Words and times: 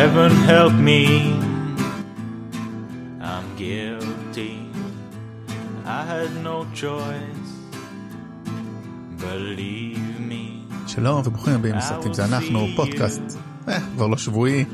Heaven 0.00 0.32
help 0.52 0.74
me, 0.88 1.02
I'm 3.30 3.46
guilty. 3.62 4.54
I 5.98 6.02
had 6.12 6.30
no 6.48 6.66
choice, 6.82 7.50
believe 9.20 10.18
me. 10.30 10.44
שלום 10.86 11.22
וברוכים 11.26 11.54
הבאים 11.54 11.74
לסרטים 11.74 12.12
זה 12.12 12.24
אנחנו 12.24 12.66
פודקאסט 12.76 13.22
אה, 13.68 13.80
כבר 13.94 14.06
לא 14.06 14.16
שבועי. 14.16 14.64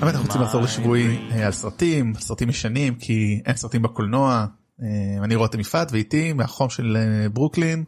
באמת 0.00 0.14
אנחנו 0.14 0.26
רוצים 0.26 0.40
לחזור 0.42 0.62
לשבועי 0.62 1.30
אה, 1.30 1.46
על 1.46 1.52
סרטים 1.52 2.14
סרטים 2.14 2.48
ישנים 2.48 2.94
כי 2.94 3.42
אין 3.46 3.56
סרטים 3.56 3.82
בקולנוע. 3.82 4.46
אה, 4.82 5.24
אני 5.24 5.34
רותם 5.34 5.60
יפעת 5.60 5.88
ואיתי 5.92 6.32
מהחום 6.32 6.70
של 6.70 6.96
אה, 6.96 7.28
ברוקלין. 7.28 7.84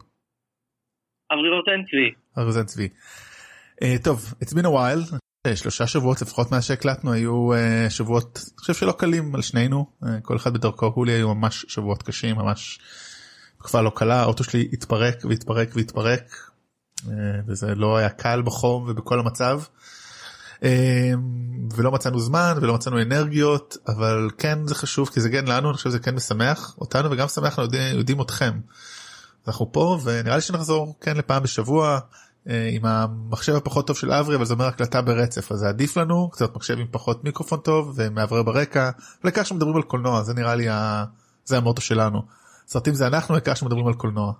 אברי 1.33 1.49
רוזן 2.37 2.65
צבי. 2.65 2.89
טוב 4.03 4.33
it's 4.43 4.53
been 4.53 4.65
a 4.65 4.69
while 4.69 5.17
שלושה 5.55 5.87
שבועות 5.87 6.21
לפחות 6.21 6.51
מאז 6.51 6.63
שהקלטנו 6.63 7.13
היו 7.13 7.53
אה, 7.53 7.89
שבועות 7.89 8.39
אני 8.43 8.59
חושב 8.59 8.73
שלא 8.73 8.91
קלים 8.91 9.35
על 9.35 9.41
שנינו 9.41 9.85
אה, 10.03 10.21
כל 10.21 10.37
אחד 10.37 10.53
בדרכו 10.53 10.91
הולי 10.95 11.11
היו 11.11 11.35
ממש 11.35 11.65
שבועות 11.67 12.03
קשים 12.03 12.35
ממש 12.35 12.79
תקופה 13.57 13.81
לא 13.81 13.91
קלה 13.95 14.21
האוטו 14.21 14.43
שלי 14.43 14.69
התפרק 14.73 15.25
והתפרק 15.29 15.69
והתפרק 15.75 16.51
אה, 17.07 17.13
וזה 17.47 17.75
לא 17.75 17.97
היה 17.97 18.09
קל 18.09 18.41
בחום 18.41 18.89
ובכל 18.89 19.19
המצב. 19.19 19.61
אה, 20.63 21.13
ולא 21.75 21.91
מצאנו 21.91 22.19
זמן 22.19 22.57
ולא 22.61 22.73
מצאנו 22.73 23.01
אנרגיות 23.01 23.77
אבל 23.87 24.29
כן 24.37 24.67
זה 24.67 24.75
חשוב 24.75 25.09
כי 25.09 25.21
זה 25.21 25.29
כן 25.29 25.45
לנו 25.45 25.69
אני 25.69 25.77
חושב 25.77 25.89
שזה 25.89 25.99
כן 25.99 26.15
משמח 26.15 26.75
אותנו 26.77 27.11
וגם 27.11 27.25
משמח 27.25 27.45
אנחנו 27.45 27.63
יודעים, 27.63 27.97
יודעים 27.97 28.21
אתכם. 28.21 28.59
אנחנו 29.47 29.71
פה 29.71 29.99
ונראה 30.03 30.35
לי 30.35 30.41
שנחזור 30.41 30.95
כן 31.01 31.17
לפעם 31.17 31.43
בשבוע 31.43 31.93
אה, 31.93 31.99
עם 32.45 32.85
המחשב 32.85 33.53
הפחות 33.55 33.87
טוב 33.87 33.95
של 33.97 34.11
אברי 34.11 34.35
אבל 34.35 34.45
זה 34.45 34.53
אומר 34.53 34.65
הקלטה 34.65 35.01
ברצף 35.01 35.51
אז 35.51 35.57
זה 35.57 35.69
עדיף 35.69 35.97
לנו 35.97 36.29
קצת 36.29 36.55
מחשב 36.55 36.73
עם 36.79 36.87
פחות 36.91 37.23
מיקרופון 37.23 37.59
טוב 37.65 37.93
ומאוורר 37.97 38.43
ברקע 38.43 38.89
לקח 39.23 39.43
שמדברים 39.45 39.75
על 39.75 39.81
קולנוע 39.81 40.21
זה 40.21 40.33
נראה 40.41 40.55
לי 40.55 40.69
ה... 40.69 41.03
זה 41.43 41.57
המוטו 41.57 41.81
שלנו. 41.81 42.19
סרטים 42.71 42.93
זה 42.93 43.07
אנחנו 43.07 43.35
העיקר 43.35 43.53
שמדברים 43.53 43.87
על 43.87 43.93
קולנוע. 43.93 44.31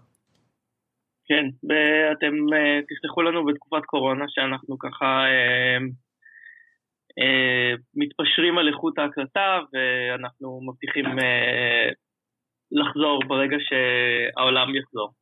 כן, 1.28 1.45
ואתם 1.67 2.34
אה, 2.53 2.80
תסלחו 2.90 3.22
לנו 3.22 3.45
בתקופת 3.45 3.86
קורונה 3.86 4.25
שאנחנו 4.28 4.80
ככה 4.80 5.06
אה, 5.06 5.78
אה, 7.20 7.72
מתפשרים 7.95 8.58
על 8.58 8.68
איכות 8.68 8.97
ההקלטה 9.00 9.59
ואנחנו 9.72 10.59
מבטיחים 10.68 11.06
אה, 11.06 11.88
לחזור 12.72 13.19
ברגע 13.27 13.58
שהעולם 13.67 14.67
יחזור. 14.75 15.14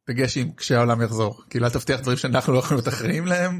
עם 0.41 0.55
כשהעולם 0.57 1.01
יחזור. 1.01 1.31
כאילו 1.49 1.65
אל 1.65 1.71
תבטיח 1.71 1.99
דברים 2.01 2.17
שאנחנו 2.17 2.53
לא 2.53 2.59
יכולים 2.59 2.77
להיות 2.77 2.93
אחראים 2.93 3.25
להם. 3.25 3.53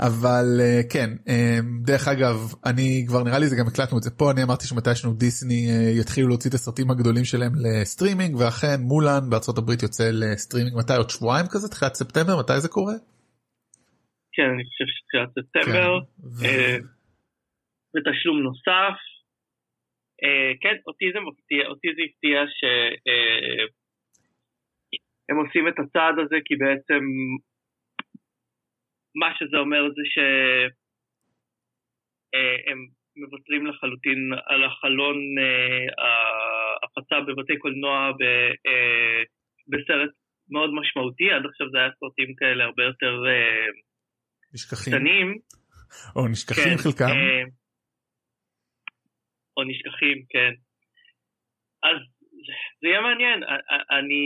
אבל 0.00 0.46
אה, 0.60 0.80
כן 0.92 1.10
אה, 1.28 1.58
דרך 1.84 2.08
אגב 2.08 2.36
אני 2.66 3.04
כבר 3.08 3.22
נראה 3.22 3.38
לי 3.38 3.46
זה 3.46 3.56
גם 3.56 3.66
הקלטנו 3.66 3.98
את 3.98 4.02
זה 4.02 4.10
פה 4.18 4.30
אני 4.30 4.42
אמרתי 4.42 4.64
שמתישהו 4.66 5.12
דיסני 5.12 5.60
אה, 5.70 6.00
יתחילו 6.00 6.28
להוציא 6.28 6.50
את 6.50 6.54
הסרטים 6.54 6.90
הגדולים 6.90 7.24
שלהם 7.24 7.52
לסטרימינג 7.64 8.36
ואכן 8.36 8.76
מולן 8.80 9.30
בארצות 9.30 9.58
הברית 9.58 9.82
יוצא 9.82 10.10
לסטרימינג. 10.12 10.76
מתי? 10.78 10.96
עוד 10.96 11.10
שבועיים 11.10 11.46
כזה? 11.50 11.68
תחילת 11.68 11.94
ספטמבר? 11.94 12.38
מתי 12.40 12.60
זה 12.60 12.68
קורה? 12.68 12.96
כן, 14.34 14.48
אני 14.54 14.64
חושב 14.68 14.86
שתחילת 14.94 15.30
ספטמבר, 15.36 15.90
כן, 16.00 16.26
ו- 16.36 16.44
אה, 16.44 16.76
בתשלום 17.94 18.38
נוסף. 18.42 18.96
אה, 20.24 20.52
כן, 20.60 20.76
אותי 20.86 21.12
זה 21.12 21.20
מפתיע, 21.20 21.66
אותי 21.66 21.88
זה 21.96 22.02
הפתיע 22.08 22.38
שהם 25.26 25.36
עושים 25.36 25.68
את 25.68 25.78
הצעד 25.78 26.14
הזה 26.18 26.36
כי 26.44 26.56
בעצם 26.56 27.02
מה 29.20 29.30
שזה 29.38 29.56
אומר 29.56 29.82
זה 29.96 30.02
שהם 32.34 32.80
מוותרים 33.16 33.66
לחלוטין 33.66 34.30
על 34.46 34.64
החלון 34.64 35.16
אה, 35.38 35.86
ההפצה 36.82 37.20
בבתי 37.20 37.58
קולנוע 37.58 38.12
ב- 38.18 38.52
אה, 38.66 39.22
בסרט 39.68 40.10
מאוד 40.50 40.70
משמעותי, 40.80 41.30
עד 41.30 41.42
עכשיו 41.46 41.70
זה 41.70 41.78
היה 41.78 41.90
סרטים 42.00 42.34
כאלה 42.34 42.64
הרבה 42.64 42.82
יותר 42.84 43.14
אה, 43.26 43.66
נשכחים. 44.54 44.92
קטנים. 44.94 45.38
או 46.16 46.28
נשכחים 46.28 46.76
כן, 46.76 46.82
חלקם. 46.82 47.04
אה, 47.04 47.42
או 49.56 49.64
נשכחים, 49.64 50.18
כן. 50.32 50.52
אז 51.88 51.96
זה 52.80 52.88
יהיה 52.88 53.00
מעניין. 53.00 53.38
אני... 53.98 54.22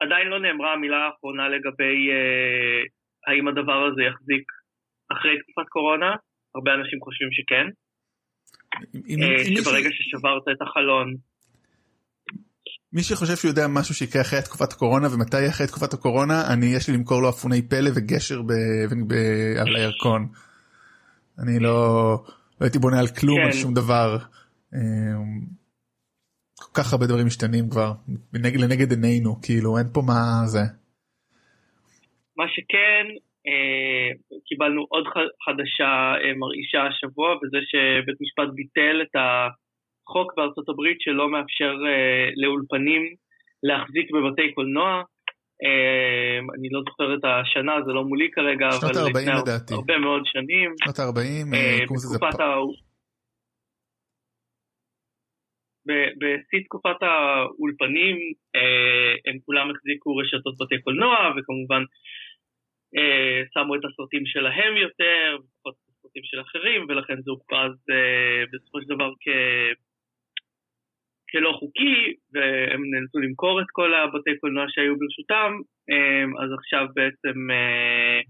עדיין 0.00 0.26
לא 0.28 0.38
נאמרה 0.40 0.72
המילה 0.72 0.96
האחרונה 1.06 1.48
לגבי 1.48 1.96
אה, 2.14 2.80
האם 3.26 3.48
הדבר 3.48 3.78
הזה 3.86 4.02
יחזיק 4.10 4.44
אחרי 5.12 5.34
תקופת 5.42 5.68
קורונה. 5.68 6.10
הרבה 6.54 6.70
אנשים 6.74 6.98
חושבים 7.04 7.30
שכן. 7.36 7.66
אם- 9.08 9.22
אה, 9.22 9.26
אם 9.26 9.50
מישהו- 9.50 9.64
שברגע 9.64 9.88
ששברת 9.92 10.42
את 10.52 10.62
החלון, 10.62 11.14
מי 12.92 13.02
שחושב 13.02 13.36
שהוא 13.36 13.48
יודע 13.48 13.66
משהו 13.68 13.94
שיקרה 13.94 14.22
אחרי 14.22 14.38
תקופת 14.44 14.72
הקורונה 14.72 15.06
ומתי 15.14 15.36
יהיה 15.40 15.50
אחרי 15.50 15.66
תקופת 15.66 15.92
הקורונה 15.92 16.34
אני 16.52 16.66
יש 16.76 16.88
לי 16.88 16.94
למכור 16.96 17.22
לו 17.22 17.28
אפוני 17.28 17.68
פלא 17.68 17.90
וגשר 17.96 18.42
ב, 18.42 18.52
ב, 19.08 19.12
על 19.60 19.76
הירקון. 19.76 20.28
אני 21.42 21.58
לא, 21.60 21.78
לא 22.60 22.66
הייתי 22.66 22.78
בונה 22.78 23.00
על 23.00 23.06
כלום 23.20 23.38
כן. 23.38 23.46
על 23.46 23.52
שום 23.52 23.74
דבר. 23.74 24.16
אמ, 24.74 25.40
כל 26.58 26.82
כך 26.82 26.92
הרבה 26.92 27.06
דברים 27.06 27.26
משתנים 27.26 27.70
כבר 27.70 27.92
לנגד, 28.34 28.60
לנגד 28.60 28.90
עינינו 28.90 29.42
כאילו 29.42 29.78
אין 29.78 29.86
פה 29.94 30.02
מה 30.06 30.46
זה. 30.46 30.64
מה 32.36 32.44
שכן, 32.48 33.06
אה, 33.46 34.08
קיבלנו 34.46 34.86
עוד 34.88 35.04
חדשה 35.44 35.92
אה, 36.22 36.34
מרעישה 36.36 36.82
השבוע, 36.82 37.28
וזה 37.36 37.58
שבית 37.70 38.20
משפט 38.20 38.48
ביטל 38.54 39.02
את 39.02 39.14
החוק 39.20 40.34
בארצות 40.36 40.68
הברית 40.68 41.00
שלא 41.00 41.30
מאפשר 41.30 41.74
אה, 41.88 42.30
לאולפנים 42.36 43.02
להחזיק 43.62 44.10
בבתי 44.10 44.52
קולנוע. 44.54 45.02
אה, 45.64 46.38
אני 46.58 46.68
לא 46.70 46.80
זוכר 46.88 47.14
את 47.14 47.24
השנה, 47.24 47.72
זה 47.86 47.92
לא 47.92 48.04
מולי 48.04 48.30
כרגע, 48.30 48.68
אבל 48.68 48.98
ה-40 48.98 49.10
לפני. 49.10 49.76
הרבה 49.76 49.98
מאוד 49.98 50.22
שנים. 50.24 50.74
שנות 50.84 50.98
ה-40 50.98 51.54
אה, 51.54 51.84
לזה 51.94 52.08
בתקופת 52.18 52.40
ה... 52.40 52.46
בשיא 56.20 56.64
תקופת 56.64 57.02
האולפנים 57.02 58.16
אה, 58.56 59.14
הם 59.26 59.38
כולם 59.46 59.70
החזיקו 59.70 60.16
רשתות 60.16 60.54
בתי 60.60 60.80
קולנוע 60.80 61.16
וכמובן 61.36 61.82
אה, 62.96 63.42
שמו 63.54 63.74
את 63.74 63.84
הסרטים 63.84 64.26
שלהם 64.26 64.76
יותר 64.76 65.36
ופחות 65.38 65.74
את 65.74 65.88
הסרטים 65.88 66.22
של 66.24 66.40
אחרים 66.40 66.86
ולכן 66.88 67.22
זה 67.22 67.30
הוכרז 67.30 67.76
אה, 67.90 68.44
בסופו 68.52 68.80
של 68.80 68.88
דבר 68.94 69.10
כ... 71.36 71.38
כלא 71.38 71.52
חוקי 71.52 72.14
והם 72.32 72.82
נאלצו 72.90 73.18
למכור 73.18 73.60
את 73.60 73.66
כל 73.72 73.94
הבתי 73.94 74.38
קולנוע 74.40 74.64
שהיו 74.68 74.94
ברשותם 74.98 75.52
אה, 75.90 76.44
אז 76.44 76.50
עכשיו 76.58 76.86
בעצם 76.94 77.50
אה, 77.50 78.20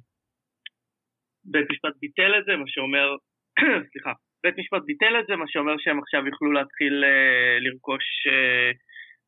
בית 1.44 1.66
משפט 1.70 1.92
ביטל 2.00 2.38
את 2.38 2.44
זה 2.44 2.56
מה 2.56 2.64
שאומר 2.66 3.16
סליחה 3.90 4.12
בית 4.46 4.58
משפט 4.58 4.82
ביטל 4.86 5.20
את 5.20 5.26
זה, 5.28 5.36
מה 5.36 5.44
שאומר 5.48 5.74
שהם 5.78 5.98
עכשיו 5.98 6.26
יוכלו 6.26 6.52
להתחיל 6.52 7.04
אה, 7.04 7.58
לרכוש 7.60 8.04
אה, 8.30 8.70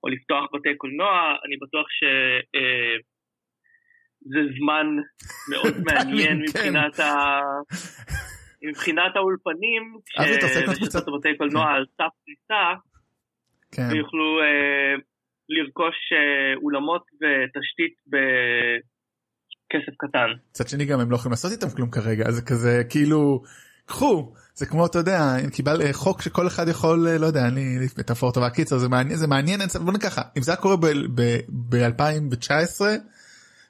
או 0.03 0.09
לפתוח 0.09 0.45
בתי 0.55 0.77
קולנוע. 0.77 1.37
אני 1.45 1.56
בטוח 1.62 1.87
שזה 1.97 2.12
זמן 4.59 4.87
מאוד 5.50 5.75
מעניין 5.87 6.37
כן. 6.37 6.43
מבחינת, 6.43 7.00
ה... 7.00 7.41
מבחינת 8.62 9.16
האולפנים, 9.16 9.83
הבתי 11.09 11.37
קולנוע 11.37 11.75
על 11.75 11.84
סף 11.97 12.12
כניסה, 12.25 12.75
כן. 13.73 13.89
ויוכלו 13.93 14.41
אה, 14.41 14.95
לרכוש 15.49 15.97
אה, 16.12 16.55
אולמות 16.62 17.03
ותשתית 17.03 17.95
בכסף 18.06 19.95
קטן. 19.99 20.27
מצד 20.51 20.69
שני 20.69 20.84
גם 20.84 21.01
הם 21.01 21.11
לא 21.11 21.17
יכולים 21.17 21.31
לעשות 21.31 21.53
איתם 21.53 21.71
כלום 21.77 21.91
כרגע 21.91 22.31
זה 22.31 22.43
כזה 22.43 22.83
כאילו 22.91 23.42
קחו 23.87 24.33
זה 24.54 24.66
כמו 24.66 24.87
אתה 24.87 24.98
יודע 24.98 25.19
אם 25.45 25.51
קיבל 25.51 25.83
אה, 25.83 25.92
חוק 25.92 26.22
שכל 26.22 26.47
אחד 26.47 26.69
יכול 26.69 27.09
אה, 27.09 27.19
לא 27.19 27.27
יודע 27.27 27.48
אני 27.48 27.77
מטאפור 27.98 28.33
טובה 28.33 28.51
קיצר 28.51 28.78
זה 28.78 28.89
מעניין 28.89 29.19
זה 29.19 29.27
מעניין 29.27 29.60
בוא 29.84 29.92
נגיד 29.92 30.03
ככה 30.03 30.22
אם 30.37 30.42
זה 30.42 30.51
היה 30.51 30.60
קורה 30.60 30.77
ב-2019 30.77 32.81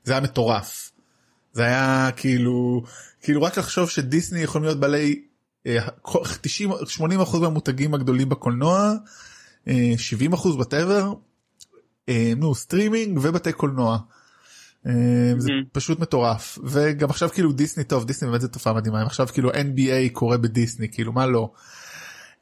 זה 0.05 0.13
היה 0.13 0.21
מטורף. 0.21 0.93
זה 1.53 1.63
היה 1.63 2.11
כאילו 2.17 2.83
כאילו 3.23 3.43
רק 3.43 3.59
לחשוב 3.59 3.91
שדיסני 3.91 4.41
יכולים 4.41 4.65
להיות 4.65 4.81
בעלי 4.81 5.23
אה, 5.67 5.89
90 6.43 6.71
80 6.87 7.21
אחוז 7.21 7.41
מהמותגים 7.41 7.95
הגדולים 7.95 8.29
בקולנוע 8.29 8.79
אה, 8.79 8.95
70 9.97 10.33
אחוז 10.33 10.57
בטבר 10.57 11.13
נו 12.37 12.55
סטרימינג 12.55 13.19
ובתי 13.23 13.53
קולנוע. 13.53 13.99
אה, 14.87 14.93
זה 15.39 15.49
Mhm. 15.51 15.65
פשוט 15.73 16.01
מטורף 16.01 16.59
וגם 16.65 17.11
עכשיו 17.11 17.29
כאילו 17.29 17.53
דיסני 17.53 17.85
טוב 17.85 18.05
דיסני 18.05 18.29
באמת 18.29 18.41
זה 18.41 18.49
תופעה 18.49 18.73
מדהימה 18.73 19.03
עכשיו 19.03 19.27
כאילו 19.27 19.51
NBA 19.51 20.13
קורה 20.13 20.39
בדיסני 20.39 20.89
כאילו 20.93 21.13
מה 21.13 21.27
לא. 21.27 21.51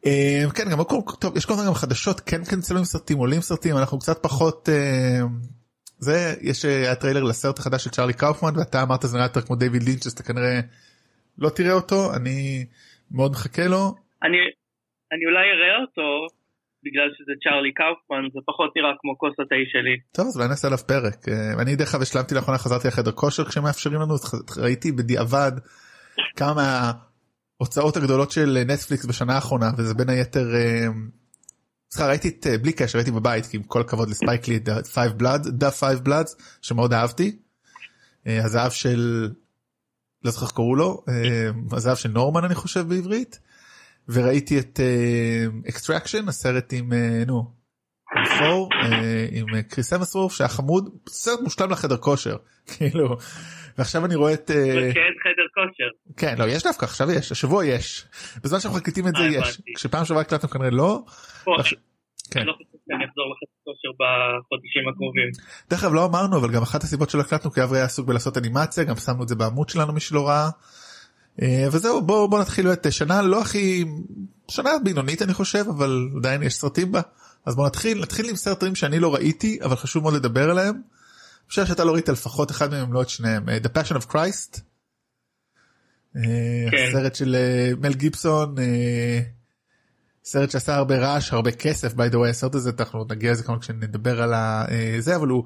אה, 0.07 0.45
כן 0.55 0.71
גם 0.71 0.81
הכל 0.81 0.97
טוב 1.21 1.37
יש 1.37 1.47
כל 1.47 1.53
הזמן 1.53 1.67
גם 1.67 1.75
חדשות 1.75 2.21
כן 2.21 2.45
כן 2.45 2.61
צלמים 2.61 2.85
סרטים 2.85 3.19
עולים 3.19 3.41
סרטים 3.41 3.77
אנחנו 3.77 3.99
קצת 3.99 4.23
פחות 4.23 4.69
אה, 4.69 5.21
זה 5.99 6.35
יש 6.41 6.65
אה, 6.65 6.71
היה 6.71 6.95
טריילר 6.95 7.23
לסרט 7.23 7.59
החדש 7.59 7.85
של 7.85 7.91
צ'ארלי 7.91 8.13
קאופמן 8.13 8.59
ואתה 8.59 8.83
אמרת 8.83 9.03
זה 9.03 9.17
נראה 9.17 9.27
יותר 9.27 9.41
כמו 9.41 9.57
דיוויד 9.57 9.83
לינץ' 9.83 10.07
אז 10.07 10.13
אתה 10.13 10.23
כנראה 10.23 10.61
לא 11.39 11.49
תראה 11.49 11.73
אותו 11.73 12.15
אני 12.15 12.67
מאוד 13.11 13.31
מחכה 13.33 13.67
לו. 13.67 13.95
אני, 14.23 14.37
אני 15.13 15.25
אולי 15.27 15.47
אראה 15.57 15.81
אותו 15.83 16.03
בגלל 16.87 17.09
שזה 17.17 17.33
צ'ארלי 17.43 17.73
קאופמן 17.81 18.25
זה 18.35 18.41
פחות 18.47 18.71
נראה 18.77 18.93
כמו 19.01 19.19
כוס 19.19 19.35
התה 19.41 19.55
שלי. 19.73 19.97
טוב 20.13 20.27
אז 20.27 20.37
אולי 20.37 20.49
נעשה 20.49 20.67
עליו 20.69 20.79
פרק 20.79 21.29
אה, 21.29 21.63
אני 21.63 21.77
דרך 21.77 21.95
אגב 21.95 22.03
השלמתי 22.03 22.35
לאחרונה 22.35 22.59
חזרתי 22.59 22.89
לחדר 22.89 23.13
כושר 23.13 23.45
כשמאפשרים 23.45 24.01
לנו 24.01 24.15
ראיתי 24.59 24.93
בדיעבד 24.93 25.53
כמה 26.37 26.53
מההוצאות 26.61 27.97
הגדולות 27.97 28.31
של 28.31 28.59
נטפליקס 28.67 29.05
בשנה 29.07 29.35
האחרונה 29.35 29.71
וזה 29.79 29.95
בין 29.95 30.09
היתר. 30.09 30.47
סליחה 31.91 32.05
אה, 32.05 32.09
ראיתי 32.09 32.29
את 32.29 32.47
אה, 32.47 32.59
בלי 32.59 32.73
קשר 32.73 32.99
הייתי 32.99 33.11
בבית 33.11 33.47
כי 33.47 33.57
עם 33.57 33.63
כל 33.63 33.81
הכבוד 33.81 34.09
לספייק 34.11 34.45
לי 34.45 34.57
את 34.57 34.87
5 34.87 35.13
Bloods 35.17 35.47
Da 35.49 35.85
5 35.85 36.01
Bloods 36.01 36.27
שמאוד 36.63 36.93
אהבתי. 36.93 37.37
הזהב 38.27 38.71
של 38.71 39.29
לא 40.25 40.31
זוכר 40.31 40.47
איך 40.47 40.55
קראו 40.55 40.77
לו 40.77 41.05
הזהב 41.73 41.97
של 41.97 42.09
נורמן 42.09 42.45
אני 42.45 42.55
חושב 42.55 42.81
בעברית. 42.81 43.39
וראיתי 44.09 44.59
את 44.59 44.81
Extraction 45.69 46.27
uh, 46.27 46.29
הסרט 46.29 46.73
עם 46.73 46.93
uh, 46.93 47.27
נו 47.27 47.43
Thor, 48.39 48.69
uh, 48.73 48.87
עם 49.31 49.63
כריס 49.63 49.93
המסוורת' 49.93 50.35
שהיה 50.35 50.49
חמוד 50.49 50.85
סרט 51.09 51.41
מושלם 51.41 51.71
לחדר 51.71 51.97
כושר 51.97 52.37
כאילו 52.77 53.17
ועכשיו 53.79 54.05
אני 54.05 54.15
רואה 54.15 54.35
את 54.35 54.51
חדר 54.51 55.47
כושר 55.55 56.15
כן 56.17 56.35
לא 56.39 56.45
יש 56.45 56.63
דווקא 56.63 56.85
עכשיו 56.85 57.11
יש 57.11 57.33
השבוע 57.33 57.65
יש 57.65 58.05
בזמן 58.45 58.61
שאנחנו 58.61 58.79
מקליטים 58.79 59.09
את 59.09 59.13
זה 59.17 59.25
יש 59.25 59.61
כשפעם 59.77 60.05
שעברה 60.05 60.23
הקלטנו 60.23 60.49
כנראה 60.49 60.71
לא. 60.71 61.05
כן. 62.31 62.47
לא 62.47 62.53
אני 62.95 63.05
אחזור 63.05 63.25
לחדר 63.33 63.57
כושר 63.65 63.89
בחודשים 64.01 64.89
הקרובים. 64.89 65.31
דרך 65.71 65.85
אגב 65.85 65.95
לא 65.95 66.05
אמרנו 66.05 66.39
אבל 66.39 66.53
גם 66.55 66.63
אחת 66.63 66.83
הסיבות 66.83 67.11
שלא 67.11 67.21
הקלטנו 67.21 67.51
כי 67.51 67.63
אברי 67.63 67.79
היה 67.79 67.85
עסוק 67.85 68.07
בלעשות 68.07 68.39
אנימציה 68.39 68.85
גם 68.85 68.97
שמנו 68.97 69.23
את 69.23 69.29
זה 69.29 69.35
בעמוד 69.35 69.69
שלנו 69.69 69.93
מי 69.93 70.01
שלא 70.01 70.29
ראה. 70.29 70.49
אה, 71.43 71.67
וזהו 71.73 72.03
בוא 72.03 72.27
בוא 72.27 72.41
נתחיל 72.41 72.73
את 72.73 72.87
שנה 72.93 73.23
לא 73.23 73.41
הכי 73.41 73.85
שנה 74.49 74.71
בינונית 74.85 75.23
אני 75.23 75.35
חושב 75.35 75.65
אבל 75.69 76.09
עדיין 76.17 76.43
יש 76.43 76.55
סרטים 76.55 76.93
בה 76.93 77.01
אז 77.47 77.57
בוא 77.57 77.67
נתחיל 77.67 78.03
נתחיל 78.03 78.29
עם 78.29 78.37
סרטים 78.37 78.75
שאני 78.75 78.99
לא 78.99 79.15
ראיתי 79.15 79.59
אבל 79.65 79.77
חשוב 79.77 80.03
מאוד 80.03 80.15
לדבר 80.15 80.51
עליהם. 80.51 80.75
אני 80.75 81.49
חושב 81.49 81.67
שאתה 81.67 81.85
לא 81.85 81.93
ראית 81.93 82.09
לפחות 82.09 82.51
אחד 82.51 82.71
מהם 82.71 82.93
לא 82.93 83.03
את 83.03 83.09
שניהם 83.09 83.49
אה, 83.49 83.59
The 83.65 83.69
Passion 83.69 84.03
of 84.03 84.13
Christ. 84.13 84.61
אה, 86.17 86.23
כן. 86.71 86.93
סרט 86.93 87.15
של 87.15 87.37
מל 87.81 87.95
גיבסון 87.95 88.55
סרט 90.25 90.51
שעשה 90.51 90.75
הרבה 90.75 90.99
רעש 90.99 91.33
הרבה 91.33 91.51
כסף 91.51 91.93
by 91.93 92.13
the 92.13 92.15
way 92.15 92.29
הסרט 92.31 92.55
הזה 92.55 92.71
אנחנו 92.79 93.05
נגיע 93.11 93.33
לזה 93.33 93.43
כמובן 93.43 93.61
כשנדבר 93.61 94.23
על 94.23 94.35
זה 94.99 95.17
אבל 95.17 95.29
הוא 95.29 95.45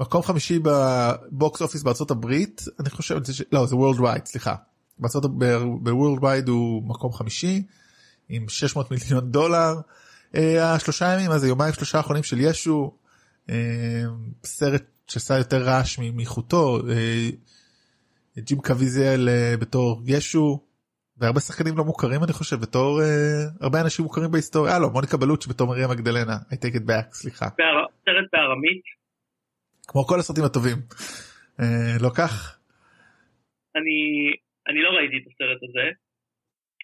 מקום 0.00 0.22
חמישי 0.22 0.58
בבוקס 0.62 1.62
אופיס 1.62 1.82
בארצות 1.82 2.10
הברית 2.10 2.64
אני 2.80 2.90
חושב 2.90 3.18
לא 3.52 3.66
זה 3.66 3.76
world 3.76 3.98
wide 4.00 4.24
סליחה 4.24 4.54
בארצות 5.00 5.38
בוורלד 5.82 6.24
וייד 6.24 6.48
הוא 6.48 6.88
מקום 6.88 7.12
חמישי 7.12 7.62
עם 8.28 8.48
600 8.48 8.90
מיליון 8.90 9.30
דולר. 9.30 9.74
אה, 10.34 10.74
השלושה 10.74 11.14
ימים 11.14 11.30
הזה 11.30 11.48
יומיים 11.48 11.72
שלושה 11.72 11.98
האחרונים 11.98 12.22
של 12.22 12.40
ישו 12.40 12.92
אה, 13.50 14.04
סרט 14.44 14.84
שעשה 15.08 15.38
יותר 15.38 15.62
רעש 15.62 15.98
מאיכותו 15.98 16.78
אה, 16.90 17.28
ג'ים 18.38 18.58
קוויזיאל 18.60 19.28
בתור 19.60 20.02
ישו 20.06 20.60
והרבה 21.18 21.40
שחקנים 21.40 21.76
לא 21.78 21.84
מוכרים 21.84 22.24
אני 22.24 22.32
חושב 22.32 22.56
בתור 22.56 23.00
הרבה 23.60 23.80
אנשים 23.80 24.04
מוכרים 24.04 24.30
בהיסטוריה 24.30 24.78
לא 24.78 24.90
מוניקה 24.90 25.16
בלוץ' 25.16 25.46
בתור 25.46 25.66
מריה 25.68 25.88
מגדלנה 25.88 26.36
I 26.50 26.54
take 26.54 26.74
it 26.74 26.86
back 26.88 27.12
סליחה. 27.12 27.48
סרט 28.04 28.28
בארמית. 28.32 28.82
כמו 29.88 30.04
כל 30.06 30.20
הסרטים 30.20 30.44
הטובים. 30.44 30.76
לא 32.00 32.10
כך? 32.14 32.58
אני 33.76 34.30
אני 34.68 34.82
לא 34.82 34.90
ראיתי 34.90 35.16
את 35.16 35.22
הסרט 35.26 35.62
הזה. 35.62 35.90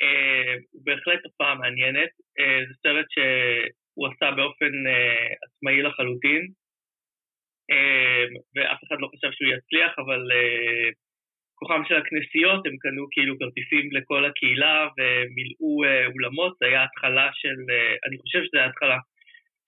אה, 0.02 0.54
הוא 0.72 0.82
בהחלט 0.84 1.22
תופעה 1.22 1.54
מעניינת. 1.54 2.10
אה, 2.38 2.60
זה 2.68 2.74
סרט 2.82 3.06
שהוא 3.10 4.08
עשה 4.08 4.30
באופן 4.30 4.86
אה, 4.86 5.26
עצמאי 5.46 5.82
לחלוטין, 5.82 6.46
ואף 8.56 8.80
אחד 8.84 8.96
לא 9.00 9.08
חשב 9.14 9.32
שהוא 9.32 9.52
יצליח, 9.54 9.98
אבל 9.98 10.22
כוחם 11.54 11.82
של 11.88 11.94
הכנסיות, 11.94 12.66
הם 12.66 12.76
קנו 12.76 13.06
כאילו 13.10 13.38
כרטיסים 13.38 13.92
לכל 13.92 14.24
הקהילה 14.24 14.88
ומילאו 14.98 15.84
אולמות, 16.12 16.56
זה 16.60 16.66
היה 16.66 16.84
התחלה 16.84 17.30
של, 17.34 17.56
אני 18.06 18.18
חושב 18.18 18.38
שזה 18.44 18.58
היה 18.58 18.66
התחלה 18.66 18.98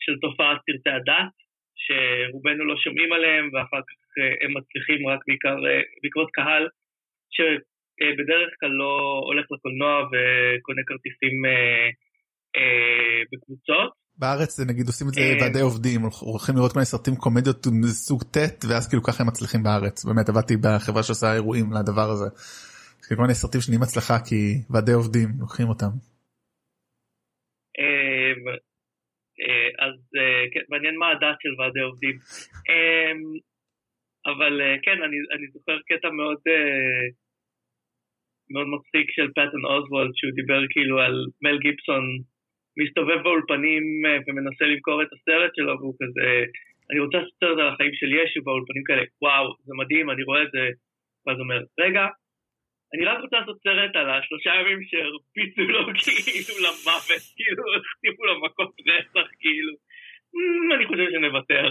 של 0.00 0.18
תופעת 0.20 0.58
סרטי 0.66 0.90
הדת, 0.90 1.34
שרובנו 1.76 2.64
לא 2.64 2.76
שומעים 2.76 3.12
עליהם 3.12 3.50
ואחר 3.52 3.80
כך 3.88 4.22
הם 4.40 4.56
מצליחים 4.56 5.08
רק 5.08 5.20
בעיקר 5.26 5.56
בעקבות 6.02 6.30
קהל 6.32 6.68
אה, 7.40 7.56
בדרך 8.18 8.50
כלל 8.60 8.70
לא 8.82 9.20
הולך 9.28 9.46
לקולנוע 9.50 9.94
וקונה 10.10 10.82
כרטיסים 10.86 11.36
אה, 11.46 11.88
אה, 12.56 13.22
בקבוצות. 13.32 13.92
בארץ 14.20 14.60
נגיד 14.60 14.86
עושים 14.86 15.06
את 15.08 15.14
זה 15.14 15.36
ועדי 15.40 15.60
עובדים 15.60 16.00
הולכים 16.20 16.54
לראות 16.56 16.72
כל 16.72 16.78
מיני 16.78 16.86
סרטים 16.86 17.16
קומדיות 17.16 17.66
מסוג 17.82 18.22
ט' 18.22 18.64
ואז 18.68 18.88
כאילו 18.88 19.02
ככה 19.02 19.22
הם 19.22 19.28
מצליחים 19.28 19.62
בארץ 19.62 20.04
באמת 20.04 20.28
עבדתי 20.28 20.54
בחברה 20.62 21.02
שעושה 21.02 21.34
אירועים 21.34 21.66
לדבר 21.72 22.08
הזה. 22.10 22.28
כל 23.08 23.22
מיני 23.22 23.34
סרטים 23.34 23.60
שנהיים 23.60 23.82
הצלחה 23.82 24.16
כי 24.28 24.40
ועדי 24.70 24.92
עובדים 24.92 25.28
לוקחים 25.40 25.68
אותם. 25.68 25.92
אז 29.84 29.96
כן, 30.52 30.64
מעניין 30.68 30.96
מה 30.98 31.06
הדת 31.10 31.38
של 31.42 31.52
ועדי 31.58 31.80
עובדים. 31.80 32.16
אבל 34.26 34.54
כן, 34.84 34.98
אני 35.34 35.46
זוכר 35.52 35.76
קטע 35.88 36.08
מאוד 36.10 36.40
מאוד 38.50 38.66
מצחיק 38.74 39.06
של 39.16 39.28
פטן 39.30 39.62
אוזוולד 39.64 40.10
שהוא 40.14 40.32
דיבר 40.40 40.60
כאילו 40.70 41.00
על 41.00 41.14
מל 41.42 41.58
גיבסון 41.58 42.04
מסתובב 42.80 43.22
באולפנים 43.24 43.84
אה, 44.06 44.18
ומנסה 44.26 44.64
למכור 44.64 45.02
את 45.02 45.10
הסרט 45.12 45.50
שלו 45.56 45.74
והוא 45.80 45.94
כזה 46.00 46.28
אני 46.90 47.00
רוצה 47.00 47.16
לעשות 47.18 47.34
סרט 47.40 47.58
על 47.58 47.68
החיים 47.68 47.94
של 47.94 48.10
ישו 48.12 48.40
באולפנים 48.44 48.84
כאלה 48.84 49.02
וואו 49.22 49.46
זה 49.66 49.72
מדהים 49.80 50.10
אני 50.10 50.22
רואה 50.22 50.42
את 50.42 50.50
זה 50.52 50.64
ואז 51.26 51.38
אומר 51.40 51.60
רגע 51.80 52.06
אני 52.94 53.04
רק 53.04 53.18
רוצה 53.20 53.36
לעשות 53.40 53.58
סרט 53.64 53.96
על 53.96 54.10
השלושה 54.10 54.50
ימים 54.60 54.80
שהרביצו 54.88 55.62
לו 55.72 55.80
כאילו 56.02 56.54
למוות 56.64 57.24
כאילו 57.36 57.62
החטיפו 57.76 58.24
לו 58.24 58.40
מכות 58.44 58.72
רצח 58.88 59.28
כאילו 59.40 59.72
mm, 60.36 60.74
אני 60.74 60.86
חושב 60.86 61.06
שנוותר. 61.12 61.68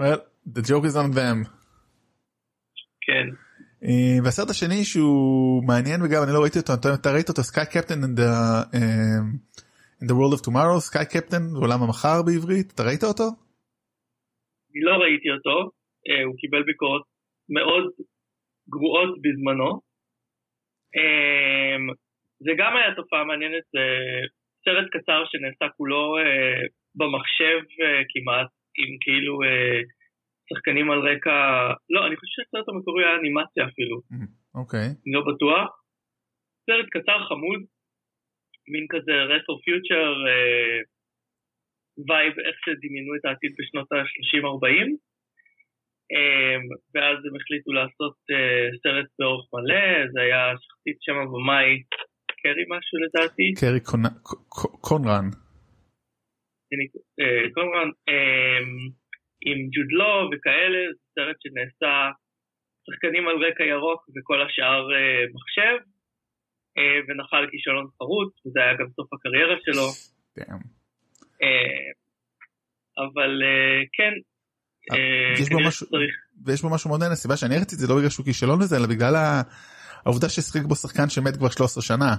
well, 0.00 0.20
the 0.56 0.62
joke 0.68 0.86
is 0.90 0.96
on 0.96 1.10
them. 1.18 1.38
כן. 3.00 3.45
אה, 3.84 4.16
והסרט 4.24 4.50
השני 4.50 4.84
שהוא 4.84 5.66
מעניין 5.68 6.00
וגם 6.02 6.20
אני 6.24 6.32
לא 6.34 6.40
ראיתי 6.42 6.58
אותו 6.58 6.72
אתה 7.02 7.10
ראית 7.14 7.28
אותו 7.28 7.42
סקאי 7.42 7.66
קפטן 7.74 8.00
in 8.06 8.12
the, 8.20 8.32
uh, 8.74 9.22
in 10.00 10.06
the 10.08 10.16
world 10.18 10.34
of 10.36 10.40
tomorrow 10.46 10.78
סקאי 10.88 11.06
קפטן 11.12 11.42
בעולם 11.54 11.80
המחר 11.82 12.18
בעברית 12.26 12.68
אתה 12.74 12.82
ראית 12.88 13.04
אותו? 13.04 13.28
אני 14.70 14.80
לא 14.88 14.94
ראיתי 15.02 15.28
אותו 15.36 15.56
uh, 16.08 16.24
הוא 16.26 16.36
קיבל 16.40 16.62
ביקורות 16.62 17.04
מאוד 17.56 17.84
גרועות 18.74 19.12
בזמנו 19.22 19.70
זה 22.44 22.52
גם 22.60 22.76
היה 22.76 22.94
תופעה 22.94 23.24
מעניינת 23.24 23.64
זה 23.72 23.84
סרט 24.64 24.86
קצר 24.94 25.20
שנעשה 25.30 25.66
כולו 25.76 26.02
במחשב 26.98 27.58
כמעט 28.12 28.50
עם 28.78 28.90
כאילו 29.04 29.34
שחקנים 30.48 30.90
על 30.90 30.98
רקע, 30.98 31.36
לא, 31.90 32.06
אני 32.06 32.16
חושב 32.16 32.32
שהסרט 32.36 32.68
המקורי 32.68 33.04
היה 33.04 33.16
אנימציה 33.20 33.64
אפילו. 33.70 33.96
אוקיי. 34.60 34.86
אני 35.02 35.12
לא 35.16 35.22
בטוח. 35.30 35.68
סרט 36.66 36.86
קצר 36.94 37.18
חמוד, 37.28 37.60
מין 38.72 38.86
כזה 38.92 39.14
retro 39.32 39.56
future 39.64 40.12
vibe 42.08 42.34
איך 42.46 42.56
שדמיינו 42.64 43.12
את 43.16 43.24
העתיד 43.24 43.52
בשנות 43.58 43.92
ה-30-40. 43.92 44.88
אמ, 46.12 46.62
ואז 46.94 47.18
הם 47.26 47.34
החליטו 47.36 47.72
לעשות 47.72 48.16
אה, 48.32 48.78
סרט 48.82 49.08
באורך 49.18 49.46
מלא, 49.54 50.08
זה 50.12 50.20
היה 50.20 50.42
שכחתי 50.62 50.90
את 50.90 50.98
שם 51.00 51.16
הבמאי 51.22 51.82
קרי 52.42 52.64
משהו 52.68 52.96
לדעתי. 53.04 53.46
קרי 53.60 53.80
קונרן. 54.80 55.28
אה, 57.20 57.50
קונרן. 57.54 57.90
עם 59.40 59.58
ג'וד 59.74 60.11
לו 60.11 60.30
וכאלה, 60.30 60.78
זה 60.92 61.02
סרט 61.14 61.36
שנעשה 61.42 62.10
שחקנים 62.86 63.28
על 63.28 63.36
רקע 63.44 63.64
ירוק 63.64 64.00
וכל 64.14 64.42
השאר 64.42 64.82
אה, 64.94 65.24
מחשב, 65.34 65.76
אה, 66.78 66.98
ונחל 67.06 67.44
כישלון 67.50 67.86
חרוץ, 67.98 68.32
וזה 68.46 68.60
היה 68.60 68.74
גם 68.74 68.86
סוף 68.96 69.08
הקריירה 69.12 69.56
שלו. 69.64 69.88
אה, 71.42 71.86
אבל 73.04 73.42
אה, 73.42 73.80
כן, 73.92 74.12
אה, 74.92 75.32
יש 75.42 75.48
בו 75.50 75.58
משהו, 75.68 75.86
צריך... 75.86 76.14
ויש 76.44 76.62
בו 76.62 76.74
משהו 76.74 76.88
מאוד 76.88 77.00
מעניין, 77.00 77.12
הסיבה 77.12 77.36
שאני 77.36 77.56
ראיתי 77.56 77.74
את 77.74 77.80
זה 77.80 77.86
לא 77.88 77.96
בגלל 77.96 78.10
שהוא 78.10 78.26
כישלון 78.26 78.62
לזה, 78.62 78.76
אלא 78.76 78.86
בגלל 78.86 79.14
העובדה 80.04 80.28
ששיחק 80.28 80.64
בו 80.68 80.74
שחקן 80.74 81.08
שמת 81.08 81.36
כבר 81.36 81.50
13 81.50 81.82
שנה. 81.82 82.14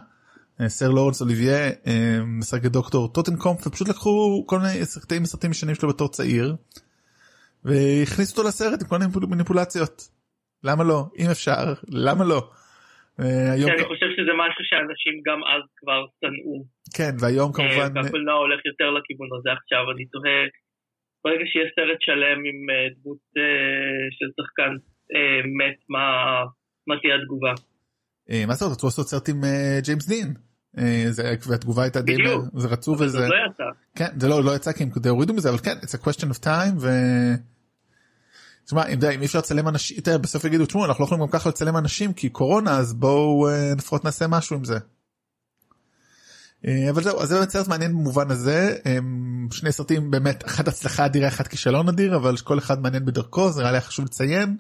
אה, 0.62 0.70
סר 0.70 0.90
לורנס 0.90 1.22
אוליביה 1.22 1.70
אה, 1.88 2.20
משחק 2.26 2.66
את 2.66 2.72
דוקטור 2.72 3.08
טוטנקומפ 3.08 3.68
ופשוט 3.68 3.88
לקחו 3.88 4.44
כל 4.46 4.60
מיני 4.60 4.86
סרטים 4.86 5.22
מסרטים 5.22 5.50
משנים 5.52 5.76
שלו 5.76 5.90
בתור 5.90 6.08
צעיר 6.08 6.56
והכניסו 7.64 8.38
אותו 8.38 8.48
לסרט 8.48 8.82
עם 8.82 8.88
כל 8.88 8.98
מיני 8.98 9.36
מניפולציות. 9.36 10.02
למה 10.64 10.84
לא? 10.84 11.00
אם 11.20 11.28
אפשר, 11.32 11.74
למה 11.90 12.26
לא? 12.26 12.50
היום, 13.54 13.72
אני 13.72 13.86
חושב 13.92 14.10
שזה 14.16 14.34
משהו 14.44 14.64
שאנשים 14.70 15.14
גם 15.28 15.40
אז 15.54 15.64
כבר 15.80 16.06
שנאו. 16.20 16.66
כן, 16.98 17.14
והיום 17.20 17.50
אה, 17.52 17.56
כמובן, 17.58 17.90
והקולנוע 17.96 18.36
הולך 18.36 18.60
יותר 18.66 18.90
לכיוון 18.96 19.30
הזה 19.38 19.50
עכשיו, 19.60 19.84
אני 19.92 20.06
תוהה, 20.06 20.40
ברגע 21.24 21.46
שיש 21.52 21.70
סרט 21.76 22.02
שלם 22.02 22.40
עם 22.50 22.60
אה, 22.70 22.88
דמות 22.96 23.24
אה, 23.38 24.06
של 24.18 24.30
שחקן 24.38 24.74
מת, 25.60 25.80
מה 26.88 26.96
תהיה 27.02 27.16
התגובה? 27.16 27.54
מה 28.48 28.54
זה 28.54 28.66
עוד, 28.66 28.74
רצו 28.74 28.88
לעשות 28.88 29.08
סרט 29.08 29.30
עם 29.30 29.42
ג'יימס 29.86 30.08
דין. 30.08 30.47
אה, 30.78 31.06
זה- 31.10 31.36
והתגובה 31.48 31.84
הייתה 31.84 32.02
די, 32.02 32.14
בדיוק. 32.14 32.46
זה 32.58 32.68
רצו 32.68 32.98
זה 32.98 33.06
וזה, 33.06 33.18
עוד 33.18 33.28
לא 33.28 33.52
יצא. 33.54 33.64
כן, 33.96 34.20
זה 34.20 34.28
לא, 34.28 34.44
לא 34.44 34.56
יצא 34.56 34.72
כי 34.72 34.84
הם 34.84 34.90
די 34.98 35.10
הורידו 35.10 35.34
מזה, 35.34 35.50
אבל 35.50 35.58
כן, 35.58 35.78
it's 35.82 36.00
a 36.02 36.08
question 36.08 36.26
of 36.38 36.44
time, 36.44 36.74
ו... 36.80 36.90
תשמע, 38.66 38.86
אם, 38.86 39.00
אם 39.14 39.22
אי 39.22 39.26
אפשר 39.26 39.40
לצלם 39.40 39.68
אנשים, 39.68 40.00
תראה, 40.00 40.18
בסוף 40.18 40.44
יגידו, 40.46 40.66
תשמעו, 40.66 40.86
אנחנו 40.86 41.02
לא 41.02 41.06
יכולים 41.06 41.24
גם 41.24 41.30
ככה 41.32 41.50
לצלם 41.50 41.78
אנשים 41.78 42.14
כי 42.14 42.30
קורונה, 42.30 42.78
אז 42.78 42.94
בואו 42.94 43.48
אה, 43.50 43.72
לפחות 43.78 44.06
נעשה 44.06 44.28
משהו 44.28 44.56
עם 44.56 44.64
זה. 44.64 44.78
אה, 46.68 46.90
אבל 46.90 47.04
זהו, 47.04 47.22
אז 47.22 47.30
זה 47.30 47.36
באמת 47.36 47.50
סרט 47.50 47.68
מעניין 47.68 47.92
במובן 47.92 48.32
הזה, 48.32 48.78
שני 49.52 49.72
סרטים 49.72 50.12
באמת, 50.12 50.46
אחד 50.46 50.68
הצלחה 50.68 51.06
אדירה, 51.06 51.28
אחד 51.28 51.48
כישלון 51.48 51.90
אדיר, 51.90 52.16
אבל 52.16 52.38
כל 52.38 52.60
אחד 52.60 52.82
מעניין 52.82 53.06
בדרכו, 53.06 53.52
זה 53.52 53.62
נראה 53.62 53.72
לי 53.72 53.82
חשוב 53.82 54.06
לציין. 54.06 54.58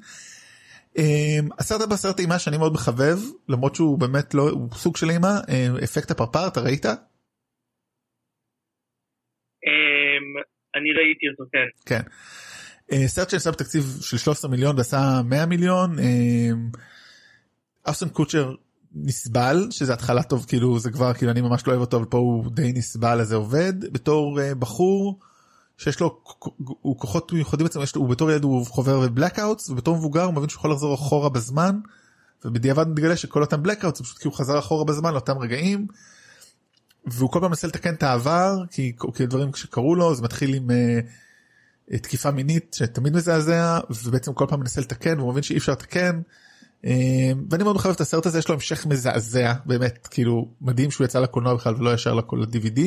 אה, 0.97 1.39
הסרט 1.59 1.81
הבא 1.81 1.95
סרט 1.95 2.19
אימה 2.19 2.39
שאני 2.39 2.57
מאוד 2.57 2.73
מחבב, 2.73 3.17
למרות 3.49 3.75
שהוא 3.75 3.99
באמת 3.99 4.33
לא, 4.33 4.49
הוא 4.49 4.69
סוג 4.73 4.97
של 4.97 5.09
אימה, 5.09 5.39
אה, 5.49 5.67
אפקט 5.83 6.11
הפרפר, 6.11 6.47
אתה 6.47 6.61
ראית? 6.61 6.85
אמ, 6.85 6.91
אני 10.75 10.93
ראיתי 10.97 11.27
אותו, 11.31 11.43
כן. 11.51 11.67
כן. 11.85 12.01
אה, 12.91 13.07
סרט 13.07 13.29
שנעשה 13.29 13.51
בתקציב 13.51 13.83
של 14.01 14.17
13 14.17 14.51
מיליון 14.51 14.77
ועשה 14.77 15.21
100 15.25 15.45
מיליון. 15.45 15.95
אשטון 17.83 18.09
קוצ'ר 18.09 18.55
נסבל 18.95 19.67
שזה 19.71 19.93
התחלה 19.93 20.23
טוב 20.23 20.45
כאילו 20.47 20.79
זה 20.79 20.91
כבר 20.91 21.13
כאילו 21.13 21.31
אני 21.31 21.41
ממש 21.41 21.67
לא 21.67 21.71
אוהב 21.71 21.81
אותו 21.81 21.97
אבל 21.97 22.05
פה 22.05 22.17
הוא 22.17 22.51
די 22.51 22.73
נסבל 22.75 23.21
אז 23.21 23.27
זה 23.27 23.35
עובד 23.35 23.93
בתור 23.93 24.41
אה, 24.41 24.55
בחור 24.55 25.19
שיש 25.77 25.99
לו 25.99 26.19
הוא 26.59 26.99
כוחות 26.99 27.33
מיוחדים 27.33 27.65
בעצם 27.65 27.81
יש 27.81 27.95
לו 27.95 28.01
הוא 28.01 28.09
בתור 28.09 28.31
ילד 28.31 28.43
הוא 28.43 28.65
עובר 28.65 28.99
blackouts 28.99 29.69
ובתור 29.69 29.95
מבוגר 29.95 30.23
הוא 30.23 30.33
מבין 30.33 30.49
שהוא 30.49 30.59
יכול 30.59 30.71
לחזור 30.71 30.95
אחורה 30.95 31.29
בזמן. 31.29 31.79
ובדיעבד 32.45 32.87
מתגלה 32.87 33.17
שכל 33.17 33.41
אותם 33.41 33.63
blackouts 33.63 34.01
פשוט 34.01 34.17
כי 34.17 34.27
הוא 34.27 34.33
חזר 34.33 34.59
אחורה 34.59 34.85
בזמן 34.85 35.13
לאותם 35.13 35.37
רגעים. 35.37 35.87
והוא 37.05 37.31
כל 37.31 37.39
פעם 37.39 37.49
מנסה 37.49 37.67
לתקן 37.67 37.93
את 37.93 38.03
העבר 38.03 38.63
כי, 38.71 38.93
כי 39.15 39.25
דברים 39.25 39.53
שקרו 39.53 39.95
לו 39.95 40.15
זה 40.15 40.21
מתחיל 40.21 40.53
עם 40.53 40.69
uh, 40.69 41.97
תקיפה 41.97 42.31
מינית 42.31 42.75
שתמיד 42.79 43.15
מזעזע 43.15 43.79
ובעצם 44.03 44.33
כל 44.33 44.45
פעם 44.49 44.59
מנסה 44.59 44.81
לתקן 44.81 45.19
והוא 45.19 45.31
מבין 45.31 45.43
שאי 45.43 45.57
אפשר 45.57 45.71
לתקן. 45.71 46.21
Uh, 46.83 46.87
ואני 47.49 47.63
מאוד 47.63 47.75
מחבב 47.75 47.93
את 47.93 48.01
הסרט 48.01 48.25
הזה 48.25 48.39
יש 48.39 48.47
לו 48.47 48.53
המשך 48.53 48.85
מזעזע 48.85 49.53
באמת 49.65 50.07
כאילו 50.11 50.51
מדהים 50.61 50.91
שהוא 50.91 51.05
יצא 51.05 51.19
לקולנוע 51.19 51.55
בכלל 51.55 51.75
ולא 51.75 51.93
ישר 51.93 52.13
לכל 52.13 52.43
ה-DVD. 52.43 52.81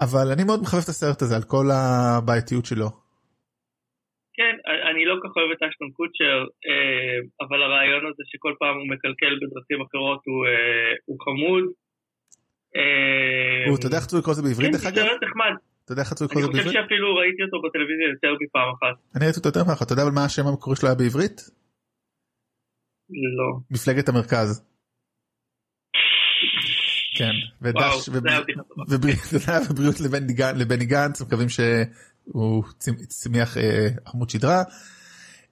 אבל 0.00 0.32
אני 0.32 0.44
מאוד 0.44 0.60
מחבב 0.62 0.80
את 0.84 0.88
הסרט 0.88 1.22
הזה 1.22 1.36
על 1.36 1.42
כל 1.42 1.66
הבעייתיות 1.72 2.64
שלו. 2.64 3.06
כן, 4.36 4.54
אני 4.90 5.02
לא 5.08 5.14
כל 5.14 5.22
כך 5.28 5.36
אוהב 5.36 5.50
את 5.54 5.62
אשטון 5.62 5.90
קוצ'ר, 5.98 6.38
אה, 6.68 7.16
אבל 7.44 7.58
הרעיון 7.62 8.04
הזה 8.10 8.22
שכל 8.30 8.54
פעם 8.60 8.74
הוא 8.80 8.88
מקלקל 8.94 9.32
בדרכים 9.40 9.78
אחרות 9.86 10.20
הוא, 10.28 10.40
אה, 10.50 10.92
הוא 11.08 11.16
חמוד. 11.24 11.64
אה, 12.76 13.62
הוא, 13.68 13.76
אתה 13.78 13.86
יודע 13.86 13.96
איך 13.96 14.04
רצו 14.04 14.18
לקרוא 14.18 14.32
לזה 14.34 14.42
בעברית 14.42 14.66
כן, 14.66 14.72
דרך 14.72 14.82
זה 14.82 14.88
אגב? 14.88 15.04
סרט 15.08 15.22
נחמד. 15.26 15.54
אתה 15.84 15.92
יודע 15.92 16.02
איך 16.02 16.12
רצו 16.12 16.24
לקרוא 16.24 16.40
אני 16.40 16.48
לזה 16.48 16.52
חושב 16.52 16.64
בעברית? 16.64 16.84
שאפילו 16.84 17.06
ראיתי 17.20 17.42
אותו 17.46 17.56
בטלוויזיה 17.64 18.06
יותר 18.14 18.32
מפעם 18.42 18.68
אחת. 18.76 18.96
אני 19.14 19.22
ראיתי 19.24 19.38
אותו 19.38 19.48
יותר 19.48 19.62
מאחר 19.68 19.84
אתה 19.84 19.92
יודע 19.92 20.02
אבל 20.06 20.14
מה 20.18 20.24
השם 20.28 20.46
המקורי 20.50 20.76
שלו 20.76 20.86
היה 20.88 20.98
בעברית? 21.02 21.38
לא. 23.38 23.48
מפלגת 23.74 24.06
המרכז. 24.08 24.50
כן, 27.16 27.30
ודש. 27.62 28.08
ובריאות 28.88 30.00
לבני 30.04 30.32
גנ- 30.34 30.56
לבני 30.56 30.84
גנץ, 30.84 31.20
מקווים 31.22 31.48
שהוא 31.48 32.62
צמ- 32.80 33.06
צמיח 33.08 33.56
אה, 33.58 33.88
עמוד 34.14 34.30
שדרה. 34.30 34.62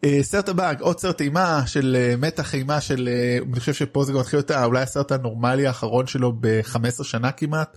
אה, 0.04 0.18
סרט 0.22 0.48
הבא, 0.48 0.72
עוד 0.80 0.98
סרט 0.98 1.20
אימה 1.20 1.62
של 1.66 1.96
אה, 1.98 2.14
מתח 2.18 2.54
אימה 2.54 2.80
של, 2.80 3.08
אני 3.52 3.60
חושב 3.60 3.72
שפה 3.72 4.04
זה 4.04 4.12
גם 4.12 4.18
מתחיל 4.18 4.40
אה, 4.50 4.64
אולי 4.64 4.80
הסרט 4.82 5.12
הנורמלי 5.12 5.66
האחרון 5.66 6.06
שלו 6.06 6.32
ב-15 6.40 7.04
שנה 7.04 7.32
כמעט. 7.32 7.76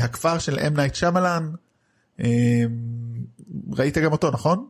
הכפר 0.00 0.38
של 0.38 0.58
אם 0.58 0.76
נייט 0.76 0.94
שיאמלן. 0.94 1.50
ראית 3.72 3.98
גם 3.98 4.12
אותו 4.12 4.30
נכון? 4.30 4.66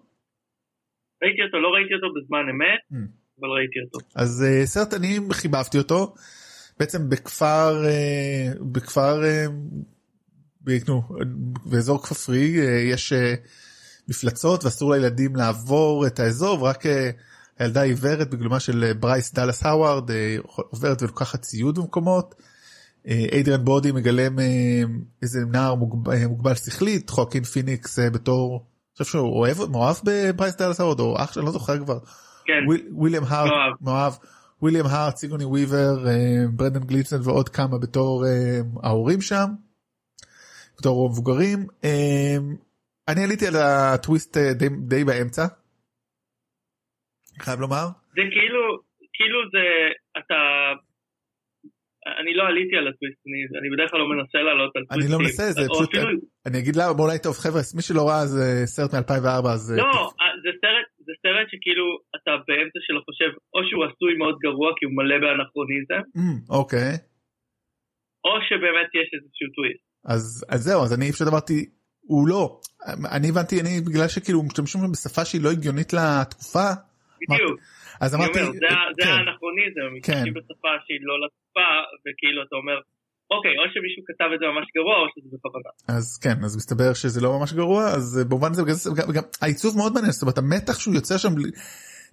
ראיתי 1.23 1.43
אותו, 1.47 1.59
לא 1.59 1.69
ראיתי 1.69 1.95
אותו 1.95 2.07
בזמן 2.15 2.39
אמת, 2.39 2.81
אממ. 2.93 3.11
אבל 3.41 3.49
ראיתי 3.49 3.79
אותו. 3.85 3.99
אז 4.15 4.45
סרט 4.65 4.95
אני 4.95 5.19
חיבבתי 5.33 5.79
אותו 5.79 6.15
בעצם 6.79 7.09
בכפר 7.09 7.85
אה, 7.87 8.53
בכפר 8.61 9.25
אה, 9.25 9.47
נו, 10.89 11.03
באזור 11.67 12.03
כפרי 12.03 12.61
אה, 12.61 12.65
יש 12.81 13.13
מפלצות 14.09 14.65
ואסור 14.65 14.93
לילדים 14.93 15.37
לעבור 15.37 16.07
את 16.07 16.21
האזור 16.21 16.63
ורק 16.63 16.85
הילדה 17.59 17.81
העיוורת 17.81 18.31
בגילומה 18.31 18.61
של 18.61 18.93
ברייס 19.01 19.33
דאלאס 19.35 19.67
האווארד 19.67 20.11
עוברת 20.71 21.03
ולוקחת 21.03 21.43
ציוד 21.43 21.79
במקומות. 21.79 22.35
איידריאן 23.07 23.65
בודי 23.65 23.93
מגלם 23.93 24.37
איזה 25.23 25.39
נער 25.53 25.75
מוגב- 25.75 26.09
אה, 26.11 26.29
מוגבל 26.29 26.55
שכלית 26.55 27.11
חואקין 27.11 27.45
פיניקס 27.45 27.99
בתור. 27.99 28.53
אני 28.57 29.05
חושב 29.05 29.13
שהוא 29.13 29.39
אוהב 29.39 29.65
מאוהב 29.71 29.97
בברייס 30.05 30.57
דאלאס 30.57 30.81
האווארד 30.81 31.01
או 31.01 31.15
אח 31.19 31.33
שלו 31.33 31.45
לא 31.45 31.51
זוכר 31.53 31.79
כבר. 31.79 31.99
כן, 32.47 32.53
וויל- 32.69 32.87
וויליאם 32.93 33.23
הארט, 33.29 33.51
מאוהב. 33.81 34.13
וויליאם 34.65 34.87
הארט, 34.93 35.17
סיגוני 35.17 35.45
וויבר, 35.45 35.95
אה, 36.09 36.45
ברנדן 36.57 36.85
גליסון 36.91 37.21
ועוד 37.25 37.49
כמה 37.49 37.77
בתור 37.85 38.25
אה, 38.27 38.61
ההורים 38.85 39.21
שם, 39.21 39.49
בתור 40.79 41.09
מבוגרים. 41.11 41.59
אה, 41.85 42.37
אני 43.09 43.25
עליתי 43.25 43.47
על 43.47 43.57
הטוויסט 43.57 44.37
די, 44.37 44.69
די 44.91 45.05
באמצע, 45.05 45.45
חייב 47.45 47.61
לומר. 47.61 47.87
זה 48.17 48.23
כאילו, 48.35 48.63
כאילו 49.17 49.39
זה, 49.55 49.65
אתה, 50.19 50.41
אני 52.21 52.35
לא 52.35 52.43
עליתי 52.51 52.77
על 52.77 52.89
הטוויסט, 52.89 53.21
אני, 53.27 53.41
אני 53.59 53.69
בדרך 53.75 53.91
כלל 53.91 54.01
לא 54.01 54.09
מנסה 54.09 54.39
לעלות 54.39 54.77
על 54.77 54.83
אני 54.83 54.89
טוויסטים. 54.89 55.13
לא 55.13 55.19
מנסה, 55.25 55.45
זה 55.53 55.63
פשוט, 55.75 55.95
אפילו, 55.95 56.19
אני 56.47 56.59
אגיד 56.59 56.77
למה, 56.77 56.91
אולי 57.03 57.19
טוב 57.27 57.35
חבר'ה, 57.45 57.61
מי 57.77 57.83
שלא 57.83 58.03
ראה 58.09 58.27
זה 58.27 58.67
סרט 58.75 58.95
מ-2004 58.95 59.49
אז... 59.55 59.63
לא, 59.79 60.11
זה 60.43 60.51
סרט, 60.63 60.89
סרט 61.25 61.47
שכאילו 61.53 61.87
אתה 62.17 62.33
באמצע 62.47 62.79
שלו 62.87 63.01
חושב, 63.09 63.31
או 63.55 63.61
שהוא 63.69 63.85
עשוי 63.89 64.13
מאוד 64.21 64.37
גרוע 64.47 64.69
כי 64.77 64.85
הוא 64.87 64.95
מלא 64.99 65.19
באנכרוניזם, 65.23 66.03
אמ, 66.17 66.39
אוקיי, 66.59 66.93
או 68.25 68.33
שבאמת 68.49 68.91
יש 69.01 69.09
איזשהו 69.15 69.49
טוויסט. 69.57 69.85
אז, 70.13 70.23
אז 70.53 70.61
זהו, 70.67 70.81
אז 70.85 70.91
אני 70.97 71.13
פשוט 71.13 71.29
אמרתי, 71.33 71.59
הוא 72.01 72.29
לא. 72.29 72.45
אני 73.17 73.27
הבנתי, 73.29 73.55
אני 73.61 73.75
בגלל 73.89 74.09
שכאילו 74.09 74.43
משתמשים 74.43 74.81
בשפה 74.93 75.25
שהיא 75.25 75.43
לא 75.45 75.51
הגיונית 75.51 75.91
לתקופה, 75.99 76.69
בדיוק, 77.21 77.61
אז 78.01 78.15
אמרתי, 78.15 78.39
אומר, 78.41 78.53
זה 78.53 79.03
כן. 79.05 79.11
האנכרוניזם, 79.11 79.87
משתמשים 79.97 80.35
בשפה 80.35 80.73
שהיא 80.85 81.03
לא 81.09 81.15
לתקופה, 81.23 81.69
וכאילו 82.05 82.43
אתה 82.47 82.57
אומר, 82.61 82.77
אוקיי, 83.31 83.51
או 83.59 83.65
שמישהו 83.75 84.03
כתב 84.09 84.31
את 84.35 84.39
זה 84.41 84.47
ממש 84.55 84.67
גרוע, 84.77 84.97
או 85.01 85.07
שזה 85.13 85.37
בכוונה. 85.37 85.99
אז 85.99 86.19
כן 86.19 86.45
אז 86.45 86.57
מסתבר 86.57 86.95
שזה 86.95 87.21
לא 87.21 87.39
ממש 87.39 87.53
גרוע 87.53 87.85
אז 87.85 88.19
אה, 88.19 88.25
במובן 88.25 88.51
הזה 88.51 88.63
גם, 88.63 88.95
גם, 88.97 89.13
גם 89.13 89.23
העיצוב 89.43 89.77
מאוד 89.77 89.93
מעניין 89.93 90.13
זאת 90.13 90.23
אומרת 90.23 90.39
המתח 90.39 90.79
שהוא 90.79 90.95
יוצא 90.95 91.19
שם 91.19 91.33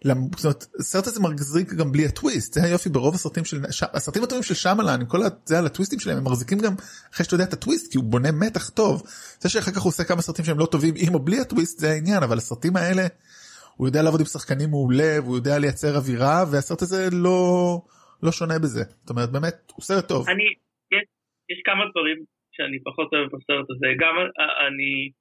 זאת 0.04 0.46
אומרת, 0.46 0.66
הסרט 0.80 1.08
הזה 1.08 1.20
מחזיק 1.20 1.74
גם 1.74 1.92
בלי 1.92 2.06
הטוויסט 2.06 2.54
זה 2.54 2.64
היופי 2.64 2.90
ברוב 2.90 3.16
הסרטים 3.16 3.46
של. 3.46 3.62
הסרטים 3.94 4.24
הטובים 4.24 4.44
של 4.44 4.54
שמלן 4.54 5.02
עם 5.02 5.08
כל. 5.08 5.20
זה 5.46 5.60
על 5.60 5.66
הטוויסטים 5.66 6.00
שלהם 6.00 6.18
הם 6.18 6.24
מחזיקים 6.24 6.60
גם 6.60 6.74
אחרי 7.14 7.24
שאתה 7.24 7.36
יודע 7.36 7.46
את 7.46 7.54
הטוויסט 7.54 7.92
כי 7.92 7.98
הוא 7.98 8.06
בונה 8.06 8.32
מתח 8.32 8.70
טוב 8.70 9.04
זה 9.40 9.50
שאחר 9.50 9.72
כך 9.72 9.82
הוא 9.82 9.90
עושה 9.90 10.04
כמה 10.04 10.22
סרטים 10.22 10.46
שהם 10.46 10.60
לא 10.60 10.66
טובים 10.66 10.94
עם 10.98 11.14
או 11.14 11.20
בלי 11.20 11.40
הטוויסט 11.40 11.80
זה 11.80 11.92
העניין 11.92 12.24
אבל 12.24 12.38
הסרטים 12.38 12.76
האלה 12.76 13.08
הוא 13.78 13.88
יודע 13.88 14.02
לעבוד 14.02 14.20
עם 14.20 14.26
שחקנים 14.26 14.70
מעולה 14.70 15.18
והוא 15.24 15.36
יודע 15.36 15.60
לייצר 15.60 15.96
אווירה 15.96 16.46
והסרט 16.52 16.82
הזה 16.82 17.10
לא 17.12 17.82
לא 18.24 18.32
שונה 18.32 18.60
בזה 18.60 18.84
זאת 19.02 19.10
אומרת 19.10 19.32
באמת 19.32 19.72
הוא 19.76 19.84
סרט 19.84 20.08
טוב 20.08 20.30
אני, 20.30 20.44
יש, 21.52 21.60
כמה 21.66 21.84
דברים 21.92 22.18
שאני 22.56 22.78
פחות 22.84 23.14
אוהב 23.14 23.28
בסרט 23.36 23.66
הזה. 23.70 23.88
גם 24.00 24.16
ה- 24.18 24.68
אני, 24.68 25.12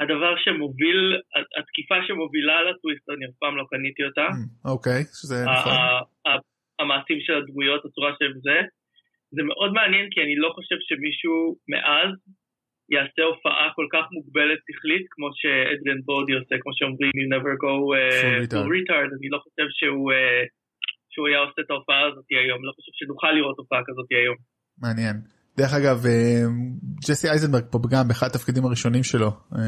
הדבר 0.00 0.32
שמוביל, 0.44 1.20
התקיפה 1.60 1.94
שמובילה 2.06 2.62
לטוויסט, 2.62 3.10
אני 3.10 3.24
אף 3.26 3.34
פעם 3.40 3.56
לא 3.56 3.64
קניתי 3.70 4.04
אותה. 4.04 4.26
אמ, 4.30 4.70
אוקיי 4.72 5.00
שזה 5.18 5.36
ה- 5.44 5.52
נכון 5.60 5.72
המעשים 6.80 7.18
של 7.20 7.34
הדמויות, 7.34 7.84
הצורה 7.84 8.12
שהם 8.18 8.32
זה. 8.46 8.58
זה 9.36 9.42
מאוד 9.42 9.72
מעניין 9.72 10.06
כי 10.10 10.20
אני 10.22 10.36
לא 10.36 10.48
חושב 10.54 10.76
שמישהו 10.88 11.56
מאז 11.68 12.10
יעשה 12.96 13.22
הופעה 13.22 13.68
כל 13.76 13.86
כך 13.92 14.04
מוגבלת 14.12 14.58
שכלית 14.70 15.06
כמו 15.10 15.28
שאדריאן 15.34 16.00
בודי 16.04 16.32
עושה, 16.32 16.54
כמו 16.62 16.72
שאומרים 16.74 17.10
you 17.18 17.26
never 17.36 17.52
go 17.64 17.74
uh, 17.98 18.46
retard, 18.76 19.08
אני 19.18 19.28
לא 19.34 19.38
חושב 19.44 19.66
שהוא, 19.78 20.12
uh, 20.12 20.46
שהוא 21.12 21.28
היה 21.28 21.38
עושה 21.38 21.60
את 21.64 21.70
ההופעה 21.70 22.00
הזאת 22.08 22.24
היום, 22.30 22.64
לא 22.64 22.72
חושב 22.76 22.92
שנוכל 22.94 23.32
לראות 23.32 23.56
הופעה 23.58 23.80
כזאת 23.86 24.06
היום. 24.10 24.36
מעניין. 24.84 25.16
דרך 25.60 25.72
אגב 25.72 26.06
אה, 26.06 26.42
ג'סי 27.08 27.28
אייזנברג 27.28 27.64
פה 27.70 27.78
גם 27.90 28.08
באחד 28.08 28.26
התפקידים 28.26 28.64
הראשונים 28.64 29.02
שלו 29.02 29.36
אה, 29.54 29.60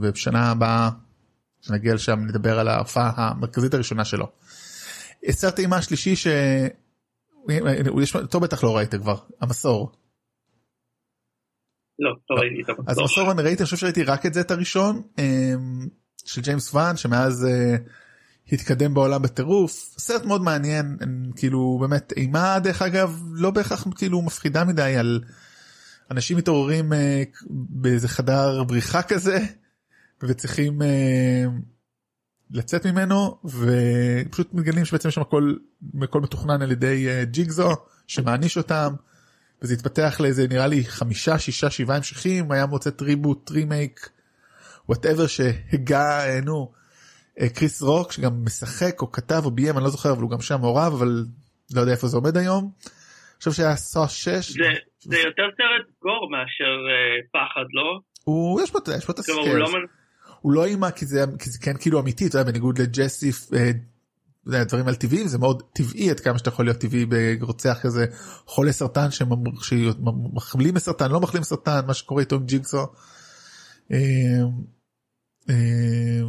ובשנה 0.00 0.50
הבאה 0.50 0.90
שנגיע 1.60 1.94
לשם 1.94 2.18
נדבר 2.20 2.58
על 2.58 2.68
ההופעה 2.68 3.12
המרכזית 3.16 3.74
הראשונה 3.74 4.04
שלו. 4.04 4.26
סרט 5.30 5.58
אימה 5.58 5.82
שלישי 5.82 6.10
יש- 8.02 8.16
אותו 8.16 8.40
בטח 8.40 8.64
לא 8.64 8.76
ראית 8.76 8.94
כבר, 8.94 9.16
המסור. 9.40 9.92
לא, 11.98 12.10
לא 12.30 12.36
לא. 12.36 12.40
ראיתי 12.40 12.62
את 12.62 12.68
המסור. 12.68 12.84
אז 12.90 12.98
המסור 12.98 13.30
אני 13.32 13.42
ראיתי, 13.42 13.62
אני 13.62 13.64
חושב 13.64 13.76
שראיתי 13.76 14.04
רק 14.04 14.26
את 14.26 14.34
זה 14.34 14.40
את 14.40 14.50
הראשון, 14.50 15.02
של 16.24 16.42
ג'יימס 16.42 16.74
ואן, 16.74 16.96
שמאז 16.96 17.46
אה, 17.46 17.76
התקדם 18.52 18.94
בעולם 18.94 19.22
בטירוף. 19.22 19.94
סרט 19.98 20.24
מאוד 20.24 20.42
מעניין, 20.42 20.96
כאילו 21.36 21.78
באמת 21.80 22.12
אימה 22.16 22.58
דרך 22.58 22.82
אגב 22.82 23.22
לא 23.32 23.50
בהכרח 23.50 23.86
כאילו 23.96 24.22
מפחידה 24.22 24.64
מדי 24.64 24.96
על 24.96 25.20
אנשים 26.10 26.38
מתעוררים 26.38 26.92
אה, 26.92 27.22
באיזה 27.50 28.08
חדר 28.08 28.64
בריחה 28.64 29.02
כזה 29.02 29.38
וצריכים 30.22 30.82
אה, 30.82 31.44
לצאת 32.50 32.86
ממנו 32.86 33.38
ופשוט 33.44 34.54
מגלים 34.54 34.84
שבעצם 34.84 35.10
שם 35.10 35.20
הכל, 35.20 35.54
הכל 36.02 36.20
מתוכנן 36.20 36.62
על 36.62 36.72
ידי 36.72 37.08
אה, 37.08 37.24
ג'יגזו 37.24 37.72
שמעניש 38.06 38.56
אותם. 38.56 38.94
וזה 39.62 39.74
התפתח 39.74 40.16
לאיזה 40.20 40.48
נראה 40.48 40.66
לי 40.66 40.84
חמישה 40.84 41.38
שישה 41.38 41.70
שבעה 41.70 41.96
המשכים 41.96 42.52
היה 42.52 42.66
מוצאת 42.66 43.02
reboot 43.02 43.50
remake 43.50 44.08
whatever 44.88 45.26
שהגה 45.26 46.26
אה, 46.26 46.40
נו 46.40 46.72
כריס 47.54 47.82
רוק 47.82 48.12
שגם 48.12 48.44
משחק 48.44 49.02
או 49.02 49.12
כתב 49.12 49.42
או 49.44 49.50
ביים 49.50 49.76
אני 49.76 49.84
לא 49.84 49.90
זוכר 49.90 50.12
אבל 50.12 50.22
הוא 50.22 50.30
גם 50.30 50.40
שם 50.40 50.60
מעורב 50.60 50.92
אבל 50.92 51.24
לא 51.74 51.80
יודע 51.80 51.92
איפה 51.92 52.06
זה 52.06 52.16
עומד 52.16 52.36
היום. 52.36 52.64
אני 52.64 53.38
חושב 53.38 53.52
שהיה 53.52 53.76
סוס 53.76 54.10
6 54.10 54.28
זה, 54.28 54.62
זה 55.00 55.16
יותר 55.18 55.42
סרט 55.56 55.94
גור 56.02 56.30
מאשר 56.30 56.74
אה, 56.90 57.22
פחד, 57.32 57.66
לא? 57.72 58.00
הוא 58.24 58.60
יש 58.60 58.70
פה 58.70 58.78
יש 58.98 59.04
פה 59.04 59.12
את 59.12 59.20
כלומר, 59.20 59.40
הוא 59.40 59.48
הסקייל 59.48 59.62
לא... 59.62 59.72
מנ- 59.72 59.86
הוא 60.40 60.52
לא 60.52 60.64
אימה 60.64 60.90
כי 60.90 61.06
זה 61.06 61.24
כי 61.38 61.50
זה 61.50 61.58
כן 61.58 61.76
כאילו 61.80 62.00
אמיתי 62.00 62.26
אתה 62.26 62.38
יודע, 62.38 62.50
בניגוד 62.50 62.78
לג'סי 62.80 63.30
אה, 63.56 63.70
דברים 64.64 64.88
על 64.88 64.94
טבעיים 64.94 65.28
זה 65.28 65.38
מאוד 65.38 65.62
טבעי 65.72 66.10
עד 66.10 66.20
כמה 66.20 66.38
שאתה 66.38 66.48
יכול 66.48 66.64
להיות 66.64 66.78
טבעי 66.78 67.06
ברוצח 67.40 67.78
כזה 67.82 68.06
חולה 68.46 68.72
סרטן 68.72 69.10
שמחלים 69.10 70.74
מסרטן 70.74 71.10
לא 71.10 71.20
מחלים 71.20 71.40
מסרטן 71.40 71.86
מה 71.86 71.94
שקורה 71.94 72.20
איתו 72.20 72.36
עם 72.36 72.44
ג'יגסו. 72.44 72.86
אה, 73.92 73.98
אה, 75.50 76.20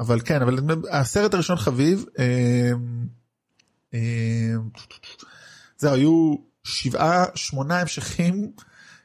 אבל 0.00 0.20
כן 0.24 0.42
אבל 0.42 0.58
הסרט 0.90 1.34
הראשון 1.34 1.56
חביב 1.56 2.04
אה, 2.18 2.72
אה, 3.94 4.54
זהו 5.78 5.94
היו 5.94 6.34
שבעה 6.64 7.24
שמונה 7.34 7.80
המשכים 7.80 8.52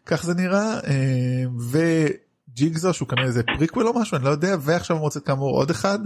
כך 0.05 0.23
זה 0.23 0.33
נראה 0.33 0.79
אה, 0.79 1.43
וג'יגזו 1.71 2.93
שהוא 2.93 3.07
כנראה 3.07 3.27
איזה 3.27 3.43
פריקוול 3.57 3.87
או 3.87 3.99
משהו 3.99 4.17
אני 4.17 4.25
לא 4.25 4.29
יודע 4.29 4.55
ועכשיו 4.61 4.95
הוא 4.95 5.03
מוצא 5.03 5.19
כאמור 5.19 5.55
עוד 5.55 5.69
אחד. 5.69 5.99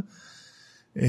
אה, 0.97 1.05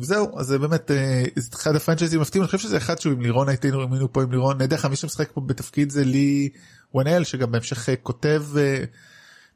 זהו 0.00 0.38
אז 0.38 0.46
זה 0.46 0.58
באמת 0.58 0.90
אה, 0.90 1.24
זה 1.36 1.50
אחד 1.54 1.76
הפרנצ'ייזים 1.76 2.20
מפתיעים 2.20 2.42
אני 2.42 2.46
חושב 2.46 2.58
שזה 2.58 2.76
אחד 2.76 2.98
שהוא 2.98 3.12
עם 3.12 3.20
לירון 3.20 3.48
היינו 3.48 3.80
היינו 3.80 4.12
פה 4.12 4.22
עם 4.22 4.30
לירון 4.30 4.56
אני 4.56 4.64
יודע 4.64 4.76
לך 4.76 4.84
מי 4.84 4.96
שמשחק 4.96 5.32
פה 5.32 5.40
בתפקיד 5.40 5.90
זה 5.90 6.04
לי 6.04 6.48
וונאל 6.94 7.24
שגם 7.24 7.52
בהמשך 7.52 7.88
אה, 7.88 7.96
כותב 7.96 8.44
אה, 8.56 8.84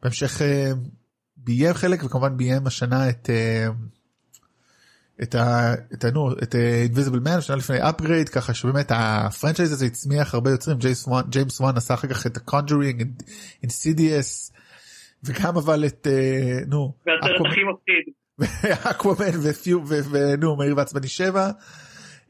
בהמשך 0.02 0.42
אה, 0.42 0.72
ביים 1.44 1.74
חלק 1.74 2.04
וכמובן 2.04 2.36
ביים 2.36 2.66
השנה 2.66 3.08
את. 3.08 3.30
אה, 3.30 3.66
את 5.22 5.34
ה... 5.34 5.74
את 5.94 6.04
ה... 6.04 6.10
נו, 6.10 6.32
את 6.42 6.54
Invisible 6.54 7.18
Man 7.18 7.40
שנה 7.40 7.56
לפני 7.56 7.82
Upgrade 7.82 8.30
ככה 8.32 8.54
שבאמת 8.54 8.92
ה 8.94 9.02
franchise 9.02 9.72
הזה 9.72 9.86
הצמיח 9.86 10.34
הרבה 10.34 10.50
יוצרים 10.50 10.78
ג'יימס 10.78 11.06
וואן 11.06 11.24
ג'יימס 11.28 11.60
וואן 11.60 11.76
עשה 11.76 11.94
אחר 11.94 12.08
כך 12.08 12.26
את 12.26 12.36
ה 12.36 12.43
Conjuring 12.43 13.04
Insidious 13.62 14.52
וגם 15.24 15.56
אבל 15.56 15.84
את 15.86 16.06
אה, 16.10 16.58
נו 16.66 16.92
והסרט 17.06 17.36
אקוואמן- 17.36 17.50
הכי 17.50 17.60
מפחיד. 17.64 18.84
אקוואמן 18.90 19.38
ופיו 19.42 19.78
ונו 19.86 20.56
מהיר 20.56 20.76
ועצבני 20.76 21.08
7. 21.08 21.50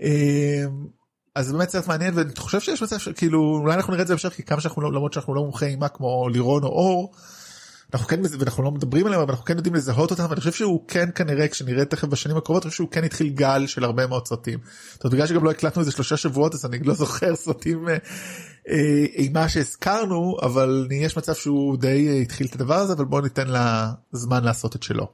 אה, 0.02 0.64
אז 1.34 1.52
באמת 1.52 1.68
סרט 1.68 1.86
מעניין 1.86 2.14
ואני 2.16 2.30
חושב 2.38 2.60
שיש 2.60 2.82
מצב 2.82 2.98
שכאילו 2.98 3.58
אולי 3.62 3.74
אנחנו 3.74 3.92
נראה 3.92 4.02
את 4.02 4.06
זה 4.06 4.14
בהמשך 4.14 4.28
כי 4.28 4.42
כמה 4.42 4.60
שאנחנו 4.60 4.82
לא 4.82 4.92
למרות 4.92 5.12
שאנחנו 5.12 5.34
לא 5.34 5.42
מומחי 5.42 5.66
אימה 5.66 5.88
כמו 5.88 6.28
לירון 6.28 6.62
או 6.62 6.68
אור. 6.68 7.14
אנחנו 7.94 8.08
כן 8.08 8.20
ואנחנו 8.38 8.62
לא 8.62 8.70
מדברים 8.70 9.06
עליהם 9.06 9.22
אבל 9.22 9.30
אנחנו 9.30 9.44
כן 9.44 9.56
יודעים 9.56 9.74
לזהות 9.74 10.10
אותם 10.10 10.26
ואני 10.28 10.40
חושב 10.40 10.52
שהוא 10.52 10.84
כן 10.88 11.08
כנראה 11.14 11.48
כשנראה 11.48 11.84
תכף 11.84 12.08
בשנים 12.08 12.36
הקרובות 12.36 12.62
אני 12.62 12.70
חושב 12.70 12.76
שהוא 12.76 12.90
כן 12.90 13.04
התחיל 13.04 13.28
גל 13.28 13.66
של 13.66 13.84
הרבה 13.84 14.06
מאוד 14.06 14.26
סרטים. 14.26 14.58
זאת 14.92 15.04
אומרת, 15.04 15.14
בגלל 15.14 15.26
שגם 15.26 15.44
לא 15.44 15.50
הקלטנו 15.50 15.80
איזה 15.80 15.92
שלושה 15.92 16.16
שבועות 16.16 16.54
אז 16.54 16.66
אני 16.66 16.78
לא 16.78 16.94
זוכר 16.94 17.36
סרטים 17.44 17.88
אה, 17.88 17.96
אה, 18.68 19.04
אימה 19.14 19.48
שהזכרנו 19.48 20.36
אבל 20.42 20.88
יש 20.90 21.16
מצב 21.16 21.34
שהוא 21.34 21.76
די 21.76 22.08
אה, 22.08 22.14
התחיל 22.14 22.46
את 22.46 22.54
הדבר 22.54 22.74
הזה 22.74 22.92
אבל 22.92 23.04
בואו 23.04 23.22
ניתן 23.22 23.48
לה 23.48 23.92
זמן 24.12 24.44
לעשות 24.44 24.76
את 24.76 24.82
שלו. 24.82 25.08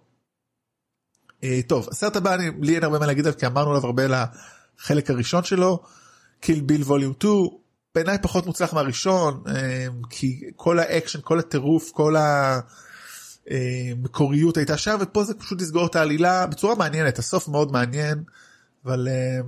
אה, 1.45 1.61
טוב 1.67 1.89
הסרט 1.91 2.17
הבא 2.17 2.35
אני, 2.35 2.51
לי 2.61 2.75
אין 2.75 2.85
הרבה 2.85 2.99
מה 2.99 3.07
להגיד 3.07 3.27
עליו 3.27 3.39
כי 3.39 3.47
אמרנו 3.47 3.71
עליו 3.71 3.87
הרבה 3.87 4.03
לחלק 4.07 5.11
הראשון 5.11 5.45
שלו 5.45 5.83
קיל 6.41 6.61
ביל 6.61 6.83
ווליום 6.83 7.13
2 7.19 7.64
בעיניי 7.95 8.19
פחות 8.23 8.47
מוצלח 8.47 8.75
מהראשון 8.75 9.35
אה, 9.49 9.87
כי 10.11 10.51
כל 10.57 10.79
האקשן 10.79 11.19
כל 11.23 11.39
הטירוף 11.39 11.93
כל 11.93 12.15
המקוריות 13.47 14.57
הייתה 14.57 14.79
שם 14.79 14.97
ופה 15.01 15.23
זה 15.23 15.39
פשוט 15.39 15.61
לסגור 15.61 15.87
את 15.87 15.97
העלילה 15.97 16.47
בצורה 16.51 16.75
מעניינת 16.79 17.19
הסוף 17.19 17.49
מאוד 17.49 17.73
מעניין 17.73 18.19
אבל 18.85 19.09
אה, 19.09 19.41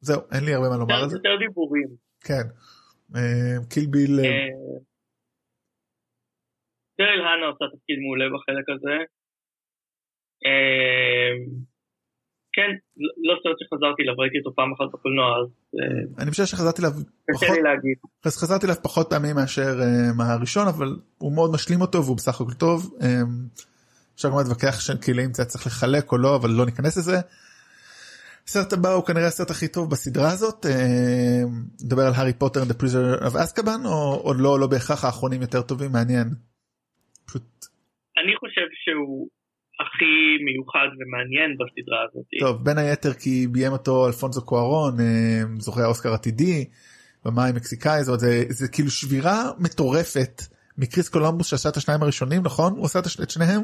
זהו 0.00 0.20
אין 0.32 0.44
לי 0.44 0.54
הרבה 0.54 0.68
מה 0.68 0.76
לומר 0.76 0.94
על 0.94 1.08
זה 1.08 1.16
יותר 1.16 1.36
דיבורים. 1.38 1.88
כן 2.20 2.46
קיל 3.70 3.86
ביל 3.86 4.20
אה, 4.20 4.24
דרל 6.98 7.20
האנה 7.26 7.46
עושה 7.46 7.64
תפקיד 7.76 7.98
מעולה 7.98 8.24
בחלק 8.34 8.66
הזה. 8.74 8.96
אה, 12.52 12.64
כן, 12.64 12.70
לא- 12.96 13.34
סרט 13.42 13.56
שחזרתי 13.58 14.02
אליו, 14.02 14.14
ראיתי 14.18 14.38
אותו 14.38 14.54
פעם 14.54 14.72
אחת 14.72 14.92
בקולנוע, 14.92 15.26
אז 15.40 15.48
אה, 15.80 16.22
אני 16.22 16.30
חושב 16.30 16.44
שחזרתי 16.44 16.82
אליו 16.82 16.92
קשה 16.92 17.46
פחות 17.46 17.56
לי 17.56 17.62
להגיד. 17.62 17.96
אז 18.24 18.36
חזרתי 18.36 18.66
אליו 18.66 18.76
פחות 18.82 19.10
פעמים 19.10 19.36
מאשר 19.36 19.80
uh, 19.80 20.16
מהראשון 20.16 20.68
אבל 20.68 20.88
הוא 21.18 21.32
מאוד 21.32 21.50
משלים 21.54 21.80
אותו 21.80 22.04
והוא 22.04 22.16
בסך 22.16 22.40
הכל 22.40 22.52
טוב. 22.52 22.94
Um, 22.98 23.04
אפשר 24.14 24.28
גם 24.28 24.38
להתווכח 24.38 24.80
שכאילו 24.80 25.24
אם 25.24 25.34
זה 25.34 25.44
צריך 25.44 25.66
לחלק 25.66 26.12
או 26.12 26.18
לא 26.18 26.36
אבל 26.36 26.50
לא 26.50 26.66
ניכנס 26.66 26.96
לזה. 26.98 27.16
הסרט 28.46 28.72
הבא 28.72 28.92
הוא 28.92 29.04
כנראה 29.06 29.26
הסרט 29.26 29.50
הכי 29.50 29.68
טוב 29.68 29.90
בסדרה 29.90 30.30
הזאת 30.32 30.66
נדבר 31.84 32.02
על 32.02 32.12
הארי 32.16 32.32
פוטר 32.32 32.62
and 32.62 32.66
the 32.72 32.76
prisoner 32.82 33.22
of 33.22 33.34
azkaban 33.34 33.86
או 33.86 34.20
עוד 34.22 34.36
לא 34.40 34.60
לא 34.60 34.66
בהכרח 34.66 35.04
האחרונים 35.04 35.42
יותר 35.42 35.62
טובים 35.62 35.92
מעניין. 35.92 36.28
פשוט 37.26 37.42
אני 38.16 38.36
חושב 38.36 38.66
שהוא 38.84 39.28
הכי 39.82 40.44
מיוחד 40.44 40.88
ומעניין 40.98 41.50
בסדרה 41.58 41.98
הזאת. 42.04 42.26
טוב 42.40 42.64
בין 42.64 42.78
היתר 42.78 43.12
כי 43.12 43.46
ביים 43.46 43.72
אותו 43.72 44.06
אלפונזו 44.06 44.42
קוארון 44.44 44.96
אה, 44.98 45.62
זוכה 45.62 45.82
האוסקר 45.82 46.12
עתידי. 46.12 46.64
במאי 47.24 47.52
מקסיקאי 47.52 48.04
זאת 48.04 48.20
זה, 48.20 48.44
זה 48.48 48.68
כאילו 48.68 48.90
שבירה 48.90 49.50
מטורפת 49.58 50.42
מקריס 50.78 51.08
קולומבוס 51.08 51.46
שעשה 51.46 51.68
את 51.68 51.76
השניים 51.76 52.02
הראשונים 52.02 52.42
נכון 52.42 52.72
הוא 52.72 52.84
עשה 52.84 52.98
את 52.98 53.30
שניהם. 53.30 53.62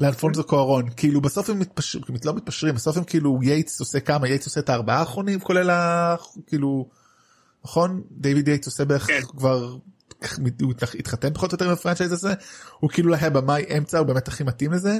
לאלפונזו 0.00 0.44
קוארון 0.44 0.84
כאילו 0.96 1.20
בסוף 1.20 1.50
הם 1.50 1.58
מתפשרים 1.58 2.04
לא 2.24 2.34
מתפשרים 2.34 2.74
בסוף 2.74 2.96
הם 2.96 3.04
כאילו 3.04 3.38
יייטס 3.42 3.80
עושה 3.80 4.00
כמה 4.00 4.28
יייטס 4.28 4.46
עושה 4.46 4.60
את 4.60 4.68
הארבעה 4.68 4.98
האחרונים 4.98 5.40
כולל 5.40 5.70
ה... 5.70 6.16
כאילו 6.46 6.88
נכון 7.64 8.02
דיוויד 8.10 8.48
יייטס 8.48 8.66
עושה 8.66 8.84
בערך 8.84 9.06
כן. 9.06 9.20
כבר 9.22 9.76
הוא 10.62 10.72
התח- 10.72 10.94
התחתן 10.98 11.34
פחות 11.34 11.52
או 11.52 11.54
יותר 11.54 11.64
עם 11.64 11.72
ה 11.72 11.76
franchise 11.76 12.12
הזה 12.12 12.28
הוא 12.80 12.90
כאילו 12.90 13.14
היה 13.14 13.30
במאי 13.30 13.62
אמצע 13.78 13.98
הוא 13.98 14.06
באמת 14.06 14.28
הכי 14.28 14.44
מתאים 14.44 14.70
לזה 14.72 14.94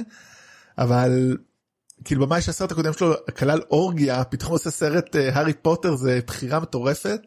אבל 0.77 1.09
כאילו 2.05 2.21
במאי 2.25 2.41
שהסרט 2.41 2.71
הקודם 2.71 2.93
שלו 2.97 3.07
כלל 3.39 3.59
אורגיה 3.71 4.15
פתאום 4.31 4.51
עושה 4.51 4.69
סרט 4.69 5.15
אה, 5.15 5.29
הארי 5.35 5.53
פוטר 5.63 5.91
זה 6.03 6.11
בחירה 6.27 6.59
מטורפת. 6.59 7.21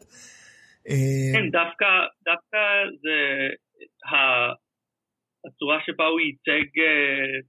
אה, 0.89 1.31
כן, 1.33 1.49
דווקא, 1.59 1.89
דווקא 2.29 2.61
זה 3.03 3.17
הצורה 5.45 5.77
שבה 5.85 6.05
הוא 6.05 6.19
ייצג 6.19 6.67
אה, 6.79 7.39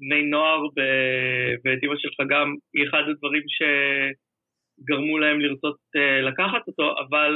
בני 0.00 0.22
נוער 0.22 0.60
ואת 1.64 1.80
אמא 1.84 1.96
שלך 2.02 2.18
גם, 2.32 2.48
היא 2.74 2.84
אחד 2.88 3.04
הדברים 3.10 3.44
שגרמו 3.56 5.18
להם 5.18 5.40
לרצות 5.40 5.78
לקחת 6.28 6.64
אותו, 6.68 6.86
אבל 7.02 7.32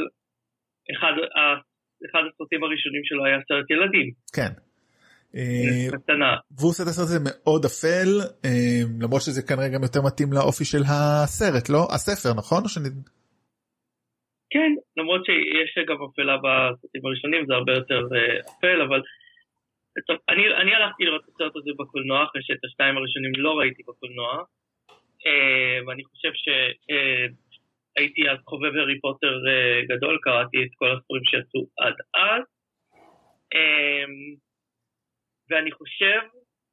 אחד, 0.93 1.13
אחד 2.11 2.23
הסרטים 2.29 2.65
הראשונים 2.65 3.05
שלו 3.05 3.25
היה 3.25 3.39
סרט 3.49 3.71
ילדים, 3.71 4.09
כן. 4.37 4.53
אה, 5.37 5.99
קטנה. 5.99 6.33
והוא 6.57 6.71
עושה 6.71 6.83
את 6.83 6.89
הסרט 6.89 7.05
הזה 7.09 7.19
מאוד 7.29 7.65
אפל 7.65 8.11
אה, 8.45 8.83
למרות 9.03 9.23
שזה 9.27 9.43
כנראה 9.49 9.69
גם 9.75 9.83
יותר 9.83 10.01
מתאים 10.09 10.31
לאופי 10.37 10.65
של 10.65 10.83
הסרט 10.91 11.67
לא 11.75 11.83
הספר 11.95 12.33
נכון 12.41 12.63
שאני 12.69 12.89
כן, 14.55 14.73
למרות 14.97 15.23
שיש 15.27 15.71
גם 15.89 15.99
אפלה 16.07 16.37
בסרטים 16.45 17.03
הראשונים, 17.07 17.47
זה 17.47 17.55
הרבה 17.55 17.73
יותר 17.73 18.01
אה, 18.15 18.41
אפל, 18.51 18.79
אבל... 18.87 19.01
אני, 20.29 20.43
אני 20.63 20.75
הלכתי 20.75 21.05
לראות 21.05 21.23
את 21.25 21.29
הסרט 21.35 21.57
הזה 21.57 21.71
בקולנוע, 21.79 22.25
אחרי 22.25 22.43
שאת 22.43 22.65
השתיים 22.65 22.97
הראשונים 22.97 23.33
לא 23.37 23.53
ראיתי 23.59 23.83
בקולנוע, 23.89 24.33
ואני 25.87 26.05
חושב 26.05 26.33
שהייתי 27.95 28.31
אז 28.31 28.39
חובב 28.49 28.73
הארי 28.77 29.01
פוטר 29.01 29.35
אה, 29.49 29.97
גדול, 29.97 30.19
קראתי 30.23 30.57
את 30.63 30.71
כל 30.75 30.91
הספרים 30.97 31.25
שיצאו 31.25 31.67
עד 31.79 31.95
אז, 32.15 32.45
אה, 33.55 34.05
ואני 35.51 35.73
חושב 35.73 36.21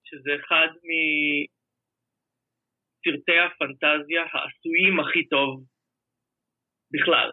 שזה 0.03 0.31
אחד 0.39 0.67
מסרטי 3.07 3.39
הפנטזיה 3.39 4.23
העשויים 4.31 4.99
הכי 4.99 5.27
טוב 5.27 5.63
בכלל. 6.93 7.29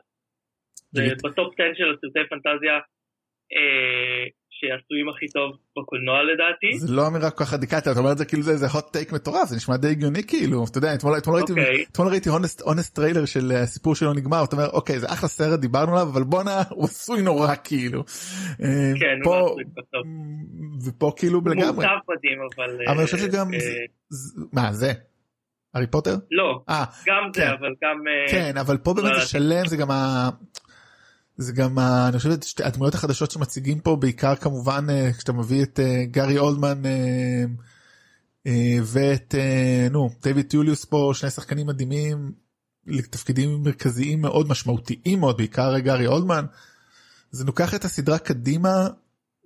זה. 0.91 1.03
בטופ 1.25 1.55
10 1.61 1.75
של 1.75 1.95
הסרטי 1.95 2.29
פנטזיה 2.29 2.75
אה, 3.53 4.25
שעשויים 4.61 5.09
הכי 5.09 5.27
טוב 5.29 5.51
בקולנוע 5.79 6.17
לדעתי. 6.23 6.79
זה 6.79 6.93
לא 6.93 7.07
אמירה 7.07 7.31
כל 7.31 7.45
כך 7.45 7.53
רדיקלית 7.55 7.89
אתה 7.89 7.99
אומר 7.99 8.13
את 8.13 8.19
זה 8.19 8.25
כאילו 8.25 8.43
זה 8.43 8.51
איזה 8.51 8.67
hot 8.67 8.79
take 8.97 9.15
מטורף 9.15 9.49
זה 9.49 9.57
נשמע 9.57 9.77
די 9.77 9.89
הגיוני 9.89 10.23
כאילו 10.25 10.65
אתה 10.71 10.79
יודע 10.79 10.95
אתמול 10.95 11.19
אתמול 11.19 11.37
ראיתי 11.37 11.53
אוקיי. 11.53 11.85
אתמול 11.93 12.09
ראיתי 12.09 12.29
Honest 12.63 12.95
Trailer 12.95 13.25
של 13.25 13.53
אה, 13.53 13.63
הסיפור 13.63 13.95
שלו 13.95 14.13
נגמר 14.13 14.45
אתה 14.45 14.57
אומר 14.57 14.69
אוקיי 14.71 15.01
זה 15.01 15.07
אחלה 15.13 15.29
סרט 15.29 15.61
דיברנו 15.61 15.93
עליו 15.93 16.09
אבל 16.13 16.23
בואנה 16.25 16.63
הוא 16.71 16.85
עשוי 16.85 17.23
נורא 17.23 17.55
כאילו. 17.65 18.01
אה, 18.63 18.93
כן, 19.01 19.17
הוא 19.25 19.33
פה 19.33 19.37
לא 19.39 19.47
עשוי 19.51 19.65
בסוף. 19.65 20.07
ופה 20.89 21.13
כאילו 21.17 21.39
הוא 21.39 21.49
לגמרי 21.51 21.65
מורכב 21.73 21.89
מדהים 22.17 22.39
אבל... 22.57 22.87
אבל 22.87 22.97
אני 22.97 23.05
חושב 23.05 23.17
אה, 23.17 23.23
שגם 23.23 23.51
זה- 23.59 23.75
זה- 24.09 24.41
מה 24.53 24.73
זה 24.73 24.93
הארי 25.75 25.87
פוטר 25.87 26.17
לא, 26.31 26.61
אה 26.69 26.85
גם 27.07 27.31
זה 27.35 27.41
כן. 27.41 27.49
אבל 27.49 27.69
גם... 27.85 27.97
כן 28.31 28.57
אבל 28.57 28.77
פה 28.79 28.95
באמת 28.95 29.13
לא 29.13 29.21
זה 29.21 29.27
שלם 29.27 29.67
זה 29.67 29.77
גם 29.77 29.91
ה... 29.91 30.29
זה 31.37 31.53
גם. 31.53 31.79
אני 31.79 32.19
חושב 32.19 32.41
שתי 32.43 32.65
הדמויות 32.65 32.95
החדשות 32.95 33.31
שמציגים 33.31 33.81
פה 33.81 33.97
בעיקר 33.97 34.37
כמובן 34.37 34.87
אה, 34.91 35.13
כשאתה 35.13 35.33
מביא 35.33 35.63
את 35.63 35.81
אה, 35.81 36.05
גארי 36.05 36.39
אולדמן 36.39 36.83
אה, 38.47 38.79
ואת 38.85 39.35
נו 39.91 40.11
דיוויד 40.23 40.47
טיוליוס 40.47 40.85
פה 40.85 41.11
שני 41.15 41.31
שחקנים 41.31 41.67
מדהימים 41.67 42.33
לתפקידים 42.87 43.63
מרכזיים 43.63 44.21
מאוד 44.21 44.49
משמעותיים 44.49 45.21
מאוד 45.21 45.37
בעיקר 45.37 45.79
גארי 45.79 46.07
אולדמן. 46.07 46.45
זה 47.31 47.45
לוקח 47.45 47.75
את 47.75 47.85
הסדרה 47.85 48.19
קדימה 48.19 48.89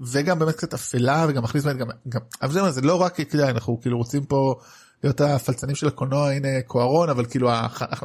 וגם 0.00 0.38
באמת 0.38 0.55
קצת 0.55 0.74
אפלה 0.74 1.26
וגם 1.29 1.42
מכניס 1.42 1.64
באמת 1.64 1.79
גם, 1.79 1.88
גם 2.09 2.20
אבל 2.42 2.53
זה, 2.53 2.70
זה 2.70 2.81
לא 2.81 3.03
רק 3.03 3.20
כדאי 3.20 3.50
אנחנו 3.50 3.81
כאילו 3.81 3.98
רוצים 3.98 4.24
פה 4.24 4.61
להיות 5.05 5.20
הפלצנים 5.20 5.74
של 5.76 5.88
הקולנוע 5.88 6.31
הנה 6.31 6.48
קוארון 6.66 7.09
אבל 7.11 7.24
כאילו 7.26 7.53
הח- 7.53 8.03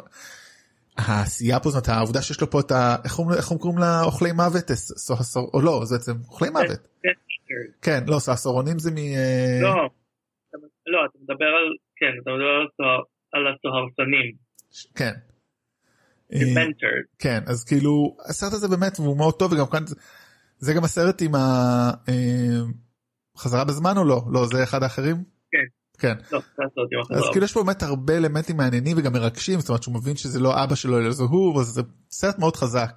העשייה 0.97 1.60
פה 1.60 1.69
זאת 1.69 1.88
העובדה 1.88 2.21
שיש 2.21 2.41
לו 2.41 2.49
פה 2.49 2.60
את 2.60 2.71
ה... 2.71 2.95
איך 3.03 3.19
איך 3.38 3.53
קוראים 3.60 3.79
לה 3.79 4.01
אוכלי 4.03 4.31
מוות? 4.31 4.69
הס- 4.69 4.97
סו- 4.97 5.13
הסור- 5.13 5.49
או 5.53 5.62
לא 5.62 5.81
זה 5.86 5.95
בעצם 5.97 6.12
אוכלי 6.27 6.49
מוות. 6.49 6.88
כן, 7.03 7.10
כן 7.81 8.03
לא 8.08 8.17
הסורונים 8.27 8.79
זה 8.79 8.91
מ... 8.91 8.97
אה, 8.97 9.60
לא, 9.62 9.69
אתה- 10.49 10.58
לא, 10.88 10.99
אתה 11.10 11.17
מדבר 11.21 11.45
על... 11.45 11.75
כן, 11.95 12.05
אתה 12.21 12.31
מדבר 12.31 12.43
על 12.45 12.67
הסוהר- 12.73 13.03
על 13.34 13.41
הסוהרסנים. 13.47 14.36
כן. 14.95 15.12
אה. 16.34 16.39
כן 17.19 17.39
אז 17.47 17.63
כאילו 17.63 18.17
הסרט 18.29 18.53
הזה 18.53 18.67
באמת 18.67 18.97
הוא 18.97 19.17
מאוד 19.17 19.34
טוב 19.39 19.51
וגם 19.53 19.65
כאן 19.71 19.86
זה- 19.88 19.95
זה 20.58 20.73
גם 20.73 20.84
הסרט 20.84 21.21
עם 21.21 21.31
החזרה 23.38 23.65
בזמן 23.65 23.97
או 23.97 24.03
לא 24.03 24.21
לא 24.31 24.45
זה 24.45 24.63
אחד 24.63 24.84
האחרים 24.84 25.15
כן. 25.51 25.65
כן 26.01 26.15
לא, 26.31 26.39
אז. 27.12 27.29
כאילו 27.31 27.45
יש 27.45 27.53
פה 27.53 27.63
באמת 27.63 27.81
הרבה 27.84 28.13
אלמנטים 28.17 28.58
מעניינים 28.58 28.95
וגם 28.97 29.13
מרגשים 29.13 29.60
זאת 29.60 29.69
אומרת 29.69 29.84
שהוא 29.84 29.95
מבין 29.99 30.15
שזה 30.15 30.39
לא 30.45 30.51
אבא 30.63 30.75
שלו 30.75 30.97
אלא 30.99 31.12
זה 31.19 31.23
הוא 31.23 31.55
וזה 31.55 31.81
סרט 32.10 32.39
מאוד 32.39 32.55
חזק. 32.55 32.95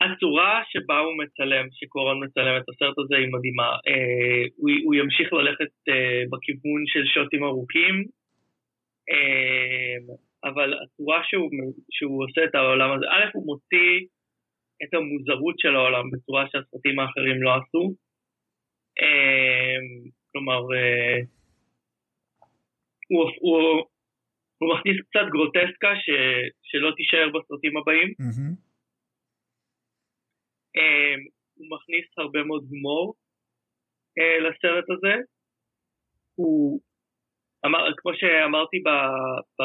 הצורה 0.00 0.62
שבה 0.70 0.98
הוא 0.98 1.14
מצלם, 1.22 1.66
שקורון 1.72 2.24
מצלם 2.24 2.56
את 2.56 2.68
הסרט 2.68 2.98
הזה 2.98 3.16
היא 3.16 3.32
מדהימה. 3.32 3.70
אה, 3.88 4.44
הוא, 4.56 4.70
הוא 4.84 4.94
ימשיך 4.94 5.32
ללכת 5.32 5.72
אה, 5.88 6.22
בכיוון 6.30 6.82
של 6.86 7.04
שוטים 7.14 7.44
ארוכים, 7.44 7.94
אה, 9.10 9.96
אבל 10.44 10.74
הצורה 10.82 11.20
שהוא, 11.28 11.50
שהוא 11.90 12.24
עושה 12.24 12.44
את 12.44 12.54
העולם 12.54 12.90
הזה, 12.92 13.06
א', 13.06 13.24
הוא 13.34 13.46
מוציא 13.46 14.06
את 14.82 14.94
המוזרות 14.94 15.58
של 15.58 15.76
העולם 15.76 16.10
בצורה 16.10 16.44
שהסרטים 16.50 16.98
האחרים 16.98 17.42
לא 17.42 17.50
עשו. 17.54 17.94
כלומר, 20.38 20.62
אה, 20.74 21.18
הוא, 23.08 23.24
הוא, 23.40 23.84
הוא 24.58 24.74
מכניס 24.74 24.96
קצת 25.06 25.26
גרוטסקה 25.32 25.92
ש, 26.02 26.06
שלא 26.62 26.90
תישאר 26.96 27.28
בסרטים 27.34 27.76
הבאים. 27.76 28.08
אמ, 30.76 31.20
הוא 31.54 31.66
מכניס 31.74 32.06
הרבה 32.18 32.42
מאוד 32.44 32.64
הומור 32.70 33.14
אה, 34.18 34.38
לסרט 34.44 34.90
הזה. 34.90 35.14
הוא, 36.34 36.80
אמר, 37.66 37.92
כמו 37.96 38.12
שאמרתי 38.14 38.78
ב, 38.86 38.88
ב, 39.58 39.62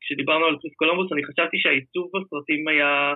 כשדיברנו 0.00 0.44
על 0.46 0.56
קריס 0.60 0.74
קולומבוס, 0.76 1.12
אני 1.12 1.24
חשבתי 1.24 1.56
שהעיצוב 1.58 2.10
בסרטים 2.14 2.68
היה 2.68 3.14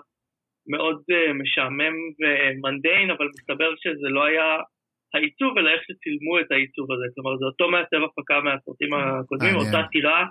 מאוד 0.66 1.02
משעמם 1.40 1.96
ומנדיין, 2.18 3.10
אבל 3.10 3.26
מסתבר 3.28 3.70
שזה 3.76 4.08
לא 4.08 4.24
היה 4.24 4.48
העיצוב, 5.14 5.58
אלא 5.58 5.70
איך 5.70 5.82
שצילמו 5.88 6.40
את 6.40 6.50
העיצוב 6.52 6.92
הזה. 6.92 7.06
כלומר, 7.14 7.36
זה 7.40 7.44
אותו 7.44 7.70
מעצב 7.70 8.00
הפקה 8.06 8.40
מהסרטים 8.40 8.94
הקודמים. 8.94 9.56
אותה 9.56 9.80
טירה, 9.92 10.24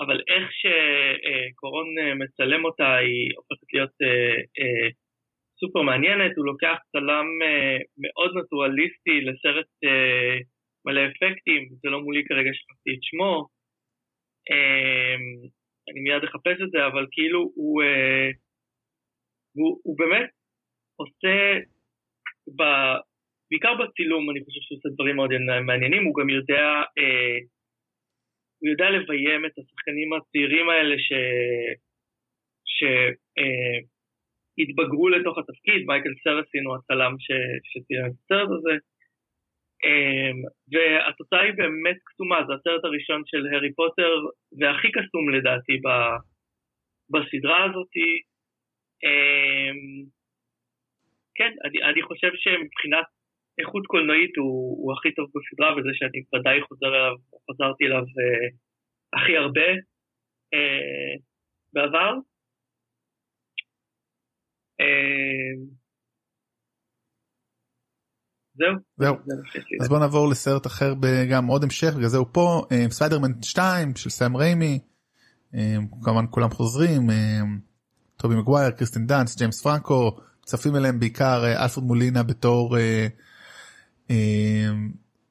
אבל 0.00 0.20
איך 0.28 0.50
שקורון 0.60 1.86
אה, 1.98 2.14
מצלם 2.14 2.64
אותה, 2.64 2.96
היא 2.96 3.30
הופכת 3.36 3.68
להיות 3.72 3.94
אה, 4.02 4.36
אה, 4.58 4.88
סופר 5.60 5.82
מעניינת, 5.82 6.36
הוא 6.36 6.46
לוקח 6.46 6.76
צלם 6.92 7.26
מאוד 8.02 8.30
נטורליסטי 8.38 9.20
לסרט 9.20 9.70
מלא 10.86 11.00
אפקטים, 11.06 11.68
זה 11.82 11.88
לא 11.90 12.00
מולי 12.00 12.24
כרגע 12.24 12.50
שכחתי 12.52 12.90
את 12.94 13.02
שמו, 13.02 13.48
אני 15.88 16.00
מיד 16.00 16.24
אחפש 16.24 16.56
את 16.64 16.70
זה, 16.70 16.86
אבל 16.86 17.06
כאילו 17.10 17.40
הוא, 17.54 17.82
הוא, 19.56 19.80
הוא 19.84 19.98
באמת 19.98 20.30
עושה, 20.96 21.58
ב, 22.56 22.62
בעיקר 23.50 23.74
בצילום 23.74 24.30
אני 24.30 24.40
חושב 24.44 24.60
שהוא 24.62 24.78
עושה 24.78 24.88
דברים 24.94 25.16
מאוד 25.16 25.30
מעניינים, 25.66 26.04
הוא 26.04 26.14
גם 26.20 26.28
יודע, 26.28 26.64
אה, 26.98 27.38
הוא 28.58 28.68
יודע 28.70 28.90
לביים 28.90 29.44
את 29.46 29.54
השחקנים 29.58 30.12
הצעירים 30.12 30.68
האלה 30.68 30.96
ש... 30.98 31.10
ש 32.74 32.82
אה, 33.38 33.78
התבגרו 34.58 35.08
לתוך 35.08 35.38
התפקיד, 35.38 35.86
מייקל 35.86 36.14
סרסין 36.24 36.64
הוא 36.66 36.76
הצלם 36.76 37.14
ש- 37.18 37.76
את 37.78 38.12
הסרט 38.24 38.48
הזה. 38.58 38.74
אמ, 39.84 40.38
והתוצאה 40.72 41.40
היא 41.40 41.54
באמת 41.56 41.96
קסומה, 42.04 42.38
זה 42.46 42.52
הסרט 42.54 42.84
הראשון 42.84 43.22
של 43.26 43.46
הארי 43.46 43.72
פוטר, 43.74 44.12
והכי 44.58 44.88
קסום 44.92 45.24
לדעתי 45.34 45.76
ב- 45.84 46.20
בסדרה 47.12 47.64
הזאתי. 47.64 48.10
אמ, 49.04 49.80
כן, 51.34 51.52
אני, 51.64 51.82
אני 51.82 52.02
חושב 52.02 52.30
שמבחינת 52.34 53.06
איכות 53.58 53.86
קולנועית 53.86 54.36
הוא, 54.36 54.78
הוא 54.80 54.92
הכי 54.94 55.14
טוב 55.14 55.26
בסדרה, 55.34 55.70
וזה 55.72 55.92
שאני 55.92 56.20
ודאי 56.40 56.58
חוזר 56.68 56.86
אליו, 56.98 57.16
חזרתי 57.50 57.84
אליו 57.84 58.04
אה, 58.18 58.46
הכי 59.16 59.36
הרבה 59.36 59.68
אה, 60.54 61.14
בעבר. 61.72 62.12
אה, 64.80 65.54
זהו. 68.54 68.74
זהו. 68.96 69.14
אז 69.80 69.88
בוא 69.88 69.98
נעבור 69.98 70.28
לסרט 70.28 70.66
אחר 70.66 70.94
גם 71.30 71.46
עוד 71.46 71.64
המשך 71.64 71.94
בגלל 71.96 72.08
זה 72.08 72.18
הוא 72.18 72.26
פה 72.32 72.62
אה, 72.72 72.90
ספיידרמן 72.90 73.42
2 73.42 73.96
של 73.96 74.10
סאם 74.10 74.36
ריימי. 74.36 74.78
אה, 75.54 75.76
כמובן 76.04 76.24
כולם 76.30 76.50
חוזרים 76.50 77.10
אה, 77.10 77.40
טובי 78.16 78.34
מגווייר 78.36 78.70
קירסטן 78.70 79.06
דאנסט 79.06 79.38
ג'יימס 79.38 79.62
פרנקו 79.62 80.16
מצטרף 80.44 80.76
אליהם 80.76 81.00
בעיקר 81.00 81.42
אלפרד 81.62 81.84
מולינה 81.84 82.22
בתור 82.22 82.76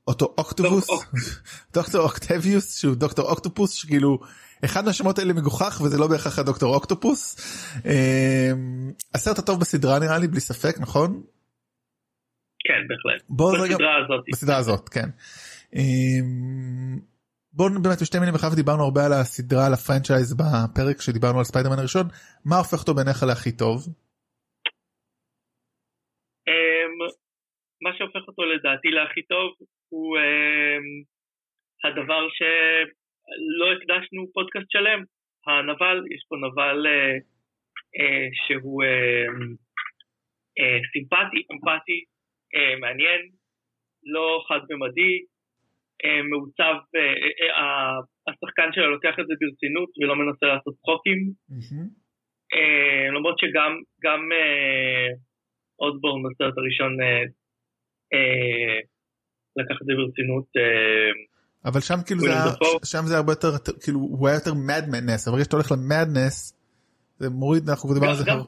אותו 0.08 0.34
אוקטופוס 0.38 0.88
דוקטור 1.76 2.02
אוקטביוס 2.02 2.80
שהוא 2.80 2.96
דוקטור 2.96 3.30
אוקטופוס 3.30 3.72
שכאילו 3.72 4.20
אחד 4.66 4.86
מהשמות 4.86 5.20
האלה 5.20 5.34
מגוחך 5.34 5.82
וזה 5.86 5.98
לא 5.98 6.08
בהכרח 6.08 6.40
הדוקטור 6.40 6.76
אוקטופוס. 6.76 7.36
אה, 7.86 8.52
הסרט 9.14 9.40
הטוב 9.40 9.60
בסדרה 9.60 10.00
נראה 10.00 10.18
לי 10.18 10.28
בלי 10.28 10.40
ספק 10.40 10.76
נכון? 10.80 11.24
כן, 12.68 12.88
בהחלט. 12.88 13.24
בוא 13.30 13.58
רגע 13.58 13.76
בסדרה 13.76 13.98
הזאת. 14.06 14.26
בסדרה 14.34 14.58
הזאת 14.58 14.90
כן. 14.90 15.10
אמ, 15.76 17.00
בואו 17.54 17.82
באמת 17.82 18.02
בשתי 18.02 18.20
מילים 18.20 18.36
אחר 18.36 18.54
דיברנו 18.54 18.84
הרבה 18.84 19.06
על 19.06 19.14
הסדרה 19.14 19.66
על 19.66 19.74
ה 19.74 19.80
franchise 19.80 20.34
בפרק 20.34 21.02
שדיברנו 21.02 21.38
על 21.38 21.44
ספיידרמן 21.44 21.80
הראשון 21.80 22.08
מה 22.46 22.58
הופך 22.58 22.80
אותו 22.80 22.94
בעיניך 22.94 23.24
להכי 23.24 23.52
טוב 23.52 23.88
מה 27.84 27.90
שהופך 27.98 28.28
אותו 28.28 28.44
לדעתי 28.46 28.88
להכי 28.88 29.22
טוב 29.22 29.54
הוא 29.90 30.18
אמ, 30.18 31.04
הדבר 31.84 32.28
שלא 32.30 33.68
הקדשנו 33.74 34.28
פודקאסט 34.34 34.72
שלם, 34.72 35.04
הנבל, 35.48 36.04
יש 36.14 36.22
פה 36.30 36.36
נבל 36.36 36.88
אה, 36.88 37.18
אה, 38.00 38.28
שהוא 38.48 38.84
אה, 38.84 39.26
אה, 40.60 40.80
סימפטי, 40.92 41.40
אמפתי, 41.52 42.04
אה, 42.56 42.76
מעניין, 42.80 43.22
לא 44.04 44.44
חד-ממדי, 44.48 45.14
אה, 46.06 46.22
מעוצב, 46.24 46.76
אה, 46.96 47.14
אה, 47.24 47.56
אה, 47.58 48.00
השחקן 48.28 48.70
שלו 48.74 48.92
לוקח 48.92 49.16
את 49.20 49.28
זה 49.28 49.34
ברצינות 49.40 49.90
ולא 49.98 50.16
מנסה 50.16 50.46
לעשות 50.46 50.74
צחוקים, 50.82 51.20
אה, 52.54 53.08
למרות 53.16 53.40
שגם 53.40 53.72
גם 54.04 54.32
אה, 54.32 55.08
אוסבורן 55.80 56.24
בסרט 56.24 56.58
הראשון 56.58 57.02
אה, 57.02 57.08
אה, 57.08 57.24
לקח 59.58 59.76
את 59.82 59.88
זה 59.88 59.94
ברצינות. 59.98 60.46
אה, 60.58 61.72
אבל 61.72 61.80
שם 61.82 62.00
כאילו 62.06 62.22
זה 62.22 62.34
היה-. 62.34 62.54
שם 62.86 63.04
זה 63.06 63.18
הרבה 63.18 63.32
יותר 63.32 63.52
כאילו 63.84 64.00
הוא 64.00 64.28
היה 64.28 64.36
יותר 64.38 64.54
מדמנס 64.54 65.28
אבל 65.28 65.34
ברגע 65.36 65.44
שאתה 65.44 65.56
הולך 65.56 65.72
למדנס 65.72 66.54
זה 67.20 67.30
מוריד 67.30 67.70
אנחנו 67.70 67.94
דיברנו 67.94 68.12
על 68.12 68.18
זה. 68.18 68.24
גם- 68.28 68.40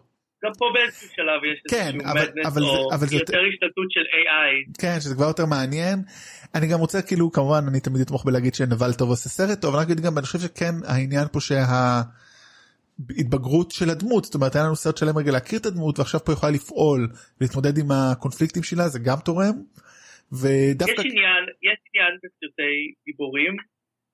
פה 0.59 0.65
באיזשהו 0.73 1.07
שלב 1.15 1.41
יש 1.53 1.61
כן, 1.69 1.77
איזשהו 1.85 1.99
מדנס 1.99 2.45
אבל 2.45 2.61
זה- 2.61 2.67
או 2.67 2.93
אבל 2.93 3.07
זה 3.07 3.15
יותר 3.15 3.37
השתלטות 3.53 3.85
של 3.89 3.99
AI. 4.01 4.81
כן 4.81 4.97
שזה 4.99 5.15
כבר 5.15 5.25
יותר 5.25 5.45
מעניין 5.45 5.99
אני 6.55 6.67
גם 6.67 6.79
רוצה 6.79 7.01
כאילו 7.01 7.31
כמובן 7.31 7.63
אני 7.67 7.79
תמיד 7.79 8.01
אתמוך 8.01 8.25
בלהגיד 8.25 8.55
שנבל 8.55 8.93
טוב 8.93 9.09
עושה 9.09 9.29
סרט 9.29 9.61
טוב 9.61 9.73
אבל 9.75 9.83
אני 9.83 9.93
אגיד 9.93 10.03
גם 10.05 10.17
אני 10.17 10.25
חושב 10.25 10.39
שכן 10.39 10.75
העניין 10.87 11.27
פה 11.31 11.39
שההתבגרות 12.95 13.71
של 13.71 13.89
הדמות 13.89 14.23
זאת 14.25 14.35
אומרת 14.35 14.55
היה 14.55 14.65
לנו 14.65 14.75
סרט 14.75 14.97
שלם 14.97 15.17
רגע 15.17 15.31
להכיר 15.31 15.59
את 15.59 15.65
הדמות 15.65 15.99
ועכשיו 15.99 16.19
פה 16.25 16.31
יכולה 16.33 16.51
לפעול 16.51 17.01
ולהתמודד 17.35 17.75
עם 17.81 17.89
הקונפליקטים 17.91 18.63
שלה 18.63 18.85
זה 18.93 18.99
גם 19.07 19.19
תורם. 19.27 19.55
ודווקא 20.41 21.01
יש 21.01 21.11
עניין, 21.11 21.43
יש 21.69 21.79
עניין 21.87 22.13
בסרטי 22.21 22.75
גיבורים, 23.05 23.55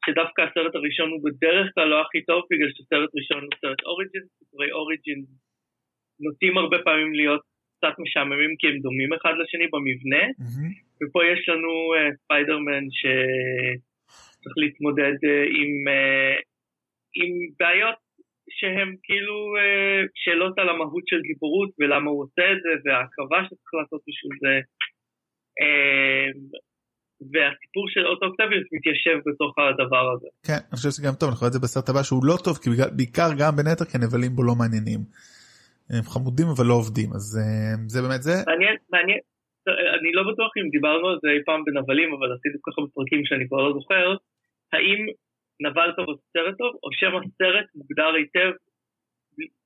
שדווקא 0.06 0.42
הסרט 0.42 0.74
הראשון 0.76 1.10
הוא 1.14 1.22
בדרך 1.26 1.68
כלל 1.76 1.88
לא 1.94 1.98
הכי 2.02 2.22
טוב, 2.30 2.42
בגלל 2.52 2.72
שסרט 2.76 3.12
ראשון 3.20 3.42
הוא 3.48 3.56
סרט 3.62 3.82
אוריג'ין, 3.90 4.24
סיפורי 4.40 4.72
אוריג'ין 4.72 5.20
נוטים 6.26 6.58
הרבה 6.58 6.78
פעמים 6.86 7.14
להיות 7.20 7.44
קצת 7.78 7.96
משעממים 8.04 8.52
כי 8.60 8.66
הם 8.68 8.78
דומים 8.86 9.12
אחד 9.14 9.34
לשני 9.42 9.68
במבנה, 9.74 10.24
מהמם. 10.40 10.72
ופה 11.00 11.20
יש 11.32 11.42
לנו 11.50 11.72
אה, 11.96 12.10
ספיידרמן 12.22 12.86
שצריך 13.00 14.56
להתמודד 14.62 15.18
אה, 15.30 15.44
עם, 15.60 15.72
אה, 15.94 16.36
עם 17.20 17.32
בעיות 17.60 18.00
שהן 18.60 18.90
כאילו 19.04 19.38
אה, 19.58 20.02
שאלות 20.22 20.60
על 20.60 20.70
המהות 20.70 21.06
של 21.08 21.22
גיבורות 21.28 21.70
ולמה 21.80 22.10
הוא 22.12 22.24
עושה 22.24 22.46
את 22.54 22.60
זה 22.64 22.72
וההקרבה 22.84 23.40
שצריך 23.46 23.74
לעשות 23.80 24.02
בשביל 24.08 24.36
זה. 24.44 24.56
אה, 25.62 26.30
והסיפור 27.32 27.86
של 27.94 28.04
אוטו 28.08 28.26
אוקטביוס 28.26 28.68
מתיישב 28.76 29.18
בתוך 29.28 29.52
הדבר 29.60 30.06
הזה. 30.14 30.28
כן 30.48 30.60
אני 30.68 30.76
חושב 30.78 30.90
שזה 30.90 31.04
גם 31.08 31.16
טוב 31.20 31.28
אנחנו 31.30 31.42
רואים 31.44 31.54
את 31.54 31.58
זה 31.58 31.64
בסרט 31.66 31.90
הבא 31.90 32.04
שהוא 32.08 32.26
לא 32.30 32.36
טוב 32.46 32.56
כי 32.62 32.70
בעיקר 32.98 33.30
גם 33.40 33.52
בין 33.58 33.68
היתר 33.68 33.86
כי 33.90 33.96
הנבלים 33.98 34.32
בו 34.36 34.44
לא 34.50 34.56
מעניינים. 34.60 35.02
הם 35.94 36.06
חמודים 36.14 36.48
אבל 36.54 36.66
לא 36.72 36.76
עובדים 36.82 37.10
אז 37.18 37.26
אה, 37.42 37.74
זה 37.94 38.00
באמת 38.06 38.22
זה 38.28 38.36
מעניין, 38.52 38.76
מעניין, 38.96 39.22
אני 39.98 40.10
לא 40.18 40.24
בטוח 40.30 40.52
אם 40.58 40.70
דיברנו 40.76 41.08
על 41.12 41.18
זה 41.24 41.28
אי 41.36 41.44
פעם 41.48 41.62
בנבלים, 41.66 42.10
אבל 42.16 42.28
עשיתי 42.36 42.58
כל 42.62 42.72
כך 42.72 42.78
הרבה 42.78 42.92
פרקים 42.98 43.22
שאני 43.26 43.48
כבר 43.48 43.62
לא 43.68 43.74
זוכר, 43.78 44.06
האם 44.74 45.00
נבל 45.66 45.90
טוב 45.98 46.06
או 46.10 46.14
סרט 46.34 46.56
טוב, 46.62 46.72
או 46.84 46.88
שם 47.00 47.14
הסרט 47.18 47.68
מוגדר 47.76 48.12
היטב 48.20 48.52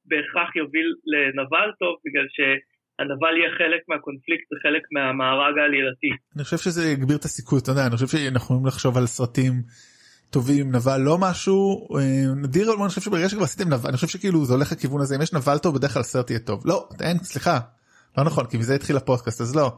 בהכרח 0.10 0.50
יוביל 0.56 0.90
לנבל 1.12 1.70
טוב, 1.82 1.94
בגלל 2.06 2.28
שהנבל 2.36 3.34
יהיה 3.38 3.52
חלק 3.60 3.82
מהקונפליקט 3.90 4.48
וחלק 4.52 4.84
מהמארג 4.96 5.56
העלילתי. 5.60 6.12
אני 6.36 6.44
חושב 6.44 6.58
שזה 6.58 6.84
יגביר 6.94 7.18
את 7.18 7.24
הסיכוי 7.24 7.60
אתה 7.60 7.72
יודע 7.72 7.84
אני 7.88 7.96
חושב 7.96 8.08
שאנחנו 8.08 8.46
יכולים 8.46 8.66
לחשוב 8.66 8.98
על 8.98 9.06
סרטים 9.06 9.54
טובים 10.30 10.76
נבל 10.76 11.02
לא 11.02 11.18
משהו 11.18 11.88
אה, 11.98 12.36
נדיר 12.44 12.74
אבל 12.74 12.82
אני 12.82 12.90
חושב 12.90 13.02
שברגע 13.02 13.30
שכבר 13.30 13.44
עשיתם 13.44 13.74
נבל 13.74 13.90
אני 13.90 13.96
חושב 13.96 14.08
שכאילו 14.08 14.46
זה 14.46 14.54
הולך 14.54 14.72
לכיוון 14.72 15.02
הזה 15.02 15.16
אם 15.16 15.22
יש 15.22 15.34
נבל 15.34 15.58
טוב 15.58 15.76
בדרך 15.76 15.92
כלל 15.94 16.00
הסרט 16.00 16.30
יהיה 16.30 16.40
טוב 16.40 16.68
לא 16.68 16.90
אין 17.02 17.18
סליחה 17.18 17.60
לא 18.18 18.24
נכון 18.24 18.46
כי 18.46 18.58
מזה 18.58 18.76
התחיל 18.76 18.98
הפודקאסט 18.98 19.42
אז 19.42 19.56
לא. 19.56 19.72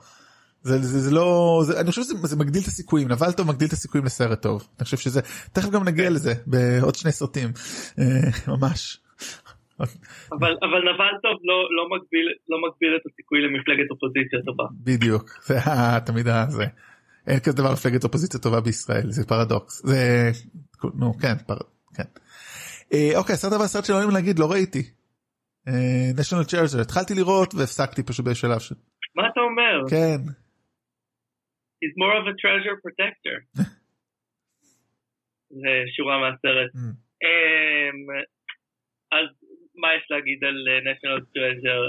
זה, 0.67 0.77
זה, 0.77 0.99
זה 0.99 1.15
לא 1.15 1.59
זה, 1.65 1.81
אני 1.81 1.89
חושב 1.89 2.01
שזה 2.01 2.27
זה 2.27 2.37
מגדיל 2.37 2.61
את 2.61 2.67
הסיכויים 2.67 3.07
נבל 3.07 3.31
טוב 3.31 3.47
מגדיל 3.47 3.67
את 3.67 3.73
הסיכויים 3.73 4.05
לסרט 4.05 4.41
טוב 4.41 4.67
אני 4.79 4.85
חושב 4.85 4.97
שזה 4.97 5.21
תכף 5.53 5.69
גם 5.69 5.83
נגיע 5.83 6.09
לזה 6.09 6.33
בעוד 6.47 6.95
שני 6.95 7.11
סרטים 7.11 7.49
אה, 7.99 8.53
ממש. 8.53 8.99
אבל, 9.79 10.53
אבל 10.61 10.81
נבל 10.89 11.13
טוב 11.23 11.35
לא, 11.43 11.57
לא, 11.77 11.83
מגביל, 11.93 12.27
לא 12.49 12.57
מגביל 12.67 12.95
את 13.01 13.05
הסיכוי 13.11 13.39
למפלגת 13.41 13.91
אופוזיציה 13.91 14.39
טובה. 14.45 14.63
בדיוק 14.83 15.29
זה 15.43 15.55
תמיד 16.05 16.27
הזה. 16.27 16.65
אין 17.27 17.39
כזה 17.39 17.57
דבר 17.57 17.71
מפלגת 17.71 18.03
אופוזיציה 18.03 18.39
טובה 18.39 18.61
בישראל 18.61 19.11
זה 19.11 19.27
פרדוקס 19.27 19.85
זה 19.85 20.31
נו 20.95 21.13
כן. 21.21 21.33
כן. 21.95 22.03
אה, 22.93 23.11
אוקיי 23.15 23.33
הסרט 23.33 23.53
הבא 23.53 23.67
סרט 23.67 23.85
שלא 23.85 23.95
יודעים 23.95 24.13
להגיד 24.13 24.39
לא 24.39 24.51
ראיתי. 24.51 24.83
national 26.15 26.49
treasure 26.49 26.81
התחלתי 26.81 27.13
לראות 27.13 27.55
והפסקתי 27.55 28.03
פשוט 28.03 28.25
בשלב 28.25 28.59
של 28.59 28.75
מה 29.15 29.23
אתה 29.31 29.39
אומר? 29.39 29.89
כן 29.89 30.46
He's 31.81 31.95
more 31.95 32.15
of 32.19 32.25
a 32.27 32.33
treasure 32.41 32.77
protector. 32.85 33.37
זה 35.61 35.83
שורה 35.95 36.19
מהסרט. 36.19 36.71
Mm. 36.75 37.07
אמ, 37.23 37.99
אז 39.11 39.27
מה 39.75 39.95
יש 39.95 40.05
להגיד 40.09 40.43
על 40.43 40.67
אה, 40.69 40.79
national 40.91 41.21
treasure? 41.21 41.85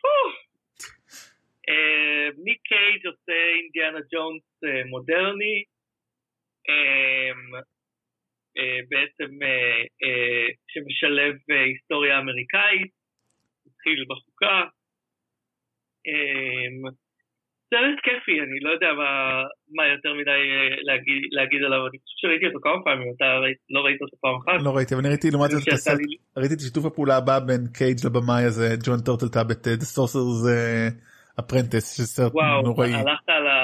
פו. 0.00 0.16
אמ, 1.68 2.44
ניק 2.44 2.60
קייג' 2.62 3.06
עושה 3.06 3.32
אינדיאנה 3.56 3.98
ג'ונס 4.12 4.42
אה, 4.64 4.84
מודרני. 4.84 5.64
אמ, 6.68 7.54
אה, 8.58 8.80
בעצם 8.88 9.38
שמשלב 10.68 11.34
היסטוריה 11.48 12.18
אמריקאית, 12.18 12.92
התחיל 13.66 14.04
בחוקה. 14.08 14.62
אמ, 16.08 16.90
סרט 17.70 17.98
כיפי, 18.06 18.36
אני 18.46 18.58
לא 18.60 18.70
יודע 18.70 18.90
מה, 19.00 19.10
מה 19.76 19.84
יותר 19.94 20.12
מדי 20.20 20.30
אה, 20.30 20.76
להגיד, 20.88 21.22
להגיד 21.30 21.60
עליו, 21.66 21.80
אני 21.88 21.98
חושב 22.02 22.16
שראיתי 22.20 22.46
אותו 22.46 22.58
כמה 22.62 22.78
פעמים, 22.84 23.08
אתה 23.16 23.24
לא 23.70 23.80
ראית 23.80 24.00
אותו 24.02 24.16
פעם 24.20 24.36
אחת? 24.40 24.64
לא 24.66 24.76
ראיתי 24.76 24.94
אבל 24.94 25.02
אני 25.02 25.08
ראיתי 25.08 25.30
לעומת 25.30 25.50
זאת 25.50 25.62
ראיתי 26.36 26.54
את 26.54 26.60
שיתוף 26.60 26.84
הפעולה 26.84 27.16
הבא 27.16 27.38
בין 27.38 27.62
קייג' 27.78 27.98
לבמאי 28.06 28.44
הזה 28.44 28.68
ג'ון 28.86 28.98
טורטלטאב 29.06 29.50
את 29.50 29.66
אה, 29.68 29.74
The 29.82 29.88
Sorcerer's 29.96 30.44
Apprentice 31.40 31.88
שזה 31.94 32.06
סרט 32.16 32.32
וואו, 32.34 32.62
נוראי. 32.62 32.94
הלכת 32.94 33.28
על 33.28 33.46
ה... 33.46 33.56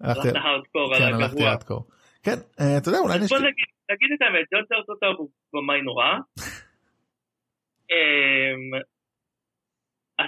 הלכתי- 0.00 0.28
הלכת 0.28 0.40
הארדקור, 0.44 0.94
כן 0.98 1.04
על 1.04 1.14
הלכתי 1.14 1.24
הגרוע. 1.36 1.48
הארדקור. 1.50 1.80
כן 2.22 2.38
אה, 2.60 2.76
אתה 2.78 2.88
יודע 2.88 2.98
אולי 2.98 3.14
אני 3.18 3.26
בוא 3.26 3.38
נגיד, 3.38 4.10
את 4.16 4.22
האמת, 4.22 4.44
ג'ון 4.54 4.64
טורטלטאב 4.68 5.14
הוא 5.18 5.28
במאי 5.54 5.80
נורא. 5.82 6.06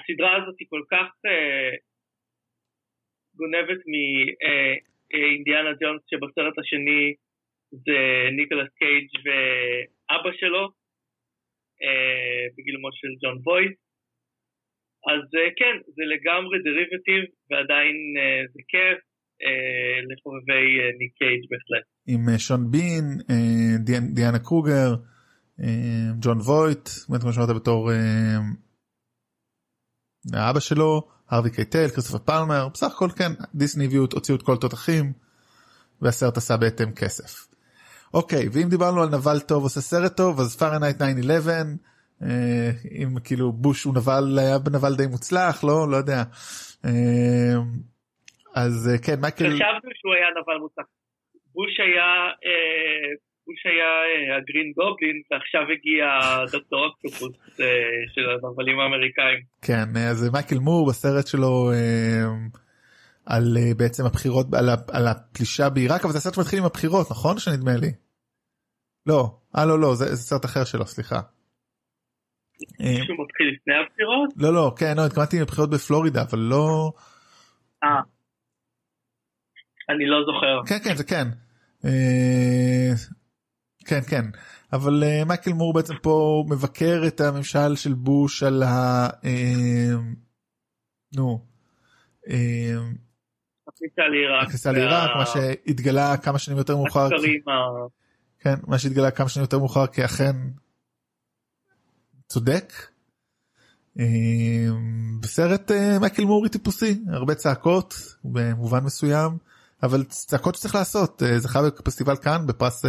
הסדרה 0.02 0.36
הזאת 0.42 0.54
היא 0.58 0.68
כל 0.70 0.82
כך 0.90 1.08
אה, 1.26 1.70
גונבת 3.34 3.80
מאינדיאנה 3.92 5.72
ג'ונס 5.80 6.02
שבסרט 6.10 6.58
השני 6.58 7.14
זה 7.70 7.98
ניקולס 8.36 8.68
קייג' 8.78 9.08
ואבא 9.24 10.30
שלו 10.40 10.64
אה, 11.82 12.44
בגילומו 12.56 12.88
של 12.92 13.08
ג'ון 13.22 13.42
בויד. 13.42 13.72
אז 15.12 15.22
אה, 15.38 15.48
כן, 15.58 15.76
זה 15.96 16.02
לגמרי 16.14 16.58
derivative 16.66 17.22
ועדיין 17.50 17.96
אה, 18.18 18.42
זה 18.52 18.60
כיף 18.68 18.98
אה, 19.44 19.96
לחובבי 20.08 20.68
אה, 20.80 20.90
ניק 20.98 21.12
קייג' 21.18 21.42
בהחלט. 21.50 21.84
עם 22.12 22.22
אה, 22.32 22.38
שון 22.38 22.70
בין, 22.70 23.04
אה, 23.30 23.76
דיאנ- 23.86 24.14
דיאן 24.14 24.38
קרוגר, 24.38 24.90
אה, 25.62 26.08
ג'ון 26.24 26.38
וויט, 26.48 26.84
באמת 27.08 27.22
כמו 27.22 27.32
שאמרת 27.32 27.56
בתור 27.60 27.90
האבא 30.32 30.60
שלו, 30.60 31.02
הרווי 31.30 31.50
קייטל, 31.50 31.88
כריסטופר 31.88 32.24
פלמר, 32.24 32.68
בסך 32.68 32.92
הכל 32.94 33.08
כן, 33.16 33.32
דיסני 33.54 33.84
הביאו, 33.84 34.02
הוציאו 34.12 34.36
את 34.36 34.42
כל 34.42 34.52
התותחים, 34.52 35.12
והסרט 36.02 36.36
עשה 36.36 36.56
בהתאם 36.56 36.92
כסף. 36.92 37.48
אוקיי, 38.14 38.48
ואם 38.52 38.68
דיברנו 38.68 39.02
על 39.02 39.08
נבל 39.08 39.40
טוב 39.40 39.62
עושה 39.62 39.80
סרט 39.80 40.16
טוב, 40.16 40.40
אז 40.40 40.56
פארנייט 40.56 41.02
9-11, 41.02 41.02
אה, 42.22 42.70
אם 43.02 43.20
כאילו 43.24 43.52
בוש 43.52 43.84
הוא 43.84 43.94
נבל, 43.94 44.38
היה 44.38 44.56
נבל 44.72 44.94
די 44.96 45.06
מוצלח, 45.06 45.64
לא, 45.64 45.90
לא 45.90 45.96
יודע. 45.96 46.22
אה, 46.84 47.54
אז 48.54 48.90
אה, 48.92 48.98
כן, 48.98 49.20
מייקל... 49.20 49.44
חשבנו 49.44 49.90
שהוא 49.94 50.14
היה 50.14 50.26
נבל 50.30 50.58
מוצלח. 50.60 50.84
בוש 51.54 51.80
היה, 51.80 52.10
אה, 52.46 53.31
בוש 53.46 53.66
היה 53.66 53.92
אה, 54.10 54.36
הגרין 54.36 54.72
גובלין, 54.76 55.22
ועכשיו 55.30 55.62
הגיע 55.72 56.04
דוקטור 56.52 56.86
אוקטופוס 56.86 57.60
אה, 57.60 57.66
של 58.14 58.20
הנבלים 58.30 58.80
האמריקאים. 58.80 59.40
כן 59.62 59.96
אז 60.10 60.30
מייקל 60.32 60.58
מור 60.58 60.88
בסרט 60.88 61.26
שלו 61.26 61.70
אה, 61.72 62.24
על 63.26 63.56
אה, 63.56 63.74
בעצם 63.78 64.04
הבחירות 64.06 64.46
על, 64.54 64.68
על 64.92 65.06
הפלישה 65.06 65.68
בעיראק 65.70 66.04
אבל 66.04 66.12
זה 66.12 66.18
הסרט 66.18 66.34
שמתחיל 66.34 66.58
עם 66.58 66.64
הבחירות 66.64 67.06
נכון 67.10 67.38
שנדמה 67.38 67.76
לי. 67.76 67.92
לא 69.06 69.22
אה 69.56 69.66
לא 69.66 69.80
לא 69.80 69.94
זה, 69.94 70.04
זה 70.04 70.22
סרט 70.22 70.44
אחר 70.44 70.64
שלו 70.64 70.86
סליחה. 70.86 71.20
אה, 72.80 73.04
שהוא 73.04 73.16
מתחיל 73.24 73.46
לפני 73.54 73.74
הבחירות. 73.74 74.30
לא 74.36 74.54
לא 74.54 74.74
כן 74.78 74.96
לא 74.96 75.06
התכוונתי 75.06 75.36
עם 75.36 75.42
הבחירות 75.42 75.70
בפלורידה 75.70 76.22
אבל 76.22 76.38
לא 76.38 76.92
אה. 77.84 78.00
אני 79.88 80.06
לא 80.06 80.18
זוכר. 80.26 80.60
כן 80.68 80.84
כן 80.84 80.94
זה 80.94 81.04
כן. 81.04 81.28
כן 83.92 84.00
כן 84.08 84.24
אבל 84.72 85.04
אה, 85.04 85.24
מייקל 85.24 85.52
מור 85.52 85.72
בעצם 85.72 85.94
פה 86.02 86.44
מבקר 86.48 87.02
את 87.06 87.20
הממשל 87.20 87.76
של 87.76 87.94
בוש 87.94 88.42
על 88.42 88.62
ה... 88.62 89.08
אה, 89.24 89.94
נו. 91.16 91.44
אה, 92.28 92.74
הכניסה 94.46 94.72
לעיראק. 94.72 95.10
מה 95.16 95.26
שהתגלה 95.26 96.16
כמה 96.16 96.38
שנים 96.38 96.58
יותר 96.58 96.76
מאוחר 96.76 97.08
כן 98.38 98.54
מה 98.66 98.78
שהתגלה 98.78 99.10
כמה 99.10 99.28
שנים 99.28 99.42
יותר 99.42 99.58
מאוחר 99.58 99.86
כאכן 99.86 100.36
צודק. 102.28 102.72
אה, 103.98 104.04
בסרט 105.20 105.70
מייקל 106.00 106.24
מור 106.24 106.48
טיפוסי 106.48 107.00
הרבה 107.08 107.34
צעקות 107.34 107.94
במובן 108.24 108.84
מסוים 108.84 109.38
אבל 109.82 110.04
צעקות 110.04 110.54
שצריך 110.54 110.74
לעשות 110.74 111.22
זכה 111.36 111.62
בפסטיבל 111.62 112.16
קאן 112.16 112.46
בפרס 112.46 112.84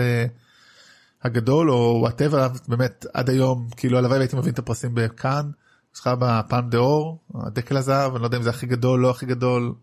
הגדול 1.23 1.71
או 1.71 1.97
whatever 2.01 2.47
באמת 2.67 3.05
עד 3.13 3.29
היום 3.29 3.67
כאילו 3.77 3.97
הלוואי 3.97 4.17
והייתי 4.17 4.35
מבין 4.35 4.53
את 4.53 4.59
הפרסים 4.59 4.95
בקאן. 4.95 5.45
זכה 5.93 6.15
בפעם 6.15 6.69
דה 6.69 6.77
אור 6.77 7.23
דקל 7.53 7.77
הזהב 7.77 8.13
אני 8.13 8.21
לא 8.21 8.27
יודע 8.27 8.37
אם 8.37 8.43
זה 8.43 8.49
הכי 8.49 8.65
גדול 8.65 8.99
לא 8.99 9.09
הכי 9.09 9.25
גדול. 9.25 9.73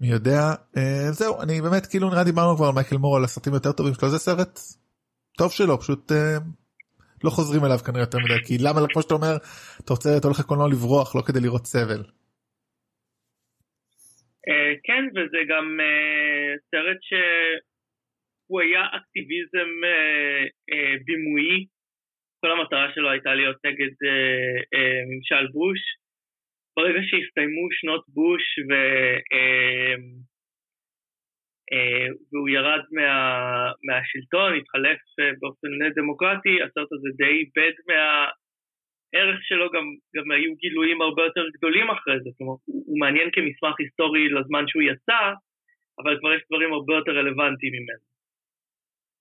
מי 0.00 0.08
יודע 0.08 0.40
אה, 0.76 1.12
זהו 1.12 1.42
אני 1.42 1.60
באמת 1.60 1.86
כאילו 1.86 2.10
נראה 2.10 2.24
דיברנו 2.24 2.56
כבר 2.56 2.66
על 2.66 2.74
מייקל 2.74 2.96
מור 2.96 3.16
על 3.16 3.24
הסרטים 3.24 3.54
יותר 3.54 3.72
טובים 3.72 3.94
שלו 3.94 4.08
זה 4.08 4.18
סרט 4.18 4.58
טוב 5.38 5.52
שלו 5.52 5.80
פשוט 5.80 6.12
אה, 6.12 6.36
לא 7.24 7.30
חוזרים 7.30 7.64
אליו 7.64 7.78
כנראה 7.78 8.02
יותר 8.02 8.18
מדי 8.18 8.44
כי 8.46 8.58
למה 8.58 8.80
כמו 8.92 9.02
שאתה 9.02 9.14
אומר 9.14 9.36
אתה 9.84 9.92
רוצה 9.92 10.16
אתה 10.16 10.26
הולך 10.28 10.40
לקולנוע 10.40 10.68
לברוח 10.68 11.16
לא 11.16 11.22
כדי 11.22 11.40
לראות 11.40 11.66
סבל. 11.66 12.02
אה, 14.48 14.72
כן, 14.84 15.02
וזה 15.14 15.40
גם 15.50 15.80
אה, 15.80 16.54
סרט 16.70 17.00
שהוא 18.46 18.60
היה 18.60 18.86
אקטיביזם 18.96 19.70
אה, 19.84 20.94
בימויי, 21.04 21.66
כל 22.40 22.50
המטרה 22.50 22.92
שלו 22.94 23.10
הייתה 23.10 23.34
להיות 23.34 23.56
נגד 23.66 23.94
ממשל 25.10 25.46
בוש. 25.52 25.80
ברגע 26.76 27.00
שהסתיימו 27.02 27.68
שנות 27.72 28.04
בוש 28.08 28.42
ו... 28.68 28.72
והוא 32.32 32.48
ירד 32.48 32.82
מה, 32.92 33.10
מהשלטון, 33.86 34.54
התחלף 34.58 34.98
באופן 35.40 35.68
דמוקרטי, 35.96 36.62
הסרט 36.62 36.92
הזה 36.92 37.08
די 37.16 37.24
איבד 37.24 37.72
מה, 37.88 38.28
הערך 39.14 39.40
שלו 39.42 39.66
גם, 39.74 39.84
גם 40.16 40.30
היו 40.30 40.54
גילויים 40.56 41.00
הרבה 41.00 41.22
יותר 41.22 41.44
גדולים 41.56 41.90
אחרי 41.90 42.20
זה, 42.22 42.30
כלומר 42.38 42.54
הוא 42.66 42.98
מעניין 42.98 43.28
כמסמך 43.32 43.74
היסטורי 43.78 44.28
לזמן 44.28 44.64
שהוא 44.68 44.82
יצא, 44.82 45.22
אבל 45.98 46.18
כבר 46.18 46.34
יש 46.34 46.42
דברים 46.50 46.72
הרבה 46.72 46.94
יותר 46.94 47.12
רלוונטיים 47.12 47.72
ממנו. 47.72 48.15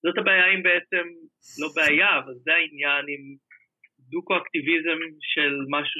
זאת 0.05 0.17
הבעיה 0.17 0.47
עם 0.53 0.61
בעצם, 0.63 1.05
לא 1.61 1.67
בעיה, 1.75 2.11
אבל 2.19 2.33
זה 2.43 2.51
העניין 2.59 3.03
עם 3.13 3.23
דוקו-אקטיביזם 4.11 4.99
של 5.31 5.53
משהו 5.75 5.99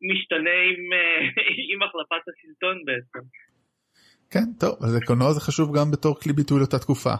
שמשתנה 0.00 0.56
עם, 0.70 0.82
עם 1.70 1.80
החלפת 1.82 2.24
השלטון 2.28 2.76
בעצם. 2.88 3.24
כן, 4.30 4.48
טוב, 4.60 4.74
אז 4.84 4.98
קולנוע 5.06 5.32
זה 5.32 5.40
חשוב 5.40 5.76
גם 5.76 5.90
בתור 5.90 6.20
כלי 6.20 6.32
ביטוי 6.32 6.58
לאותה 6.58 6.78
תקופה. 6.78 7.14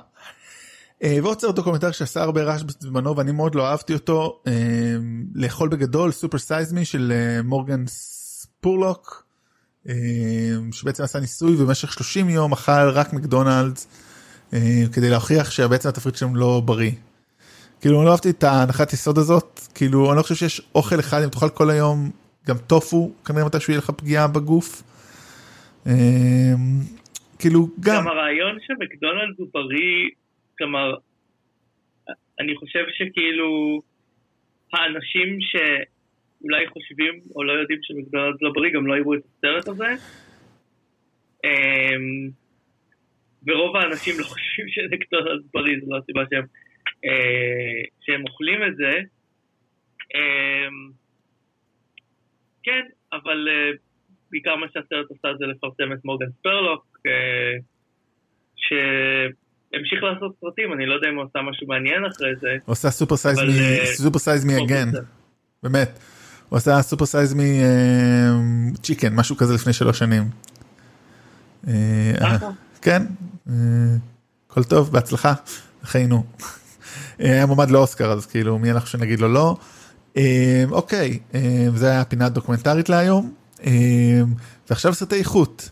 אה, 1.03 1.17
ועוד 1.23 1.41
סרט 1.41 1.55
דוקומנטרי 1.55 1.93
שעשה 1.93 2.23
הרבה 2.23 2.43
רעש 2.43 2.63
בזמנו 2.63 3.17
ואני 3.17 3.33
מאוד 3.33 3.55
לא 3.55 3.67
אהבתי 3.67 3.95
אותו 3.95 4.43
אה, 4.47 4.97
לאכול 5.35 5.69
בגדול 5.69 6.11
סופר 6.11 6.39
סייז 6.39 6.73
מי 6.73 6.85
של 6.85 7.13
אה, 7.13 7.43
מורגן 7.43 7.87
ספורלוק 7.87 9.28
שבעצם 10.73 11.03
עשה 11.03 11.21
ניסוי 11.21 11.55
ובמשך 11.63 11.93
30 11.93 12.29
יום 12.29 12.53
אכל 12.53 12.89
רק 12.93 13.13
מקדונלדס 13.13 13.89
כדי 14.93 15.11
להוכיח 15.11 15.51
שבעצם 15.51 15.89
התפריט 15.89 16.17
שלהם 16.17 16.37
לא 16.37 16.63
בריא. 16.65 16.93
כאילו 17.81 17.99
אני 17.99 18.07
לא 18.07 18.11
אהבתי 18.11 18.31
את 18.31 18.45
ההנחת 18.45 18.93
יסוד 18.93 19.19
הזאת 19.19 19.61
כאילו 19.75 20.11
אני 20.11 20.17
לא 20.17 20.23
חושב 20.23 20.35
שיש 20.35 20.63
אוכל 20.75 21.01
אחד 21.01 21.23
אם 21.23 21.29
תאכל 21.29 21.49
כל 21.49 21.71
היום 21.71 22.11
גם 22.47 22.57
טופו 22.67 23.13
כנראה 23.25 23.47
מתישהו 23.47 23.73
יהיה 23.73 23.79
לך 23.79 23.91
פגיעה 23.91 24.29
בגוף. 24.29 24.83
כאילו 27.39 27.69
גם, 27.81 27.97
גם 27.97 28.09
הרעיון 28.09 28.59
שמקדונלדס 28.67 29.39
הוא 29.39 29.49
בריא 29.53 30.09
כלומר, 30.59 30.95
אני 32.41 32.57
חושב 32.61 32.85
שכאילו 32.95 33.81
האנשים 34.73 35.39
שאולי 36.39 36.69
חושבים 36.69 37.21
או 37.37 37.45
לא 37.45 37.53
יודעים 37.53 37.79
שמקדונלדס 37.83 38.43
לא 38.43 38.51
בריא 38.55 38.71
גם 38.75 38.87
לא 38.87 38.97
יראו 38.97 39.15
את 39.15 39.21
הסרט 39.25 39.69
הזה. 39.69 39.95
אמ, 41.45 42.31
ורוב 43.47 43.77
האנשים 43.77 44.15
לא 44.19 44.25
חושבים 44.25 44.67
שמקדונלדס 44.69 45.45
בריא, 45.55 45.77
זו 45.81 45.93
לא 45.93 45.99
הסיבה 45.99 46.23
שהם, 46.31 46.47
אה, 47.05 47.83
שהם 48.01 48.23
אוכלים 48.29 48.61
את 48.69 48.77
זה. 48.77 48.93
אמ, 50.15 50.91
כן, 52.63 52.83
אבל 53.13 53.49
אה, 53.49 53.71
בעיקר 54.31 54.57
מה 54.57 54.67
שהסרט 54.67 55.07
עשה 55.11 55.29
זה 55.39 55.47
לפרסם 55.47 55.93
את 55.93 56.05
מורגן 56.05 56.31
ספרלוק, 56.39 56.99
אה, 57.07 57.57
ש... 58.57 58.73
המשיך 59.75 60.03
לעשות 60.03 60.37
סרטים, 60.41 60.73
אני 60.73 60.87
לא 60.87 60.95
יודע 60.95 61.09
אם 61.09 61.17
הוא 61.17 61.25
עשה 61.25 61.43
משהו 61.43 61.67
מעניין 61.67 62.05
אחרי 62.05 62.37
זה. 62.37 62.57
הוא 62.65 62.73
עשה 62.73 62.91
סופר 62.91 64.19
סייז 64.19 64.45
מי 64.45 64.53
אגן, 64.65 64.89
באמת. 65.63 66.18
הוא 66.49 66.57
עשה 66.57 66.83
סופר 66.83 67.07
סייז 67.07 67.35
מי 67.35 67.61
צ'יקן, 68.83 69.15
משהו 69.15 69.37
כזה 69.37 69.55
לפני 69.55 69.73
שלוש 69.73 69.99
שנים. 69.99 70.31
אה, 71.69 71.73
אה, 72.21 72.39
כן, 72.83 73.07
אה, 73.49 73.55
הכל 74.51 74.65
טוב, 74.65 74.93
בהצלחה, 74.93 75.35
חיינו. 75.83 76.25
היה 77.19 77.47
מועמד 77.47 77.71
לאוסקר, 77.71 78.13
אז 78.13 78.27
כאילו 78.27 78.59
מי 78.59 78.71
אנחנו 78.71 78.89
שנגיד 78.89 79.21
לו 79.21 79.29
לא. 79.29 79.57
אוקיי, 80.71 81.19
זה 81.75 81.91
היה 81.91 82.05
פינה 82.05 82.29
דוקומנטרית 82.29 82.89
להיום. 82.89 83.33
ועכשיו 84.71 84.95
סרטי 84.95 85.15
איכות. 85.15 85.71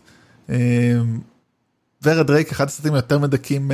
ורה 2.03 2.27
דרייק 2.27 2.51
אחד 2.51 2.67
הסרטים 2.67 2.93
היותר 2.93 3.19
מדכאים 3.19 3.71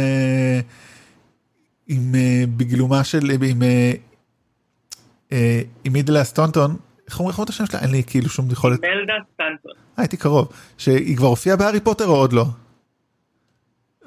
עם 1.88 2.16
בגילומה 2.58 3.04
של 3.04 3.32
עם 3.42 3.62
עם 5.84 5.94
אימלדה 5.94 6.24
סטונטון 6.24 6.76
איך 7.08 7.20
אומרים 7.20 7.36
את 7.44 7.50
השם 7.50 7.66
שלה 7.66 7.80
אין 7.80 7.92
לי 7.92 8.04
כאילו 8.04 8.30
שום 8.30 8.52
יכולת. 8.52 8.80
אימלדה 8.80 9.14
סטונטון. 9.34 9.72
אה, 9.72 9.78
הייתי 9.98 10.18
קרוב 10.18 10.52
שהיא 10.78 11.18
כבר 11.18 11.28
הופיעה 11.28 11.58
בהארי 11.58 11.80
פוטר 11.80 12.08
או 12.08 12.16
עוד 12.16 12.34
לא? 12.34 12.46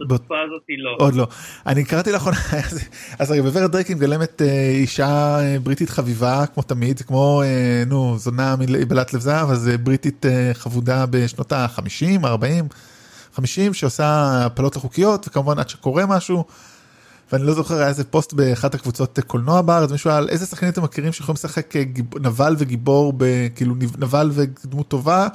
בתקופה 0.01 0.35
הזאת 0.47 0.63
לא. 0.69 0.97
עוד 0.99 1.15
לא. 1.15 1.27
אני 1.67 1.85
קראתי 1.85 2.13
לאחרונה, 2.13 2.37
אז 3.19 3.31
רגע, 3.31 3.43
בוורה 3.43 3.73
דרייק 3.73 3.87
היא 3.87 3.97
מגלמת 3.97 4.43
אה, 4.43 4.69
אישה 4.69 5.39
אה, 5.41 5.57
בריטית 5.63 5.91
חביבה 5.91 6.45
כמו 6.55 6.63
תמיד, 6.63 7.01
כמו, 7.01 7.43
אה, 7.43 7.83
נו, 7.87 8.19
זונה 8.19 8.55
בעלת 8.59 9.15
לב 9.15 9.21
זהב, 9.21 9.51
אז 9.51 9.71
בריטית 9.83 10.27
חמודה 10.53 11.07
בשנות 11.11 11.53
ה-50, 11.53 12.25
40. 12.27 12.69
50 13.35 13.75
שעושה 13.75 14.31
הפלות 14.47 14.77
לא 14.77 14.81
חוקיות 14.81 15.29
וכמובן 15.29 15.59
עד 15.59 15.69
שקורה 15.69 16.07
משהו. 16.07 16.45
ואני 17.33 17.47
לא 17.47 17.55
זוכר 17.55 17.75
היה 17.75 17.89
איזה 17.89 18.05
פוסט 18.05 18.33
באחת 18.33 18.75
הקבוצות 18.75 19.19
קולנוע 19.27 19.61
בארץ 19.63 19.91
מישהו 19.91 20.11
על 20.11 20.29
איזה 20.29 20.47
שחקנים 20.47 20.73
אתם 20.73 20.83
מכירים 20.83 21.13
שיכולים 21.13 21.35
לשחק 21.35 21.77
אה, 21.77 21.83
נבל 22.21 22.55
וגיבור 22.59 23.13
כאילו 23.55 23.75
נבל 23.99 24.31
ודמות 24.35 24.89
טובה. 24.89 25.29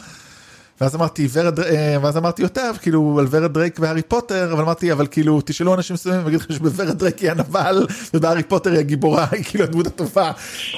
ואז 0.81 0.95
אמרתי 0.95 1.27
ורה 1.31 1.59
אה, 1.59 1.97
ואז 2.01 2.17
אמרתי 2.17 2.41
יותר 2.41 2.71
כאילו 2.81 3.19
על 3.19 3.27
ורה 3.29 3.53
דרייק 3.53 3.77
והארי 3.79 4.01
פוטר 4.01 4.53
אבל 4.53 4.61
אמרתי 4.61 4.91
אבל 4.91 5.07
כאילו 5.11 5.41
תשאלו 5.45 5.73
אנשים 5.73 5.93
מסוימים 5.93 6.25
ויגידו 6.25 6.43
לך 6.43 6.51
שבוורה 6.51 6.99
דרייק 6.99 7.17
היא 7.17 7.31
הנבל 7.31 7.87
ובהארי 8.13 8.43
פוטר 8.43 8.71
היא 8.71 8.79
הגיבורה 8.79 9.27
היא 9.31 9.43
כאילו 9.49 9.63
הדמות 9.63 9.87
הטובה 9.87 10.31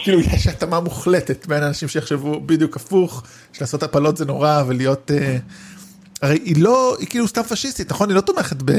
כאילו 0.03 0.19
יש 0.19 0.47
התאמה 0.47 0.79
מוחלטת 0.79 1.45
בין 1.45 1.63
אנשים 1.63 1.87
שיחשבו 1.87 2.41
בדיוק 2.45 2.75
הפוך 2.75 3.23
שלעשות 3.53 3.83
הפלות 3.83 4.17
זה 4.17 4.25
נורא 4.25 4.63
ולהיות. 4.67 5.11
Uh, 5.11 5.72
הרי 6.21 6.39
היא 6.45 6.63
לא, 6.63 6.95
היא 6.99 7.07
כאילו 7.07 7.27
סתם 7.27 7.41
פשיסטית, 7.41 7.91
נכון? 7.91 8.09
היא 8.09 8.15
לא 8.15 8.21
תומכת 8.21 8.61
ב... 8.61 8.71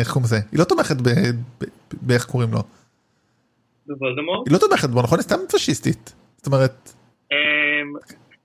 איך 0.00 0.08
קוראים 0.08 0.24
לזה? 0.24 0.36
היא 0.52 0.58
לא 0.58 0.64
תומכת 0.64 0.96
ב... 0.96 1.08
באיך 1.92 2.24
קוראים 2.24 2.52
לו? 2.52 2.62
בוולדמורט? 3.86 4.48
היא 4.48 4.52
לא 4.52 4.58
תומכת 4.58 4.88
בו, 4.88 5.02
נכון? 5.02 5.18
היא 5.18 5.22
סתם 5.22 5.36
פשיסטית. 5.52 6.14
זאת 6.36 6.46
אומרת... 6.46 6.92
אמ, 7.32 7.36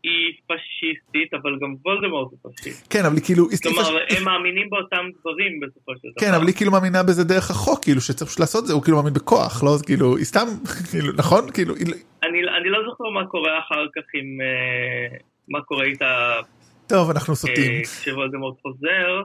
היא 0.03 0.33
פשיסטית, 0.47 1.33
אבל 1.33 1.51
גם 1.61 1.75
וולדמורט 1.85 2.31
הוא 2.31 2.51
פשיסט. 2.51 2.87
כן, 2.89 3.05
אבל 3.05 3.15
היא 3.15 3.23
כאילו... 3.23 3.47
כלומר, 3.63 3.97
הם 4.09 4.23
מאמינים 4.23 4.69
באותם 4.69 5.05
דברים 5.19 5.59
בסופו 5.59 5.91
של 5.95 6.07
דבר. 6.11 6.27
כן, 6.27 6.33
אבל 6.33 6.47
היא 6.47 6.55
כאילו 6.55 6.71
מאמינה 6.71 7.03
בזה 7.03 7.23
דרך 7.23 7.51
החוק, 7.51 7.83
כאילו, 7.83 8.01
שצריך 8.01 8.29
פשוט 8.29 8.39
לעשות 8.39 8.63
את 8.63 8.67
זה, 8.67 8.73
הוא 8.73 8.83
כאילו 8.83 8.97
מאמין 8.97 9.13
בכוח, 9.13 9.63
לא? 9.63 9.71
כאילו, 9.85 10.17
היא 10.17 10.25
סתם, 10.25 10.47
כאילו, 10.91 11.13
נכון? 11.17 11.51
כאילו... 11.51 11.75
אני 12.23 12.69
לא 12.69 12.79
זוכר 12.89 13.09
מה 13.09 13.25
קורה 13.25 13.59
אחר 13.59 13.85
כך 13.95 14.03
עם... 14.13 14.41
אה, 14.41 15.17
מה 15.49 15.61
קורה 15.61 15.83
איתה 15.85 16.39
טוב, 16.87 17.09
אנחנו 17.09 17.35
סוטים. 17.35 17.71
אה, 17.71 17.81
כשוולדמורט 18.01 18.55
חוזר, 18.61 19.21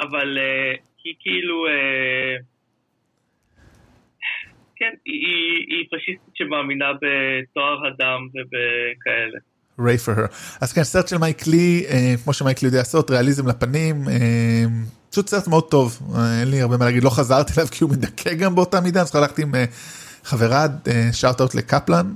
אבל 0.00 0.38
אה, 0.38 0.74
היא 1.04 1.14
כאילו... 1.20 1.66
אה, 1.66 2.36
כן, 4.76 4.90
היא 5.04 5.84
פשיסטית 5.90 6.34
שמאמינה 6.34 6.86
בתואר 6.92 7.86
הדם 7.86 8.20
ובכאלה. 8.28 9.38
ריי 9.78 9.98
פור 9.98 10.14
הר. 10.14 10.26
אז 10.60 10.72
כן, 10.72 10.84
סרט 10.84 11.08
של 11.08 11.18
מייק 11.18 11.46
לי, 11.46 11.84
כמו 12.24 12.32
שמייק 12.32 12.62
לי 12.62 12.66
יודע 12.66 12.78
לעשות, 12.78 13.10
ריאליזם 13.10 13.48
לפנים, 13.48 14.04
פשוט 15.10 15.28
סרט 15.28 15.48
מאוד 15.48 15.68
טוב, 15.70 15.98
אין 16.40 16.50
לי 16.50 16.60
הרבה 16.60 16.76
מה 16.76 16.84
להגיד, 16.84 17.04
לא 17.04 17.10
חזרתי 17.10 17.52
אליו 17.56 17.68
כי 17.70 17.84
הוא 17.84 17.90
מדכא 17.90 18.34
גם 18.34 18.54
באותה 18.54 18.80
מידה, 18.80 19.00
אז 19.00 19.16
הלכתי 19.16 19.42
עם 19.42 19.52
חברה, 20.24 20.66
shout 21.12 21.40
out 21.40 21.54
לקפלן, 21.54 22.14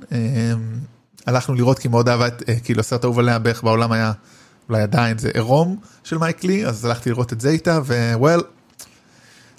הלכנו 1.27 1.55
לראות 1.55 1.79
כי 1.79 1.89
מאוד 1.89 2.09
אהבה 2.09 2.27
את, 2.27 2.43
כאילו 2.65 2.81
הסרט 2.81 3.05
האהוב 3.05 3.19
עליה 3.19 3.39
בערך 3.39 3.63
בעולם 3.63 3.93
היה 3.93 4.13
אולי 4.71 4.83
עדיין 4.83 5.19
זה 5.19 5.31
עירום 5.35 5.77
של 6.05 6.19
מייק 6.19 6.45
לי, 6.45 6.67
אז 6.67 6.85
הלכתי 6.85 7.11
לראות 7.11 7.33
את 7.33 7.41
זה 7.41 7.51
איתה, 7.51 7.79
ו-well, 7.85 8.43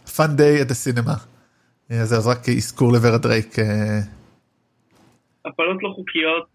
fun 0.07 0.29
day 0.37 0.65
at 0.65 0.69
the 0.69 0.75
cinema. 0.85 1.19
אז 1.89 2.09
זה 2.09 2.29
רק 2.29 2.49
אזכור 2.49 2.93
לוורה 2.93 3.21
דרייק. 3.21 3.55
הפלות 5.45 5.77
לא 5.83 5.93
חוקיות 5.95 6.45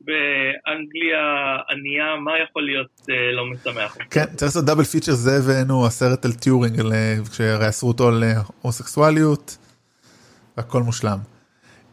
באנגליה 0.00 1.20
ענייה, 1.70 2.16
מה 2.24 2.32
יכול 2.44 2.62
להיות 2.62 3.00
אה, 3.10 3.32
לא 3.32 3.46
משמח? 3.46 3.96
כן, 4.10 4.24
צריך 4.24 4.42
לעשות 4.42 4.64
double 4.64 4.84
feature 4.84 5.12
זה 5.12 5.40
ונו 5.44 5.86
הסרט 5.86 6.24
על 6.24 6.32
טיורינג, 6.32 6.80
אה, 6.80 7.16
כשהרי 7.30 7.68
אסרו 7.68 7.88
אותו 7.88 8.08
על 8.08 8.24
אה, 8.24 8.40
הומוסקסואליות, 8.62 9.58
הכל 10.56 10.82
מושלם. 10.82 11.18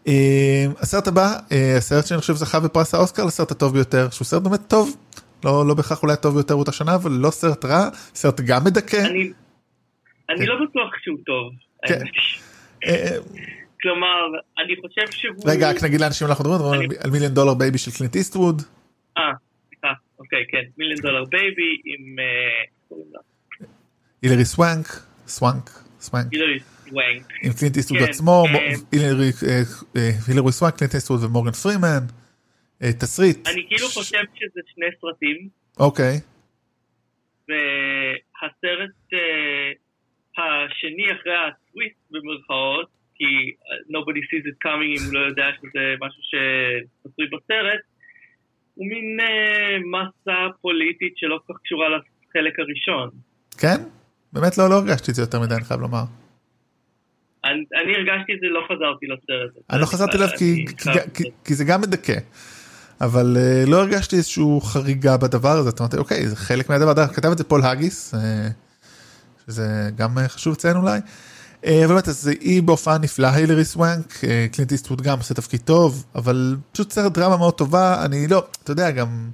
אה, 0.08 0.66
הסרט 0.80 1.08
הבא, 1.08 1.34
אה, 1.52 1.78
הסרט 1.78 2.06
שאני 2.06 2.20
חושב 2.20 2.34
זכה 2.34 2.60
בפרס 2.60 2.94
האוסקר 2.94 3.26
לסרט 3.26 3.52
הטוב 3.52 3.74
ביותר, 3.74 4.10
שהוא 4.10 4.26
סרט 4.26 4.42
באמת 4.44 4.62
טוב, 4.68 4.96
לא, 5.46 5.68
לא 5.68 5.74
בהכרח 5.74 6.04
אולי 6.04 6.14
הטוב 6.14 6.34
ביותר 6.36 6.56
באותה 6.56 6.72
שנה, 6.72 6.96
אבל 6.96 7.12
לא 7.12 7.32
סרט 7.32 7.66
רע, 7.66 7.90
סרט 8.16 8.42
גם 8.42 8.64
מדכא. 8.66 8.98
אני, 8.98 9.32
אני 10.30 10.38
כן. 10.38 10.46
לא 10.46 10.56
בטוח 10.70 10.92
שהוא 11.04 11.18
טוב. 11.26 11.54
כן. 11.88 11.94
האמת. 12.00 12.10
אה, 12.86 13.18
כלומר, 13.82 14.18
אני 14.66 14.74
חושב 14.82 15.12
שהוא... 15.12 15.36
רגע, 15.52 15.70
רק 15.70 15.84
נגיד 15.84 16.02
לאנשים 16.02 16.28
אנחנו 16.28 16.50
מדברים 16.56 16.82
אני- 16.82 16.96
על 17.04 17.10
מיליון 17.12 17.34
דולר 17.34 17.54
בייבי 17.54 17.78
של 17.78 17.92
קלינט 17.92 18.16
איסטווד. 18.16 18.62
אה, 19.18 19.24
סליחה, 19.70 19.88
אוקיי, 20.20 20.44
כן, 20.52 20.64
מיליון 20.78 21.00
דולר 21.02 21.24
בייבי 21.26 21.82
עם... 21.86 22.16
אה? 22.20 23.66
הילרי 24.22 24.46
סוואנק, 24.46 24.88
סוואנק, 25.28 25.70
סוואנק. 26.02 26.28
עם 27.44 27.54
קלינט 27.54 27.78
איסטווד 27.78 28.00
כן, 28.00 28.06
עצמו, 28.10 28.44
אה, 28.48 28.52
מו- 28.52 28.60
הילרי 28.92 29.32
אה, 29.48 29.62
אה, 30.48 30.52
סוואנק, 30.52 30.76
קלינט 30.78 30.96
איסטווד 30.96 31.24
ומורגן 31.24 31.52
פרימן, 31.52 31.88
אה, 31.88 32.25
תסריט, 32.84 33.48
אני 33.48 33.66
כאילו 33.68 33.88
חושב 33.88 34.24
שזה 34.36 34.62
שני 34.76 34.86
סרטים, 35.02 35.50
אוקיי, 35.80 36.20
והסרט 37.50 38.92
אה, 39.14 39.72
השני 40.38 41.06
אחרי 41.12 41.34
הטוויסט 41.48 41.98
במרכאות, 42.12 42.88
כי 43.16 43.24
אה, 43.26 44.00
nobody 44.00 44.22
sees 44.30 44.46
it 44.52 44.68
coming 44.68 45.00
אם 45.00 45.06
הוא 45.06 45.14
לא 45.14 45.20
יודע 45.20 45.46
שזה 45.62 45.84
משהו 46.02 46.22
שמצוי 46.24 47.26
בסרט, 47.28 47.80
הוא 48.76 48.88
מין 48.88 49.20
אה, 49.20 49.78
מסה 49.80 50.38
פוליטית 50.62 51.14
שלא 51.18 51.40
כל 51.48 51.54
כך 51.54 51.60
קשורה 51.64 51.88
לחלק 51.90 52.60
הראשון. 52.60 53.10
כן? 53.58 53.78
באמת 54.34 54.58
לא, 54.58 54.70
לא 54.70 54.76
הרגשתי 54.76 55.12
את 55.12 55.16
זה 55.16 55.22
יותר 55.22 55.40
מדי, 55.40 55.54
אני 55.56 55.64
חייב 55.64 55.80
לומר. 55.80 56.04
אני, 57.46 57.54
אני 57.84 57.96
הרגשתי 57.96 58.34
את 58.34 58.40
זה, 58.40 58.48
לא 58.48 58.62
חזרתי 58.66 59.06
לסרט. 59.08 59.64
אני 59.72 59.82
לא 59.82 59.86
חזרתי 59.86 60.18
אליו 60.18 60.28
כי- 60.38 60.66
כי- 60.68 61.00
כי- 61.14 61.30
כי 61.46 61.54
זה 61.54 61.64
גם 61.68 61.82
מדכא. 61.82 62.14
אבל 63.02 63.38
אה, 63.40 63.66
לא 63.66 63.78
הרגשתי 63.78 64.16
איזושהי 64.16 64.44
חריגה 64.64 65.18
בדבר 65.18 65.58
הזה, 65.58 65.70
אומרת, 65.80 65.96
אוקיי, 65.96 66.30
זה 66.30 66.36
חלק 66.36 66.70
מהדבר, 66.70 66.94
דרך, 66.94 67.16
כתב 67.16 67.32
את 67.32 67.38
זה 67.38 67.44
פול 67.44 67.62
האגיס, 67.62 68.14
אה, 68.14 68.48
שזה 69.46 69.90
גם 69.96 70.18
אה, 70.18 70.28
חשוב 70.28 70.54
לציין 70.54 70.78
אולי. 70.78 71.00
אבל 71.66 71.88
באמת, 71.88 72.08
אז 72.08 72.28
היא 72.28 72.64
בהופעה 72.64 72.98
נפלאה, 72.98 73.34
הילרי 73.34 73.66
סוואנק, 73.66 74.24
אה, 74.24 74.48
קלינט 74.52 74.72
איסטווד 74.72 75.02
גם 75.02 75.18
עושה 75.18 75.34
תפקיד 75.34 75.62
טוב, 75.62 76.06
אבל 76.16 76.58
פשוט 76.72 76.92
סרט 76.92 77.12
דרמה 77.12 77.38
מאוד 77.38 77.54
טובה, 77.54 78.06
אני 78.06 78.28
לא, 78.28 78.44
אתה 78.64 78.72
יודע, 78.72 78.92
גם, 78.92 79.30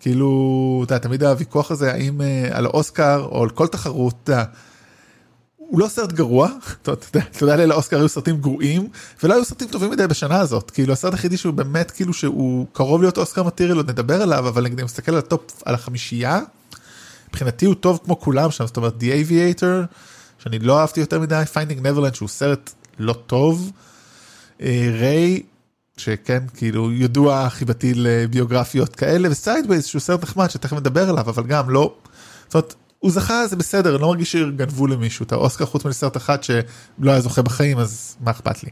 כאילו, 0.00 0.82
אתה 0.86 0.94
יודע, 0.94 1.02
תמיד 1.02 1.22
הוויכוח 1.22 1.70
הזה, 1.70 1.92
האם 1.92 2.20
אה, 2.20 2.48
על 2.52 2.66
האוסקר 2.66 3.28
או 3.32 3.42
על 3.42 3.50
כל 3.50 3.66
תחרות, 3.66 4.14
אתה 4.24 4.32
יודע, 4.32 4.44
הוא 5.70 5.80
לא 5.80 5.88
סרט 5.88 6.12
גרוע, 6.12 6.48
אתה 6.82 6.90
יודע, 6.90 7.26
יודע, 7.40 7.66
לאוסקר 7.66 7.98
היו 7.98 8.08
סרטים 8.08 8.36
גרועים, 8.36 8.88
ולא 9.22 9.34
היו 9.34 9.44
סרטים 9.44 9.68
טובים 9.68 9.90
מדי 9.90 10.06
בשנה 10.06 10.40
הזאת, 10.40 10.70
כאילו 10.70 10.92
הסרט 10.92 11.12
היחידי 11.12 11.36
שהוא 11.36 11.54
באמת 11.54 11.90
כאילו 11.90 12.12
שהוא 12.12 12.66
קרוב 12.72 13.02
להיות 13.02 13.18
אוסקר 13.18 13.42
material, 13.42 13.76
עוד 13.76 13.90
נדבר 13.90 14.22
עליו, 14.22 14.48
אבל 14.48 14.64
נגיד 14.64 14.78
אני 14.78 14.84
מסתכל 14.84 15.12
על 15.12 15.18
הטופ, 15.18 15.62
על 15.64 15.74
החמישייה, 15.74 16.40
מבחינתי 17.28 17.66
הוא 17.66 17.74
טוב 17.74 18.00
כמו 18.04 18.20
כולם 18.20 18.50
שם, 18.50 18.66
זאת 18.66 18.76
אומרת 18.76 18.94
The 19.00 19.04
Aviator, 19.04 19.94
שאני 20.38 20.58
לא 20.58 20.80
אהבתי 20.80 21.00
יותר 21.00 21.20
מדי, 21.20 21.42
Finding 21.54 21.84
Neverland 21.84 22.14
שהוא 22.14 22.28
סרט 22.28 22.70
לא 22.98 23.12
טוב, 23.12 23.72
ריי, 24.98 25.42
שכן, 25.96 26.42
כאילו 26.56 26.92
ידוע 26.92 27.50
חיבתי 27.50 27.92
לביוגרפיות 27.94 28.96
כאלה, 28.96 29.30
וסיידווייז 29.30 29.86
שהוא 29.86 30.00
סרט 30.00 30.22
נחמד 30.22 30.50
שתכף 30.50 30.72
נדבר 30.76 31.08
עליו, 31.08 31.30
אבל 31.30 31.42
גם 31.42 31.70
לא, 31.70 31.94
זאת 32.46 32.54
אומרת, 32.54 32.74
הוא 33.00 33.10
זכה 33.12 33.46
זה 33.46 33.56
בסדר, 33.56 33.94
אני 33.94 34.02
לא 34.02 34.08
מרגיש 34.08 34.32
שגנבו 34.32 34.86
למישהו 34.86 35.22
את 35.24 35.32
האוסקר 35.32 35.66
חוץ 35.66 35.84
מלסרט 35.84 36.16
אחד 36.16 36.42
שלא 36.44 36.60
היה 37.10 37.20
זוכה 37.20 37.42
בחיים 37.42 37.78
אז 37.78 38.16
מה 38.20 38.30
אכפת 38.30 38.62
לי. 38.62 38.70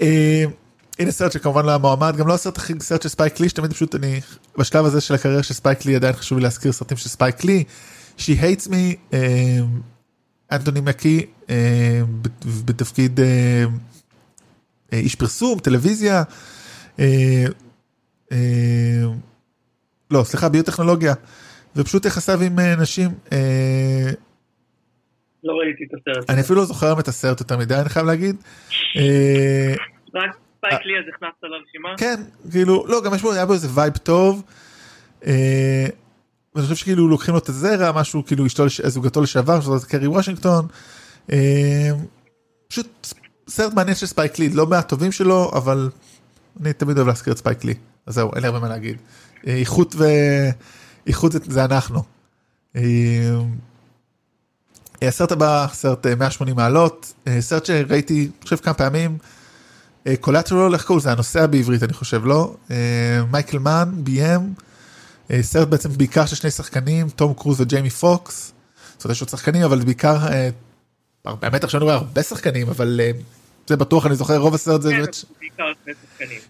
אה, 0.00 0.44
הנה 0.98 1.10
סרט 1.10 1.32
שכמובן 1.32 1.64
לא 1.64 1.68
היה 1.70 1.78
מועמד, 1.78 2.16
גם 2.16 2.26
לא 2.26 2.34
הסרט 2.34 2.56
הכי 2.58 2.72
סרט 2.80 3.02
של 3.02 3.08
ספייק 3.08 3.40
לי, 3.40 3.48
שתמיד 3.48 3.72
פשוט 3.72 3.94
אני, 3.94 4.20
בשלב 4.58 4.84
הזה 4.84 5.00
של 5.00 5.14
הקריירה 5.14 5.42
של 5.42 5.54
ספייק 5.54 5.84
לי 5.84 5.96
עדיין 5.96 6.12
חשוב 6.14 6.38
לי 6.38 6.44
להזכיר 6.44 6.72
סרטים 6.72 6.96
של 6.96 7.08
ספייק 7.08 7.44
לי, 7.44 7.64
She 8.18 8.20
Hates 8.40 8.68
Me, 8.68 8.72
אה, 9.12 9.58
אנטוני 10.52 10.80
מקי 10.80 11.26
אה, 11.50 12.00
בת- 12.22 12.44
בתפקיד 12.64 13.20
איש 14.92 15.14
פרסום, 15.14 15.58
טלוויזיה, 15.58 16.22
לא 20.10 20.24
סליחה 20.24 20.48
ביוטכנולוגיה, 20.48 21.14
ופשוט 21.78 22.04
יחסיו 22.04 22.42
עם 22.42 22.58
אה, 22.58 22.76
נשים, 22.76 23.10
אה, 23.32 24.10
לא 25.44 25.52
ראיתי 25.52 25.84
את 25.84 26.00
הסרט. 26.00 26.30
אני 26.30 26.40
אפילו 26.40 26.60
לא 26.60 26.64
זוכר 26.64 27.00
את 27.00 27.08
הסרט 27.08 27.40
יותר 27.40 27.56
מדי 27.56 27.74
אני 27.74 27.88
חייב 27.88 28.06
להגיד. 28.06 28.36
אה, 28.96 29.74
רק 30.14 30.36
ספייק 30.56 30.80
לי 30.84 30.98
אז 30.98 31.04
הכנסת 31.14 31.42
לרשימה? 31.42 31.88
כן, 31.96 32.22
כאילו, 32.50 32.86
לא, 32.86 33.02
גם 33.04 33.14
יש 33.14 33.22
בו, 33.22 33.32
היה 33.32 33.46
בו 33.46 33.52
איזה 33.52 33.68
vibe 33.74 33.96
טוב. 33.96 34.42
ואני 36.54 36.62
חושב 36.62 36.74
שכאילו 36.74 37.08
לוקחים 37.08 37.34
לו 37.34 37.40
את 37.40 37.48
הזרע, 37.48 37.92
משהו 37.92 38.24
כאילו 38.26 38.46
אשתו, 38.46 38.64
זוגתו 38.68 39.22
לשעבר, 39.22 39.60
שזאת 39.60 39.84
קרי 39.84 40.06
וושינגטון. 40.06 40.66
פשוט 42.68 43.06
סרט 43.48 43.74
מעניין 43.74 43.96
של 43.96 44.06
ספייק 44.06 44.38
לי, 44.38 44.48
לא 44.48 44.66
מהטובים 44.66 45.12
שלו, 45.12 45.50
אבל 45.54 45.90
אני 46.60 46.72
תמיד 46.72 46.96
אוהב 46.96 47.08
להזכיר 47.08 47.32
את 47.32 47.38
ספייק 47.38 47.64
לי. 47.64 47.74
אז 48.06 48.14
זהו, 48.14 48.30
אין 48.34 48.42
לי 48.42 48.46
הרבה 48.46 48.60
מה 48.60 48.68
להגיד. 48.68 48.96
איכות 49.46 49.94
ו... 49.98 50.04
איכות 51.08 51.32
זה, 51.32 51.38
זה 51.46 51.64
אנחנו. 51.64 52.02
אה, 52.76 52.82
אה, 55.02 55.08
הסרט 55.08 55.32
הבא, 55.32 55.66
סרט 55.72 56.06
אה, 56.06 56.14
180 56.14 56.56
מעלות, 56.56 57.12
אה, 57.26 57.40
סרט 57.40 57.66
שראיתי, 57.66 58.20
אני 58.20 58.44
חושב 58.44 58.56
כמה 58.56 58.74
פעמים. 58.74 59.18
Collateral, 60.20 60.74
איך 60.74 60.84
קוראים 60.84 60.98
לזה? 60.98 61.12
הנוסע 61.12 61.46
בעברית 61.46 61.82
אני 61.82 61.92
חושב, 61.92 62.24
לא? 62.24 62.54
אה, 62.70 62.76
מייקל 63.30 63.58
מן 63.58 63.90
ביים, 63.94 64.54
אה, 65.30 65.42
סרט 65.42 65.68
בעצם 65.68 65.88
בעיקר 65.88 66.26
של 66.26 66.36
שני 66.36 66.50
שחקנים, 66.50 67.08
תום 67.08 67.34
קרוז 67.34 67.60
וג'יימי 67.60 67.90
פוקס. 67.90 68.52
זאת 68.96 69.04
אומרת 69.04 69.16
יש 69.16 69.20
עוד 69.20 69.28
שחקנים 69.28 69.62
אבל 69.62 69.84
בעיקר, 69.84 70.16
אה, 70.26 70.50
באמת 71.40 71.64
עכשיו 71.64 71.78
אני 71.78 71.84
רואה 71.84 71.94
הרבה 71.94 72.22
שחקנים 72.22 72.68
אבל 72.68 73.00
אה, 73.02 73.10
זה 73.66 73.76
בטוח 73.76 74.06
אני 74.06 74.14
זוכר 74.14 74.36
רוב 74.36 74.54
הסרט 74.54 74.82
זה 74.82 74.90
כן, 74.90 74.96
באמת 74.96 75.16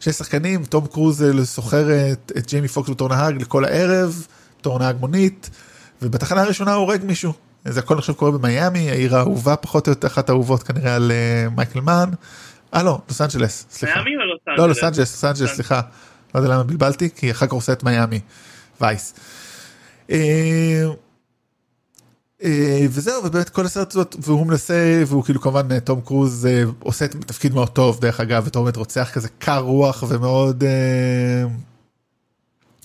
שני 0.01 0.13
שחקנים. 0.13 0.65
תום 0.65 0.87
קרוז 0.87 1.23
אה, 1.23 1.45
סוחר 1.45 2.13
את 2.15 2.47
ג'יימי 2.47 2.69
פוקס 2.69 2.91
בתור 2.91 3.09
נהג 3.09 3.43
לכל 3.43 3.65
הערב, 3.65 4.27
בתור 4.61 4.79
נהג 4.79 4.97
מונית, 5.01 5.51
ובתחנה 6.03 6.43
הראשונה 6.43 6.75
הוא 6.75 6.81
הורג 6.81 7.05
מישהו. 7.05 7.33
זה 7.65 7.81
הכל 7.81 7.99
עכשיו 7.99 8.15
קורה 8.15 8.31
במיאמי, 8.31 8.91
העיר 8.91 9.17
האהובה 9.17 9.57
פחות 9.57 9.87
או 9.87 9.93
יותר, 9.93 10.07
אחת 10.07 10.29
האהובות 10.29 10.63
כנראה 10.63 10.95
על 10.95 11.13
אה, 11.13 11.51
מייקל 11.57 11.81
מן. 11.81 12.11
אה 12.75 12.83
לא, 12.83 12.99
לוס 13.09 13.21
אנג'לס, 13.21 13.67
סליחה. 13.71 13.95
מיאמי 13.95 14.17
או 14.17 14.21
לוס 14.21 14.41
אנג'לס? 14.49 14.59
לא, 14.61 14.69
לוס 14.69 14.85
אנג'לס, 14.85 14.99
לוס 14.99 15.25
אנג'לס, 15.25 15.55
סליחה. 15.55 15.81
לא 16.35 16.41
יודע 16.41 16.55
למה 16.55 16.63
בלבלתי, 16.63 17.09
כי 17.17 17.31
אחר 17.31 17.47
כך 17.47 17.53
עושה 17.53 17.73
את 17.73 17.83
מיאמי, 17.85 18.21
וייס. 18.81 19.15
אה, 20.11 20.85
אה, 22.45 22.87
וזהו, 22.91 23.25
ובאמת 23.25 23.49
כל 23.49 23.67
הסרט 23.67 23.91
הזאת, 23.91 24.17
והוא 24.19 24.47
מנסה, 24.47 25.03
והוא 25.07 25.25
כאילו 25.25 25.41
כמובן 25.41 25.79
תום 25.79 26.01
קרוז 26.01 26.49
עושה 26.79 27.05
את 27.05 27.11
תפקיד 27.15 27.55
מאוד 27.55 27.69
טוב, 27.69 28.01
דרך 28.01 28.21
אגב, 28.21 28.45
בתור 28.45 28.65
באמת 28.65 28.77
רוצח 28.77 29.11
כזה 29.13 29.29
קר 29.39 29.59
רוח 29.59 30.05
ומאוד 30.09 30.65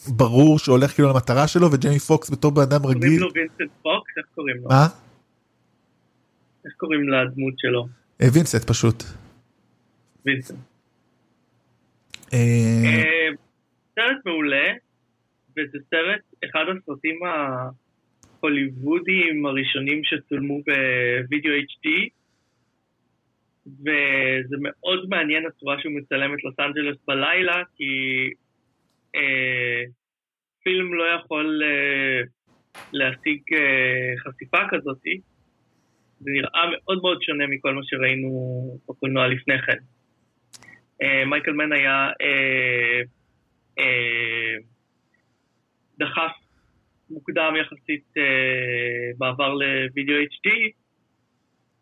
ברור 0.08 0.60
שהולך 0.60 0.92
כאילו 0.92 1.10
למטרה 1.10 1.48
שלו, 1.48 1.72
וג'יימי 1.72 2.00
פוקס 2.00 2.32
בתור 2.32 2.52
בן 2.52 2.62
אדם 2.62 2.82
קוראים 2.82 2.98
רגיל. 2.98 3.22
לו 3.22 3.34
וינסנט 3.34 3.72
פוקס? 3.82 4.18
איך 4.18 4.26
קוראים 4.36 4.58
לו? 4.58 4.70
מה? 4.70 4.86
איך 6.66 6.74
קוראים 6.78 7.10
לדמות 7.10 7.54
שלו? 7.58 7.88
אה, 8.22 8.28
וינסט 8.34 8.70
פשוט. 8.70 9.04
וינסנט. 10.26 10.60
אה, 12.34 12.38
אה, 12.86 13.30
סרט 13.96 14.18
מעולה, 14.26 14.74
וזה 15.52 15.78
סרט, 15.90 16.22
אחד 16.46 16.66
הסרטים 16.78 17.20
ההוליוודיים 18.42 19.46
הראשונים 19.46 20.02
שצולמו 20.04 20.62
בווידאו 20.64 21.52
HD, 21.52 22.10
וזה 23.68 24.56
מאוד 24.60 25.10
מעניין 25.10 25.46
הצורה 25.46 25.76
שהוא 25.80 25.94
מצלם 25.94 26.34
את 26.34 26.44
לוס 26.44 26.60
אנג'לס 26.60 26.98
בלילה, 27.08 27.64
כי 27.76 27.86
פילם 30.64 30.94
לא 30.94 31.04
יכול 31.04 31.62
אה, 31.64 32.22
להשיג 32.94 33.42
אה, 33.54 34.14
חשיפה 34.18 34.58
כזאתי. 34.70 35.20
זה 36.20 36.32
נראה 36.32 36.70
מאוד 36.72 37.02
מאוד 37.02 37.22
שונה 37.22 37.48
מכל 37.48 37.74
מה 37.74 37.82
שראינו 37.84 38.30
בקולנוע 38.90 39.28
לפני 39.28 39.62
כן. 39.62 39.78
אה, 41.02 41.26
מייקל 41.26 41.52
מן 41.52 41.74
היה 41.74 42.10
אה, 42.22 43.02
אה, 43.80 44.56
דחף 46.00 46.32
מוקדם 47.10 47.54
יחסית 47.62 48.06
אה, 48.18 49.12
בעבר 49.18 49.54
לוידאו 49.54 50.16
HD, 50.16 50.50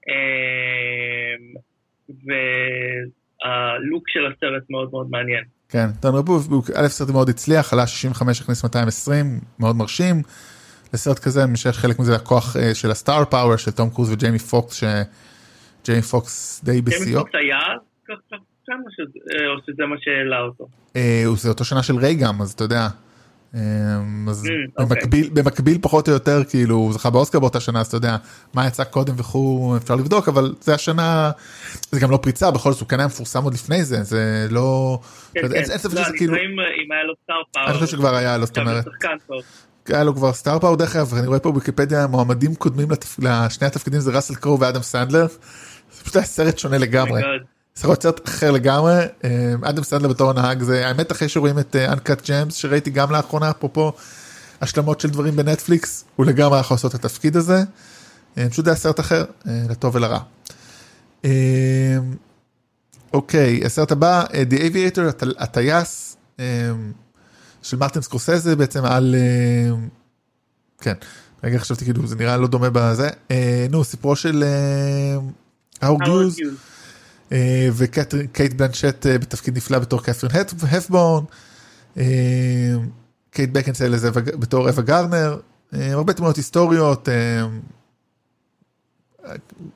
אה, 0.10 1.36
הלוק 3.44 4.10
של 4.10 4.26
הסרט 4.26 4.70
מאוד 4.70 4.92
מאוד 4.92 5.08
מעניין. 5.10 5.44
כן, 5.72 5.88
דון 6.02 6.16
רבוב, 6.16 6.70
א' 6.76 6.88
סרט 6.88 7.10
מאוד 7.10 7.30
הצליח, 7.30 7.74
עלה 7.74 7.88
65, 7.88 8.42
הכניס 8.42 8.64
220, 8.64 9.40
מאוד 9.60 9.76
מרשים. 9.76 10.22
לסרט 10.94 11.20
כזה, 11.20 11.44
אני 11.44 11.56
חושב 11.56 11.72
שחלק 11.72 12.00
מזה 12.00 12.16
הכוח 12.16 12.58
אה, 12.58 12.76
של 12.76 12.92
הסטאר 12.92 13.26
פאוור 13.26 13.58
של 13.58 13.72
תום 13.72 13.90
קרוז 13.90 14.12
וג'יימי 14.12 14.40
פוקס, 14.40 14.84
שג'יימי 15.84 16.02
פוקס 16.02 16.62
די 16.64 16.82
בשיאו. 16.82 17.04
ג'יימי 17.04 17.20
פוקס 17.20 17.32
היה 17.34 17.60
ככה, 18.08 18.36
או 19.48 19.62
שזה 19.66 19.86
מה 19.86 19.96
שהעלה 20.00 20.42
אותו? 20.42 20.68
אה, 20.96 21.24
זה 21.36 21.50
אותו 21.50 21.66
שנה 21.66 21.84
של 21.84 21.96
Ray 21.96 22.16
גם, 22.16 22.42
אז 22.42 22.52
אתה 22.52 22.64
יודע. 22.64 22.88
אה, 23.56 23.62
אז 24.30 24.46
Mm, 24.46 24.84
במקביל, 24.84 25.30
במקביל 25.34 25.78
פחות 25.82 26.08
או 26.08 26.14
יותר 26.14 26.44
כאילו 26.44 26.76
הוא 26.76 26.94
זכה 26.94 27.10
באוסקר 27.10 27.40
באותה 27.40 27.60
שנה 27.60 27.80
אז 27.80 27.88
אתה 27.88 27.98
יודע 27.98 28.18
מה 28.54 28.68
יצא 28.68 28.84
קודם 28.84 29.14
וכו' 29.18 29.78
אפשר 29.78 29.96
לבדוק 29.96 30.28
אבל 30.28 30.54
זה 30.62 30.74
השנה 30.74 31.32
זה 31.92 32.00
גם 32.00 32.12
לא 32.12 32.18
פריצה 32.18 32.52
בכל 32.52 32.72
זאת 32.72 32.92
הוא 32.92 32.98
היה 32.98 33.08
מפורסם 33.08 33.44
עוד 33.44 33.54
לפני 33.54 33.84
זה 33.84 34.04
זה 34.04 34.48
לא. 34.50 35.00
כן, 35.34 35.42
כן. 35.42 35.54
אין 35.54 35.66
ספק 35.66 35.94
לא, 35.94 36.04
שזה 36.04 36.14
כאילו 36.18 36.36
אם 36.36 36.92
היה 36.92 37.04
לו 37.04 37.14
star 37.24 37.36
power. 37.54 37.68
אני 37.68 37.74
חושב 37.74 37.88
שכבר 37.88 38.16
היה 38.16 38.38
לו 38.38 38.46
זאת 38.46 38.58
אומרת. 38.58 38.86
היה 39.88 40.04
לו 40.04 40.16
כבר 40.16 40.34
star 40.34 40.60
power 40.60 40.76
דרך 40.76 40.96
אגב 40.96 41.14
אני 41.14 41.28
רואה 41.28 41.40
פה 41.40 41.52
בוויקיפדיה 41.52 42.08
מועמדים 42.08 42.56
קודמים. 42.56 42.88
לשני 43.20 43.68
התפקידים 43.68 44.00
זה 44.00 44.12
ראסל 44.12 44.36
קרו 44.36 44.60
ואדם 44.60 44.82
סנדלר. 44.82 45.28
זה 45.92 46.04
פשוט 46.04 46.16
היה 46.16 46.26
סרט 46.26 46.58
שונה 46.58 46.78
לגמרי. 46.78 47.22
Oh 47.22 47.26
להיות 47.84 48.02
סרט 48.04 48.28
אחר 48.28 48.52
לגמרי 48.52 48.94
אה, 49.24 49.30
אדם 49.62 49.84
סנדלר 49.84 50.08
בתור 50.10 50.30
הנהג 50.30 50.64
זה 50.64 50.88
האמת 50.88 51.12
אחרי 51.12 51.30
שרואים 51.30 51.60
את 51.60 51.76
Uncut 51.76 52.26
Gems 52.26 52.54
שראיתי 52.56 52.90
גם 52.90 53.12
לאחרונה 53.12 53.50
אפרופו 53.50 53.92
השלמות 54.62 55.00
של 55.00 55.10
דברים 55.10 55.36
בנטפליקס 55.36 56.04
הוא 56.16 56.26
לגמרי 56.26 56.60
יכול 56.60 56.76
לעשות 56.76 56.96
את 56.96 57.06
התפקיד 57.06 57.38
הזה. 57.38 57.64
אה, 58.38 58.50
פשוט 58.50 58.68
היה 58.68 58.76
סרט 58.76 59.00
אחר 59.00 59.26
אה, 59.48 59.64
לטוב 59.70 59.96
ולרע. 59.96 60.20
אה, 61.26 61.30
אוקיי 63.14 63.62
הסרט 63.66 63.92
הבא 63.92 64.24
אה, 64.34 64.44
The 64.50 64.56
Aviator 64.60 65.02
הט- 65.10 65.24
הטייס 65.40 66.18
אה, 66.40 66.46
של 67.62 67.78
מרטין 67.78 68.02
סקורסזה 68.02 68.56
בעצם 68.56 68.86
על 68.86 69.16
אה, 69.18 69.76
כן 70.82 70.94
רגע 71.44 71.60
חשבתי 71.60 71.86
כאילו 71.86 72.08
זה 72.08 72.16
נראה 72.16 72.38
לא 72.38 72.48
דומה 72.48 72.70
בזה 72.70 73.10
אה, 73.32 73.66
נו 73.70 73.84
סיפרו 73.84 74.16
של 74.16 74.44
אה, 74.44 75.18
האוורד 75.82 76.02
גיוז. 76.36 76.54
אה, 77.32 77.68
וקייט 77.74 78.14
בלנשט 78.54 79.06
אה, 79.06 79.18
בתפקיד 79.18 79.58
נפלא 79.58 79.80
בתור 79.80 80.04
קת'רין 80.04 80.32
הפ- 80.42 80.64
הפבורן, 80.78 81.24
אה, 81.98 82.04
קייט 83.32 83.50
אווה- 84.06 84.22
בתור 84.40 84.70
אווה 84.70 84.84
גרנר, 84.84 85.40
הרבה 85.74 86.14
תמונות 86.14 86.36
היסטוריות, 86.36 87.10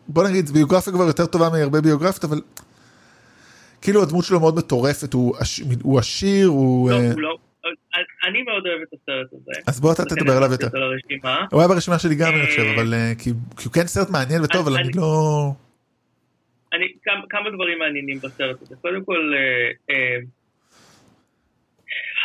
בוא 0.08 0.24
נגיד 0.28 0.50
ביוגרפיה 0.50 0.94
כבר 0.94 1.04
יותר 1.04 1.26
טובה 1.26 1.50
מהרבה 1.50 1.82
ביוגרפיות 1.82 2.24
אבל 2.24 2.42
כאילו 3.82 4.04
הדמות 4.04 4.26
שלו 4.26 4.40
מאוד 4.40 4.56
מטורפת, 4.56 5.14
הוא 5.14 5.36
עש- 5.38 5.62
הוא 5.84 6.00
עשיר, 6.00 6.48
הוא... 6.48 6.90
לא, 6.92 6.96
הוא 6.98 7.22
לא. 7.22 7.38
אני 8.30 8.42
מאוד 8.44 8.64
אוהב 8.68 8.82
את 8.88 8.94
הסרט 8.94 9.28
הזה. 9.42 9.62
אז 9.68 9.80
בוא 9.80 9.94
אתה 9.94 10.06
תדבר 10.06 10.38
עליו 10.38 10.54
הכנסתי 10.54 10.66
יותר. 10.66 10.78
הוא 11.52 11.60
היה 11.62 11.68
ברשימה 11.68 12.00
שלי 12.00 12.16
גם 12.16 12.34
אני 12.36 12.46
חושב, 12.48 12.62
אבל 12.76 12.94
כי 13.18 13.30
הוא 13.64 13.74
כן 13.74 13.88
סרט 13.88 14.10
מעניין 14.10 14.42
וטוב, 14.44 14.68
אבל 14.68 14.78
אני- 14.78 14.84
אני 14.88 14.98
לא... 14.98 15.52
אני, 16.76 16.94
כמה, 17.04 17.22
כמה 17.30 17.50
דברים 17.50 17.80
מעניינים 17.80 18.18
בסרט 18.18 18.62
הזה. 18.62 18.76
קודם 18.76 19.06
כל, 19.06 19.34
אה, 19.36 19.72
אה, 19.90 20.18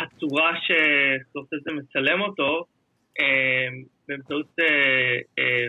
הצורה 0.01 0.53
שסורסזה 0.55 1.71
מצלם 1.73 2.21
אותו, 2.21 2.65
אה, 3.19 3.67
באמצעות 4.07 4.47
אה, 4.59 5.17
אה, 5.39 5.67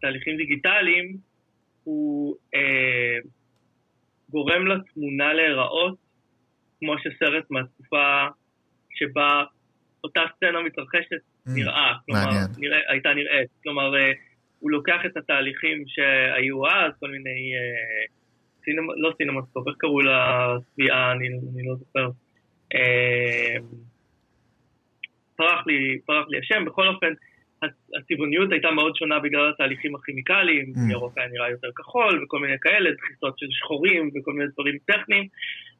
תהליכים 0.00 0.36
דיגיטליים, 0.36 1.16
הוא 1.84 2.36
אה, 2.54 3.18
גורם 4.30 4.66
לתמונה 4.66 5.32
להיראות 5.32 5.96
כמו 6.78 6.94
שסרט 6.98 7.50
מהתקופה 7.50 8.26
שבה 8.94 9.44
אותה 10.04 10.20
סצנה 10.36 10.62
מתרחשת 10.62 11.22
נראה, 11.46 11.92
כלומר. 12.06 12.30
נראה, 12.58 12.78
הייתה 12.88 13.14
נראית. 13.14 13.50
כלומר, 13.62 13.96
אה, 13.96 14.12
הוא 14.58 14.70
לוקח 14.70 15.00
את 15.06 15.16
התהליכים 15.16 15.84
שהיו 15.86 16.66
אז, 16.66 16.92
כל 17.00 17.10
מיני, 17.10 17.52
אה, 17.54 18.04
לא 18.96 19.12
סינמסקופ, 19.18 19.68
איך 19.68 19.76
קראו 19.78 20.00
לתביעה, 20.00 21.12
אני, 21.12 21.28
אני 21.28 21.68
לא 21.68 21.74
זוכר. 21.74 22.08
אה, 22.74 23.56
פרח 25.36 25.66
לי, 25.66 25.98
פרח 26.06 26.26
לי 26.28 26.38
השם, 26.38 26.64
בכל 26.64 26.88
אופן, 26.88 27.12
הצ- 27.64 27.98
הצבעוניות 27.98 28.52
הייתה 28.52 28.70
מאוד 28.70 28.96
שונה 28.96 29.18
בגלל 29.18 29.50
התהליכים 29.50 29.94
הכימיקליים, 29.94 30.72
Mm. 30.76 30.92
ירוק 30.92 31.18
היה 31.18 31.28
נראה 31.28 31.50
יותר 31.50 31.68
כחול 31.76 32.24
וכל 32.24 32.38
מיני 32.38 32.56
כאלה, 32.60 32.90
דחיסות 32.92 33.38
של 33.38 33.46
שחורים 33.50 34.10
וכל 34.14 34.32
מיני 34.32 34.50
דברים 34.52 34.78
טכניים, 34.86 35.26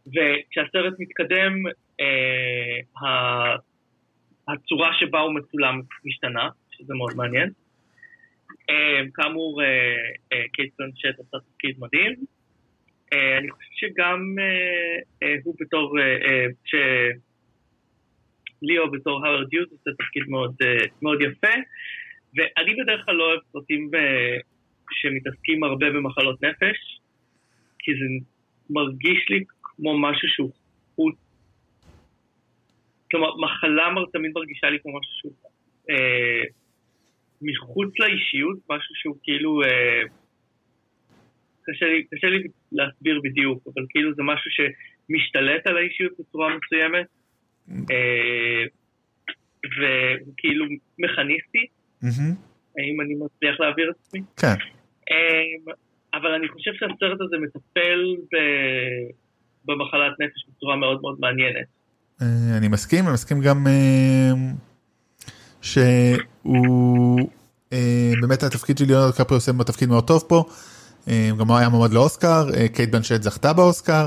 וכשהסרט 0.06 0.94
מתקדם, 0.98 1.52
אה, 2.00 3.56
הצורה 4.48 4.90
שבה 5.00 5.20
הוא 5.20 5.34
מצולם 5.34 5.80
משתנה, 6.04 6.48
שזה 6.70 6.94
מאוד 6.94 7.12
מעניין. 7.16 7.50
אה, 8.70 9.00
כאמור, 9.14 9.62
אה, 9.62 9.66
אה, 10.32 10.42
קייט 10.52 10.72
בלנשט 10.78 11.14
עשה 11.20 11.36
תפקיד 11.50 11.76
מדהים. 11.78 12.14
אה, 13.12 13.38
אני 13.38 13.50
חושב 13.50 13.70
שגם 13.74 14.34
אה, 14.38 14.98
אה, 15.22 15.34
הוא 15.44 15.54
בתור. 15.60 15.96
ליאו 18.64 18.90
בתור 18.90 19.26
האוורד 19.26 19.48
דיוט 19.48 19.70
עושה 19.70 19.90
תפקיד 19.98 20.22
מאוד, 20.28 20.54
מאוד 21.02 21.18
יפה, 21.20 21.54
ואני 22.36 22.74
בדרך 22.82 23.04
כלל 23.04 23.14
לא 23.14 23.24
אוהב 23.24 23.40
סרטים 23.52 23.90
שמתעסקים 24.90 25.64
הרבה 25.64 25.90
במחלות 25.90 26.42
נפש, 26.42 27.00
כי 27.78 27.92
זה 27.94 28.06
מרגיש 28.70 29.28
לי 29.30 29.44
כמו 29.62 29.98
משהו 29.98 30.28
שהוא 30.28 30.50
חוץ, 30.94 31.16
כלומר 33.10 33.36
מחלה 33.36 33.88
תמיד 34.12 34.32
מרגישה 34.34 34.70
לי 34.70 34.78
כמו 34.82 34.98
משהו 34.98 35.12
שהוא 35.20 35.32
אה, 35.90 36.42
מחוץ 37.42 37.98
לאישיות, 37.98 38.58
משהו 38.70 38.94
שהוא 38.94 39.16
כאילו, 39.22 39.62
אה, 39.62 40.02
קשה 41.66 41.86
לי, 41.86 42.04
קשה 42.10 42.26
לי 42.26 42.38
להסביר 42.72 43.20
בדיוק, 43.24 43.58
אבל 43.66 43.86
כאילו 43.88 44.14
זה 44.14 44.22
משהו 44.22 44.50
שמשתלט 44.50 45.66
על 45.66 45.76
האישיות 45.76 46.12
בצורה 46.18 46.48
מסוימת. 46.56 47.06
אה, 47.70 48.64
והוא 49.64 50.34
כאילו 50.36 50.64
מכניסטי. 50.98 51.66
האם 52.78 53.00
אני 53.00 53.14
מצליח 53.14 53.60
להעביר 53.60 53.90
את 53.90 53.96
עצמי? 54.06 54.20
כן. 54.36 54.54
אה, 55.10 55.72
אבל 56.14 56.30
אני 56.34 56.48
חושב 56.48 56.70
שהסרט 56.74 57.20
הזה 57.20 57.36
מטפל 57.42 58.16
ב- 58.32 59.10
במחלת 59.64 60.20
נפש 60.20 60.46
בצורה 60.48 60.76
מאוד 60.76 61.00
מאוד 61.02 61.16
מעניינת. 61.20 61.66
אה, 62.22 62.58
אני 62.58 62.68
מסכים, 62.68 63.04
אני 63.04 63.12
מסכים 63.12 63.40
גם 63.40 63.66
שהוא 65.62 67.30
באמת 68.20 68.42
התפקיד 68.42 68.78
של 68.78 68.84
ליאונרד 68.84 69.12
קפרי 69.12 69.34
עושה 69.34 69.52
תפקיד 69.66 69.88
מאוד 69.88 70.06
טוב 70.06 70.24
פה. 70.28 70.44
אה, 71.08 71.28
גם 71.38 71.48
הוא 71.48 71.56
היה 71.56 71.68
מועמד 71.68 71.92
לאוסקר, 71.92 72.42
אה, 72.56 72.68
קייט 72.68 72.90
בנשט 72.90 73.22
זכתה 73.22 73.52
באוסקר. 73.52 74.04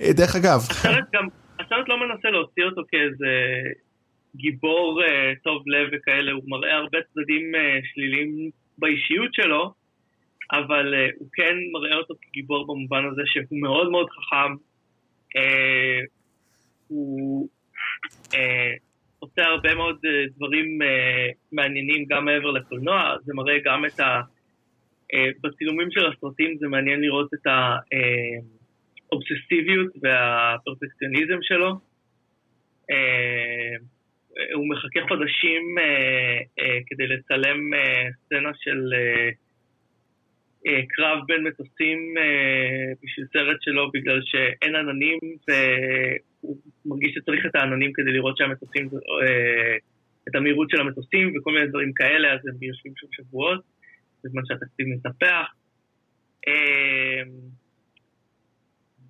אה, 0.00 0.12
דרך 0.12 0.36
אגב, 0.36 0.58
הסרט 0.70 1.04
גם, 1.14 1.26
הסרט 1.60 1.88
לא 1.88 1.96
מנסה 2.00 2.30
להוציא 2.30 2.64
אותו 2.64 2.82
כאיזה 2.88 3.32
גיבור 4.36 5.00
טוב 5.44 5.62
לב 5.66 5.88
וכאלה, 5.92 6.32
הוא 6.32 6.42
מראה 6.46 6.74
הרבה 6.76 6.98
צדדים 7.12 7.52
שליליים 7.84 8.50
באישיות 8.78 9.34
שלו, 9.34 9.72
אבל 10.52 10.94
הוא 11.18 11.28
כן 11.32 11.54
מראה 11.72 11.96
אותו 11.96 12.14
כגיבור 12.22 12.66
במובן 12.66 13.04
הזה 13.12 13.22
שהוא 13.26 13.60
מאוד 13.60 13.90
מאוד 13.90 14.06
חכם, 14.10 14.54
הוא 16.88 17.48
עושה 19.18 19.42
הרבה 19.44 19.74
מאוד 19.74 19.98
דברים 20.36 20.78
מעניינים 21.52 22.04
גם 22.08 22.24
מעבר 22.24 22.50
לקולנוע, 22.50 23.14
זה 23.24 23.32
מראה 23.34 23.58
גם 23.64 23.84
את 23.84 24.00
ה... 24.00 24.20
אה, 25.12 25.30
בצילומים 25.40 25.90
של 25.90 26.06
הסרטים 26.06 26.56
זה 26.58 26.68
מעניין 26.68 27.00
לראות 27.00 27.34
את 27.34 27.46
ה... 27.46 27.76
אה, 27.92 28.38
האובססיביות 29.12 29.92
והפרפקציוניזם 30.02 31.38
שלו. 31.42 31.70
אה, 32.90 33.76
הוא 34.54 34.68
מחכה 34.68 35.00
חודשים 35.08 35.62
כדי 36.86 37.06
לצלם 37.06 37.70
סצנה 38.24 38.50
של 38.54 38.80
קרב 40.88 41.18
בין 41.26 41.42
מטוסים 41.42 42.14
בשביל 43.02 43.26
סרט 43.32 43.56
שלו 43.60 43.90
בגלל 43.94 44.20
שאין 44.24 44.74
עננים 44.76 45.18
והוא 45.48 46.56
מרגיש 46.86 47.14
שצריך 47.14 47.46
את 47.46 47.54
העננים 47.54 47.92
כדי 47.92 48.12
לראות 48.12 48.36
שהמטוסים, 48.36 48.88
את 50.28 50.34
המהירות 50.34 50.70
של 50.70 50.80
המטוסים 50.80 51.36
וכל 51.36 51.52
מיני 51.52 51.66
דברים 51.66 51.92
כאלה, 51.92 52.32
אז 52.32 52.40
הם 52.46 52.62
יושבים 52.62 52.92
שם 52.96 53.06
שבועות 53.12 53.73
בזמן 54.24 54.42
שהתקציב 54.46 54.86
מתנפח. 54.88 55.46
אה, 56.48 57.22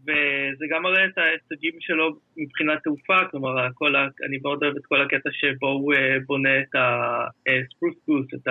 וזה 0.06 0.64
גם 0.70 0.82
מראה 0.82 1.04
את 1.04 1.18
ההישגים 1.18 1.76
שלו 1.80 2.16
מבחינת 2.36 2.78
תעופה, 2.84 3.18
כלומר, 3.30 3.50
כל 3.74 3.96
ה... 3.96 4.06
אני 4.28 4.38
מאוד 4.42 4.62
אוהב 4.62 4.76
את 4.76 4.86
כל 4.86 5.00
הקטע 5.02 5.30
שבו 5.32 5.68
הוא 5.68 5.94
uh, 5.94 5.98
בונה 6.26 6.60
את 6.60 6.74
הספרוס 6.74 7.94
גוס, 8.08 8.26
את 8.34 8.48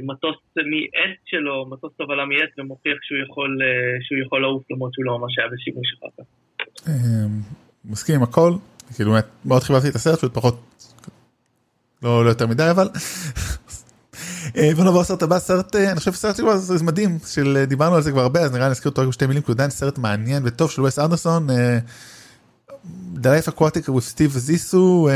מטוס 0.00 0.36
מעץ 0.56 1.18
שלו, 1.26 1.66
מטוס 1.70 1.92
תובלה 1.96 2.24
מעץ, 2.24 2.50
ומוכיח 2.58 2.98
שהוא 3.02 3.18
יכול, 3.24 3.58
שהוא 4.00 4.18
יכול 4.26 4.42
לעוף 4.42 4.70
למרות 4.70 4.94
שהוא 4.94 5.04
לא 5.04 5.18
ממש 5.18 5.38
היה 5.38 5.48
בשימוש 5.48 5.86
אחר 5.98 6.08
כך. 6.18 6.24
מסכים 7.84 8.14
עם 8.14 8.22
הכל, 8.22 8.52
כאילו 8.96 9.12
מאוד 9.44 9.62
חיברתי 9.62 9.88
את 9.88 9.94
הסרט, 9.94 10.18
פשוט 10.18 10.34
פחות, 10.34 10.54
לא, 12.02 12.24
לא 12.24 12.28
יותר 12.28 12.46
מדי 12.46 12.70
אבל. 12.70 12.88
בוא 14.54 14.84
נעבור 14.84 15.00
לסרט 15.00 15.22
הבא, 15.22 15.38
סרט, 15.38 15.76
אני 15.76 15.98
חושב 15.98 16.12
סרט 16.12 16.36
זה 16.52 16.84
מדהים, 16.84 17.18
של 17.26 17.64
דיברנו 17.68 17.96
על 17.96 18.02
זה 18.02 18.10
כבר 18.10 18.20
הרבה, 18.20 18.40
אז 18.40 18.52
נראה 18.52 18.64
לי 18.64 18.70
נזכיר 18.70 18.90
אותו 18.90 19.02
רק 19.02 19.08
בשתי 19.08 19.26
מילים, 19.26 19.42
כי 19.42 19.46
הוא 19.46 19.54
עדיין 19.54 19.70
סרט 19.70 19.98
מעניין 19.98 20.42
וטוב 20.46 20.70
של 20.70 20.82
וס 20.82 20.98
אנדרסון. 20.98 21.46
The 23.12 23.27
Life 23.27 23.48
Aquatic 23.48 23.88
with 23.88 24.00
Steve 24.00 24.30
Zissou, 24.30 25.08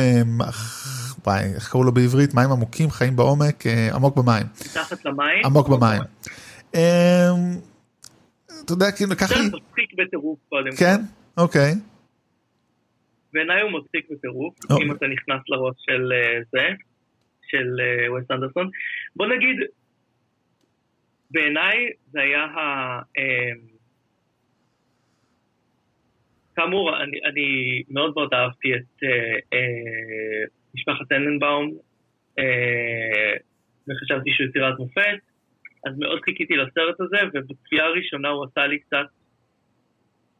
וואי, 1.27 1.45
איך 1.55 1.71
קראו 1.71 1.85
לו 1.85 1.93
בעברית? 1.93 2.35
מים 2.35 2.53
עמוקים, 2.53 2.91
חיים 2.91 3.17
בעומק, 3.17 3.65
עמוק 3.95 4.17
במים. 4.17 4.47
מתחת 4.61 5.05
למים? 5.05 5.45
עמוק 5.45 5.69
במים. 5.69 6.03
אתה 6.71 8.73
יודע, 8.73 8.93
כאילו, 8.93 9.17
ככה... 9.17 9.35
זה 9.35 9.45
מצחיק 9.45 9.91
בטירוף 9.99 10.39
קודם. 10.49 10.77
כן? 10.77 11.01
אוקיי. 11.37 11.75
בעיניי 13.33 13.63
הוא 13.63 13.71
מצחיק 13.71 14.07
בטירוף, 14.11 14.55
אם 14.71 14.93
אתה 14.93 15.07
נכנס 15.07 15.41
לראש 15.49 15.75
של 15.79 16.13
זה, 16.53 16.67
של 17.51 17.67
וס 18.17 18.31
אנדרסון. 18.31 18.71
בוא 19.17 19.27
נגיד, 19.27 19.57
בעיניי 21.31 21.91
זה 22.11 22.21
היה 22.21 22.45
ה... 22.45 23.01
כאמור, 26.57 27.03
אני, 27.03 27.19
אני 27.25 27.83
מאוד 27.89 28.13
מאוד 28.17 28.35
אהבתי 28.35 28.75
את 28.75 29.03
אה, 29.05 29.39
אה, 29.53 30.45
משפחת 30.75 31.09
טננבאום, 31.09 31.73
אה, 32.39 33.35
וחשבתי 33.89 34.31
שהוא 34.33 34.47
יצירת 34.47 34.79
מופת, 34.79 35.19
אז 35.87 35.99
מאוד 35.99 36.21
חיכיתי 36.25 36.57
לסרט 36.57 37.01
הזה, 37.01 37.17
ובצפייה 37.35 37.85
הראשונה 37.85 38.29
הוא 38.29 38.45
עשה 38.45 38.67
לי 38.67 38.79
קצת, 38.79 39.07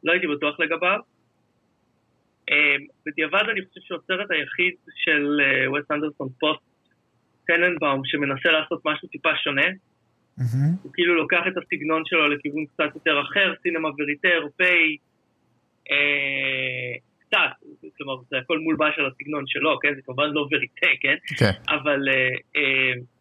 לא 0.03 0.11
הייתי 0.11 0.27
בטוח 0.27 0.59
לגביו. 0.59 0.99
אה, 2.49 2.75
בדיעבד 3.05 3.49
אני 3.49 3.65
חושב 3.65 3.81
שהוא 3.81 3.99
הסרט 4.03 4.31
היחיד 4.31 4.73
של 4.95 5.41
אה, 5.41 5.71
וס 5.71 5.91
אנדרסון 5.91 6.29
פוסט 6.39 6.72
טננבאום 7.47 8.01
שמנסה 8.05 8.51
לעשות 8.51 8.81
משהו 8.85 9.07
טיפה 9.07 9.29
שונה. 9.43 9.67
Mm-hmm. 10.39 10.83
הוא 10.83 10.91
כאילו 10.93 11.15
לוקח 11.15 11.41
את 11.47 11.57
הסגנון 11.57 12.01
שלו 12.05 12.27
לכיוון 12.27 12.65
קצת 12.65 12.95
יותר 12.95 13.21
אחר, 13.21 13.53
סינמה 13.61 13.89
וריטה 13.97 14.27
אירופאי, 14.27 14.97
קצת, 17.19 17.51
כלומר 17.97 18.21
זה 18.29 18.37
הכל 18.37 18.59
מולבש 18.59 18.93
על 18.97 19.05
הסגנון 19.05 19.43
שלו, 19.47 19.79
כן? 19.81 19.95
זה 19.95 20.01
כמובן 20.05 20.29
לא 20.29 20.47
וריטה, 20.51 20.87
כן? 21.01 21.15
כן. 21.39 21.51
אבל 21.69 21.99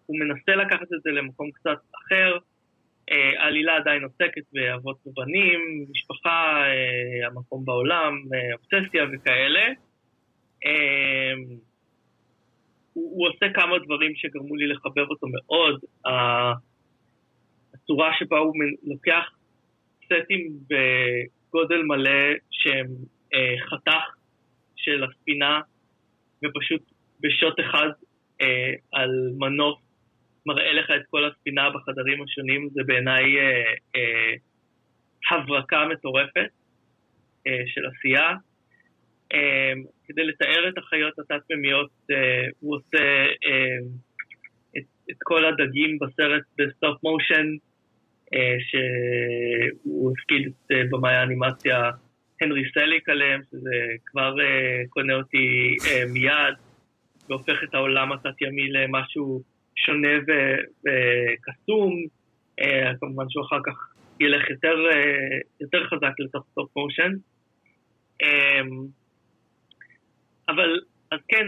הוא 0.07 0.19
מנסה 0.19 0.57
לקחת 0.57 0.93
את 0.93 1.03
זה 1.05 1.11
למקום 1.11 1.51
קצת 1.51 1.79
אחר. 2.07 2.37
העלילה 3.39 3.77
עדיין 3.77 4.05
עוסקת 4.05 4.43
באבות 4.53 4.97
ובנים, 5.07 5.87
משפחה, 5.91 6.65
המקום 7.27 7.65
בעולם, 7.65 8.23
אובססיה 8.53 9.05
וכאלה. 9.13 9.65
הוא, 12.93 13.11
הוא 13.17 13.29
עושה 13.29 13.47
כמה 13.55 13.79
דברים 13.79 14.13
שגרמו 14.15 14.57
לי 14.57 14.67
לחבב 14.67 15.11
אותו 15.11 15.27
מאוד. 15.27 15.81
הצורה 17.75 18.11
שבה 18.19 18.39
הוא 18.39 18.55
לוקח 18.83 19.25
סטים 20.05 20.53
בגודל 20.69 21.83
מלא 21.83 22.35
שהם 22.51 22.87
אה, 23.35 23.55
חתך 23.67 24.17
של 24.77 25.05
הספינה, 25.05 25.61
ופשוט 26.45 26.83
בשוט 27.21 27.61
אחד 27.61 27.89
אה, 28.41 28.73
על 28.93 29.11
מנוף 29.39 29.79
מראה 30.47 30.73
לך 30.73 30.91
את 30.97 31.03
כל 31.11 31.25
הספינה 31.25 31.71
בחדרים 31.71 32.23
השונים, 32.23 32.69
זה 32.73 32.81
בעיניי 32.87 33.39
אה, 33.39 33.75
אה, 33.97 34.33
הברקה 35.31 35.87
מטורפת 35.87 36.51
אה, 37.47 37.63
של 37.67 37.81
עשייה. 37.87 38.31
אה, 39.33 39.73
כדי 40.13 40.25
לתאר 40.25 40.69
את 40.69 40.79
החיות 40.79 41.19
התת-מימיות, 41.19 41.91
אה, 42.11 42.47
הוא 42.61 42.77
עושה 42.77 43.05
אה, 43.47 43.79
את, 44.79 44.85
את 45.11 45.17
כל 45.25 45.45
הדגים 45.45 45.99
בסרט 45.99 46.43
ב 46.59 46.68
stop 46.68 47.03
motion, 47.03 47.47
אה, 48.35 48.57
שהוא 48.61 50.13
הפקיד 50.13 50.47
את 50.47 50.73
במאי 50.91 51.15
האנימציה 51.15 51.91
הנרי 52.41 52.63
סליק 52.75 53.09
עליהם, 53.09 53.41
שזה 53.51 53.77
כבר 54.07 54.35
קונה 54.89 55.15
אותי 55.15 55.77
מיד, 56.13 56.55
והופך 57.29 57.63
את 57.65 57.75
העולם 57.75 58.13
התת-ימי 58.13 58.69
למשהו 58.73 59.43
שונה 59.77 60.19
וקסום. 60.19 61.93
כמובן 63.01 63.25
שהוא 63.29 63.45
אחר 63.45 63.59
כך 63.67 63.95
ילך 64.21 64.51
יותר, 64.51 64.77
יותר 65.61 65.87
חזק 65.87 66.13
לתוך 66.19 66.47
stop 66.51 66.77
motion. 66.77 67.13
אבל, 70.55 70.81
אז 71.11 71.19
כן, 71.29 71.47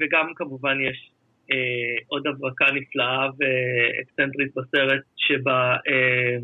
וגם 0.00 0.32
כמובן 0.36 0.78
יש 0.80 1.10
אה, 1.52 1.96
עוד 2.06 2.26
הברקה 2.26 2.64
נפלאה 2.74 3.26
ואקסצנטרית 3.38 4.54
בסרט, 4.54 5.02
שבה 5.16 5.76
אה, 5.88 6.36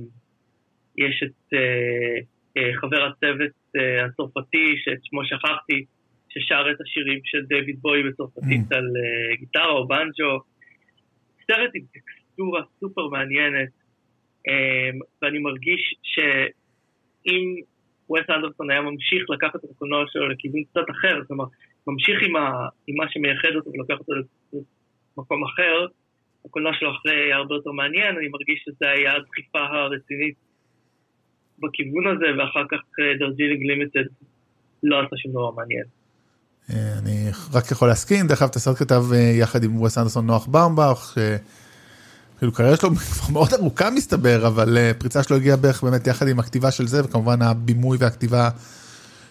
יש 0.99 1.23
את 1.23 1.55
אה, 1.55 2.19
אה, 2.57 2.71
חבר 2.81 3.05
הצוות 3.05 3.53
אה, 3.77 4.05
הצרפתי, 4.05 4.75
שאת 4.85 4.99
שמו 5.05 5.25
שכחתי, 5.25 5.85
ששר 6.29 6.65
את 6.71 6.81
השירים 6.81 7.21
של 7.25 7.45
דיוויד 7.45 7.79
בוי 7.81 8.03
בצרפתית 8.03 8.73
mm. 8.73 8.77
על 8.77 8.85
אה, 8.85 9.37
גיטרה 9.37 9.71
או 9.71 9.89
בנג'ו. 9.89 10.39
סרט 11.47 11.71
עם 11.75 11.83
טקסטורה 11.95 12.63
סופר 12.81 13.09
מעניינת, 13.09 13.69
אה, 14.49 14.91
ואני 15.23 15.39
מרגיש 15.39 15.95
שאם 16.03 17.55
וס 18.11 18.31
אנדרסון 18.31 18.71
היה 18.71 18.81
ממשיך 18.81 19.31
לקחת 19.31 19.65
את 19.65 19.71
הקולנוע 19.71 20.05
שלו 20.09 20.29
לכיוון 20.29 20.65
קצת 20.65 20.91
אחר, 20.91 21.23
זאת 21.23 21.31
אומרת, 21.31 21.49
ממשיך 21.87 22.19
עם, 22.27 22.37
ה, 22.37 22.69
עם 22.87 22.97
מה 22.97 23.05
שמייחד 23.11 23.53
אותו 23.57 23.71
ולוקח 23.71 23.99
אותו 23.99 24.13
למקום 25.17 25.45
אחר, 25.45 25.87
הקולנוע 26.45 26.73
שלו 26.79 26.91
אחרי 26.97 27.15
היה 27.25 27.37
הרבה 27.37 27.55
יותר 27.55 27.71
מעניין, 27.71 28.17
אני 28.19 28.29
מרגיש 28.29 28.59
שזה 28.65 28.91
היה 28.91 29.11
הדחיפה 29.17 29.59
הרצינית 29.59 30.35
בכיוון 31.59 32.07
הזה, 32.07 32.27
ואחר 32.39 32.65
כך 32.71 32.81
Darjeeling 33.21 33.63
Limited 33.63 34.07
לא 34.83 34.97
עשה 35.01 35.17
שום 35.17 35.33
דבר 35.33 35.51
מעניין. 35.51 35.85
אני 36.71 37.31
רק 37.53 37.71
יכול 37.71 37.89
להסכים, 37.89 38.27
דרך 38.27 38.43
אגב 38.43 38.51
את 38.51 38.57
הסרט 38.57 38.77
כתב 38.77 39.03
יחד 39.41 39.65
עם 39.65 39.83
וס 39.83 39.99
אנדרסון 39.99 40.27
נוח 40.27 40.47
באומבך, 40.47 41.19
כאילו 42.39 42.53
קריירה 42.53 42.77
שלו 42.77 42.91
כבר 42.97 43.33
מאוד 43.33 43.49
ארוכה 43.55 43.91
מסתבר, 43.91 44.47
אבל 44.47 44.93
פריצה 44.99 45.23
שלו 45.23 45.37
הגיעה 45.37 45.57
בערך 45.57 45.85
באמת 45.85 46.07
יחד 46.07 46.29
עם 46.29 46.39
הכתיבה 46.39 46.71
של 46.71 46.87
זה, 46.87 47.05
וכמובן 47.05 47.43
הבימוי 47.43 47.99
והכתיבה 48.01 48.51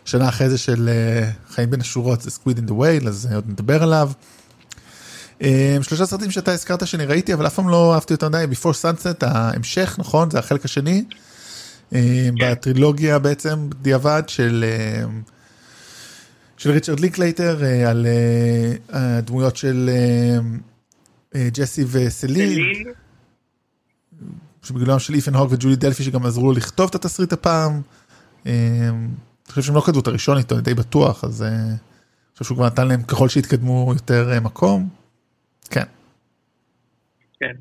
שנה 0.06 0.30
אחרי 0.30 0.50
זה 0.50 0.58
של 0.58 0.90
חיים 1.50 1.70
בין 1.70 1.82
השורות, 1.82 2.22
The 2.22 2.32
Squid 2.32 2.58
and 2.58 2.66
the 2.66 2.74
Whale, 2.74 3.08
אז 3.08 3.28
עוד 3.36 3.50
נדבר 3.50 3.84
עליו. 3.84 4.12
שלושה 5.82 6.06
סרטים 6.06 6.32
שאתה 6.32 6.52
הזכרת 6.52 6.88
שאני 6.88 7.06
ראיתי, 7.06 7.34
אבל 7.34 7.48
אף 7.48 7.56
פעם 7.56 7.70
לא 7.70 7.94
אהבתי 7.94 8.14
יותר 8.14 8.30
מדי, 8.30 8.46
Before 8.52 8.76
Sunset, 8.84 9.26
ההמשך, 9.26 9.96
נכון? 10.00 10.32
זה 10.32 10.40
החלק 10.40 10.66
השני. 10.66 11.06
בטרילוגיה 12.42 13.20
בעצם, 13.20 13.70
בדיעבד 13.70 14.24
של... 14.28 14.66
של 16.58 16.72
ריצ'רד 16.72 17.00
לינקלייטר 17.00 17.64
על 17.88 18.08
הדמויות 18.90 19.56
של 19.58 19.90
ג'סי 21.36 21.86
וסלין. 21.88 22.60
שבגילומם 24.64 25.00
של 25.00 25.14
איתן 25.14 25.36
הוק 25.36 25.52
וג'ולי 25.52 25.76
דלפי 25.76 26.04
שגם 26.04 26.26
עזרו 26.26 26.52
לכתוב 26.52 26.90
את 26.90 26.96
התסריט 26.96 27.34
הפעם. 27.34 27.82
אני 29.46 29.54
חושב 29.54 29.62
שהם 29.62 29.76
לא 29.76 29.82
כתבו 29.82 30.00
את 30.00 30.08
הראשון 30.08 30.38
איתו, 30.38 30.56
אני 30.56 30.64
די 30.64 30.74
בטוח, 30.74 31.24
אז 31.24 31.44
אני 31.44 31.78
חושב 32.34 32.46
שהוא 32.46 32.58
כבר 32.58 32.66
נתן 32.66 32.88
להם 32.88 33.04
ככל 33.04 33.30
שהתקדמו 33.30 33.94
יותר 33.94 34.40
מקום. 34.44 34.90
כן. 35.72 35.84
כן. 37.40 37.56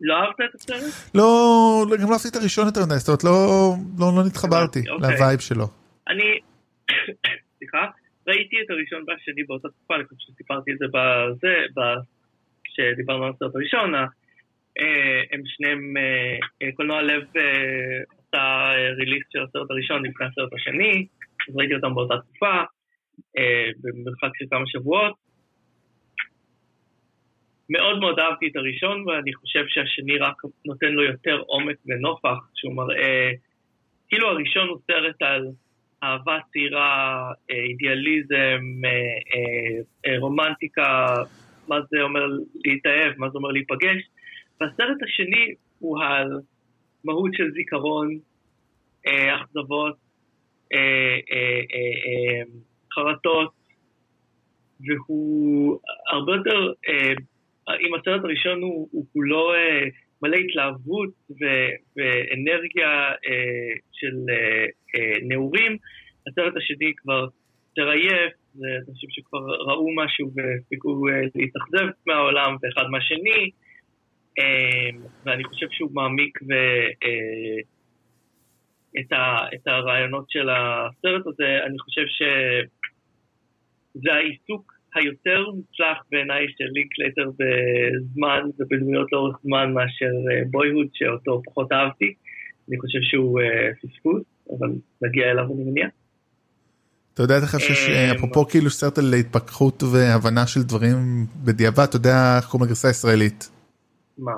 לא 0.00 0.14
אהבת 0.14 0.40
את 0.50 0.54
הסרט? 0.54 1.10
לא, 1.14 1.86
גם 2.02 2.08
לא 2.10 2.12
אהבתי 2.12 2.28
את 2.28 2.36
הראשון 2.36 2.66
יותר 2.66 2.80
מדי, 2.86 2.94
זאת 2.94 3.08
אומרת, 3.08 3.24
לא, 3.24 3.74
לא, 3.98 4.06
לא 4.16 4.24
נתחברתי 4.26 4.78
אוקיי. 4.90 5.12
לווייב 5.12 5.40
שלו. 5.40 5.66
אני, 6.08 6.38
סליחה, 7.58 7.86
ראיתי 8.26 8.56
את 8.64 8.70
הראשון 8.70 9.04
והשני 9.08 9.44
באותה 9.44 9.68
תקופה, 9.68 9.94
אני 9.94 10.04
חושב 10.04 10.32
שסיפרתי 10.32 10.72
את 10.72 10.78
זה 10.78 10.86
בזה, 10.94 11.54
כשדיברנו 12.64 13.24
על 13.24 13.32
הסרט 13.34 13.54
הראשון, 13.54 13.94
הם 15.32 15.42
שניהם, 15.46 15.94
קולנוע 16.74 17.02
לב 17.02 17.22
עשה 18.34 18.72
ריליס 18.96 19.22
של 19.32 19.42
הסרט 19.42 19.70
הראשון 19.70 20.06
לפני 20.06 20.26
הסרט 20.26 20.52
השני, 20.52 21.06
אז 21.48 21.56
ראיתי 21.56 21.74
אותם 21.74 21.94
באותה 21.94 22.14
תקופה, 22.18 22.62
במרחק 23.80 24.30
של 24.38 24.44
כמה 24.50 24.64
שבועות. 24.66 25.14
מאוד 27.70 28.00
מאוד 28.00 28.18
אהבתי 28.18 28.48
את 28.48 28.56
הראשון, 28.56 29.08
ואני 29.08 29.34
חושב 29.34 29.64
שהשני 29.68 30.18
רק 30.18 30.34
נותן 30.64 30.92
לו 30.92 31.02
יותר 31.02 31.42
עומק 31.46 31.76
ונופח, 31.86 32.38
שהוא 32.54 32.74
מראה, 32.74 33.30
כאילו 34.08 34.28
הראשון 34.28 34.68
הוא 34.68 34.78
סרט 34.86 35.22
על 35.22 35.46
אהבה 36.02 36.38
צעירה, 36.52 37.22
אידיאליזם, 37.50 38.60
רומנטיקה, 40.18 41.14
מה 41.68 41.76
זה 41.90 42.02
אומר 42.02 42.26
להתאהב, 42.64 43.12
מה 43.18 43.28
זה 43.30 43.38
אומר 43.38 43.50
להיפגש. 43.50 44.02
והסרט 44.60 45.02
השני 45.02 45.54
הוא 45.78 46.02
על 46.02 46.28
מהות 47.04 47.30
של 47.34 47.50
זיכרון, 47.50 48.18
אה, 49.06 49.36
אכזבות, 49.36 49.96
אה, 50.72 51.18
אה, 51.32 52.42
חרטות, 52.94 53.52
והוא 54.80 55.78
הרבה 56.08 56.32
יותר, 56.32 56.72
אם 57.80 57.94
הסרט 57.94 58.24
הראשון 58.24 58.62
הוא, 58.62 58.88
הוא 58.92 59.06
כולו 59.12 59.52
מלא 60.22 60.36
התלהבות 60.36 61.08
ו, 61.30 61.44
ואנרגיה 61.96 63.12
של 63.92 64.16
נעורים, 65.22 65.76
הסרט 66.26 66.56
השני 66.56 66.92
כבר 66.96 67.26
יותר 67.76 67.90
עייף, 67.90 68.32
אנשים 68.88 69.10
שכבר 69.10 69.38
ראו 69.38 69.86
משהו 69.96 70.30
והפסיקו 70.34 71.08
אה, 71.08 71.20
להתאכזב 71.34 71.86
מהעולם 72.06 72.56
ואחד 72.62 72.90
מהשני, 72.90 73.50
ואני 75.26 75.44
חושב 75.44 75.66
שהוא 75.70 75.90
מעמיק 75.92 76.38
ו... 76.42 76.52
אה, 77.04 77.60
את, 79.00 79.12
ה, 79.12 79.46
את 79.54 79.66
הרעיונות 79.66 80.24
של 80.28 80.48
הסרט 80.50 81.26
הזה, 81.26 81.58
אני 81.66 81.78
חושב 81.78 82.02
שזה 82.16 84.12
העיסוק 84.12 84.72
היותר 84.94 85.44
מוצלח 85.54 85.98
בעיניי 86.10 86.46
של 86.58 86.64
לינקלייטר 86.64 87.30
בזמן 87.38 88.42
ובדמויות 88.58 89.12
לאורך 89.12 89.36
זמן 89.42 89.72
מאשר 89.74 90.12
ב 90.50 90.54
Boyhood 90.54 90.86
שאותו 90.94 91.42
פחות 91.44 91.72
אהבתי. 91.72 92.14
אני 92.68 92.78
חושב 92.80 92.98
שהוא 93.02 93.40
פספוס, 93.82 94.22
אבל 94.58 94.68
נגיע 95.02 95.30
אליו 95.30 95.44
אני 95.44 95.64
מניח. 95.64 95.90
אתה 97.14 97.22
יודע 97.22 97.34
איך 97.36 97.60
שיש 97.60 97.88
אפרופו 98.16 98.46
כאילו 98.46 98.70
סרט 98.70 98.98
על 98.98 99.14
התפכחות 99.14 99.82
והבנה 99.82 100.46
של 100.46 100.62
דברים 100.62 100.96
בדיעבד 101.44 101.84
אתה 101.88 101.96
יודע 101.96 102.36
איך 102.36 102.46
קוראים 102.46 102.66
לגרסה 102.66 102.88
הישראלית. 102.88 103.59
מה? 104.20 104.32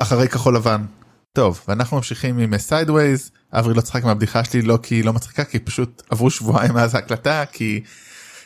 אחרי 0.00 0.28
כחול 0.28 0.56
לבן. 0.56 0.84
טוב 1.32 1.60
ואנחנו 1.68 1.96
ממשיכים 1.96 2.38
עם 2.38 2.58
Sideways 2.58 3.30
אברי 3.52 3.74
לא 3.74 3.80
צחק 3.80 4.04
מהבדיחה 4.04 4.44
שלי 4.44 4.62
לא 4.62 4.78
כי 4.82 4.94
היא 4.94 5.04
לא 5.04 5.12
מצחיקה 5.12 5.44
כי 5.44 5.58
פשוט 5.58 6.02
עברו 6.10 6.30
שבועיים 6.30 6.74
מאז 6.74 6.94
ההקלטה 6.94 7.44
כי 7.52 7.82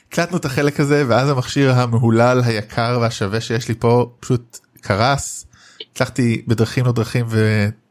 הקלטנו 0.08 0.36
את 0.36 0.44
החלק 0.44 0.80
הזה 0.80 1.04
ואז 1.08 1.28
המכשיר 1.28 1.72
המהולל 1.72 2.40
היקר 2.44 2.98
והשווה 3.00 3.40
שיש 3.40 3.68
לי 3.68 3.74
פה 3.78 4.12
פשוט 4.20 4.58
קרס. 4.80 5.46
הצלחתי 5.92 6.42
בדרכים 6.46 6.84
לא 6.84 6.92
דרכים 6.92 7.26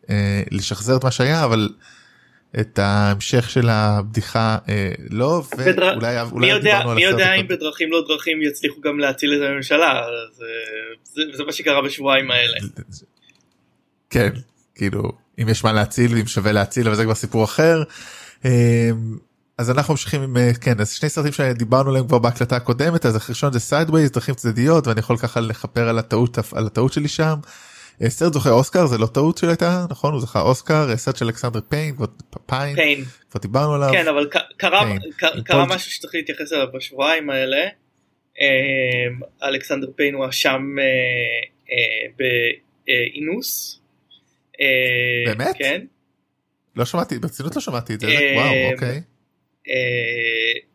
ולשחזר 0.10 0.98
את 0.98 1.04
מה 1.04 1.12
שהיה 1.12 1.46
אבל 1.46 1.70
את 2.60 2.80
ההמשך 2.80 3.50
של 3.50 3.70
הבדיחה 3.70 4.58
לא 5.10 5.44
ואולי 5.52 5.74
בדר... 5.74 5.94
אולי 6.32 6.48
מי 6.48 6.50
יודע, 6.50 6.82
מי 6.96 7.04
יודע 7.04 7.34
אם 7.34 7.48
בדרכים 7.48 7.92
לא 7.92 8.04
דרכים 8.08 8.42
יצליחו 8.42 8.82
גם 8.82 9.00
להציל 9.00 9.34
את 9.34 9.50
הממשלה 9.50 10.02
זה, 10.38 10.46
זה, 11.04 11.22
זה 11.38 11.44
מה 11.44 11.52
שקרה 11.52 11.82
בשבועיים 11.82 12.32
האלה. 12.32 12.58
כן 14.10 14.30
כאילו 14.76 15.12
אם 15.42 15.50
יש 15.50 15.64
מה 15.64 15.74
להציל 15.74 16.16
ואם 16.16 16.28
שווה 16.28 16.52
להציל 16.52 16.88
אבל 16.88 16.96
זה 16.96 17.04
כבר 17.04 17.16
סיפור 17.16 17.44
אחר. 17.44 17.84
אז 19.58 19.72
אנחנו 19.72 19.94
ממשיכים 19.94 20.24
עם 20.24 20.38
כן 20.62 20.80
אז 20.80 20.92
שני 20.92 21.10
סרטים 21.10 21.32
שדיברנו 21.32 21.90
עליהם 21.90 22.08
כבר 22.08 22.20
בהקלטה 22.20 22.56
הקודמת 22.56 23.06
אז 23.06 23.16
הראשון 23.16 23.54
זה 23.54 23.60
Sideways 23.60 24.12
דרכים 24.12 24.36
צדדיות 24.36 24.88
ואני 24.88 25.00
יכול 25.00 25.18
ככה 25.18 25.40
לכפר 25.40 25.90
על 25.90 26.00
הטעות 26.00 26.38
על 26.54 26.66
הטעות 26.66 26.94
שלי 26.94 27.08
שם. 27.08 27.36
סרט 28.08 28.34
זוכה 28.34 28.50
אוסקר? 28.50 28.86
זה 28.86 28.98
לא 28.98 29.08
טעות 29.08 29.38
שהייתה 29.38 29.86
נכון? 29.90 30.14
הוא 30.14 30.22
זכה 30.22 30.42
אוסקר 30.42 30.98
סרט 30.98 31.16
של 31.16 31.26
אלכסנדר 31.26 31.60
פיין 31.70 31.96
פיין. 32.46 33.04
כבר 33.32 33.42
דיברנו 33.42 33.74
עליו. 33.74 33.90
כן 33.92 34.08
אבל 34.08 34.30
קרה 35.44 35.66
משהו 35.66 35.92
שצריך 35.92 36.16
להתייחס 36.16 36.54
אליו 36.54 36.68
בשבועיים 36.74 37.30
האלה. 37.30 37.68
אלכסנדר 39.44 39.88
פיין 39.96 40.14
הואשם 40.14 40.76
באינוס. 42.18 43.80
באמת? 45.26 45.56
כן. 45.58 45.86
לא 46.76 46.86
שמעתי, 46.86 47.20
ברצינות 47.20 47.56
לא 47.56 47.62
שמעתי 47.62 47.94
את 47.94 48.00
זה, 48.00 48.08
וואו, 48.36 48.72
אוקיי. 48.74 49.02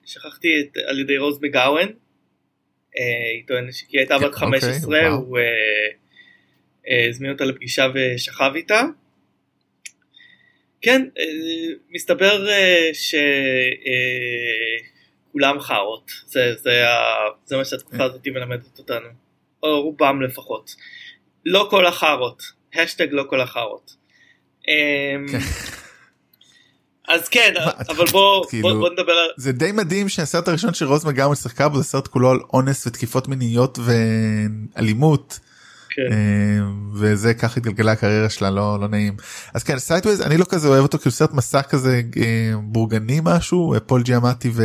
שכחתי 0.05 0.49
את, 0.61 0.77
על 0.87 1.01
ידי 1.01 1.19
רוז 1.19 1.39
מגאוון, 1.43 1.89
היא 2.95 3.47
טוענת 3.47 3.75
שהיא 3.75 4.01
הייתה 4.01 4.19
בת 4.19 4.35
15, 4.35 4.71
כן, 4.71 4.85
אוקיי, 4.87 5.07
הוא 5.07 5.39
הזמין 7.09 7.33
אותה 7.33 7.45
לפגישה 7.45 7.87
ושכב 7.95 8.53
איתה. 8.55 8.83
כן, 10.81 11.03
מסתבר 11.91 12.47
שכולם 15.33 15.61
חארות, 15.61 16.11
זה, 16.27 16.55
זה, 16.63 16.85
זה 17.45 17.57
מה 17.57 17.65
שהתקופה 17.65 18.05
הזאת 18.05 18.27
מלמדת 18.27 18.79
אותנו, 18.79 19.09
או 19.63 19.83
רובם 19.83 20.23
לפחות. 20.23 20.75
לא 21.47 21.67
כל 21.71 21.87
החארות, 21.87 22.43
השטג 22.75 23.09
לא 23.11 23.25
כל 23.31 23.41
החארות. 23.41 23.97
אמ, 24.69 25.27
כן. 25.33 25.39
אז 27.09 27.29
כן 27.29 27.55
אבל 27.89 28.05
בוא 28.13 28.47
כאילו, 28.51 28.79
בוא 28.79 28.91
נדבר 28.91 29.13
על 29.13 29.31
זה 29.37 29.53
די 29.53 29.73
מדהים 29.73 30.09
שהסרט 30.09 30.49
הראשון 30.49 30.75
שרוז 30.75 31.05
מגמרי 31.05 31.37
שיחקה 31.37 31.69
בו 31.69 31.77
זה 31.77 31.85
סרט 31.85 32.09
כולו 32.09 32.31
על 32.31 32.39
אונס 32.53 32.87
ותקיפות 32.87 33.29
מיניות 33.29 33.79
ואלימות. 33.79 35.41
כן. 35.95 36.03
אמ, 36.13 36.91
וזה 36.95 37.35
ככה 37.35 37.57
התגלגלה 37.57 37.93
הקריירה 37.93 38.31
שלה 38.31 38.51
לא 38.51 38.81
לא 38.81 38.89
נעים. 38.89 39.17
אז 39.55 39.63
כן 39.63 39.79
Sideways 39.79 40.21
אני 40.21 40.37
לא 40.37 40.45
כזה 40.45 40.69
אוהב 40.69 40.83
אותו 40.83 40.99
כאילו 40.99 41.13
סרט 41.13 41.33
מסע 41.33 41.63
כזה 41.63 42.03
אה, 42.17 42.53
בורגני 42.63 43.21
משהו 43.23 43.75
פול 43.87 44.03
ג'יאמטי 44.03 44.51
ו... 44.55 44.65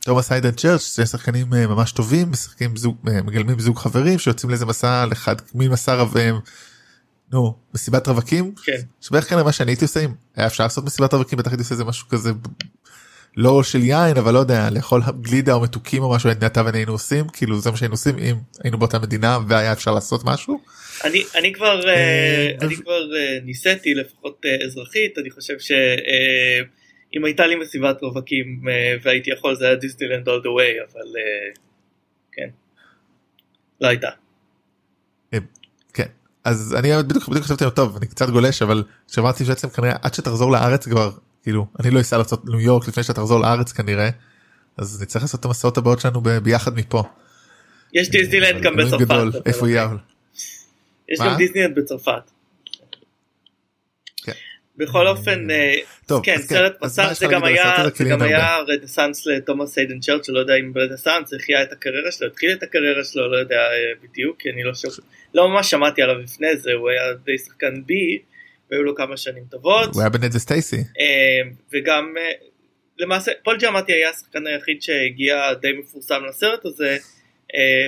תומאס 0.00 0.32
היידן 0.32 0.50
צ'רץ' 0.50 0.96
זה 0.96 1.06
שחקנים 1.06 1.54
אה, 1.54 1.66
ממש 1.66 1.92
טובים 1.92 2.30
משחקים 2.30 2.76
זוג 2.76 2.96
אה, 3.08 3.22
מגלמים 3.22 3.58
זוג 3.58 3.78
חברים 3.78 4.18
שיוצאים 4.18 4.50
לאיזה 4.50 4.66
מסע 4.66 5.06
לחד 5.06 5.36
מין 5.54 5.70
מסע 5.70 5.94
רב 5.94 6.14
נו 7.32 7.54
מסיבת 7.74 8.08
רווקים. 8.08 8.54
כן. 8.64 8.80
שבערך 9.00 9.28
כנראה 9.28 9.44
מה 9.44 9.52
שאני 9.52 9.70
הייתי 9.70 9.84
עושה 9.84 10.00
אם 10.00 10.12
היה 10.36 10.46
אפשר 10.46 10.64
לעשות 10.64 10.84
מסיבת 10.84 11.14
רווקים 11.14 11.38
בטח 11.38 11.50
הייתי 11.50 11.62
עושה 11.62 11.72
איזה 11.72 11.84
משהו 11.84 12.08
כזה 12.08 12.32
לא 13.36 13.62
של 13.62 13.78
יין 13.78 14.16
אבל 14.16 14.34
לא 14.34 14.38
יודע 14.38 14.70
לאכול 14.70 15.02
גלידה 15.20 15.52
או 15.52 15.60
מתוקים 15.60 16.02
או 16.02 16.14
משהו 16.14 16.30
אתה 16.46 16.62
ואני 16.66 16.78
היינו 16.78 16.92
עושים 16.92 17.28
כאילו 17.32 17.60
זה 17.60 17.70
מה 17.70 17.76
שהיינו 17.76 17.94
עושים 17.94 18.18
אם 18.18 18.36
היינו 18.64 18.78
באותה 18.78 18.98
מדינה 18.98 19.38
והיה 19.48 19.72
אפשר 19.72 19.94
לעשות 19.94 20.24
משהו. 20.24 20.60
אני 21.04 21.22
אני 21.34 21.52
כבר 21.54 21.88
אה, 21.88 22.50
אני 22.62 22.76
כבר 22.76 23.00
ניסיתי 23.44 23.94
לפחות 23.94 24.46
אזרחית 24.66 25.18
אני 25.18 25.30
חושב 25.30 25.58
שאם 25.58 27.24
הייתה 27.24 27.46
לי 27.46 27.56
מסיבת 27.56 28.02
רווקים 28.02 28.62
והייתי 29.02 29.30
יכול 29.30 29.56
זה 29.56 29.66
היה 29.66 29.74
דיסנילנד 29.74 30.28
all 30.28 30.42
the 30.42 30.52
way 30.58 30.92
אבל 30.92 31.08
כן 32.32 32.48
לא 33.80 33.88
הייתה. 33.88 34.08
אז 36.44 36.76
אני 36.78 36.88
בדיוק 37.02 37.28
בדיוק 37.28 37.44
חשבתי 37.44 37.64
טוב 37.74 37.96
אני 37.96 38.06
קצת 38.06 38.30
גולש 38.30 38.62
אבל 38.62 38.84
שמעתי 39.08 39.44
בעצם 39.44 39.68
כנראה 39.68 39.96
עד 40.02 40.14
שתחזור 40.14 40.52
לארץ 40.52 40.88
כבר 40.88 41.10
כאילו 41.42 41.66
אני 41.80 41.90
לא 41.90 42.00
אסע 42.00 42.18
לעשות 42.18 42.44
ניו 42.44 42.60
יורק 42.60 42.88
לפני 42.88 43.02
שתחזור 43.02 43.40
לארץ 43.40 43.72
כנראה 43.72 44.10
אז 44.76 45.02
נצטרך 45.02 45.22
לעשות 45.22 45.40
את 45.40 45.44
המסעות 45.44 45.78
הבאות 45.78 46.00
שלנו 46.00 46.20
ביחד 46.20 46.74
מפה. 46.74 47.02
יש 47.92 48.10
דיסנילנד 48.10 48.62
גם 48.62 48.76
בצרפת. 48.76 49.46
איפה 49.46 49.68
יהיה? 49.68 49.88
יש 51.08 51.20
גם 51.20 51.36
דיסנילנד 51.36 51.78
בצרפת. 51.78 52.30
בכל 54.80 55.06
אופן 55.06 55.50
אה, 55.50 55.74
טוב, 56.06 56.24
כן 56.24 56.38
סרט 56.38 56.72
מסע 56.82 57.14
זה 57.14 57.26
גם 58.10 58.22
היה 58.22 58.58
רדסאנס 58.68 59.26
לתומאס 59.26 59.78
היידן 59.78 60.00
צ'רץ' 60.00 60.26
שלא 60.26 60.38
יודע 60.38 60.54
אם 60.54 60.72
רדסאנס 60.76 61.34
החיה 61.34 61.62
את 61.62 61.72
הקריירה 61.72 62.12
שלו 62.12 62.26
התחיל 62.26 62.52
את 62.52 62.62
הקריירה 62.62 63.04
שלו 63.04 63.30
לא 63.32 63.36
יודע 63.36 63.56
אה, 63.56 63.92
בדיוק 64.02 64.36
כי 64.40 64.50
אני 64.50 64.62
לא 64.62 64.72
לא 65.34 65.48
ממש 65.48 65.70
שמעתי 65.70 66.02
עליו 66.02 66.18
לפני 66.18 66.56
זה 66.56 66.72
הוא 66.72 66.90
היה 66.90 67.02
די 67.24 67.38
שחקן 67.38 67.82
בי 67.86 68.18
והיו 68.70 68.82
לו 68.82 68.94
כמה 68.94 69.16
שנים 69.16 69.44
טובות. 69.50 69.94
הוא 69.94 70.00
היה 70.00 70.10
ב 70.10 70.16
Ned 70.16 70.34
and 70.34 70.48
Stacey 70.48 70.76
אה, 70.76 71.50
וגם 71.72 72.14
למעשה 72.98 73.32
פול 73.44 73.58
ג'מאטי 73.62 73.92
היה 73.92 74.10
השחקן 74.10 74.46
היחיד 74.46 74.82
שהגיע 74.82 75.54
די 75.54 75.72
מפורסם 75.72 76.24
לסרט 76.28 76.64
הזה. 76.64 76.96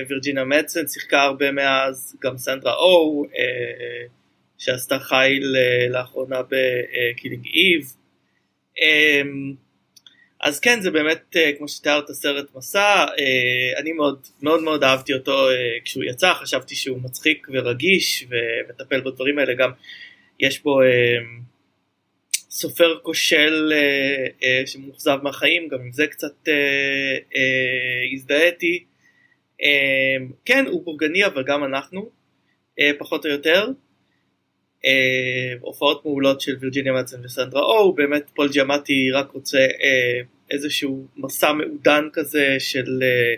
וירג'ינה 0.09 0.43
מדסן 0.43 0.87
שיחקה 0.87 1.21
הרבה 1.21 1.51
מאז 1.51 2.15
גם 2.21 2.37
סנדרה 2.37 2.73
או 2.73 3.25
שעשתה 4.63 4.97
אה, 5.13 5.87
לאחרונה 5.89 6.41
ב 6.41 6.54
Killing 6.54 7.45
Eve. 7.45 7.93
אז 10.41 10.59
כן 10.59 10.81
זה 10.81 10.91
באמת 10.91 11.35
אה, 11.35 11.51
כמו 11.57 11.67
שתיארת 11.67 12.11
סרט 12.11 12.45
מסע 12.55 13.05
אה, 13.19 13.79
אני 13.79 13.91
מאוד 13.91 14.19
מאוד 14.41 14.63
מאוד 14.63 14.83
אהבתי 14.83 15.13
אותו 15.13 15.47
כשהוא 15.85 16.03
יצא. 16.03 16.33
חשבתי 16.33 16.75
שהוא 16.75 17.01
מצחיק 17.01 17.47
ורגיש 17.53 18.27
ומטפל 18.29 19.01
בדברים 19.01 19.39
האלה. 19.39 19.53
גם 19.53 19.71
יש 20.43 20.63
בו 20.63 20.79
סופר 22.49 22.97
כושל 23.03 23.73
שמאוכזב 24.65 25.17
מהחיים 25.23 25.67
גם 25.67 25.79
עם 25.79 25.91
זה 25.91 26.07
קצת 26.07 26.49
הזדהיתי. 28.13 28.83
כן 30.45 30.65
הוא 30.67 30.85
בורגני 30.85 31.25
אבל 31.25 31.43
גם 31.43 31.63
אנחנו 31.63 32.09
פחות 32.99 33.25
או 33.25 33.31
יותר. 33.31 33.67
אה, 34.85 35.53
הופעות 35.61 36.05
מעולות 36.05 36.41
של 36.41 36.55
וירג'יניה 36.59 36.93
מאצן 36.93 37.25
וסנדרה 37.25 37.61
או 37.61 37.93
באמת 37.93 38.29
פול 38.35 38.49
ג'מאטי 38.55 39.11
רק 39.11 39.31
רוצה 39.31 39.59
אה, 39.59 40.21
איזשהו 40.51 41.07
מסע 41.17 41.53
מעודן 41.53 42.07
כזה 42.13 42.55
של 42.59 43.03
אה, 43.03 43.33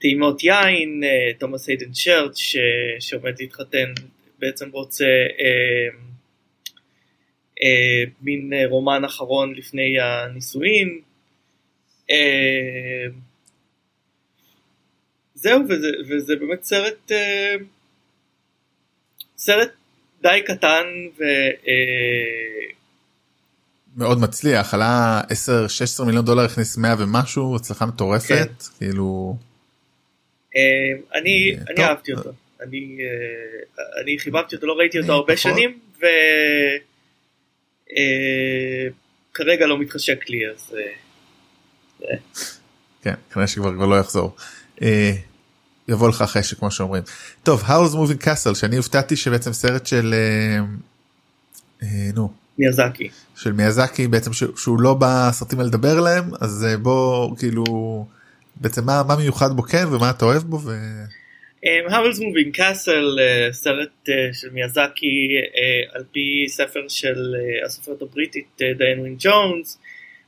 טעימות 0.00 0.44
יין, 0.44 1.04
אה, 1.04 1.32
תומאס 1.38 1.68
היידן 1.68 1.94
שרט 1.94 2.36
ש... 2.36 2.56
שעומד 3.00 3.32
להתחתן 3.40 3.92
בעצם 4.38 4.70
רוצה 4.70 5.06
אה, 5.40 5.98
אה, 7.62 8.04
מין 8.22 8.52
אה, 8.52 8.66
רומן 8.66 9.04
אחרון 9.04 9.54
לפני 9.54 10.00
הנישואין. 10.00 11.00
אה, 12.10 13.06
זהו, 15.34 15.60
וזה, 15.68 15.88
וזה 16.08 16.36
באמת 16.36 16.62
סרט, 16.62 17.12
אה, 17.12 17.54
סרט 19.38 19.70
די 20.22 20.42
קטן 20.46 20.84
ו... 21.18 21.22
אה, 21.68 22.68
מאוד 23.96 24.18
מצליח 24.20 24.74
עלה 24.74 25.20
10-16 26.00 26.04
מיליון 26.04 26.24
דולר 26.24 26.42
הכניס 26.44 26.78
100 26.78 26.94
ומשהו 26.98 27.56
הצלחה 27.56 27.86
מטורפת 27.86 28.28
כן. 28.28 28.44
כאילו 28.78 29.36
אה, 30.56 31.20
אני, 31.20 31.54
אה, 31.58 31.62
אני. 31.70 31.84
אהבתי 31.84 32.12
אותו, 32.12 32.30
אני, 32.60 32.98
אה, 33.00 34.02
אני 34.02 34.18
חיבבתי 34.18 34.56
אותו, 34.56 34.66
לא 34.66 34.72
ראיתי 34.72 34.98
אותו 35.00 35.12
הרבה. 35.12 35.36
שנים, 35.36 35.78
וכרגע 37.92 39.66
לא 39.66 39.78
מתחשק 39.78 40.30
לי, 40.30 40.50
אז 40.54 40.74
אה, 42.04 42.16
כן 43.02 43.14
כנראה 43.30 43.46
שכבר 43.46 43.74
כבר 43.74 43.86
לא 43.86 43.98
יחזור. 44.00 44.36
אה, 44.82 45.12
יבוא 45.88 46.08
לך 46.08 46.22
אחרי 46.22 46.42
שכמו 46.42 46.70
שאומרים. 46.70 47.02
טוב 47.42 47.62
האוז 47.66 47.94
מובינג 47.94 48.20
קאסל 48.20 48.54
שאני 48.54 48.76
הופתעתי 48.76 49.16
שבעצם 49.16 49.52
סרט 49.52 49.86
של 49.86 50.14
אה, 50.14 50.64
אה, 51.82 52.10
נו 52.14 52.32
מיאזקי. 52.58 53.08
של 53.34 53.52
מיאזקי 53.52 54.06
בעצם 54.06 54.32
שהוא 54.32 54.80
לא 54.80 54.96
בסרטים 55.00 55.58
האלה 55.58 55.68
לדבר 55.68 55.98
עליהם 55.98 56.30
אז 56.40 56.66
אה, 56.68 56.76
בוא 56.76 57.36
כאילו 57.36 57.64
בעצם 58.56 58.86
מה 58.86 59.02
מה 59.02 59.16
מיוחד 59.16 59.52
בו 59.52 59.62
כן 59.62 59.84
ומה 59.90 60.10
אתה 60.10 60.24
אוהב 60.24 60.42
בו. 60.42 60.60
ו... 60.64 60.78
האבלס 61.64 62.18
מובינג 62.18 62.56
קאסל, 62.56 63.18
סרט 63.52 64.08
אה, 64.08 64.28
של 64.32 64.50
מיאזקי 64.50 65.28
אה, 65.56 65.94
על 65.94 66.04
פי 66.12 66.44
ספר 66.48 66.88
של 66.88 67.34
אה, 67.34 67.66
הסופרת 67.66 68.02
הבריטית 68.02 68.60
דיין 68.78 69.00
ווין 69.00 69.16
ג'ונס. 69.18 69.78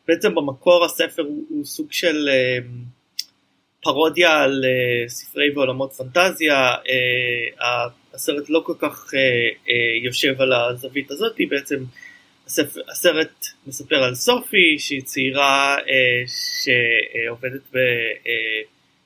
בעצם 0.09 0.35
במקור 0.35 0.85
הספר 0.85 1.23
הוא, 1.23 1.45
הוא 1.49 1.65
סוג 1.65 1.93
של 1.93 2.29
אה, 2.29 2.59
פרודיה 3.83 4.43
על 4.43 4.65
אה, 4.65 5.09
ספרי 5.09 5.51
ועולמות 5.55 5.93
פנטזיה. 5.93 6.57
אה, 6.57 7.87
הסרט 8.15 8.51
לא 8.51 8.63
כל 8.67 8.75
כך 8.79 9.15
אה, 9.15 9.21
אה, 9.69 10.05
יושב 10.05 10.41
על 10.41 10.53
הזווית 10.53 11.11
הזאת, 11.11 11.37
בעצם 11.49 11.85
הספר, 12.47 12.81
הסרט 12.91 13.47
מספר 13.67 13.97
על 13.97 14.15
סופי 14.15 14.79
שהיא 14.79 15.03
צעירה 15.03 15.77
אה, 15.79 16.23
שעובדת 16.27 17.63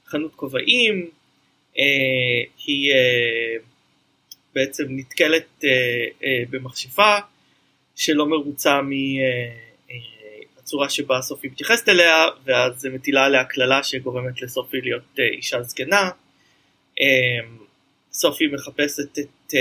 בחנות 0.06 0.34
כובעים. 0.34 1.10
אה, 1.78 2.42
היא 2.66 2.92
אה, 2.92 3.56
בעצם 4.54 4.84
נתקלת 4.88 5.64
אה, 5.64 6.42
במכשפה 6.50 7.16
שלא 7.96 8.26
מרוצה 8.26 8.80
מהצורה 10.56 10.88
שבה 10.90 11.22
סופי 11.22 11.48
מתייחסת 11.48 11.88
אליה 11.88 12.26
ואז 12.44 12.80
זה 12.80 12.90
מטילה 12.90 13.24
עליה 13.24 13.44
קללה 13.44 13.82
שגורמת 13.82 14.42
לסופי 14.42 14.80
להיות 14.80 15.18
אישה 15.18 15.62
זקנה. 15.62 16.10
סופי 18.12 18.46
מחפשת 18.46 19.18
את 19.18 19.54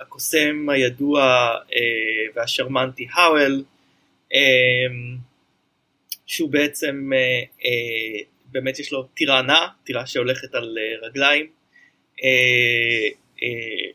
הקוסם 0.00 0.68
הידוע 0.68 1.50
והשרמנטי 2.34 3.06
האוול 3.12 3.64
שהוא 6.26 6.50
בעצם 6.50 7.10
באמת 8.52 8.78
יש 8.78 8.92
לו 8.92 9.02
טירה 9.02 9.38
ענה, 9.38 9.68
טירה 9.84 10.06
שהולכת 10.06 10.54
על 10.54 10.78
אה, 10.78 11.08
רגליים. 11.08 11.46
אה, 12.24 13.08
אה, 13.42 13.90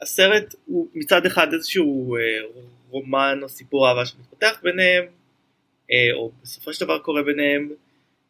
והסרט 0.00 0.54
הוא 0.64 0.88
מצד 0.94 1.26
אחד 1.26 1.52
איזשהו 1.52 2.16
רומן 2.90 3.38
או 3.42 3.48
סיפור 3.48 3.88
אהבה 3.88 4.06
שמתפתח 4.06 4.60
ביניהם, 4.62 5.04
או 6.12 6.32
בסופו 6.42 6.72
של 6.72 6.84
דבר 6.84 6.98
קורה 6.98 7.22
ביניהם, 7.22 7.70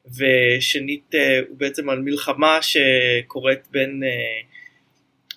ושנית 0.07 1.15
הוא 1.49 1.57
בעצם 1.59 1.91
על 1.91 1.99
מלחמה 1.99 2.59
שקורית 2.63 3.61
בין 3.71 4.03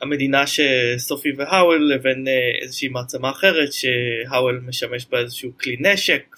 המדינה 0.02 0.44
שסופי 0.48 1.32
והאוול 1.38 1.94
לבין 1.94 2.26
איזושהי 2.62 2.88
מעצמה 2.88 3.30
אחרת 3.30 3.74
שהאוול 3.74 4.62
משמש 4.68 5.06
בה 5.06 5.20
איזשהו 5.20 5.52
כלי 5.58 5.78
נשק 5.80 6.36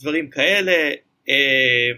ודברים 0.00 0.30
כאלה. 0.30 0.90
אה, 1.28 1.90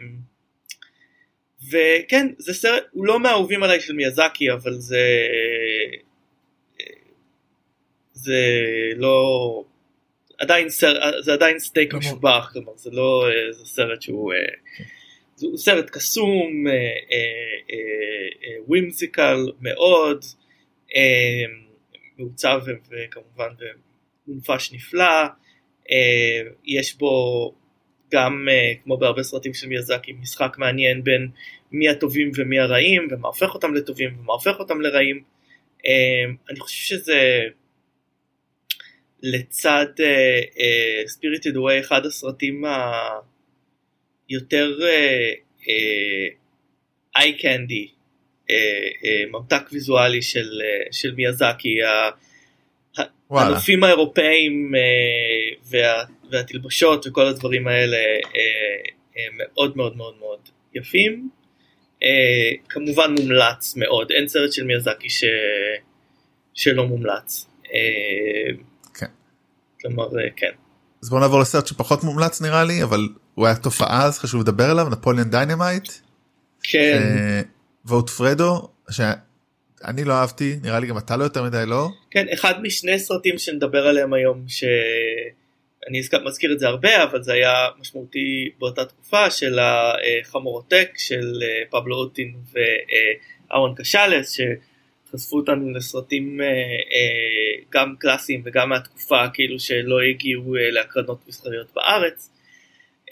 וכן, 1.71 2.27
זה 2.39 2.55
סרט, 2.55 2.85
הוא 2.93 3.07
לא 3.07 3.21
מהאהובים 3.21 3.63
עליי 3.63 3.81
של 3.81 3.93
מיאזקי, 3.93 4.53
אבל 4.53 4.73
זה... 4.73 5.27
זה 8.13 8.41
לא... 8.97 9.65
עדיין 10.39 10.69
סרט, 10.69 11.03
זה 11.21 11.33
עדיין 11.33 11.59
סטייק 11.59 11.95
משובח, 11.95 12.51
כלומר 12.53 12.77
זה 12.77 12.91
לא, 12.91 13.29
אה, 13.29 13.53
זה 13.53 13.67
סרט 13.67 14.03
שהוא... 14.03 14.33
אה, 14.33 14.39
זה 15.37 15.47
סרט 15.57 15.91
קסום, 15.91 16.67
אה, 16.69 16.75
ווימזיקל 18.67 19.37
מאוד, 19.61 20.25
אה, 20.97 21.45
מעוצב 22.19 22.61
וכמובן 22.91 23.49
מונפש 24.27 24.73
נפלא, 24.73 25.25
אה, 25.91 26.41
יש 26.65 26.97
בו 26.99 27.55
גם 28.13 28.49
אה, 28.51 28.73
כמו 28.85 28.97
בהרבה 28.97 29.23
סרטים 29.23 29.55
של 29.55 29.69
מיאזקי 29.69 30.13
משחק 30.13 30.57
מעניין 30.59 31.05
בין 31.05 31.29
מי 31.73 31.89
הטובים 31.89 32.31
ומי 32.37 32.59
הרעים 32.59 33.09
ומה 33.11 33.29
הופך 33.29 33.55
אותם 33.55 33.75
לטובים 33.75 34.19
ומה 34.19 34.33
הופך 34.33 34.59
אותם 34.59 34.81
לרעים. 34.81 35.23
אה, 35.87 36.25
אני 36.51 36.61
חושב 36.61 36.97
שזה 36.97 37.41
לצד 39.23 39.87
ספיריטד 41.07 41.57
uh, 41.57 41.61
uh, 41.61 41.81
אחד 41.81 42.07
הסרטים 42.07 42.65
היותר 44.29 44.79
איי 47.17 47.39
קנדי, 47.39 47.89
ממתק 49.31 49.63
ויזואלי 49.73 50.23
של, 50.23 50.41
uh, 50.41 50.93
של 50.93 51.15
מיאזקי. 51.15 51.77
הנופים 53.31 53.85
האירופאים 53.85 54.73
uh, 54.75 55.61
וה, 55.71 56.05
והתלבשות 56.33 57.07
וכל 57.07 57.27
הדברים 57.27 57.69
האלה 57.69 57.97
uh, 58.23 58.91
הם 59.17 59.39
מאוד 59.39 59.77
מאוד 59.77 59.97
מאוד 59.97 60.15
מאוד 60.21 60.49
יפים. 60.75 61.31
Uh, 61.95 62.05
כמובן 62.69 63.15
מומלץ 63.19 63.77
מאוד, 63.77 64.11
אין 64.11 64.29
סרט 64.29 64.53
של 64.53 64.65
מיאזקי 64.65 65.11
ש... 65.11 65.25
שלא 66.55 66.87
מומלץ. 66.87 67.47
כן. 68.95 69.07
כלומר, 69.81 70.05
אה, 70.05 70.31
כן. 70.37 70.51
אז 71.03 71.11
בוא 71.11 71.21
נעבור 71.21 71.41
לסרט 71.41 71.67
שפחות 71.67 72.05
מומלץ 72.05 72.43
נראה 72.43 72.65
לי 72.65 72.83
אבל 72.83 73.09
הוא 73.35 73.47
היה 73.47 73.57
תופעה 73.57 74.07
אז 74.07 74.19
חשוב 74.19 74.41
לדבר 74.41 74.71
עליו 74.71 74.89
נפוליאון 74.89 75.31
דיינמייט. 75.31 75.93
כן, 76.63 77.03
Vote 77.85 78.13
for 78.13 78.34
Pedro 78.34 78.69
שאני 78.91 80.05
לא 80.05 80.13
אהבתי 80.13 80.59
נראה 80.63 80.81
לי 80.81 80.87
גם 80.87 80.99
אתה 80.99 81.17
לא 81.17 81.25
יותר 81.25 81.43
מדי 81.43 81.65
לא. 81.67 81.89
כן, 82.11 82.27
אחד 82.35 82.55
משני 82.63 82.99
סרטים 82.99 83.39
שנדבר 83.39 83.87
עליהם 83.87 84.13
היום, 84.13 84.45
שאני 84.49 84.71
הזכ- 85.89 86.25
מזכיר 86.25 86.53
את 86.53 86.59
זה 86.59 86.69
הרבה, 86.69 87.03
אבל 87.03 87.23
זה 87.23 87.33
היה 87.33 87.69
משמעותי 87.81 88.51
באותה 88.59 88.85
תקופה 88.85 89.31
של 89.31 89.59
החמורטק 89.59 90.91
של 90.97 91.43
אה, 91.43 91.63
פבלו 91.71 91.97
אוטין 91.97 92.35
ואהרון 92.53 93.75
קשלס, 93.77 94.33
שחשפו 94.33 95.37
אותנו 95.37 95.71
לסרטים 95.71 96.41
אה, 96.41 96.47
אה, 96.47 97.63
גם 97.71 97.95
קלאסיים 97.99 98.43
וגם 98.45 98.69
מהתקופה, 98.69 99.29
כאילו 99.35 99.61
שלא 99.61 100.01
הגיעו 100.11 100.57
אה, 100.57 100.71
להקרנות 100.71 101.29
מסחריות 101.29 101.73
בארץ. 101.75 102.31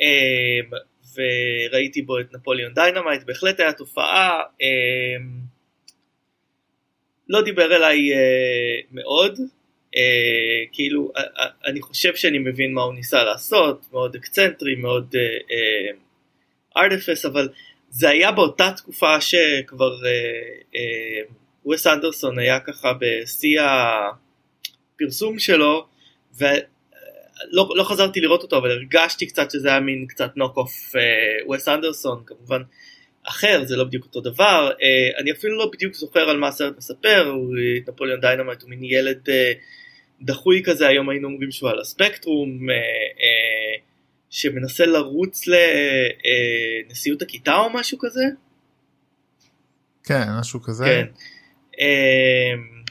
אה, 0.01 0.79
וראיתי 1.15 2.03
בו 2.03 2.21
את 2.21 2.35
נפוליאון 2.35 2.75
דיינמייט, 2.75 3.23
בהחלט 3.23 3.61
היה 3.61 3.73
תופעה. 3.73 4.41
אה, 4.63 5.17
לא 7.29 7.43
דיבר 7.43 7.77
אליי 7.77 8.11
מאוד, 8.91 9.39
אה, 9.95 10.69
כאילו 10.73 11.13
אה, 11.17 11.21
אה, 11.21 11.43
אני 11.67 11.81
חושב 11.81 12.17
שאני 12.17 12.39
מבין 12.39 12.75
מה 12.75 12.83
הוא 12.83 12.95
ניסה 12.95 13.25
לעשות, 13.25 13.87
מאוד 13.93 14.15
אקצנטרי, 14.15 14.75
מאוד 14.75 15.15
artifice, 16.77 17.25
אה, 17.25 17.29
אה, 17.29 17.33
אבל 17.33 17.49
זה 17.91 18.09
היה 18.09 18.33
באותה 18.33 18.73
תקופה 18.77 19.21
שכבר 19.21 19.93
ווס 21.65 21.87
אה, 21.87 21.91
אה, 21.91 21.93
אנדרסון 21.93 22.39
היה 22.39 22.61
ככה 22.61 22.93
בשיא 23.01 23.61
הפרסום 23.61 25.39
שלו, 25.39 25.87
ולא 26.39 26.65
לא 27.53 27.85
חזרתי 27.85 28.21
לראות 28.21 28.43
אותו, 28.43 28.59
אבל 28.59 28.71
הרגשתי 28.71 29.27
קצת 29.27 29.51
שזה 29.51 29.69
היה 29.69 29.81
מין 29.81 30.07
קצת 30.09 30.37
knock-off 30.37 30.93
ווס 31.47 31.69
אנדרסון, 31.69 32.23
כמובן. 32.27 32.63
אחר, 33.29 33.65
זה 33.65 33.77
לא 33.77 33.85
בדיוק 33.85 34.05
אותו 34.05 34.21
דבר, 34.21 34.71
אה, 34.73 35.21
אני 35.21 35.33
אפילו 35.33 35.59
לא 35.59 35.71
בדיוק 35.73 35.95
זוכר 35.95 36.31
על 36.31 36.37
מה 36.37 36.49
הסרט 36.49 36.77
מספר, 36.77 37.27
הוא 37.27 37.57
נפוליאון 37.89 38.21
דיינמייט 38.21 38.63
הוא 38.63 38.71
מין 38.71 38.85
ילד 38.85 39.29
אה, 39.29 39.33
דחוי 40.23 40.63
כזה, 40.65 40.89
היום 40.89 41.09
היינו 41.09 41.29
אומרים 41.29 41.51
שהוא 41.51 41.71
על 41.71 41.81
הספקטרום, 41.81 42.69
אה, 42.69 42.73
אה, 42.73 43.81
שמנסה 44.31 44.87
לרוץ 44.87 45.45
לנשיאות 45.47 47.23
הכיתה 47.23 47.57
או 47.57 47.71
משהו 47.71 47.99
כזה. 47.99 48.25
כן 50.05 50.23
משהו 50.41 50.63
כזה. 50.63 50.85
כן. 50.85 51.07
אמ, 51.81 52.83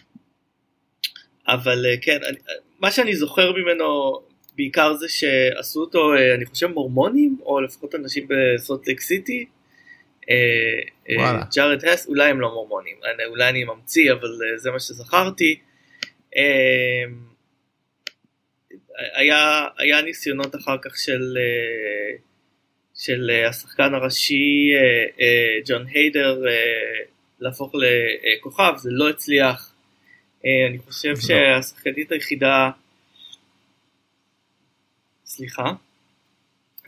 אבל 1.47 1.85
אה, 1.85 1.97
כן, 2.01 2.19
אני- 2.29 2.37
מה 2.79 2.91
שאני 2.91 3.15
זוכר 3.15 3.51
ממנו 3.51 4.19
בעיקר 4.55 4.93
זה 4.93 5.09
שעשו 5.09 5.79
אותו, 5.79 6.13
אה, 6.13 6.35
אני 6.35 6.45
חושב 6.45 6.67
מורמונים, 6.67 7.37
או 7.45 7.61
לפחות 7.61 7.95
אנשים 7.95 8.27
בסולט 8.29 8.87
לייק 8.87 9.01
סיטי. 9.01 9.45
אה, 10.29 10.35
אה. 11.09 11.41
ג'ארד 11.55 11.85
הס, 11.85 12.07
אולי 12.07 12.29
הם 12.29 12.41
לא 12.41 12.53
מורמונים, 12.53 12.95
אולי 13.29 13.49
אני 13.49 13.63
ממציא, 13.63 14.11
אבל 14.11 14.29
אה, 14.29 14.57
זה 14.57 14.71
מה 14.71 14.79
שזכרתי. 14.79 15.59
אה, 16.37 17.03
היה, 19.13 19.67
היה 19.77 20.01
ניסיונות 20.01 20.55
אחר 20.55 20.77
כך 20.81 20.97
של, 20.97 21.37
אה, 21.37 22.17
של 22.95 23.29
אה, 23.29 23.49
השחקן 23.49 23.93
הראשי 23.93 24.71
אה, 25.19 25.59
ג'ון 25.65 25.85
היידר 25.87 26.41
להפוך 27.39 27.73
לכוכב, 27.75 28.73
זה 28.77 28.89
לא 28.91 29.09
הצליח. 29.09 29.73
אני 30.69 30.77
חושב 30.77 31.09
לא. 31.09 31.15
שהשחקנית 31.15 32.11
היחידה, 32.11 32.69
סליחה, 35.25 35.71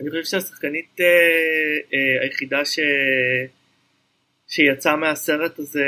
אני 0.00 0.10
חושב 0.10 0.24
שהשחקנית 0.24 1.00
היחידה 2.20 2.64
ש... 2.64 2.78
שיצאה 4.48 4.96
מהסרט 4.96 5.58
הזה, 5.58 5.84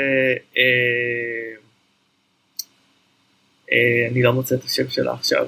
אה, 0.57 1.55
אני 4.11 4.23
לא 4.23 4.33
מוצא 4.33 4.55
את 4.55 4.63
השם 4.63 4.89
שלה 4.89 5.13
עכשיו, 5.13 5.47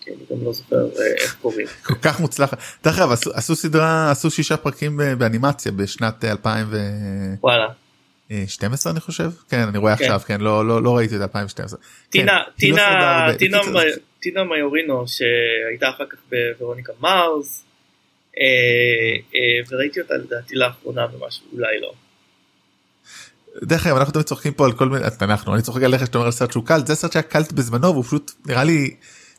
כי 0.00 0.10
אני 0.10 0.38
גם 0.38 0.44
לא 0.44 0.52
זוכר 0.52 0.76
אה, 0.76 1.06
איך 1.20 1.36
קוראים. 1.42 1.66
כל 1.86 1.94
כך 2.02 2.20
מוצלח. 2.20 2.54
דרך 2.84 2.98
אגב 2.98 3.12
עשו, 3.34 3.56
סדרה 3.56 4.10
עשו 4.10 4.30
שישה 4.30 4.56
פרקים 4.56 5.00
באנימציה 5.18 5.72
בשנת 5.72 6.24
2012 6.24 7.38
וואלה. 7.40 7.68
אני 8.90 9.00
חושב 9.00 9.30
כן 9.50 9.68
אני 9.68 9.78
רואה 9.78 9.96
כן. 9.96 10.04
עכשיו 10.04 10.20
כן 10.26 10.40
לא 10.40 10.68
לא 10.68 10.82
לא 10.82 10.96
ראיתי 10.96 11.16
את 11.16 11.20
2012. 11.20 11.78
טינה, 12.10 12.32
כן, 12.58 12.68
לא 12.70 13.32
טינה. 13.36 13.60
טינה, 14.20 14.44
מיורינו 14.44 15.04
שהייתה 15.08 15.90
אחר 15.90 16.04
כך 16.10 16.18
בוורוניקה 16.30 16.92
מארס 17.00 17.64
אה, 18.38 18.44
אה, 19.34 19.40
וראיתי 19.70 20.00
אותה 20.00 20.14
לדעתי 20.14 20.54
לאחרונה 20.54 21.06
במשהו 21.06 21.46
אולי 21.52 21.80
לא. 21.80 21.92
דרך 23.62 23.86
אגב 23.86 23.96
אנחנו 23.96 24.12
תמיד 24.12 24.26
צוחקים 24.26 24.52
פה 24.52 24.64
על 24.64 24.72
כל 24.72 24.88
מיני 24.88 25.04
אנחנו 25.20 25.54
אני 25.54 25.62
צוחק 25.62 25.82
עליך 25.82 26.06
שאתה 26.06 26.18
אומר 26.18 26.26
על 26.26 26.32
סרט 26.32 26.52
שהוא 26.52 26.64
קלט 26.64 26.86
זה 26.86 26.94
סרט 26.94 27.12
שהיה 27.12 27.22
קלט 27.22 27.52
בזמנו 27.52 27.92
והוא 27.92 28.04
פשוט 28.04 28.30
נראה 28.46 28.64
לי 28.64 28.94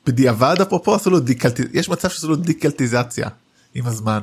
בדיעבד 0.06 0.56
אפרופו 0.62 0.96
עשו 0.96 1.10
לו 1.10 1.20
דיקלט 1.20 1.60
יש 1.74 1.90
מצב 1.90 2.10
שעשו 2.10 2.28
לו 2.30 2.36
דיקלטיזציה 2.36 3.28
עם 3.76 3.86
הזמן. 3.88 4.20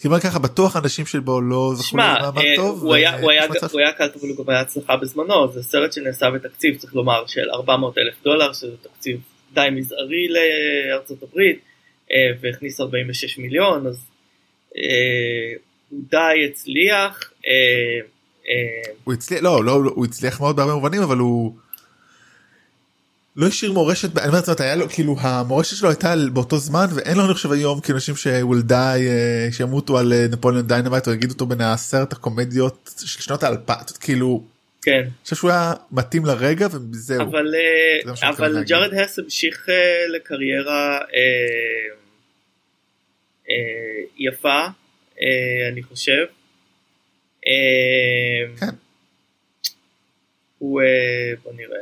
כי 0.00 0.06
אומר 0.08 0.20
ככה 0.20 0.38
בטוח 0.38 0.76
אנשים 0.76 1.06
שבו 1.06 1.40
לא 1.40 1.72
זכו 1.76 1.96
למעמד 2.20 2.38
אה, 2.38 2.52
טוב. 2.56 2.82
היה- 2.94 3.20
הוא 3.72 3.80
היה 3.80 3.92
קלט 3.92 4.16
אבל 4.16 4.28
הוא 4.28 4.44
גם 4.44 4.50
היה 4.50 4.60
הצלחה 4.60 4.96
בזמנו 4.96 5.52
זה 5.52 5.62
סרט 5.62 5.92
שנעשה 5.92 6.30
בתקציב 6.30 6.76
צריך 6.76 6.94
לומר 6.94 7.26
של 7.26 7.50
400 7.54 7.98
אלף 7.98 8.14
דולר 8.24 8.52
שזה 8.52 8.76
תקציב 8.82 9.20
די 9.54 9.68
מזערי 9.72 10.28
לארצות 10.28 11.22
הברית 11.22 11.60
אה, 12.12 12.16
והכניס 12.40 12.80
46 12.80 13.38
מיליון 13.38 13.86
אז 13.86 13.98
אה, 14.76 14.82
הוא 15.90 16.00
די 16.10 16.16
הצליח. 16.50 17.30
אה, 18.48 18.52
אה, 18.52 18.92
הוא 19.04 19.14
הצליח 19.14 19.42
לא 19.42 19.64
לא 19.64 19.72
הוא 19.72 20.04
הצליח 20.04 20.40
מאוד 20.40 20.56
בהרבה 20.56 20.74
מובנים 20.74 21.02
אבל 21.02 21.16
הוא. 21.16 21.56
לא 23.36 23.46
השאיר 23.46 23.72
מורשת 23.72 24.18
אני 24.18 24.28
אומר 24.28 24.38
זאת 24.38 24.48
אומרת, 24.48 24.60
היה 24.60 24.76
לו 24.76 24.88
כאילו 24.88 25.16
המורשת 25.20 25.76
שלו 25.76 25.88
הייתה 25.88 26.14
באותו 26.32 26.58
זמן 26.58 26.86
ואין 26.94 27.16
לו 27.16 27.24
אני 27.24 27.34
חושב 27.34 27.52
היום 27.52 27.80
כאילו 27.80 27.96
אנשים 27.96 28.16
שהוא 28.16 28.56
די 28.60 29.08
שימותו 29.50 29.98
על 29.98 30.12
אה, 30.12 30.26
נפוליאון 30.30 30.66
דיינמייט 30.66 31.08
או 31.08 31.12
יגידו 31.12 31.32
אותו 31.32 31.46
בין 31.46 31.60
העשרת 31.60 32.12
הקומדיות 32.12 32.94
של 33.04 33.22
שנות 33.22 33.42
האלפיים 33.42 33.78
כאילו 34.00 34.42
כן. 34.82 34.92
אני 34.92 35.10
חושב 35.24 35.36
שהוא 35.36 35.50
היה 35.50 35.72
מתאים 35.92 36.24
לרגע 36.24 36.66
וזהו. 36.72 37.22
אבל, 37.22 37.54
אה, 37.54 38.28
אבל. 38.28 38.64
ג'ארד 38.64 38.94
הס 38.94 39.18
המשיך 39.18 39.68
אה, 39.68 40.06
לקריירה 40.16 40.98
אה, 40.98 41.94
אה, 43.50 44.04
יפה, 44.18 44.66
אה, 45.22 45.68
אני 45.72 45.82
חושב. 45.82 46.24
אה, 47.46 48.56
כן. 48.60 48.74
הוא, 50.58 50.80
אה, 50.82 51.36
בוא 51.42 51.52
נראה. 51.52 51.78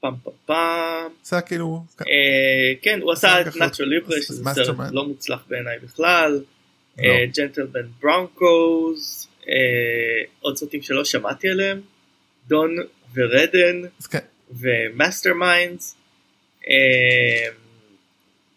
פעם 0.00 0.14
פעם 0.24 0.32
פעם. 0.46 1.12
זה 1.22 1.36
היה 1.36 1.42
כאילו 1.42 1.84
אה, 2.00 2.72
כן, 2.82 3.00
הוא 3.02 3.12
עשה 3.12 3.40
את 3.40 3.56
נאצ'ו 3.56 3.84
ליברה, 3.84 4.16
שזה 4.22 4.44
סרט. 4.54 4.76
לא 4.92 5.06
מוצלח 5.06 5.44
בעיניי 5.48 5.78
בכלל. 5.78 6.40
לא. 6.98 7.04
ג'נטלמן 7.36 7.88
ברונקוז, 8.00 9.28
עוד 10.40 10.56
סרטים 10.56 10.82
שלא 10.82 11.04
שמעתי 11.04 11.48
עליהם, 11.48 11.80
דון 12.48 12.76
ורדן 13.14 13.82
כן. 14.10 14.18
ו 14.50 15.34
Masterminds. 15.34 15.96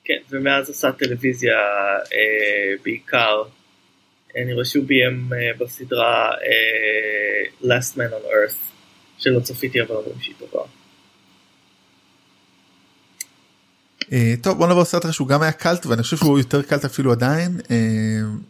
כן, 0.05 0.17
ומאז 0.29 0.69
עשה 0.69 0.91
טלוויזיה 0.91 1.57
אה, 2.13 2.73
בעיקר. 2.83 3.43
אני 4.37 4.53
רואה 4.53 4.65
שהוא 4.65 4.85
ביים 4.85 5.29
אה, 5.33 5.51
בסדרה 5.59 6.31
אה, 6.31 7.43
Last 7.61 7.95
Man 7.95 8.11
on 8.11 8.25
Earth, 8.25 8.57
שלא 9.17 9.39
צפיתי 9.39 9.81
אבל 9.81 9.95
אומרים 9.95 10.19
שהיא 10.21 10.35
טובה. 10.39 10.63
טוב 14.41 14.57
בוא 14.57 14.67
נעבור 14.67 14.81
לסרט 14.81 15.11
שהוא 15.11 15.27
גם 15.27 15.41
היה 15.41 15.51
קאלט 15.51 15.85
ואני 15.85 16.03
חושב 16.03 16.17
שהוא 16.17 16.37
יותר 16.37 16.61
קאלט 16.61 16.85
אפילו 16.85 17.11
עדיין 17.11 17.51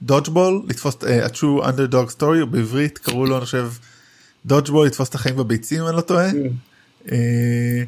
Dodgeball 0.02 0.62
לתפוס 0.70 0.96
a 0.96 1.30
true 1.30 1.66
underdog 1.66 2.18
story 2.18 2.46
בעברית 2.46 2.98
קראו 2.98 3.26
לו 3.26 3.38
אני 3.38 3.46
חושב 3.46 3.68
דודג'בול 4.46 4.88
לתפוס 4.88 5.10
את 5.10 5.16
החיים 5.16 5.36
בביצים 5.36 5.82
אם 5.82 5.88
אני 5.88 5.96
לא 5.96 6.02
טועה. 6.02 6.30
אה, 7.12 7.84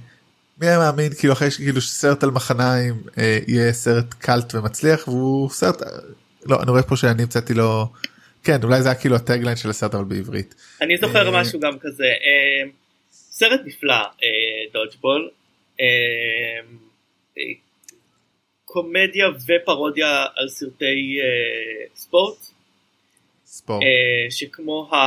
מי 0.62 0.68
היה 0.68 0.80
מאמין 0.80 1.14
כאילו 1.20 1.34
אחרי 1.34 1.52
שכאילו 1.52 1.82
סרט 1.82 2.24
על 2.24 2.32
מחניים 2.32 2.94
אה, 3.18 3.40
יהיה 3.48 3.74
סרט 3.74 4.14
קלט 4.14 4.56
ומצליח 4.56 5.08
והוא 5.08 5.50
סרט 5.50 5.82
אה, 5.82 5.88
לא 6.46 6.62
אני 6.62 6.72
רואה 6.72 6.84
פה 6.84 6.96
שאני 6.96 7.24
המצאתי 7.24 7.54
לו 7.54 7.88
כן 8.44 8.64
אולי 8.64 8.82
זה 8.82 8.90
היה 8.90 9.00
כאילו 9.00 9.16
הטגליין 9.16 9.58
של 9.58 9.70
הסרט 9.70 9.96
אבל 9.96 10.04
בעברית. 10.04 10.56
אני 10.82 10.98
זוכר 10.98 11.28
אה, 11.28 11.42
משהו 11.42 11.60
גם 11.60 11.80
כזה, 11.80 12.04
אה, 12.04 12.70
סרט 13.12 13.62
נפלא, 13.66 14.04
דודג'בול, 14.74 15.30
קומדיה 18.66 19.26
ופרודיה 19.48 20.26
על 20.36 20.50
סרטי 20.50 21.18
ספורט, 21.96 22.38
ספורט. 23.46 23.84
שכמו, 24.30 24.90
ה, 24.94 24.98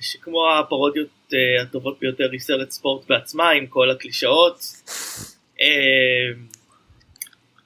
שכמו 0.00 0.38
הפרודיות 0.58 1.08
אה, 1.34 1.62
הטובות 1.62 1.98
ביותר 2.00 2.30
היא 2.32 2.40
סרט 2.40 2.70
ספורט 2.70 3.06
בעצמה 3.08 3.50
עם 3.50 3.66
כל 3.66 3.90
הקלישאות. 3.90 4.60
אה, 5.60 6.30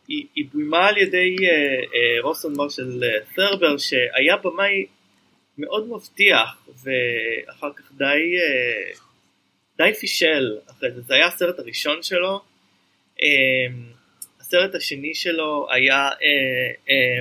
היא, 0.08 0.26
היא 0.34 0.44
בוימה 0.52 0.88
על 0.88 0.98
ידי 0.98 1.36
אה, 1.42 1.50
אה, 1.94 2.20
רוסון 2.22 2.56
מרשל 2.56 3.02
ת'רבר 3.34 3.78
שהיה 3.78 4.36
במאי 4.44 4.86
מאוד 5.58 5.88
מבטיח 5.88 6.68
ואחר 6.82 7.72
כך 7.76 7.92
די, 7.92 8.04
אה, 8.04 8.90
די 9.78 9.94
פישל 9.94 10.58
אחרי 10.70 10.90
זה, 10.90 11.00
זה 11.00 11.14
היה 11.14 11.26
הסרט 11.26 11.58
הראשון 11.58 12.02
שלו. 12.02 12.40
אה, 13.22 13.66
הסרט 14.40 14.74
השני 14.74 15.14
שלו 15.14 15.66
היה 15.70 16.08
אה, 16.08 16.10
אה, 16.90 17.20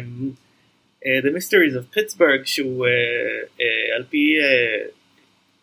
אה, 1.06 1.20
The 1.20 1.36
Mysteries 1.36 1.76
of 1.76 1.98
Pittsburgh 1.98 2.46
שהוא 2.46 2.86
אה, 2.86 2.92
אה, 3.62 3.96
על 3.96 4.04
פי 4.10 4.36
אה, 4.42 4.88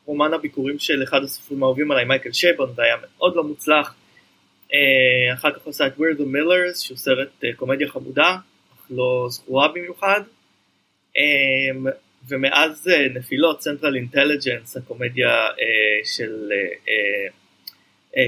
רומן 0.09 0.35
הביקורים 0.35 0.79
של 0.79 1.03
אחד 1.03 1.25
הסופרים 1.25 1.63
האהובים 1.63 1.91
עליי 1.91 2.05
מייקל 2.05 2.33
שייבון 2.33 2.73
והיה 2.77 2.97
מאוד 3.03 3.37
לא 3.37 3.45
מוצלח. 3.45 3.95
אה, 4.75 5.35
אחר 5.35 5.51
כך 5.53 5.63
הוא 5.63 5.71
עשה 5.71 5.87
את 5.87 5.93
We're 5.97 6.21
the 6.21 6.25
Millers 6.25 6.79
שהוא 6.81 6.99
סרט 6.99 7.29
אה, 7.45 7.53
קומדיה 7.57 7.89
חמודה 7.89 8.37
אך 8.75 8.87
לא 8.91 9.27
זכורה 9.31 9.69
במיוחד. 9.69 10.21
אה, 11.17 11.91
ומאז 12.29 12.91
נפילות 13.15 13.61
Central 13.61 14.15
Intelligence 14.15 14.79
הקומדיה 14.79 15.47
של 16.05 16.51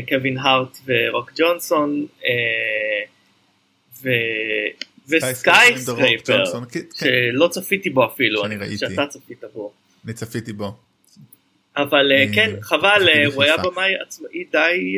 קווין 0.09 0.39
הארט 0.39 0.78
ורוק 0.85 1.33
ג'ונסון 1.37 2.07
ו... 4.03 4.09
ו 5.09 5.79
Skyscraper 5.79 6.37
ג'ונסון, 6.37 6.64
כן, 6.70 6.81
כן, 6.81 7.07
שלא 7.33 7.49
צפיתי 7.49 7.91
בו 7.91 8.07
אפילו, 8.07 8.43
שאני 8.43 8.55
אני 8.55 8.64
ראיתי. 8.64 8.76
שאתה 8.76 9.07
צפית 9.07 9.45
בו. 9.55 9.72
אני 10.05 10.12
צפיתי 10.12 10.53
בו. 10.53 10.74
אבל 11.77 12.12
אה, 12.12 12.16
אה, 12.16 12.27
כן, 12.35 12.61
חבל, 12.62 13.09
אה, 13.09 13.27
הוא 13.35 13.43
היה. 13.43 13.57
במאי 13.57 13.95
עצמאי 14.03 14.45
די, 14.53 14.97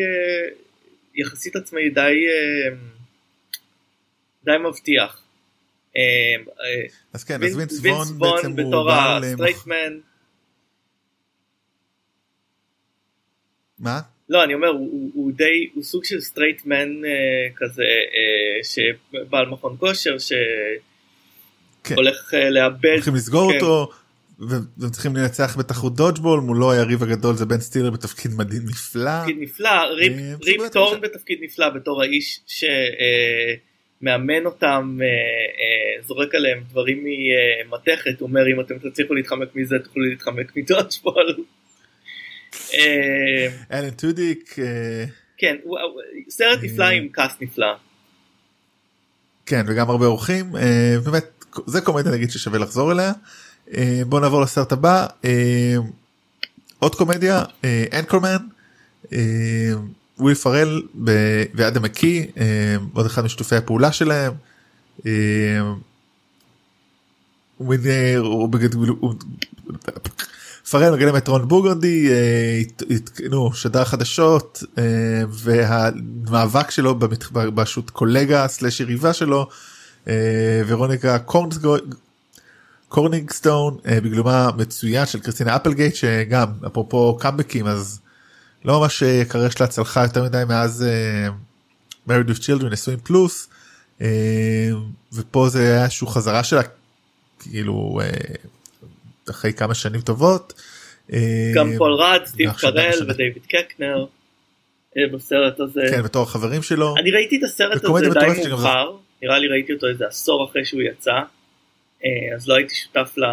יחסית 1.14 1.56
עצמאי 1.56 1.90
די, 1.90 2.26
די 4.44 4.52
מבטיח. 4.68 5.22
אז 7.12 7.24
כן 7.24 7.42
אז 7.42 7.56
וינס 7.56 7.80
וון 7.80 8.18
בעצם 8.18 8.50
הוא 8.50 8.68
בתור 8.68 8.90
ה 8.92 9.01
straight 9.01 9.66
man, 9.66 9.98
מה? 13.78 14.00
לא 14.28 14.44
אני 14.44 14.54
אומר 14.54 14.68
הוא, 14.68 15.10
הוא, 15.14 15.32
די 15.32 15.68
הוא 15.74 15.84
סוג 15.84 16.04
של 16.04 16.20
straight 16.20 16.66
man 16.66 17.04
אה, 17.04 17.10
כזה 17.56 17.82
אה, 17.82 18.64
שבעל 18.64 19.46
מכון 19.46 19.76
כושר 19.78 20.16
כן. 21.82 21.94
שהולך 21.94 22.34
אה, 22.34 22.50
לאבד 22.50 22.88
הולכים 22.94 23.14
לסגור 23.14 23.52
כן. 23.52 23.58
אותו 23.58 23.92
והם 24.48 24.90
צריכים 24.90 25.16
לנצח 25.16 25.56
בתחרות 25.58 25.94
dodgeball 25.94 26.40
מולו 26.40 26.72
היריב 26.72 27.02
הגדול 27.02 27.34
זה 27.34 27.46
בן 27.46 27.60
סטילר 27.60 27.90
בתפקיד 27.90 28.34
מדהים 28.34 28.62
נפלא. 28.66 29.20
תפקיד 29.20 29.36
נפלא 29.40 29.68
ריפ, 29.68 30.12
אה, 30.12 30.34
ריפ 30.42 30.72
טורן. 30.72 31.00
בתפקיד 31.00 31.38
נפלא 31.42 31.68
בתור 31.68 32.02
האיש 32.02 32.40
שמאמן 32.46 34.46
אותם 34.46 34.98
אה, 35.02 35.06
אה, 35.06 36.02
זורק 36.02 36.34
עליהם 36.34 36.62
דברים 36.70 37.04
ממתכת 37.68 38.20
הוא 38.20 38.28
אומר 38.28 38.40
אם 38.54 38.60
אתם 38.60 38.90
תצליחו 38.90 39.14
להתחמק 39.14 39.48
מזה 39.54 39.76
תוכלו 39.84 40.04
להתחמק 40.04 40.56
מ 40.56 40.63
dodgeball. 40.63 41.34
אה, 42.74 43.48
אלן 43.72 43.90
טודיק 43.90 44.56
כן 45.38 45.56
סרט 46.28 46.58
נפלא 46.62 46.84
עם 46.84 47.08
קאסט 47.08 47.42
נפלא. 47.42 47.74
כן 49.46 49.64
וגם 49.68 49.90
הרבה 49.90 50.06
אורחים 50.06 50.52
באמת 51.04 51.44
זה 51.66 51.80
קומדיה 51.80 52.12
נגיד 52.12 52.30
ששווה 52.30 52.58
לחזור 52.58 52.92
אליה. 52.92 53.12
אה, 53.76 54.02
בוא 54.08 54.20
נעבור 54.20 54.40
לסרט 54.40 54.72
הבא 54.72 55.06
אה, 55.24 55.76
עוד 56.78 56.94
קומדיה 56.94 57.44
Anchorman 57.98 58.36
וויל 60.18 60.34
פרל 60.34 60.82
ואדם 61.54 61.82
מקי 61.82 62.26
אה, 62.40 62.44
עוד 62.92 63.06
אחד 63.06 63.24
משותפי 63.24 63.56
הפעולה 63.56 63.92
שלהם. 63.92 64.32
אה, 65.06 65.12
פרל 70.70 70.94
מגלם 70.94 71.16
את 71.16 71.28
רון 71.28 71.48
אה, 72.10 72.60
הת- 72.60 73.20
נו, 73.30 73.52
שדר 73.54 73.84
חדשות 73.84 74.62
אה, 74.78 74.82
והמאבק 75.28 76.70
שלו 76.70 76.98
בשו"ת 77.32 77.90
קולגה 77.90 78.48
סלש 78.48 78.80
יריבה 78.80 79.12
שלו 79.12 79.48
אה, 80.08 80.14
ורוניקה 80.66 81.18
קורנסגו- 82.92 82.94
קורניגסטון 82.94 83.76
אה, 83.86 84.00
בגלומה 84.00 84.50
מצוין 84.58 85.06
של 85.06 85.20
קריסטינה 85.20 85.56
אפלגייט 85.56 85.94
שגם 85.94 86.48
אפרופו 86.66 87.16
קאמבקים 87.20 87.66
אז 87.66 88.00
לא 88.64 88.80
ממש 88.80 89.02
אה, 89.02 89.20
הקריירה 89.20 89.50
שלה 89.50 89.66
צלחה 89.66 90.02
יותר 90.02 90.24
מדי 90.24 90.42
מאז 90.48 90.84
מריד 92.06 92.30
with 92.30 92.40
children 92.40 92.64
נשואים 92.70 92.98
פלוס 92.98 93.48
אה, 94.00 94.70
ופה 95.12 95.48
זה 95.48 95.62
היה 95.62 95.84
איזשהו 95.84 96.06
חזרה 96.06 96.44
שלה 96.44 96.62
כאילו 97.42 98.00
אה, 98.02 98.10
אחרי 99.30 99.52
כמה 99.52 99.74
שנים 99.74 100.00
טובות. 100.00 100.52
אה, 101.12 101.52
גם 101.54 101.70
פול 101.78 101.92
רד, 101.92 102.20
סטיב 102.24 102.52
קרל 102.52 102.90
ודייוויד 103.08 103.42
קקנר 103.46 104.06
אה, 104.96 105.02
בסרט 105.12 105.60
הזה. 105.60 105.80
כן 105.90 106.02
בתור 106.02 106.22
החברים 106.22 106.62
שלו. 106.62 106.94
אני 106.98 107.10
ראיתי 107.10 107.38
את 107.38 107.42
הסרט 107.44 107.84
הזה 107.84 108.08
די 108.20 108.48
מאוחר, 108.48 108.96
נראה 109.22 109.38
לי 109.38 109.48
ראיתי 109.48 109.72
אותו 109.72 109.86
איזה 109.88 110.06
עשור 110.06 110.48
אחרי 110.50 110.64
שהוא 110.64 110.82
יצא, 110.82 111.10
אה, 111.10 111.22
אז 112.34 112.48
לא 112.48 112.54
הייתי 112.54 112.74
שותף 112.74 113.18
ל... 113.18 113.24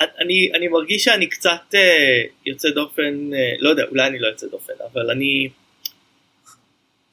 אני, 0.00 0.50
אני 0.54 0.68
מרגיש 0.68 1.04
שאני 1.04 1.26
קצת 1.26 1.74
אה, 1.74 2.22
יוצא 2.46 2.70
דופן, 2.70 3.34
אה, 3.34 3.52
לא 3.58 3.70
יודע, 3.70 3.82
אולי 3.90 4.06
אני 4.06 4.18
לא 4.18 4.26
יוצא 4.28 4.46
דופן, 4.46 4.72
אבל 4.92 5.10
אני, 5.10 5.48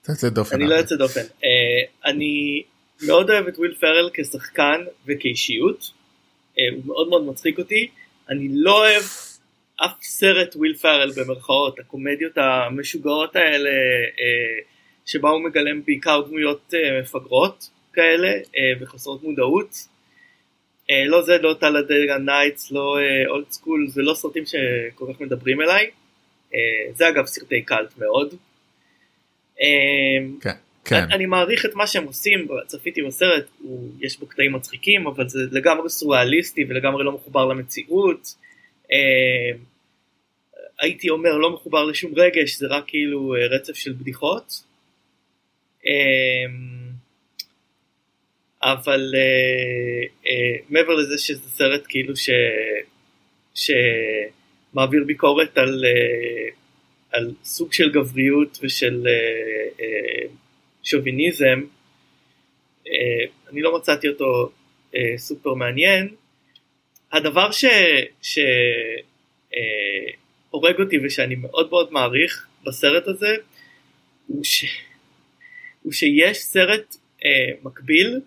יוצא 0.09 0.29
דופן. 0.29 0.55
אני 0.55 0.69
לא 0.69 0.75
יוצא 0.75 0.95
דופן. 0.95 1.21
אה, 1.21 2.09
אני 2.11 2.63
מאוד 3.07 3.29
אוהב 3.29 3.47
את 3.47 3.57
וויל 3.57 3.75
פרל 3.79 4.09
כשחקן 4.13 4.81
וכאישיות, 5.07 5.91
אה, 6.59 6.63
הוא 6.75 6.85
מאוד 6.85 7.09
מאוד 7.09 7.25
מצחיק 7.25 7.59
אותי, 7.59 7.87
אני 8.29 8.47
לא 8.51 8.77
אוהב 8.77 9.03
אף 9.85 9.91
סרט 10.01 10.55
וויל 10.55 10.73
פרל 10.73 11.11
במרכאות, 11.17 11.79
הקומדיות 11.79 12.37
המשוגעות 12.37 13.35
האלה, 13.35 13.69
אה, 14.19 14.59
שבה 15.05 15.29
הוא 15.29 15.41
מגלם 15.41 15.85
בעיקר 15.85 16.21
דמויות 16.21 16.73
אה, 16.73 17.01
מפגרות 17.01 17.69
כאלה 17.93 18.27
אה, 18.27 18.73
וחסרות 18.79 19.23
מודעות. 19.23 19.75
אה, 20.89 21.05
לא 21.05 21.21
זה, 21.21 21.37
לא 21.37 21.55
Talladega 21.59 22.17
Nights, 22.17 22.71
לא 22.71 22.97
Old 23.27 23.51
School, 23.51 23.87
זה 23.89 24.01
לא 24.01 24.13
סרטים 24.13 24.43
שכל 24.45 25.13
כך 25.13 25.21
מדברים 25.21 25.61
אליי. 25.61 25.89
אה, 26.53 26.59
זה 26.95 27.09
אגב 27.09 27.25
סרטי 27.25 27.61
קאלט 27.61 27.97
מאוד. 27.97 28.33
אה, 29.61 29.67
כן. 30.41 30.55
כן. 30.85 31.03
אני, 31.11 31.25
מעריך 31.25 31.65
את 31.65 31.75
מה 31.75 31.87
שהם 31.87 32.05
עושים, 32.05 32.47
צפיתי 32.67 33.01
בסרט, 33.01 33.45
הוא, 33.59 33.89
יש 33.99 34.19
בו 34.19 34.25
קטעים 34.25 34.53
מצחיקים, 34.53 35.07
אבל 35.07 35.29
זה 35.29 35.39
לגמרי 35.51 35.89
סוריאליסטי 35.89 36.65
ולגמרי 36.69 37.03
לא 37.03 37.11
מחובר 37.11 37.45
למציאות. 37.45 38.27
אה, 38.91 39.57
הייתי 40.79 41.09
אומר 41.09 41.37
לא 41.37 41.53
מחובר 41.53 41.85
לשום 41.85 42.11
רגש, 42.15 42.55
זה 42.55 42.67
רק 42.67 42.83
כאילו 42.87 43.35
אה, 43.35 43.47
רצף 43.47 43.75
של 43.75 43.93
בדיחות. 43.93 44.69
אבל 48.63 49.11
אה, 49.15 50.07
אה, 50.27 50.57
מעבר 50.69 50.95
לזה 50.95 51.17
שזה 51.17 51.49
סרט 51.49 51.83
כאילו 51.89 52.13
ש... 52.15 52.29
שמעביר 53.55 55.03
ביקורת 55.05 55.57
על, 55.57 55.85
אה, 55.85 56.49
על 57.11 57.31
סוג 57.43 57.73
של 57.73 57.91
גבריות 57.91 58.59
ושל 58.63 59.07
אה, 59.07 59.83
אה, 59.85 60.27
שוביניזם, 60.83 61.61
אה, 62.87 63.25
אני 63.51 63.61
לא 63.61 63.77
מצאתי 63.77 64.07
אותו 64.07 64.51
אה, 64.95 65.17
סופר 65.17 65.53
מעניין. 65.53 66.15
הדבר 67.11 67.51
ש... 67.51 67.65
ש 68.21 68.39
אה, 69.55 70.11
אותי 70.53 70.97
ושאני 71.05 71.35
מאוד 71.35 71.69
מאוד 71.69 71.93
מעריך 71.93 72.47
בסרט 72.65 73.07
הזה 73.07 73.35
הוא, 74.27 74.43
ש... 74.43 74.65
הוא 75.83 75.93
שיש 75.93 76.37
סרט 76.37 76.95
אה, 77.25 77.51
מקביל 77.63 78.19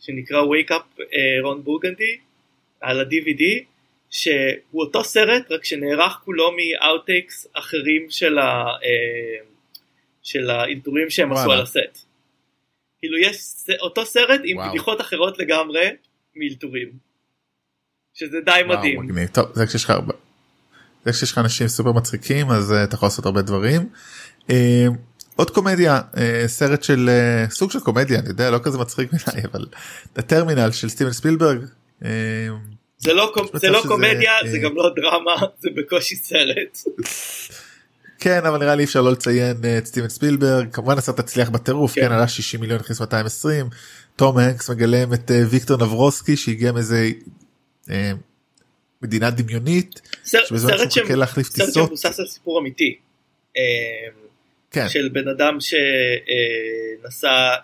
שנקרא 0.00 0.42
Wake 0.42 0.70
Up 0.70 1.00
אה, 1.00 1.42
רון 1.42 1.64
בורגנדי 1.64 2.18
על 2.80 3.00
ה-DVD 3.00 3.64
שהוא 4.10 4.34
אותו 4.74 5.04
סרט 5.04 5.50
רק 5.50 5.64
שנערך 5.64 6.12
כולו 6.24 6.50
מאוטטייקס 6.52 7.46
אחרים 7.52 8.06
של, 8.10 8.38
ה, 8.38 8.64
אה, 8.84 9.44
של 10.22 10.50
האלתורים 10.50 11.10
שהם 11.10 11.32
עשו 11.32 11.40
וואלה. 11.40 11.54
על 11.54 11.62
הסט. 11.62 12.06
כאילו 12.98 13.18
יש 13.18 13.36
אותו 13.80 14.06
סרט 14.06 14.40
עם 14.44 14.56
וואו. 14.56 14.68
בדיחות 14.68 15.00
אחרות 15.00 15.38
לגמרי 15.38 15.88
מאלתורים. 16.36 16.88
שזה 18.14 18.40
די 18.44 18.50
וואו, 18.66 18.78
מדהים. 18.78 19.00
מגניב. 19.00 19.28
טוב 19.28 19.44
זה 19.54 19.66
כשיש 19.66 19.84
לך 19.84 19.90
הרבה. 19.90 20.12
זה 21.04 21.12
כשיש 21.12 21.32
לך 21.32 21.38
אנשים 21.38 21.68
סופר 21.68 21.92
מצחיקים 21.92 22.50
אז 22.50 22.72
אה, 22.72 22.84
אתה 22.84 22.94
יכול 22.94 23.06
לעשות 23.06 23.26
הרבה 23.26 23.42
דברים. 23.42 23.88
אה, 24.50 24.86
עוד 25.40 25.50
קומדיה 25.50 26.00
אה, 26.16 26.44
סרט 26.46 26.82
של 26.82 27.08
אה, 27.08 27.50
סוג 27.50 27.70
של 27.70 27.80
קומדיה 27.80 28.18
אני 28.18 28.28
יודע 28.28 28.50
לא 28.50 28.58
כזה 28.62 28.78
מצחיק 28.78 29.12
מדי 29.12 29.40
אבל 29.52 29.66
הטרמינל 30.16 30.70
של 30.70 30.88
סטיבן 30.88 31.12
ספילברג. 31.12 31.58
אה, 32.04 32.10
זה 32.98 33.14
לא, 33.14 33.32
זה 33.54 33.70
לא 33.70 33.80
שזה, 33.80 33.88
קומדיה, 33.88 34.32
זה 34.50 34.58
גם 34.58 34.76
לא 34.76 34.90
דרמה, 34.96 35.46
זה 35.62 35.68
בקושי 35.76 36.16
סרט. 36.16 36.78
כן 38.18 38.46
אבל 38.46 38.58
נראה 38.58 38.74
לי 38.74 38.84
אפשר 38.84 39.02
לא 39.02 39.12
לציין 39.12 39.56
את 39.78 39.86
סטיבן 39.86 40.08
ספילברג 40.08 40.70
כמובן 40.72 40.98
הסרט 40.98 41.18
הצליח 41.18 41.50
בטירוף 41.50 41.94
כן. 41.94 42.00
כן 42.00 42.12
עלה 42.12 42.28
60 42.28 42.60
מיליון 42.60 42.80
הכניס 42.80 43.00
220 43.00 43.68
תום 44.16 44.38
הנקס 44.38 44.70
מגלם 44.70 45.14
את 45.14 45.30
ויקטור 45.50 45.76
נברוסקי 45.76 46.36
שהגיע 46.36 46.72
מאיזה 46.72 47.10
אה, 47.90 48.12
מדינה 49.02 49.30
דמיונית 49.30 50.00
סרט 50.24 50.90
שמבוסס 51.72 52.20
על 52.20 52.26
סיפור 52.26 52.60
אמיתי. 52.60 52.98
אה, 53.56 54.20
כן. 54.70 54.88
של 54.88 55.08
בן 55.08 55.28
אדם 55.28 55.58
שנסע 55.60 57.54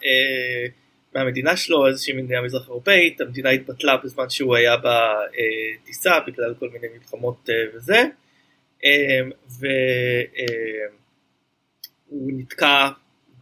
מהמדינה 1.15 1.57
שלו, 1.57 1.87
איזושהי 1.87 2.15
מדינה 2.15 2.43
מזרח 2.43 2.69
אירופאית, 2.69 3.21
המדינה 3.21 3.51
התבטלה 3.51 3.97
בזמן 3.97 4.31
שהוא 4.31 4.57
היה 4.57 4.77
בטיסה 4.77 6.21
בגלל 6.27 6.55
כל 6.59 6.69
מיני 6.69 6.87
מלחמות 6.95 7.51
אה, 7.51 7.55
וזה, 7.75 8.03
אה, 8.85 9.21
והוא 12.09 12.33
נתקע 12.33 12.89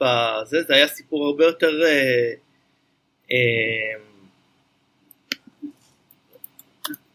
בזה, 0.00 0.62
זה 0.62 0.74
היה 0.74 0.88
סיפור 0.88 1.26
הרבה 1.26 1.44
יותר 1.44 1.82
אה, 1.84 2.32
אה, 3.32 3.98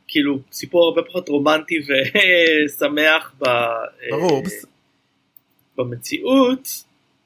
כאילו 0.07 0.39
סיפור 0.51 0.84
הרבה 0.84 1.01
פחות 1.09 1.30
רומנטי 1.30 1.80
ושמח 1.80 3.34
ב, 3.39 3.45
ברור. 4.09 4.43
אה, 4.45 4.68
במציאות, 5.80 6.69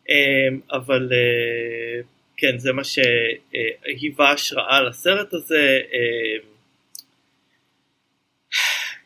אמ, 0.09 0.59
אבל 0.71 1.09
אה, 1.11 2.01
כן, 2.38 2.57
זה 2.57 2.73
מה 2.73 2.81
שהיווה 2.84 4.31
השראה 4.31 4.81
לסרט 4.81 5.34
הזה. 5.34 5.80
אמ, 5.93 6.53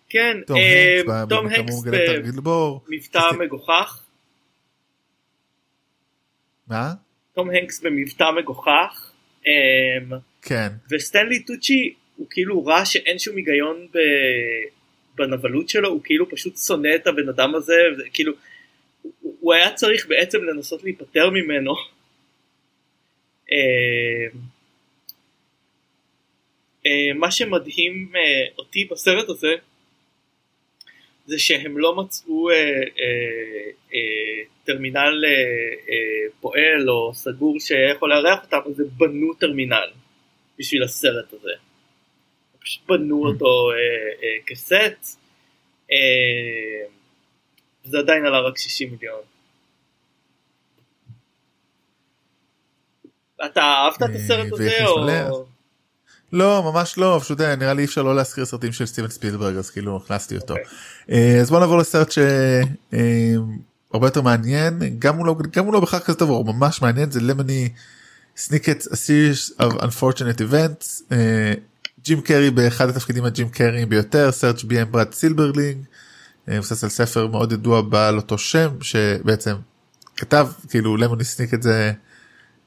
כן, 0.10 0.38
תום 0.48 0.58
אמ, 0.58 1.12
הנקס 1.48 1.84
תום 1.84 1.94
הגלבור 1.94 2.82
במבטא 2.88 3.32
מגוחך, 3.40 4.04
מה 6.68 6.94
תום 7.34 7.50
הנקס 7.50 7.82
במבטא 7.82 8.32
מגוחך, 8.38 9.12
כן 10.42 10.68
וסטנלי 10.92 11.44
טוצ'י 11.44 11.94
הוא 12.16 12.28
כאילו 12.30 12.66
רע 12.66 12.86
שאין 12.86 13.20
שום 13.20 13.36
היגיון. 13.36 13.88
בנבלות 15.18 15.70
שלו, 15.70 15.90
הוא 15.90 16.02
כאילו 16.04 16.30
פשוט 16.30 16.58
שונא 16.58 16.96
את 16.96 17.08
הבן 17.08 17.30
אדם 17.30 17.56
הזה, 17.56 17.74
כאילו, 18.14 18.34
הוא 19.48 19.54
היה 19.54 19.74
צריך 19.74 20.08
בעצם 20.08 20.44
לנסות 20.44 20.84
להיפטר 20.84 21.30
ממנו. 21.30 21.74
אה, 23.52 24.28
אה, 26.86 27.14
מה 27.16 27.32
שמדהים 27.32 28.12
אה, 28.16 28.46
אותי 28.58 28.86
בסרט 28.86 29.30
הזה 29.30 29.56
זה 31.26 31.40
שהם 31.40 31.78
לא 31.78 31.96
מצאו 31.96 32.50
אה, 32.50 32.56
אה, 32.56 33.70
אה, 33.94 34.44
טרמינל 34.64 35.26
אה, 35.26 35.30
אה, 35.90 36.30
פועל 36.40 36.90
או 36.90 37.14
סגור 37.14 37.60
שיכול 37.60 38.10
לארח 38.10 38.44
אותם, 38.44 38.60
אז 38.66 38.80
הם 38.80 38.88
בנו 38.98 39.34
טרמינל 39.34 39.90
בשביל 40.60 40.84
הסרט 40.84 41.34
הזה. 41.34 41.54
פשוט 42.60 42.88
בנו 42.88 43.28
אותו 43.28 43.72
אה, 43.72 43.78
אה, 44.24 44.38
כסט, 44.46 45.20
אה, 45.92 46.88
וזה 47.86 48.00
עדיין 48.00 48.26
עלה 48.26 48.40
רק 48.40 48.58
60 48.58 48.92
מיליון. 48.92 49.37
אתה 53.46 53.62
אהבת 53.62 54.04
את 54.04 54.10
אה, 54.10 54.16
הסרט 54.16 54.54
הזה 54.54 54.86
או... 54.86 55.46
לא 56.34 56.72
ממש 56.72 56.98
לא 56.98 57.20
פשוט 57.24 57.42
אה, 57.42 57.56
נראה 57.56 57.74
לי 57.74 57.82
אי 57.82 57.86
אפשר 57.86 58.04
לא 58.04 58.16
להזכיר 58.16 58.46
סרטים 58.46 58.72
של 58.72 58.86
סטיבן 58.86 59.08
ספילברג 59.08 59.56
אז 59.56 59.70
כאילו 59.70 59.98
הכנסתי 59.98 60.38
אותו. 60.38 60.54
אוקיי. 60.54 60.66
אה, 61.12 61.42
אז 61.42 61.50
בוא 61.50 61.60
נעבור 61.60 61.78
לסרט 61.78 62.12
שהרבה 62.12 64.08
יותר 64.08 64.22
מעניין 64.22 64.80
גם 65.00 65.18
הוא 65.18 65.26
לא 65.26 65.36
גם 65.52 65.66
הוא 65.66 65.74
לא 65.74 65.80
בכלל 65.80 66.00
כזה 66.00 66.18
טוב 66.18 66.30
הוא 66.30 66.46
ממש 66.46 66.82
מעניין 66.82 67.12
זה 67.12 67.22
למני 67.22 67.70
סניקט 68.38 68.82
a 68.82 68.96
series 68.96 69.62
of 69.62 69.74
unfortunate 69.82 70.40
events 70.40 71.14
ג'ים 72.04 72.22
קרי 72.22 72.52
באחד 72.52 72.90
התפקידים 72.90 73.26
הג'ים 73.26 73.50
קריים 73.50 73.90
ביותר 73.90 74.32
סרט 74.32 74.58
שביים 74.58 74.92
ברד 74.92 75.14
סילברלינג 75.14 75.78
מבוסס 76.48 76.84
על 76.84 76.90
ספר 76.90 77.28
מאוד 77.28 77.52
ידוע 77.52 77.82
בעל 77.82 78.18
אותו 78.18 78.38
שם 78.38 78.70
שבעצם 78.82 79.56
כתב 80.18 80.48
כאילו 80.70 80.98
למני 80.98 81.24
סניקט 81.24 81.62
זה 81.62 81.92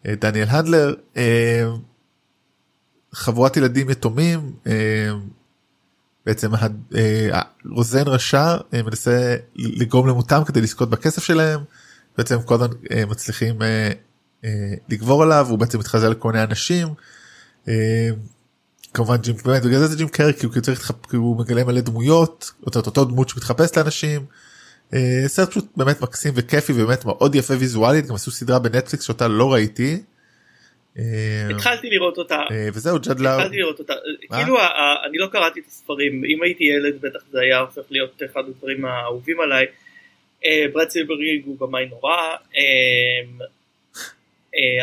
דניאל 0.06 0.48
הנדלר. 0.48 0.94
אה, 1.16 1.68
חבורת 3.12 3.56
ילדים 3.56 3.90
יתומים 3.90 4.52
אה, 4.66 5.10
בעצם 6.26 6.54
אה, 6.94 7.42
רוזן 7.70 8.08
רשע 8.08 8.56
אה, 8.74 8.82
מנסה 8.82 9.36
לגרום 9.56 10.08
למותם 10.08 10.42
כדי 10.46 10.60
לזכות 10.60 10.90
בכסף 10.90 11.24
שלהם 11.24 11.60
בעצם 12.18 12.42
כל 12.42 12.54
הזמן 12.54 12.68
אה, 12.90 13.06
מצליחים 13.06 13.62
אה, 13.62 13.90
אה, 14.44 14.74
לגבור 14.88 15.22
עליו 15.22 15.46
הוא 15.50 15.58
בעצם 15.58 15.78
מתחזה 15.78 16.08
לכל 16.08 16.32
מיני 16.32 16.44
אנשים. 16.44 16.88
אה, 17.68 18.08
כמובן 18.94 19.16
ג'ים 19.16 19.36
באמת 19.44 19.62
בגלל 19.62 19.78
זה 19.78 19.86
זה 19.86 19.96
ג'ים 19.96 20.08
קרי 20.08 20.32
כי 20.34 20.46
הוא 20.46 20.54
צריך 20.60 20.92
כי 21.10 21.16
הוא 21.16 21.38
מגלה 21.38 21.64
מלא 21.64 21.80
דמויות 21.80 22.50
אותו 22.66 22.80
אותו 22.80 23.04
דמות 23.04 23.28
שמתחפש 23.28 23.76
לאנשים. 23.76 24.26
אה, 24.94 25.28
סרט 25.28 25.50
פשוט 25.50 25.64
באמת 25.76 26.00
מקסים 26.00 26.32
וכיפי 26.36 26.72
ובאמת 26.72 27.04
מאוד 27.04 27.34
יפה 27.34 27.54
ויזואלית 27.54 28.06
גם 28.06 28.14
עשו 28.14 28.30
סדרה 28.30 28.58
בנטפליקס 28.58 29.04
שאותה 29.04 29.28
לא 29.28 29.52
ראיתי. 29.52 30.02
אה, 30.98 31.48
התחלתי 31.50 31.90
לראות 31.90 32.18
אותה, 32.18 32.40
אה, 32.50 32.68
וזהו 32.72 32.98
ג'אד 33.00 33.20
לאו 33.20 33.32
התחלתי 33.32 33.56
לראות 33.56 33.78
אותה? 33.78 33.92
כאילו 34.34 34.58
אני 35.08 35.18
לא 35.18 35.26
קראתי 35.26 35.60
את 35.60 35.66
הספרים, 35.66 36.24
אם 36.24 36.42
הייתי 36.42 36.64
ילד 36.64 37.00
בטח 37.00 37.20
זה 37.30 37.40
היה 37.40 37.58
הופך 37.58 37.82
להיות 37.90 38.22
אחד 38.32 38.40
הדברים 38.48 38.84
האהובים 38.84 39.40
עליי. 39.40 39.66
ברד 40.72 40.88
סילברינג 40.88 41.46
הוא 41.46 41.58
במאי 41.58 41.86
נורא, 41.86 42.16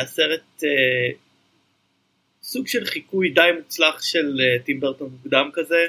הסרט 0.02 0.64
סוג 2.42 2.68
של 2.68 2.86
חיקוי 2.86 3.30
די 3.30 3.50
מוצלח 3.58 4.02
של 4.02 4.40
טים 4.66 4.80
ברטון 4.80 5.10
מוקדם 5.12 5.50
כזה, 5.54 5.86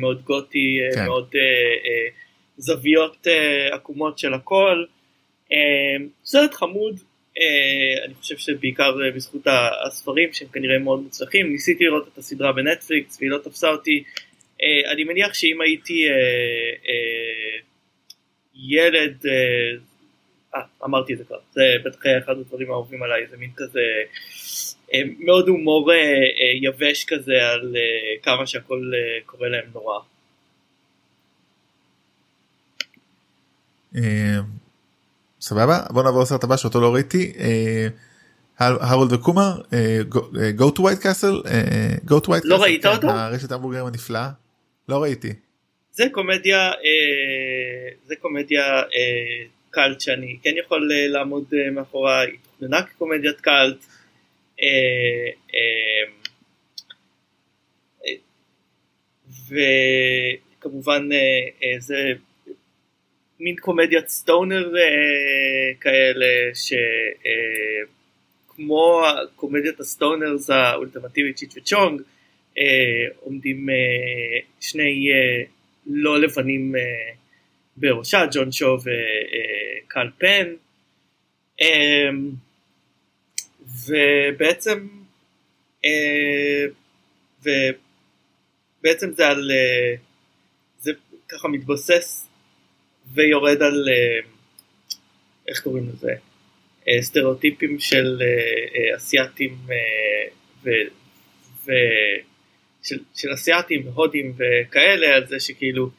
מאוד 0.00 0.22
גותי, 0.24 0.78
כן. 0.94 1.04
מאוד 1.04 1.34
זוויות 2.60 3.26
אה, 3.26 3.74
עקומות 3.74 4.18
של 4.18 4.34
הכל. 4.34 4.84
אה, 5.52 6.06
סרט 6.24 6.54
חמוד, 6.54 7.00
אה, 7.38 8.04
אני 8.04 8.14
חושב 8.14 8.36
שבעיקר 8.36 8.94
אה, 9.04 9.10
בזכות 9.10 9.46
הספרים 9.86 10.32
שהם 10.32 10.48
כנראה 10.48 10.78
מאוד 10.78 11.02
מוצלחים, 11.02 11.52
ניסיתי 11.52 11.84
לראות 11.84 12.08
את 12.12 12.18
הסדרה 12.18 12.52
בנטפליקס 12.52 13.18
והיא 13.20 13.30
לא 13.30 13.38
תפסה 13.38 13.68
אותי. 13.68 14.02
אה, 14.62 14.92
אני 14.92 15.04
מניח 15.04 15.34
שאם 15.34 15.60
הייתי 15.60 16.08
אה, 16.08 16.14
אה, 16.88 17.58
ילד, 18.54 19.26
אה, 19.26 19.78
אה, 20.54 20.66
אמרתי 20.84 21.12
את 21.12 21.18
זה 21.18 21.24
כבר, 21.24 21.38
זה 21.52 21.62
בטח 21.84 22.06
היה 22.06 22.18
אחד 22.18 22.38
הדברים 22.38 22.70
האהובים 22.70 23.02
עליי, 23.02 23.26
זה 23.26 23.36
מין 23.36 23.50
כזה 23.56 23.80
אה, 24.94 25.00
מאוד 25.18 25.48
הומור 25.48 25.92
אה, 25.92 25.96
יבש 26.62 27.04
כזה 27.04 27.48
על 27.48 27.76
אה, 27.76 28.22
כמה 28.22 28.46
שהכל 28.46 28.90
אה, 28.94 29.20
קורה 29.26 29.48
להם 29.48 29.64
נורא. 29.74 29.98
סבבה? 35.40 35.80
בוא 35.90 36.02
נעבור 36.02 36.22
לסרט 36.22 36.44
הבא 36.44 36.56
שאותו 36.56 36.80
לא 36.80 36.94
ראיתי. 36.94 37.32
אה, 37.38 37.88
הרולד 38.60 39.12
וקומר 39.12 39.60
אה, 39.72 40.00
go 40.58 40.76
to 40.76 40.80
white 40.80 41.02
castle 41.02 41.48
אה, 41.48 41.94
go 42.06 42.24
to 42.24 42.28
white 42.28 42.40
לא 42.44 42.56
castle, 42.56 42.60
ראית 42.60 42.82
כן, 42.82 42.88
אותו? 42.88 43.10
הרשת 43.10 43.52
המבורגרים 43.52 43.86
הנפלא 43.86 44.20
לא 44.88 45.02
ראיתי. 45.02 45.32
זה 45.92 46.04
קומדיה, 46.12 46.68
אה, 46.68 47.88
זה 48.06 48.14
קומדיה 48.16 48.62
אה, 48.80 49.44
קאלט 49.70 50.00
שאני 50.00 50.38
כן 50.42 50.50
יכול 50.64 50.92
אה, 50.92 51.08
לעמוד 51.08 51.44
אה, 51.52 51.70
מאחורה, 51.70 52.20
היא 52.20 52.38
תוכננה 52.42 52.82
כקומדיית 52.82 53.40
קאלט. 53.40 53.84
אה, 54.62 54.66
אה, 55.54 56.04
אה, 58.06 58.12
וכמובן 60.60 61.08
אה, 61.12 61.18
אה, 61.62 61.80
זה 61.80 62.12
מין 63.40 63.56
קומדיית 63.56 64.08
stoner 64.08 64.76
אה, 64.76 65.74
כאלה 65.80 66.26
שכמו 68.54 69.02
קומדיית 69.36 69.80
ה 69.80 69.89
stoners 69.89 70.50
האולטימטיבית 70.50 71.36
צ'יץ' 71.36 71.56
וצ'ונג 71.56 72.02
אה, 72.58 73.06
עומדים 73.20 73.70
אה, 73.70 73.74
שני 74.60 75.10
אה, 75.12 75.42
לא 75.86 76.20
לבנים 76.20 76.76
אה, 76.76 76.80
בראשה, 77.76 78.26
ג'ון 78.32 78.52
שו 78.52 78.76
וקל 78.80 80.10
פן. 80.18 80.54
אה, 81.60 82.08
ובעצם 83.86 84.88
אה, 85.84 86.64
ובעצם 87.42 89.12
זה 89.12 89.28
על 89.28 89.50
אה, 89.50 89.94
זה 90.80 90.92
ככה 91.28 91.48
מתבסס 91.48 92.29
ויורד 93.14 93.62
על 93.62 93.88
אה, 93.88 94.28
איך 95.48 95.62
קוראים 95.62 95.88
לזה 95.88 96.14
אה, 96.88 97.02
סטריאוטיפים 97.02 97.78
של 97.78 98.18
אה, 98.22 98.26
אה, 98.26 98.96
אסיאתים 98.96 99.56
אה, 99.70 99.76
ו, 100.64 100.70
ו, 101.64 101.72
של, 102.82 102.98
של 103.14 103.34
אסיאתים 103.34 103.86
והודים 103.86 104.32
וכאלה 104.36 105.16
על 105.16 105.26
זה 105.26 105.40
שכאילו 105.40 105.90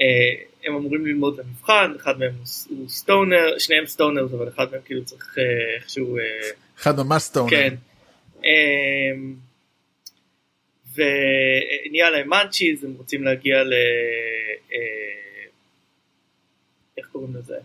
אה, 0.00 0.44
הם 0.64 0.74
אמורים 0.74 1.06
ללמוד 1.06 1.40
למבחן 1.40 1.92
אחד 1.96 2.18
מהם 2.18 2.34
הוא, 2.34 2.78
הוא 2.78 2.88
סטונר 2.88 3.58
שניהם 3.58 3.86
סטונרס 3.86 4.32
אבל 4.34 4.48
אחד 4.48 4.72
מהם 4.72 4.80
כאילו 4.84 5.04
צריך 5.04 5.38
אה, 5.38 5.74
איכשהו 5.74 6.18
אה, 6.18 6.22
אחד 6.78 6.96
ממש 6.96 7.22
סטונר 7.22 7.50
כן. 7.50 7.74
אמ, 8.44 9.34
ונהיה 10.94 12.10
להם 12.10 12.28
מאנצ'יז, 12.28 12.84
הם 12.84 12.94
רוצים 12.98 13.24
להגיע 13.24 13.62
ל... 13.62 13.72
אה, 14.72 15.21
קוראים 17.12 17.36
לזה? 17.36 17.58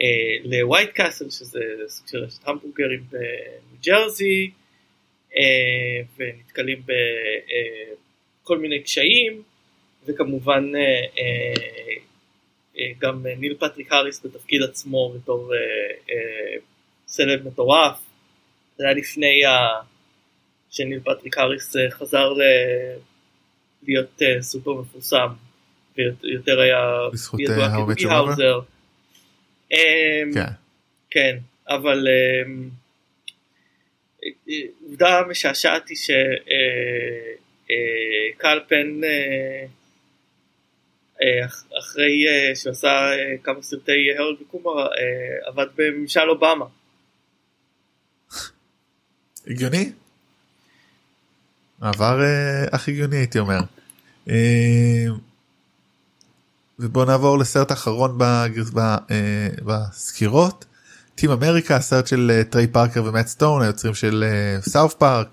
אה, 0.00 0.36
לווייט 0.44 0.90
קאסל, 0.90 1.30
שזה 1.30 1.60
סוג 1.88 2.08
של 2.08 2.18
רשת 2.18 2.48
המבורגרים 2.48 3.04
בניו 3.10 3.80
ג'רזי, 3.86 4.50
אה, 5.36 6.02
ונתקלים 6.16 6.82
בכל 8.42 8.58
מיני 8.58 8.82
קשיים, 8.82 9.42
וכמובן 10.06 10.72
אה, 10.76 10.80
אה, 11.18 11.94
אה, 12.78 12.92
גם 12.98 13.26
ניל 13.26 13.54
פטריק 13.54 13.92
האריס 13.92 14.26
בתפקיד 14.26 14.62
עצמו 14.62 15.12
בתור 15.16 15.54
אה, 15.54 15.58
אה, 16.10 16.56
סלב 17.06 17.46
מטורף. 17.46 18.00
זה 18.76 18.84
היה 18.84 18.94
לפני. 18.94 19.42
שניל 20.70 21.00
פטריק 21.00 21.38
האריס 21.38 21.76
אה, 21.76 21.90
חזר. 21.90 22.32
להיות 23.82 24.22
אה, 24.22 24.42
סופר 24.42 24.72
מפורסם 24.72 25.28
ויותר 26.22 26.60
היה 26.60 26.78
ידוע 27.38 27.64
אה, 27.64 27.68
Mother? 28.10 28.14
האוזר. 28.14 28.60
אמ, 29.72 29.78
כן. 30.34 30.44
כן, 31.10 31.36
אבל 31.68 32.06
אמ, 32.46 32.68
עובדה 34.86 35.22
משעשעת 35.30 35.88
היא 35.88 35.96
שקל 35.96 36.20
פן 38.68 39.04
אה, 39.04 39.64
אה, 41.22 41.44
אח- 41.46 41.64
אחרי 41.78 42.24
שהוא 42.54 42.70
עשה 42.70 43.10
כמה 43.42 43.62
סרטי 43.62 43.92
הרולד 44.18 44.36
וקומר 44.42 44.86
עבד 45.46 45.66
בממשל 45.76 46.28
אובמה. 46.28 46.64
הגיוני? 49.46 49.92
מעבר 51.78 52.18
הכי 52.72 52.90
הגיוני 52.90 53.16
הייתי 53.16 53.38
אומר. 53.38 53.58
אה, 56.80 56.86
ובוא 56.86 57.04
נעבור 57.04 57.38
לסרט 57.38 57.70
בגרס- 58.18 58.70
ב- 58.74 58.78
אה, 58.78 59.48
בסקירות. 59.64 60.64
Team 61.14 61.30
America 61.30 61.76
הסרט 61.76 62.06
של 62.06 62.30
אה, 62.34 62.44
טריי 62.44 62.66
פארקר 62.66 63.04
ומאט 63.04 63.26
סטון 63.26 63.62
היוצרים 63.62 63.94
של 63.94 64.24
South 64.60 64.94
Park. 64.94 65.28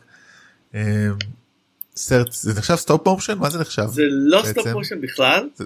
סרט 1.96 2.32
זה 2.32 2.54
נחשב 2.60 2.76
stop 2.76 3.08
motion 3.08 3.38
מה 3.38 3.50
זה 3.50 3.60
נחשב 3.60 3.86
זה 3.88 4.02
לא. 4.10 4.42
stop 4.46 4.68
motion 4.68 5.02
בכלל. 5.02 5.50
זה- 5.56 5.64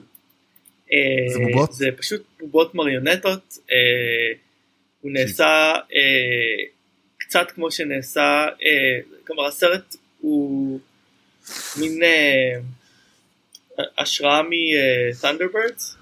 אה, 0.92 1.34
זה 1.34 1.40
בובות? 1.52 1.74
זה 1.74 1.86
פשוט 1.98 2.22
בובות 2.40 2.76
מריונטות. 2.76 3.58
אה, 3.72 3.76
הוא 5.02 5.12
נעשה 5.12 5.46
אה, 5.96 6.64
קצת 7.20 7.52
כמו 7.56 7.72
שנעשה, 7.72 8.22
אה, 8.66 9.00
כלומר 9.28 9.46
הסרט 9.48 9.96
הוא 10.22 10.80
מין 11.80 12.04
אה, 12.04 12.60
השראה 13.98 14.42
מ 14.50 14.60
Thunderbirds. 14.60 15.98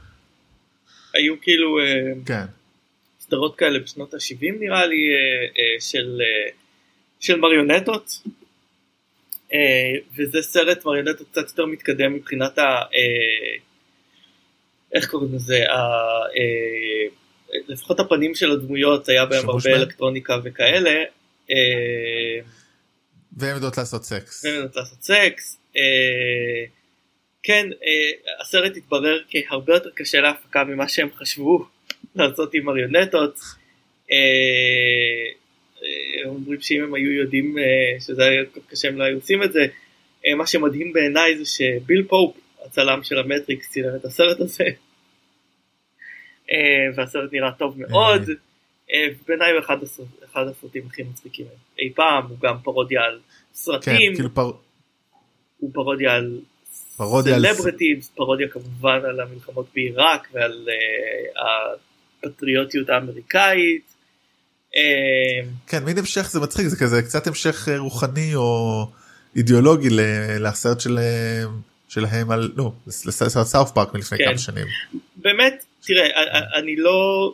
היו 1.14 1.42
כאילו 1.42 1.80
אה, 1.80 2.12
כן 2.26 2.46
סדרות 3.30 3.56
כאלה 3.56 3.80
בשנות 3.80 4.14
ה-70 4.14 4.60
נראה 4.60 4.86
לי 4.86 4.96
אה, 4.96 5.46
אה, 5.58 5.82
של, 5.82 6.22
אה, 6.22 6.52
של 7.20 7.40
מריונטות 7.40 8.22
אה, 9.54 9.92
וזה 10.18 10.42
סרט 10.42 10.86
מריונטות 10.86 11.28
קצת 11.32 11.50
יותר 11.50 11.66
מתקדם 11.66 12.14
מבחינת 12.14 12.58
ה... 12.58 12.62
אה, 12.62 13.58
איך 14.94 15.10
קוראים 15.10 15.36
לזה? 15.36 15.72
ה, 15.72 15.78
אה, 16.38 17.08
לפחות 17.68 18.00
הפנים 18.00 18.36
של 18.36 18.52
הדמויות 18.52 19.10
היה 19.10 19.26
בהם 19.26 19.50
הרבה 19.50 19.64
בהם? 19.64 19.76
אלקטרוניקה 19.76 20.38
וכאלה. 20.44 21.04
אה, 21.52 22.40
והם 23.38 23.56
יודעות 23.56 23.78
לעשות 23.78 24.04
סקס. 24.04 24.46
והם 24.46 24.56
יודעות 24.56 24.76
לעשות 24.76 25.02
סקס. 25.02 25.58
אה, 25.78 26.66
כן, 27.44 27.70
אה, 27.86 28.42
הסרט 28.42 28.78
התברר 28.78 29.20
כהרבה 29.30 29.74
יותר 29.74 29.90
קשה 29.96 30.22
להפקה 30.22 30.64
ממה 30.64 30.88
שהם 30.88 31.10
חשבו 31.16 31.66
לעשות 32.16 32.54
עם 32.54 32.66
מריונטות. 32.66 33.40
אה, 34.12 34.18
אה, 35.84 36.30
אומרים 36.30 36.62
שאם 36.62 36.84
הם 36.84 36.94
היו 36.94 37.12
יודעים 37.12 37.56
שזה 38.00 38.24
היה 38.26 38.46
כל 38.46 38.60
כך 38.60 38.68
קשה 38.70 38.88
הם 38.88 38.98
לא 38.98 39.04
היו 39.04 39.16
עושים 39.16 39.44
את 39.44 39.54
זה. 39.54 39.66
מה 40.38 40.48
שמדהים 40.48 40.94
בעיניי 40.94 41.38
זה 41.38 41.46
שביל 41.46 42.04
פופ, 42.04 42.38
הצלם 42.66 43.04
של 43.04 43.20
המטריקס, 43.20 43.70
צילם 43.70 43.96
את 43.96 44.06
הסרט 44.06 44.40
הזה. 44.40 44.64
והסרט 46.96 47.34
נראה 47.34 47.52
טוב 47.52 47.80
מאוד. 47.80 48.22
בעיניי 49.28 49.52
הוא 49.52 49.60
אחד 49.60 49.78
אחד 50.26 50.48
הסרטים 50.48 50.84
הכי 50.88 51.04
מצחיקים 51.04 51.46
אי 51.80 51.94
פעם, 51.96 52.26
הוא 52.30 52.38
גם 52.42 52.56
פרודיה 52.64 53.02
על 53.02 53.20
כן 53.20 53.54
סרטים, 53.54 54.14
כאילו 54.14 54.34
פר... 54.34 54.52
הוא 55.58 55.72
פרודיה 55.74 56.16
על 56.16 56.40
פרודיה 57.00 57.36
על- 57.36 57.46
סלבריטיז, 57.54 58.10
פרודיה 58.16 58.48
כמובן 58.48 59.00
על 59.10 59.20
המלחמות 59.20 59.66
בעיראק 59.76 60.28
ועל 60.34 60.68
אה, 60.70 61.74
הפטריוטיות 62.26 62.90
האמריקאית. 62.90 63.82
אה, 64.76 64.82
כן 65.68 65.84
מין 65.84 65.98
המשך 65.98 66.30
זה 66.32 66.40
מצחיק 66.40 66.68
זה 66.68 66.78
כזה 66.78 67.02
קצת 67.02 67.28
המשך 67.28 67.68
אה, 67.72 67.78
רוחני 67.78 68.36
או 68.36 68.86
אידיאולוגי 69.36 69.88
לסרט 70.40 70.80
שלהם 70.80 71.50
שלהם 71.90 72.32
על 72.32 72.52
נו 72.56 72.74
לסרט 72.88 73.46
סאוף 73.48 73.72
פארק 73.72 73.94
מלפני 73.94 74.18
כן. 74.18 74.26
כמה 74.26 74.38
שנים. 74.38 74.66
באמת, 75.16 75.66
תראה, 75.82 76.08
אני 76.60 76.76
לא, 76.76 77.34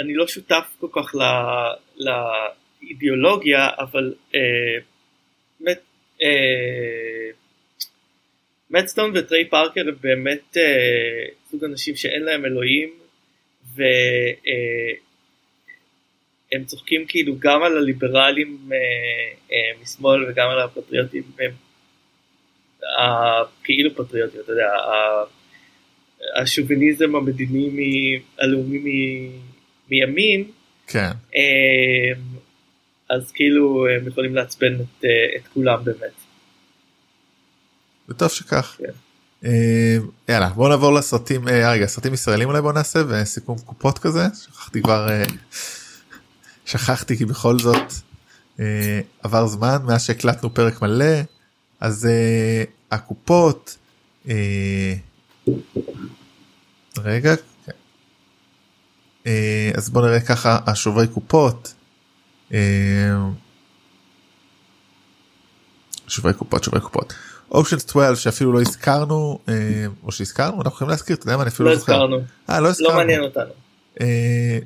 אני 0.00 0.14
לא 0.14 0.26
שותף 0.26 0.64
כל 0.80 0.88
כך 0.92 1.14
ל- 1.14 2.04
לאידיאולוגיה, 2.82 3.68
אבל 3.78 4.14
אה, 4.34 4.40
באמת, 5.60 5.78
אה, 6.22 7.30
מאט 8.70 8.86
סטון 8.86 9.12
וטריי 9.14 9.44
פארקר 9.48 9.80
הם 9.88 9.94
באמת 10.00 10.56
אה, 10.56 11.24
סוג 11.50 11.64
אנשים 11.64 11.96
שאין 11.96 12.22
להם 12.22 12.44
אלוהים, 12.44 12.90
והם 13.74 13.84
צוחקים 16.66 17.04
כאילו 17.08 17.34
גם 17.38 17.62
על 17.62 17.76
הליברלים 17.76 18.58
אה, 18.72 18.76
אה, 19.52 19.72
משמאל 19.82 20.30
וגם 20.30 20.48
על 20.50 20.60
הפטריוטים, 20.60 21.22
הם, 21.40 21.50
הכאילו 22.98 23.94
פטריוטים, 23.94 24.40
אתה 24.40 24.52
יודע, 24.52 24.66
ה- 24.74 25.24
השוביניזם 26.42 27.16
המדיני 27.16 27.68
מ- 27.72 28.22
הלאומי 28.42 28.78
מ- 28.78 29.40
מימין, 29.90 30.50
כן. 30.86 31.10
אה, 31.36 32.12
אז 33.10 33.32
כאילו 33.32 33.86
הם 33.88 34.06
יכולים 34.08 34.34
לעצבן 34.34 34.74
את, 34.74 35.04
אה, 35.04 35.36
את 35.36 35.46
כולם 35.46 35.84
באמת. 35.84 36.25
וטוב 38.08 38.28
שכך. 38.28 38.76
כן. 38.78 38.92
אה, 39.44 39.98
יאללה 40.28 40.48
בוא 40.48 40.68
נעבור 40.68 40.92
לסרטים 40.92 41.48
אה, 41.48 41.70
רגע 41.70 41.86
סרטים 41.86 42.14
ישראלים 42.14 42.48
אולי 42.48 42.60
בוא 42.60 42.72
נעשה 42.72 43.02
וסיכום 43.08 43.58
קופות 43.58 43.98
כזה 43.98 44.26
שכחתי 44.34 44.82
כבר 44.82 45.08
אה, 45.10 45.24
שכחתי 46.64 47.16
כי 47.18 47.24
בכל 47.24 47.58
זאת 47.58 47.92
עבר 49.22 49.46
זמן 49.46 49.76
מאז 49.84 50.04
שהקלטנו 50.04 50.54
פרק 50.54 50.82
מלא 50.82 51.14
אז 51.80 52.08
הקופות 52.90 53.76
רגע 56.98 57.34
כן. 57.66 57.72
אז 59.76 59.90
בוא 59.90 60.02
נראה 60.02 60.20
ככה 60.20 60.58
השוברי 60.66 61.06
קופות. 61.08 61.74
שוברי 66.08 66.34
קופות 66.34 66.64
שוברי 66.64 66.80
קופות. 66.80 67.14
Ocean's 67.50 67.82
12 67.82 68.16
שאפילו 68.16 68.52
לא 68.52 68.60
הזכרנו 68.60 69.38
אה, 69.48 69.54
או 70.04 70.12
שהזכרנו 70.12 70.56
אנחנו 70.56 70.70
יכולים 70.70 70.90
להזכיר 70.90 71.16
אתה 71.16 71.26
יודע 71.26 71.36
מה 71.36 71.42
אני 71.42 71.50
אפילו 71.50 71.68
לא 71.68 71.74
לא. 71.74 71.78
הזכרנו, 71.78 72.20
אה, 72.50 72.60
לא 72.60 72.68
הזכרנו. 72.68 72.90
לא 72.90 72.96
מעניין 72.96 73.22
אותנו. 73.22 73.50
אה, 74.00 74.58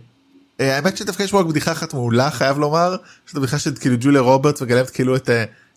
האמת 0.59 0.97
שדווקא 0.97 1.23
יש 1.23 1.31
פה 1.31 1.41
רק 1.41 1.47
בדיחה 1.47 1.73
אחת 1.73 1.95
מעולה 1.95 2.31
חייב 2.31 2.59
לומר 2.59 2.97
שזו 3.27 3.41
בדיחה 3.41 3.59
של 3.59 3.75
כאילו 3.75 3.97
ג'וליה 4.01 4.21
רוברטס 4.21 4.63
מגלמת 4.63 4.91
כאילו 4.91 5.17
את 5.17 5.31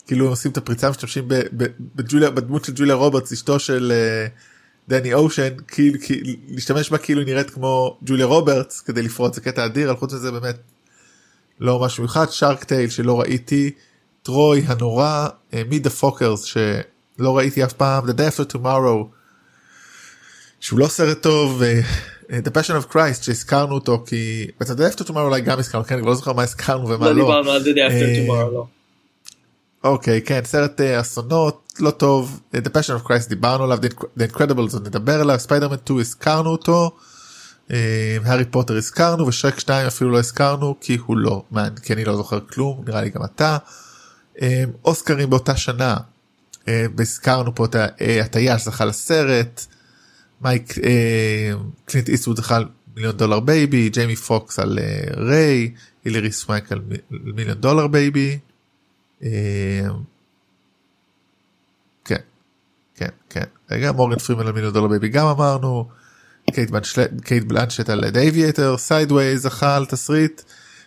כאילו 0.07 0.29
עושים 0.29 0.51
את 0.51 0.57
הפריצה 0.57 0.89
משתמשים 0.89 1.27
בדמות 2.35 2.65
של 2.65 2.73
ג'וליה 2.75 2.95
רוברטס 2.95 3.31
אשתו 3.31 3.59
של 3.59 3.93
דני 4.87 5.13
אושן 5.13 5.49
כאילו 5.67 5.97
להשתמש 6.47 6.89
בה 6.89 6.97
כאילו 6.97 7.23
נראית 7.23 7.49
כמו 7.49 7.97
ג'וליה 8.01 8.25
רוברטס 8.25 8.81
כדי 8.81 9.01
לפרוץ 9.01 9.35
זה 9.35 9.41
קטע 9.41 9.65
אדיר 9.65 9.89
אבל 9.91 9.99
חוץ 9.99 10.13
מזה 10.13 10.31
באמת 10.31 10.55
לא 11.59 11.79
משהו 11.79 12.03
מיוחד 12.03 12.25
שרק 12.29 12.63
טייל 12.63 12.89
שלא 12.89 13.19
ראיתי 13.19 13.71
טרוי 14.23 14.63
הנורא 14.67 15.27
Meet 15.69 15.83
the 15.83 15.89
Fockers 15.89 16.43
שלא 17.17 17.37
ראיתי 17.37 17.63
אף 17.63 17.73
פעם 17.73 18.09
The 18.09 18.13
Day 18.13 18.33
After 18.35 18.55
Tomorrow 18.55 19.05
שהוא 20.59 20.79
לא 20.79 20.87
סרט 20.87 21.21
טוב 21.21 21.61
אה, 21.63 21.81
אה, 22.31 22.39
The 22.45 22.49
Passion 22.49 22.83
of 22.83 22.93
Christ 22.93 23.23
שהזכרנו 23.23 23.75
אותו 23.75 24.03
כי 24.07 24.47
את 24.61 24.69
The 24.69 24.73
Day 24.73 24.95
After 24.95 25.07
Tomorrow 25.07 25.17
אולי 25.17 25.41
גם 25.41 25.59
הזכרנו 25.59 25.85
כן 25.85 25.97
אני 25.97 26.05
לא 26.05 26.15
זוכר 26.15 26.33
מה 26.33 26.43
הזכרנו 26.43 26.89
ומה 26.89 27.05
לא 27.05 27.15
לא. 27.15 27.23
דיברנו 27.23 27.51
על 27.51 27.63
זה 27.63 27.69
אה, 27.77 27.87
After 27.87 28.27
Tomorrow, 28.29 28.53
לא. 28.53 28.65
אוקיי 29.83 30.21
כן 30.21 30.41
סרט 30.45 30.81
אה, 30.81 31.01
אסונות 31.01 31.73
לא 31.79 31.91
טוב 31.91 32.39
אה, 32.55 32.59
The 32.59 32.69
Passion 32.69 33.03
of 33.03 33.07
Christ 33.07 33.29
דיברנו 33.29 33.63
עליו 33.63 33.77
The 33.77 33.93
Inc- 33.93 34.05
The 34.19 34.33
Incredibles 34.35 34.73
עוד 34.73 34.87
נדבר 34.87 35.21
עליו 35.21 35.39
ספיידרמן 35.39 35.77
2 35.85 35.99
הזכרנו 35.99 36.49
אותו. 36.49 36.91
אה, 37.71 38.17
הארי 38.25 38.45
פוטר 38.45 38.77
הזכרנו 38.77 39.27
ושרק 39.27 39.59
2 39.59 39.87
אפילו 39.87 40.11
לא 40.11 40.19
הזכרנו 40.19 40.75
כי 40.81 40.97
הוא 41.05 41.17
לא 41.17 41.43
מעניין 41.51 41.75
כי 41.75 41.93
אני 41.93 42.05
לא 42.05 42.15
זוכר 42.15 42.39
כלום 42.39 42.83
נראה 42.87 43.01
לי 43.01 43.09
גם 43.09 43.23
אתה. 43.23 43.57
אה, 44.41 44.63
אוסקרים 44.85 45.29
באותה 45.29 45.57
שנה 45.57 45.91
אה, 45.93 45.97
הזכרנו 46.99 47.55
פה 47.55 47.65
את 47.65 47.75
אה, 47.75 48.21
הטייס 48.21 48.65
זכה 48.65 48.85
לסרט. 48.85 49.65
מייק 50.41 50.77
אה, 50.83 51.53
קלינט 51.85 52.09
איסטווד 52.09 52.37
זכה 52.37 52.55
על 52.55 52.65
מיליון 52.95 53.17
דולר 53.17 53.39
בייבי 53.39 53.89
ג'יימי 53.89 54.15
פוקס 54.15 54.59
על 54.59 54.79
אה, 54.79 55.03
ריי 55.17 55.71
הילרי 56.05 56.31
סווייק 56.31 56.71
על 56.71 56.81
מיליון 57.09 57.57
דולר 57.57 57.87
בייבי. 57.87 58.39
אה, 59.23 59.29
כן 62.05 62.21
כן 62.95 63.09
כן 63.29 63.43
רגע 63.71 63.91
מורגן 63.91 64.19
פרימן 64.19 64.47
על 64.47 64.53
מיליון 64.53 64.73
דולר 64.73 64.87
בייבי 64.87 65.09
גם 65.09 65.27
אמרנו. 65.27 65.87
קייט 67.23 67.43
בלנשט 67.47 67.89
על 67.89 68.03
Aviator, 68.03 68.77
סיידווייז 68.77 69.37
זכה 69.37 69.75
על 69.75 69.85
תסריט. 69.85 70.41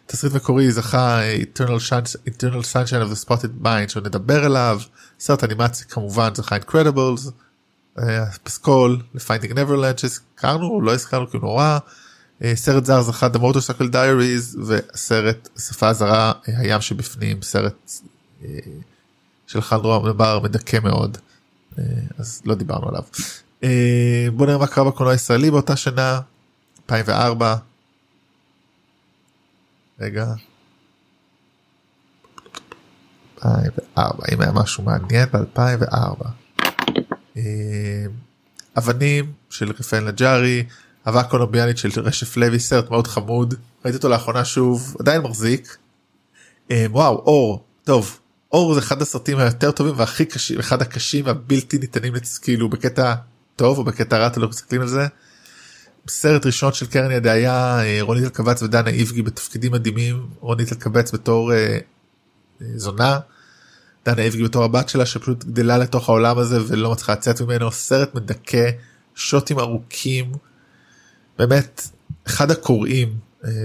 תסריט 0.07 0.33
מקורי 0.33 0.73
זכה 0.73 1.21
אה, 1.23 1.37
Eternal 1.37 1.81
Shun- 1.89 2.31
Eternal 2.31 2.63
Sunshine 2.73 3.03
of 3.09 3.13
the 3.13 3.29
Spotless 3.29 3.65
Mind 3.65 3.89
שעוד 3.89 4.07
נדבר 4.07 4.45
עליו. 4.45 4.81
סרט 5.21 5.45
אנימציה 5.45 5.87
כמובן 5.87 6.31
זכה 6.35 6.57
Incredibles. 6.57 7.31
אה, 7.99 8.27
פסקול 8.43 9.03
ל- 9.15 9.25
Finding 9.25 9.59
שהזכרנו 9.97 10.67
או 10.69 10.81
לא 10.83 10.95
הזכרנו 10.95 11.31
כי 11.31 11.37
הוא 11.37 11.43
נורא. 11.45 11.79
אה, 12.45 12.53
סרט 12.57 12.85
זר 12.85 13.03
זכה 13.03 13.27
The 13.35 13.39
Motorcycle 13.39 13.93
Diaries 13.93 14.59
וסרט 14.67 15.49
שפה 15.59 15.93
זרה 15.93 16.33
הים 16.47 16.81
שבפנים 16.81 17.43
סרט 17.43 17.91
של 19.47 19.61
חנדרום 19.61 20.09
דבר 20.09 20.41
מדכא 20.41 20.79
מאוד 20.83 21.19
אז 22.19 22.43
לא 22.45 22.55
דיברנו 22.55 22.89
עליו. 22.89 23.03
בוא 24.37 24.47
נראה 24.47 24.59
מה 24.59 24.67
קרה 24.67 24.85
בקולנוע 24.85 25.13
הישראלי 25.13 25.51
באותה 25.51 25.77
שנה 25.77 26.21
2004. 26.91 27.57
רגע. 30.01 30.27
2004 33.45 34.25
אם 34.33 34.41
היה 34.41 34.53
משהו 34.53 34.85
מעניין 34.85 35.29
ב-2004. 35.33 36.27
אבנים 38.79 39.33
של 39.51 39.71
רפאל 39.71 40.01
נג'ארי, 40.01 40.65
אהבה 41.07 41.23
קולומביאנית 41.23 41.79
של 41.79 42.01
רשף 42.01 42.37
לוי, 42.37 42.59
סרט 42.59 42.91
מאוד 42.91 43.07
חמוד, 43.07 43.55
ראיתי 43.85 43.97
אותו 43.97 44.09
לאחרונה 44.09 44.45
שוב, 44.45 44.97
עדיין 45.01 45.23
מחזיק. 45.23 45.77
אה, 46.71 46.87
וואו, 46.91 47.17
אור, 47.17 47.65
טוב, 47.85 48.19
אור 48.53 48.75
זה 48.75 48.81
אחד 48.81 49.03
הסרטים 49.03 49.39
היותר 49.39 49.71
טובים 49.71 49.95
והכי 49.97 50.25
קשים, 50.25 50.59
אחד 50.59 50.83
הקשים 50.83 51.27
והבלתי 51.27 51.79
ניתנים 51.79 52.13
כאילו 52.43 52.69
בקטע 52.69 53.15
טוב 53.57 53.79
או 53.79 53.85
בקטע 53.85 54.19
רע, 54.19 54.27
אתם 54.27 54.43
לא 54.43 54.49
מסתכלים 54.49 54.81
על 54.81 54.89
זה. 54.89 55.07
סרט 56.09 56.47
ראשון 56.47 56.73
של 56.73 56.87
קרן 56.87 57.11
ידעיה, 57.11 57.81
אה, 57.83 57.99
רונית 58.01 58.25
אלקבץ 58.25 58.63
ודנה 58.63 58.91
איבגי 58.91 59.23
בתפקידים 59.23 59.73
מדהימים, 59.73 60.27
רונית 60.41 60.73
אלקבץ 60.73 61.13
בתור 61.15 61.53
אה, 61.53 61.79
אה, 62.63 62.67
זונה, 62.77 63.19
דנה 64.05 64.23
איבגי 64.23 64.45
בתור 64.45 64.65
הבת 64.65 64.89
שלה 64.89 65.07
שפשוט 65.07 65.45
גדלה 65.45 65.79
לתוך 65.79 66.09
העולם 66.09 66.39
הזה 66.39 66.59
ולא 66.69 66.91
מצליחה 66.93 67.13
לצאת 67.13 67.41
ממנו, 67.41 67.73
סרט 67.73 68.15
מדכא, 68.15 68.71
שוטים 69.15 69.59
ארוכים, 69.59 70.33
באמת 71.39 71.89
אחד 72.27 72.51
הקוראים 72.51 73.19
אה, 73.45 73.65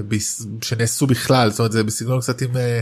שנעשו 0.62 1.08
בכלל, 1.08 1.50
זאת 1.50 1.60
אומרת 1.60 1.72
זה 1.72 1.84
בסגנון 1.84 2.20
קצת 2.20 2.42
עם 2.42 2.58
אה, 2.58 2.82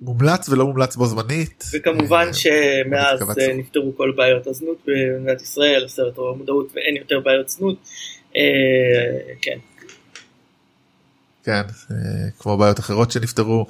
מומלץ 0.00 0.48
ולא 0.48 0.66
מומלץ 0.66 0.96
בו 0.96 1.06
זמנית. 1.06 1.64
וכמובן 1.72 2.26
אה, 2.28 2.34
שמאז. 2.34 3.22
אה, 3.38 3.54
נפתרו 3.56 3.96
כל 3.96 4.12
בעיות 4.16 4.46
הזנות 4.46 4.78
במדינת 4.86 5.42
ישראל, 5.42 5.84
הסרט 5.84 6.16
עורר 6.16 6.32
מודעות 6.32 6.72
ואין 6.74 6.96
יותר 6.96 7.20
בעיות 7.20 7.48
זנות. 7.48 7.76
אה, 8.36 8.42
כן, 9.42 9.58
כן, 11.44 11.62
כמו 12.38 12.56
בעיות 12.56 12.78
אחרות 12.78 13.10
שנפתרו. 13.10 13.66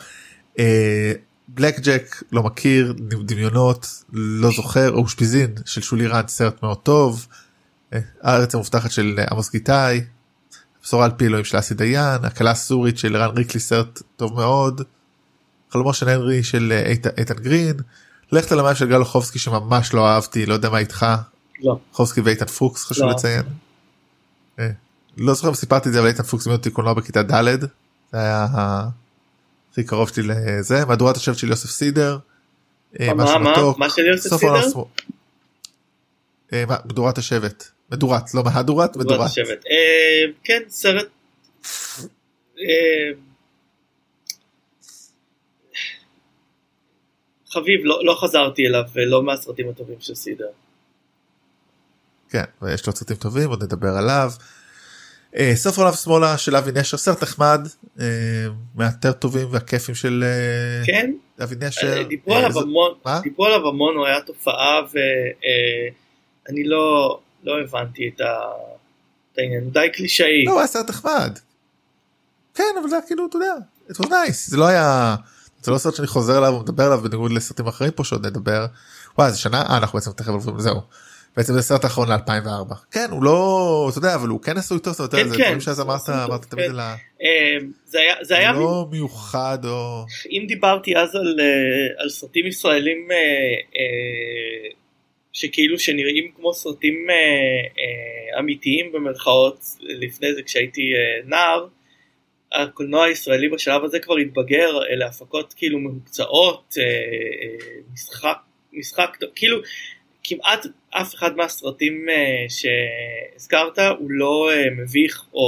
בלק 1.49 1.81
ג'ק 1.81 2.23
לא 2.33 2.43
מכיר, 2.43 2.95
דמיונות, 3.25 3.87
לא 4.13 4.51
זוכר, 4.51 4.93
אושפיזין 4.93 5.55
של 5.67 5.81
שולי 5.81 6.07
רנד, 6.07 6.29
סרט 6.29 6.63
מאוד 6.63 6.79
טוב. 6.79 7.27
הארץ 8.23 8.55
המובטחת 8.55 8.91
של 8.91 9.19
עמוס 9.31 9.51
גיטאי. 9.53 10.01
הבשורה 10.83 11.05
על 11.05 11.11
פי 11.17 11.27
אלוהים 11.27 11.45
של 11.45 11.59
אסי 11.59 11.75
דיין, 11.75 12.25
הכלה 12.25 12.51
הסורית 12.51 12.99
של 12.99 13.17
ערן 13.17 13.37
ריקליס, 13.37 13.61
סרט 13.61 14.03
טוב 14.17 14.35
מאוד. 14.35 14.83
חלומו 15.77 15.95
של 15.95 16.09
הנרי 16.09 16.43
של 16.43 16.73
אה, 16.73 16.91
איתן, 16.91 17.11
איתן 17.19 17.35
גרין. 17.35 17.77
לכת 18.33 18.53
על 18.53 18.61
המים 18.61 18.75
של 18.75 18.89
גל 18.89 19.01
אוחובסקי 19.01 19.39
שממש 19.39 19.95
לא 19.95 20.09
אהבתי, 20.09 20.47
לא 20.47 20.55
יודע 20.55 20.71
מה 20.71 20.79
איתך. 20.79 21.07
לא. 21.63 21.79
אוחובסקי 21.93 22.21
ואיתן 22.21 22.47
פוקס 22.47 22.85
חשוב 22.85 23.05
לא. 23.05 23.13
לציין. 23.13 23.43
אה, 24.59 24.71
לא 25.17 25.35
זוכר 25.35 25.49
אם 25.49 25.55
סיפרתי 25.55 25.89
את 25.89 25.93
זה 25.95 26.01
אבל 26.01 26.09
איתן 26.09 26.23
פוקס 26.23 26.47
לימד 26.47 26.59
אותי 26.59 26.71
קולנוע 26.71 26.95
בכיתה 26.95 27.23
ד' 27.23 27.61
זה 27.61 27.69
היה 28.13 28.47
הכי 28.53 29.85
קרוב 29.85 30.09
שלי 30.09 30.23
לזה 30.27 30.85
מדורת 30.85 31.17
השבט 31.17 31.39
של 31.39 31.49
יוסף 31.49 31.71
סידר. 31.71 32.19
אה, 33.01 33.15
מה, 33.15 33.39
מה. 33.39 33.73
מה 33.79 33.91
של 33.91 34.07
יוסף 34.07 34.37
סידר? 34.37 34.71
מדורת 36.85 37.19
השבט 37.19 37.65
מדורת 37.93 38.35
לא 38.35 38.43
מהדורת 38.45 38.97
מדורת. 38.97 39.31
כן, 40.45 40.63
סרט... 40.69 41.07
חביב, 47.61 47.81
לא, 47.85 48.05
לא 48.05 48.15
חזרתי 48.21 48.67
אליו, 48.67 48.83
ולא 48.95 49.23
מהסרטים 49.23 49.69
הטובים 49.69 49.97
של 50.01 50.15
סידר. 50.15 50.49
כן 52.31 52.45
ויש 52.63 52.87
לו 52.87 52.93
סרטים 52.93 53.17
טובים 53.17 53.49
עוד 53.49 53.63
נדבר 53.63 53.97
עליו. 53.97 54.31
אה, 55.37 55.53
סוף 55.55 55.79
העולם 55.79 55.95
שמאלה 55.95 56.39
של 56.39 56.57
אבי 56.57 56.71
נשר 56.75 56.97
סרט 56.97 57.23
נחמד 57.23 57.61
אה, 58.01 58.07
מהיותר 58.75 59.13
טובים 59.13 59.49
והכיפים 59.51 59.95
של 59.95 60.25
אה, 60.27 60.87
כן? 60.87 61.13
אבי 61.43 61.55
נשר. 61.61 62.03
דיברו 62.03 62.35
עליו 62.35 62.61
המון? 62.61 62.93
דיברו 63.23 63.47
עליו 63.47 63.69
המון, 63.69 63.97
הוא 63.97 64.07
היה 64.07 64.21
תופעה 64.21 64.81
ואני 64.93 66.65
לא, 66.65 67.19
לא 67.45 67.61
הבנתי 67.61 68.11
את 68.15 68.21
העניין, 69.39 69.63
הוא 69.63 69.73
די 69.73 69.89
קלישאי. 69.93 70.45
לא, 70.45 70.53
הוא 70.53 70.61
היה 70.61 70.67
סרט 70.67 70.91
נחמד. 70.91 71.39
כן, 72.55 72.75
אבל 72.81 72.89
זה 72.89 72.97
היה 72.97 73.07
כאילו, 73.07 73.27
אתה 73.27 73.37
יודע, 73.37 73.55
it 73.89 73.95
was 73.95 74.09
nice. 74.09 74.51
זה 74.51 74.57
לא 74.57 74.67
היה, 74.67 75.17
זה 75.67 75.73
לא 75.73 75.79
סרט 75.79 75.95
שאני 75.95 76.07
חוזר 76.07 76.39
אליו 76.39 76.55
ומדבר 76.55 76.85
עליו 76.85 76.99
בניגוד 76.99 77.33
לסרטים 77.33 77.67
אחרים 77.67 77.91
פה 77.91 78.05
שעוד 78.05 78.27
נדבר. 78.27 78.67
וואי, 79.19 79.31
זה 79.31 79.39
שנה, 79.39 79.63
אה, 79.63 79.77
אנחנו 79.77 79.99
בעצם 79.99 80.11
תכף 80.11 80.29
עוברים 80.29 80.57
לזהו. 80.57 80.81
בעצם 81.37 81.53
זה 81.53 81.59
הסרט 81.59 81.85
האחרון 81.85 82.09
ל-2004. 82.09 82.75
כן, 82.91 83.07
הוא 83.11 83.25
לא, 83.25 83.89
אתה 83.91 83.99
יודע, 83.99 84.15
אבל 84.15 84.29
הוא 84.29 84.43
כן 84.43 84.57
עשוי 84.57 84.81
טוב, 84.81 84.93
זאת 84.93 85.15
אומרת, 85.15 85.25
כן, 85.25 85.31
זה 85.31 85.37
כן, 85.37 85.43
דברים 85.43 85.61
שאז 85.61 85.81
אמרת, 85.81 86.01
טוב, 86.07 86.15
אמרת 86.15 86.45
תמיד 86.45 86.65
כן. 86.65 86.71
על 86.71 86.81
ה... 86.81 86.97
אה, 87.23 87.59
זה 88.23 88.37
היה, 88.37 88.53
לא 88.53 88.87
מיוחד 88.91 89.59
או... 89.65 90.05
אם 90.31 90.45
דיברתי 90.49 90.97
אז 90.97 91.15
על, 91.15 91.41
אה, 91.41 92.09
סרטים 92.09 92.47
ישראלים 92.47 93.09
אה, 93.11 94.71
שכאילו 95.33 95.79
שנראים 95.79 96.31
כמו 96.37 96.55
סרטים 96.55 97.07
אמיתיים 98.39 98.93
במרכאות 98.93 99.65
לפני 99.81 100.35
זה 100.35 100.43
כשהייתי 100.43 100.83
נער, 101.25 101.67
הקולנוע 102.55 103.05
הישראלי 103.05 103.49
בשלב 103.49 103.85
הזה 103.85 103.99
כבר 103.99 104.17
התבגר, 104.17 104.79
אלה 104.91 105.07
הפקות 105.07 105.55
כאילו 105.57 105.79
מהוקצעות, 105.79 106.75
אה, 106.79 106.83
אה, 106.85 107.81
משחק, 107.93 108.37
משחק, 108.73 109.17
כאילו 109.35 109.59
כמעט 110.25 110.67
אף 110.91 111.15
אחד 111.15 111.37
מהסרטים 111.37 112.07
אה, 112.09 112.47
שהזכרת 112.49 113.79
הוא 113.79 114.11
לא 114.11 114.51
אה, 114.53 114.71
מביך 114.71 115.25
או, 115.35 115.43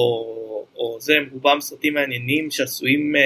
או 0.77 0.97
זה, 1.01 1.16
הם 1.16 1.29
רובם 1.33 1.61
סרטים 1.61 1.95
מעניינים 1.95 2.51
שעשויים 2.51 3.16
אה, 3.16 3.23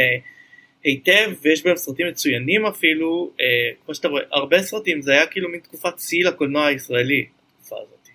היטב 0.85 1.31
ויש 1.43 1.65
בהם 1.65 1.77
סרטים 1.77 2.07
מצוינים 2.09 2.67
אפילו, 2.67 3.31
אה, 3.41 3.47
כמו 3.85 3.95
שאתה 3.95 4.09
רואה, 4.09 4.23
הרבה 4.33 4.63
סרטים 4.63 5.03
זה 5.03 5.13
היה 5.13 5.27
כאילו 5.27 5.49
מין 5.49 5.61
תקופת 5.61 5.99
שיא 5.99 6.25
לקולנוע 6.27 6.67
הישראלי, 6.67 7.27
התקופה 7.57 7.77
הזאת. 7.77 8.09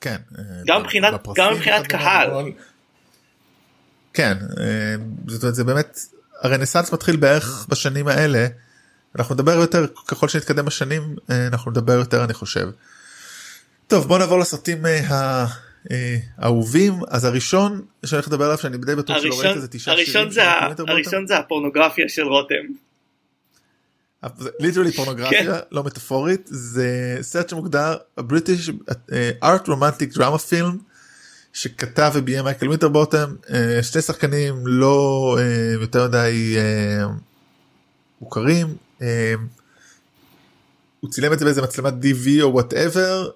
כן. 0.00 0.16
אה, 0.38 0.42
גם 0.66 0.82
מבחינת- 0.82 1.14
קהל. 1.86 2.30
כן, 4.16 4.36
אה, 4.60 4.94
זאת 5.26 5.42
אומרת, 5.42 5.54
זה 5.54 5.64
באמת, 5.64 6.00
הרנסאנס 6.42 6.92
מתחיל 6.92 7.16
בערך 7.16 7.66
בשנים 7.68 8.08
האלה. 8.08 8.46
אנחנו 9.18 9.34
נדבר 9.34 9.52
יותר, 9.52 9.86
ככל 10.06 10.28
שנתקדם 10.28 10.64
בשנים, 10.64 11.16
אה, 11.30 11.46
אנחנו 11.46 11.70
נדבר 11.70 11.92
יותר 11.92 12.24
אני 12.24 12.34
חושב. 12.34 12.68
טוב, 13.86 14.08
בוא 14.08 14.18
נעבור 14.18 14.38
לסרטים 14.38 14.86
אה, 14.86 15.46
אה, 15.90 16.16
האהובים. 16.38 16.94
אז 17.08 17.24
הראשון 17.24 17.82
שאני 18.06 18.16
הולך 18.16 18.28
לדבר 18.28 18.44
עליו, 18.44 18.58
שאני 18.58 18.76
די 18.76 18.94
בטוח 18.94 19.18
שלא 19.18 19.40
ראית, 19.40 19.60
זה 19.60 19.68
תשעה 19.68 19.94
הראשון, 19.94 20.32
שירים. 20.32 20.88
הראשון 20.88 21.26
זה 21.26 21.38
הפורנוגרפיה 21.38 22.08
של 22.08 22.22
רותם. 22.22 22.54
literally 24.60 24.92
פורנוגרפיה 24.92 25.42
כן. 25.42 25.60
לא 25.70 25.84
מטאפורית 25.84 26.42
זה 26.44 27.18
סרט 27.20 27.48
שמוגדר 27.48 27.96
British 28.18 28.70
art 29.42 29.68
romantic 29.68 30.14
drama 30.14 30.38
film 30.38 30.78
שכתב 31.56 32.12
וביים 32.14 32.44
מייקל 32.44 32.66
ווינטרבוטום 32.66 33.34
אה, 33.50 33.82
שני 33.82 34.02
שחקנים 34.02 34.66
לא 34.66 35.36
אה, 35.40 35.72
יותר 35.80 36.08
מדי 36.08 36.56
אה, 36.56 37.06
מוכרים 38.20 38.76
הוא 41.00 41.10
צילם 41.10 41.32
את 41.32 41.38
זה 41.38 41.44
באיזה 41.44 41.62
מצלמת 41.62 41.94
DV 42.02 42.42
או 42.42 42.52
whatever 42.52 43.30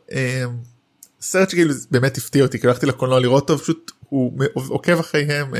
סרט 1.21 1.51
שכאילו 1.51 1.75
באמת 1.91 2.19
הפתיע 2.19 2.43
אותי 2.43 2.61
כי 2.61 2.67
הלכתי 2.67 2.87
לקולנוע 2.87 3.21
לראות 3.21 3.51
אותו 3.51 3.63
פשוט 3.63 3.93
הוא 4.09 4.45
עוקב 4.55 4.99
אחריהם. 4.99 5.55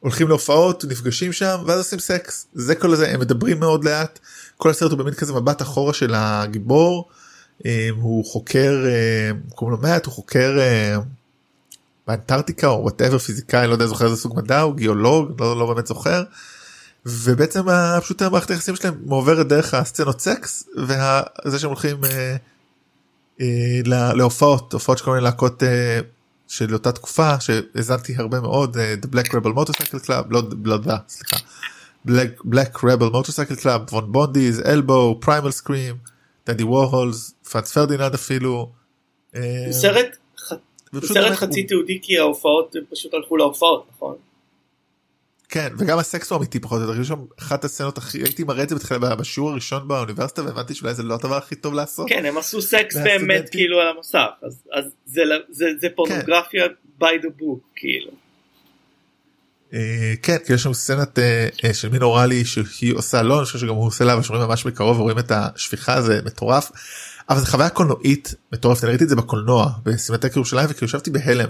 הולכים 0.00 0.28
להופעות 0.28 0.84
נפגשים 0.84 1.32
שם 1.32 1.56
ואז 1.66 1.78
עושים 1.78 1.98
סקס 1.98 2.46
זה 2.54 2.74
כל 2.74 2.96
זה 2.96 3.08
הם 3.08 3.20
מדברים 3.20 3.60
מאוד 3.60 3.84
לאט 3.84 4.18
כל 4.56 4.70
הסרט 4.70 4.90
הוא 4.90 4.98
במין 4.98 5.14
כזה 5.14 5.32
מבט 5.32 5.62
אחורה 5.62 5.94
של 5.94 6.14
הגיבור 6.14 7.08
הוא 8.00 8.24
חוקר 8.24 8.84
אה, 8.86 9.30
קוראים 9.54 9.76
לו 9.76 9.82
מאט 9.88 10.06
הוא 10.06 10.14
חוקר 10.14 10.56
אה, 10.60 10.96
באנטארקטיקה 12.06 12.66
או 12.66 12.82
whatever 12.82 13.18
פיזיקאי 13.18 13.66
לא 13.66 13.72
יודע 13.72 13.86
זוכר 13.86 14.04
איזה 14.04 14.16
סוג 14.16 14.36
מדע 14.36 14.60
הוא 14.60 14.74
גיאולוג 14.74 15.40
לא, 15.40 15.56
לא 15.58 15.74
באמת 15.74 15.86
זוכר. 15.86 16.22
ובעצם 17.06 17.60
פשוט 18.00 18.22
המערכת 18.22 18.50
היחסים 18.50 18.76
שלהם 18.76 18.94
מועברת 19.06 19.48
דרך 19.48 19.74
הסצנות 19.74 20.20
סקס 20.20 20.68
וזה 20.78 21.58
שהם 21.58 21.68
הולכים 21.70 22.04
אה, 22.04 22.36
אה, 23.40 23.46
לה- 23.86 24.14
להופעות 24.14 24.72
הופעות 24.72 24.98
של 24.98 25.04
כל 25.04 25.10
מיני 25.10 25.24
להקות 25.24 25.62
אה, 25.62 26.00
של 26.48 26.74
אותה 26.74 26.92
תקופה 26.92 27.40
שהאזנתי 27.40 28.14
הרבה 28.16 28.40
מאוד 28.40 28.76
אה, 28.78 28.94
The 29.02 29.16
Black 29.16 29.28
Rebel 29.30 29.56
Motorcycle 29.58 30.04
Club 30.06 30.24
לא 30.30 30.42
לא 30.64 30.78
לא, 30.86 30.94
סליחה. 31.08 31.36
Black, 32.08 32.46
Black 32.46 32.76
Rebel 32.78 33.12
Motorcycle 33.14 33.62
Club 33.62 33.92
Von 33.92 34.12
Bondies 34.12 34.60
אלבו 34.60 35.18
Primal 35.22 35.50
Scream 35.50 35.96
Dandy 36.46 36.62
Warhols 36.62 37.34
Franz 37.50 37.72
Ferdinand 37.72 38.14
אפילו. 38.14 38.72
אה, 39.34 39.40
סרט, 39.70 40.16
סרט 41.04 41.32
חצי 41.32 41.62
תיעודי 41.62 41.98
כי 42.02 42.18
ההופעות 42.18 42.76
הם 42.76 42.82
פשוט 42.90 43.14
הלכו 43.14 43.36
להופעות, 43.36 43.86
נכון? 43.96 44.16
כן 45.48 45.68
וגם 45.78 45.98
הסקס 45.98 46.30
הוא 46.30 46.38
אמיתי 46.38 46.60
פחות 46.60 46.82
או 46.82 46.88
יותר 46.88 47.02
שם 47.02 47.24
אחת 47.38 47.64
הסצנות 47.64 47.98
הכי 47.98 48.18
הייתי 48.18 48.44
מראה 48.44 48.62
את 48.62 48.68
זה 48.68 48.74
בתחילה 48.74 49.14
בשיעור 49.14 49.50
הראשון 49.50 49.88
באוניברסיטה 49.88 50.42
והבנתי 50.44 50.74
שאולי 50.74 50.94
זה 50.94 51.02
לא 51.02 51.14
הדבר 51.14 51.36
הכי 51.36 51.54
טוב 51.54 51.74
לעשות. 51.74 52.08
כן, 52.08 52.24
הם 52.24 52.38
עשו 52.38 52.62
סקס 52.62 52.96
באמת 52.96 53.48
כאילו 53.50 53.80
על 53.80 53.88
המסך, 53.96 54.26
אז, 54.42 54.62
אז 54.72 54.84
זה, 55.06 55.22
זה, 55.48 55.66
זה 55.80 55.88
פורנוגרפיה 55.94 56.66
by 57.00 57.22
the 57.22 57.40
book, 57.40 57.60
כאילו. 57.76 58.10
אה, 59.74 60.14
כן 60.22 60.36
כי 60.46 60.52
יש 60.52 60.62
שם 60.62 60.72
סצנת 60.72 61.18
אה, 61.18 61.48
אה, 61.64 61.74
של 61.74 61.88
מין 61.88 62.02
אוראלי 62.02 62.44
שהיא 62.44 62.94
עושה 62.94 63.22
לא 63.22 63.38
אני 63.38 63.44
חושב 63.44 63.58
שגם 63.58 63.74
הוא 63.74 63.86
עושה 63.86 64.04
לה 64.04 64.18
ושומעים 64.18 64.48
ממש 64.48 64.66
מקרוב 64.66 65.00
ורואים 65.00 65.18
את 65.18 65.32
השפיכה 65.34 66.02
זה 66.02 66.20
מטורף. 66.24 66.70
אבל 67.30 67.40
זו 67.40 67.46
חוויה 67.46 67.68
קולנועית 67.68 68.34
מטורפת 68.52 68.84
אני 68.84 68.90
ראיתי 68.90 69.04
את 69.04 69.08
זה 69.08 69.16
בקולנוע 69.16 69.70
בסינמטק 69.84 70.36
ירושלים 70.36 70.66
וכאילו 70.70 70.86
ישבתי 70.86 71.10
בהלם. 71.10 71.48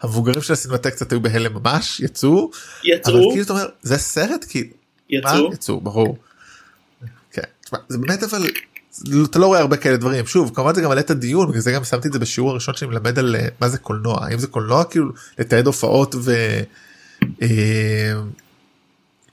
המבוגרים 0.00 0.42
של 0.42 0.52
הסינמטק 0.52 0.92
קצת 0.92 1.12
היו 1.12 1.20
בהלם 1.20 1.54
ממש 1.54 2.00
יצאו 2.00 2.50
אבל 2.84 2.90
יצאו, 2.94 3.30
כאילו 3.30 3.44
אתה 3.44 3.52
אומר 3.52 3.66
זה 3.82 3.98
סרט 3.98 4.44
כאילו? 4.48 4.70
יצאו, 5.10 5.52
יצאו 5.52 5.80
ברור. 5.80 6.18
כן. 7.30 7.42
תשמע, 7.64 7.78
זה 7.88 7.98
באמת 7.98 8.22
אבל 8.22 8.46
אתה 9.24 9.38
לא 9.38 9.46
רואה 9.46 9.60
הרבה 9.60 9.76
כאלה 9.76 9.96
דברים 9.96 10.26
שוב 10.26 10.52
כמובן 10.54 10.74
זה 10.74 10.80
גם 10.80 10.88
מעלה 10.88 11.00
את 11.00 11.10
הדיון 11.10 11.48
בגלל 11.48 11.60
זה 11.60 11.72
גם 11.72 11.84
שמתי 11.84 12.08
את 12.08 12.12
זה 12.12 12.18
בשיעור 12.18 12.50
הראשון 12.50 12.74
שאני 12.74 12.90
מלמד 12.90 13.18
על 13.18 13.36
מה 13.60 13.68
זה 13.68 13.78
קולנוע 13.78 14.24
האם 14.24 14.38
זה 14.38 14.46
קולנוע 14.46 14.84
כאילו 14.84 15.12
לתעד 15.38 15.66
הופעות 15.66 16.14
ו... 16.18 16.32
אה, 17.42 18.12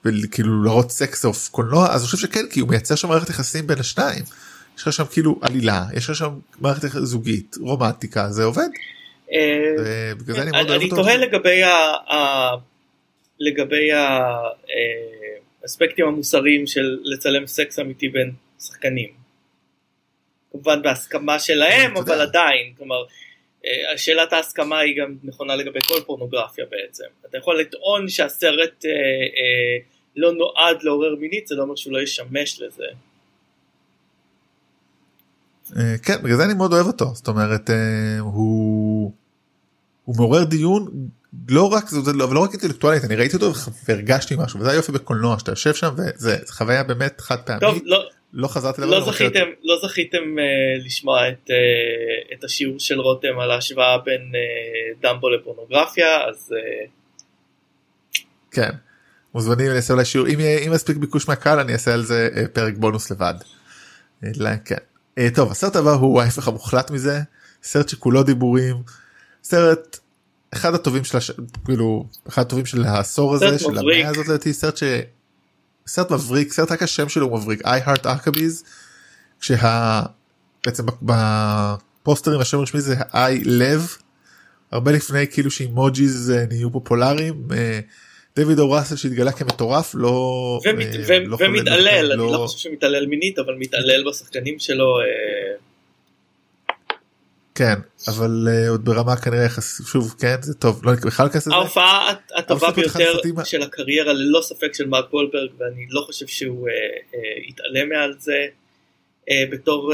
וכאילו 0.06 0.64
להראות 0.64 0.91
סקס 0.91 1.26
אוף 1.26 1.49
קולנוע 1.49 1.88
אז 1.94 2.02
אני 2.02 2.06
חושב 2.06 2.28
שכן 2.28 2.45
כי 2.52 2.60
הוא 2.60 2.70
מייצר 2.70 2.95
שם 2.95 3.07
מערכת 3.07 3.30
יחסים 3.30 3.68
בין 3.68 3.80
השניים. 3.80 4.24
יש 4.78 4.82
לך 4.88 4.94
שם 4.94 5.03
כאילו 5.11 5.40
עלילה 5.41 5.86
יש 5.94 6.10
לך 6.10 6.15
שם 6.15 6.30
מערכת 6.60 6.90
זוגית 7.03 7.56
רומנטיקה 7.61 8.30
זה 8.30 8.44
עובד 8.44 8.68
אה, 9.34 9.38
ובגלל 10.15 10.36
זה 10.36 10.41
אני 10.41 10.52
מאוד 10.52 10.61
אני 10.61 10.70
אוהב 10.70 10.82
אני 10.82 10.90
אותו. 10.91 10.95
תוהה 11.03 11.18
לגבי 11.18 11.64
ה- 11.64 12.56
לגבי 13.40 13.90
האספקטים 15.64 16.06
המוסריים 16.07 16.68
של 16.68 16.98
לצלם 17.03 17.48
סקס 17.48 17.80
אמיתי 17.80 18.07
בין 18.10 18.32
שחקנים. 18.60 19.10
כמובן 20.52 20.82
בהסכמה 20.82 21.40
שלהם 21.40 21.98
אבל. 21.98 22.22
עדיין 22.22 22.74
כלומר 22.78 22.95
אה, 22.95 23.03
שאלת 23.98 24.34
ההסכמה 24.34 24.80
היא 24.80 25.02
גם 25.02 25.15
נכונה 25.23 25.56
לגבי 25.56 25.80
כל 25.88 25.99
פורנוגרפיה 26.06 26.65
בעצם. 26.72 27.03
אתה 27.30 27.38
יכול 27.38 27.60
לטעון 27.60 28.10
שהסרט 28.10 28.85
אה, 28.85 28.91
אה, 28.91 29.77
לא 30.15 30.31
נועד 30.31 30.84
לעורר 30.84 31.15
מינית 31.15 31.48
זה 31.48 31.56
לא 31.56 31.61
אומר 31.64 31.76
שהוא 31.76 31.94
לא 31.94 32.02
ישמש 32.02 32.61
לזה. 32.61 32.85
אה, 35.77 35.95
כן 36.03 36.23
בגלל 36.23 36.38
זה 36.38 36.45
אני 36.45 36.53
מאוד 36.53 36.73
אוהב 36.73 36.88
אותו 36.88 37.11
זאת 37.14 37.27
אומרת 37.27 37.69
אה, 37.69 38.19
הוא 38.19 39.11
הוא 40.06 40.15
מעורר 40.18 40.44
דיון 40.44 41.07
לא 41.49 41.73
רק 41.73 41.90
זה 41.90 42.14
לא, 42.14 42.23
אבל 42.23 42.35
לא 42.35 42.40
רק 42.40 42.52
אינטלקטואלית 42.52 43.03
אני 43.03 43.15
ראיתי 43.15 43.35
אותו 43.35 43.52
והרגשתי 43.88 44.35
משהו 44.38 44.60
וזה 44.60 44.72
היופי 44.72 44.91
בקולנוע 44.91 45.40
שאתה 45.40 45.52
יושב 45.52 45.73
שם 45.73 45.94
וזה 45.94 46.11
זה 46.15 46.38
חוויה 46.49 46.84
באמת 46.84 47.22
חד 47.22 47.35
טוב 47.35 47.60
פעמית 47.60 47.84
לא, 47.85 48.10
לא 48.34 48.48
חזרתי 48.48 48.82
לא 48.82 49.06
זכיתם, 49.06 49.46
לא 49.64 49.80
זכיתם 49.88 50.18
uh, 50.18 50.86
לשמוע 50.86 51.30
את, 51.30 51.50
uh, 51.50 52.34
את 52.34 52.44
השיעור 52.44 52.80
של 52.80 53.00
רותם 53.00 53.40
על 53.40 53.52
ההשוואה 53.52 53.98
בין 53.98 54.22
uh, 54.22 55.04
דמבו 55.04 55.30
לפורנוגרפיה, 55.30 56.24
אז 56.30 56.56
uh, 56.56 56.90
כן. 58.52 58.70
מוזמנים 59.34 59.68
אני 59.68 59.76
אעשה 59.76 59.94
אולי 59.94 60.06
שיעור 60.06 60.28
אם 60.28 60.40
אם 60.40 60.72
יספיק 60.76 60.98
ביקוש 60.98 61.28
מהקהל 61.28 61.60
אני 61.60 61.74
אעשה 61.74 61.94
על 61.94 62.02
זה 62.02 62.30
פרק 62.54 62.74
בונוס 62.78 63.12
לבד. 63.12 63.34
כן. 64.66 64.76
טוב 65.36 65.52
הסרט 65.52 65.76
הבא 65.76 65.92
הוא 65.92 66.22
ההפך 66.22 66.48
המוחלט 66.48 66.92
מזה 66.92 67.20
סרט 67.64 67.90
שכולו 67.90 68.24
דיבורים 68.24 68.76
סרט 69.44 70.00
אחד 70.54 70.74
הטובים 70.74 71.04
של 71.04 71.18
הש... 71.18 71.32
כאילו 71.66 72.06
אחד 72.28 72.42
הטובים 72.42 72.66
של 72.66 72.84
העשור 72.84 73.36
הזה 73.36 73.60
של. 73.60 73.78
המאה 73.78 74.10
הזאת 74.10 74.28
לדעתי 74.28 74.54
סרט 74.54 74.78
ש... 74.78 74.84
סרט 75.88 76.12
מבריק 76.12 76.54
סרט 76.54 76.72
רק 76.72 76.84
השם 76.84 77.10
שלו 77.10 77.38
מבריק 77.38 77.62
I 77.62 77.88
heart 77.88 78.06
Arcabies 78.06 78.66
כשה... 79.42 80.02
בעצם 80.66 80.84
בפוסטרים 81.02 82.40
השם 82.40 82.58
הרשמי 82.58 82.82
זה 82.82 82.96
I 82.96 83.42
לב 83.46 83.98
הרבה 84.72 84.92
לפני 84.92 85.28
כאילו 85.28 85.52
שאימוג'יז 85.52 86.34
אה, 86.36 86.46
נהיו 86.50 86.72
פופולריים. 86.72 87.48
אה, 87.52 87.80
דויד 88.36 88.60
אורסל 88.60 88.96
שהתגלה 88.96 89.32
כמטורף 89.32 89.96
לא 89.96 90.60
ומת, 90.66 90.88
אה, 91.10 91.20
לא 91.20 91.38
ומתעלל, 91.40 92.08
דווקא, 92.08 92.24
אני 92.24 92.32
לא 92.32 92.48
חושב 92.48 92.58
שמתעלל 92.58 93.06
מינית, 93.06 93.40
אבל 93.40 93.56
מתעלל 93.60 94.10
בשחקנים 94.10 94.60
שלו, 94.60 94.98
כן 97.56 97.74
אבל 98.08 98.48
אה, 98.52 98.70
עוד 98.70 98.86
ברמה 98.86 99.16
כנראה 99.16 99.46
יחס 99.46 99.82
שוב 99.88 100.16
כן 100.20 100.42
זה 100.42 100.54
טוב 100.54 100.86
לא 100.86 100.94
בכלל 101.06 101.30
כזה 101.30 101.52
ההופעה 101.54 102.10
הט- 102.12 102.32
הטובה 102.36 102.72
ביותר 102.72 103.10
הסרטים 103.12 103.40
ה- 103.40 103.46
של 103.46 103.62
הקריירה 103.62 104.14
ללא 104.14 104.42
ספק 104.42 104.74
של 104.74 104.88
מרק 104.88 105.14
וולברג, 105.14 105.50
ואני 105.58 105.88
לא 105.90 106.02
חושב 106.02 106.28
שהוא 106.28 106.70
אה, 106.70 107.18
יתעלה 107.50 107.90
מעל 107.90 108.16
זה, 108.20 108.46
בתור 109.52 109.94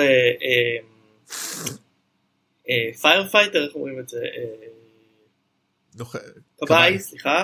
firefighter, 3.02 3.66
איך 3.66 3.76
אומרים 3.76 4.00
את 4.00 4.10
זה? 4.10 4.20
כבאי. 6.66 7.00
סליחה, 7.00 7.44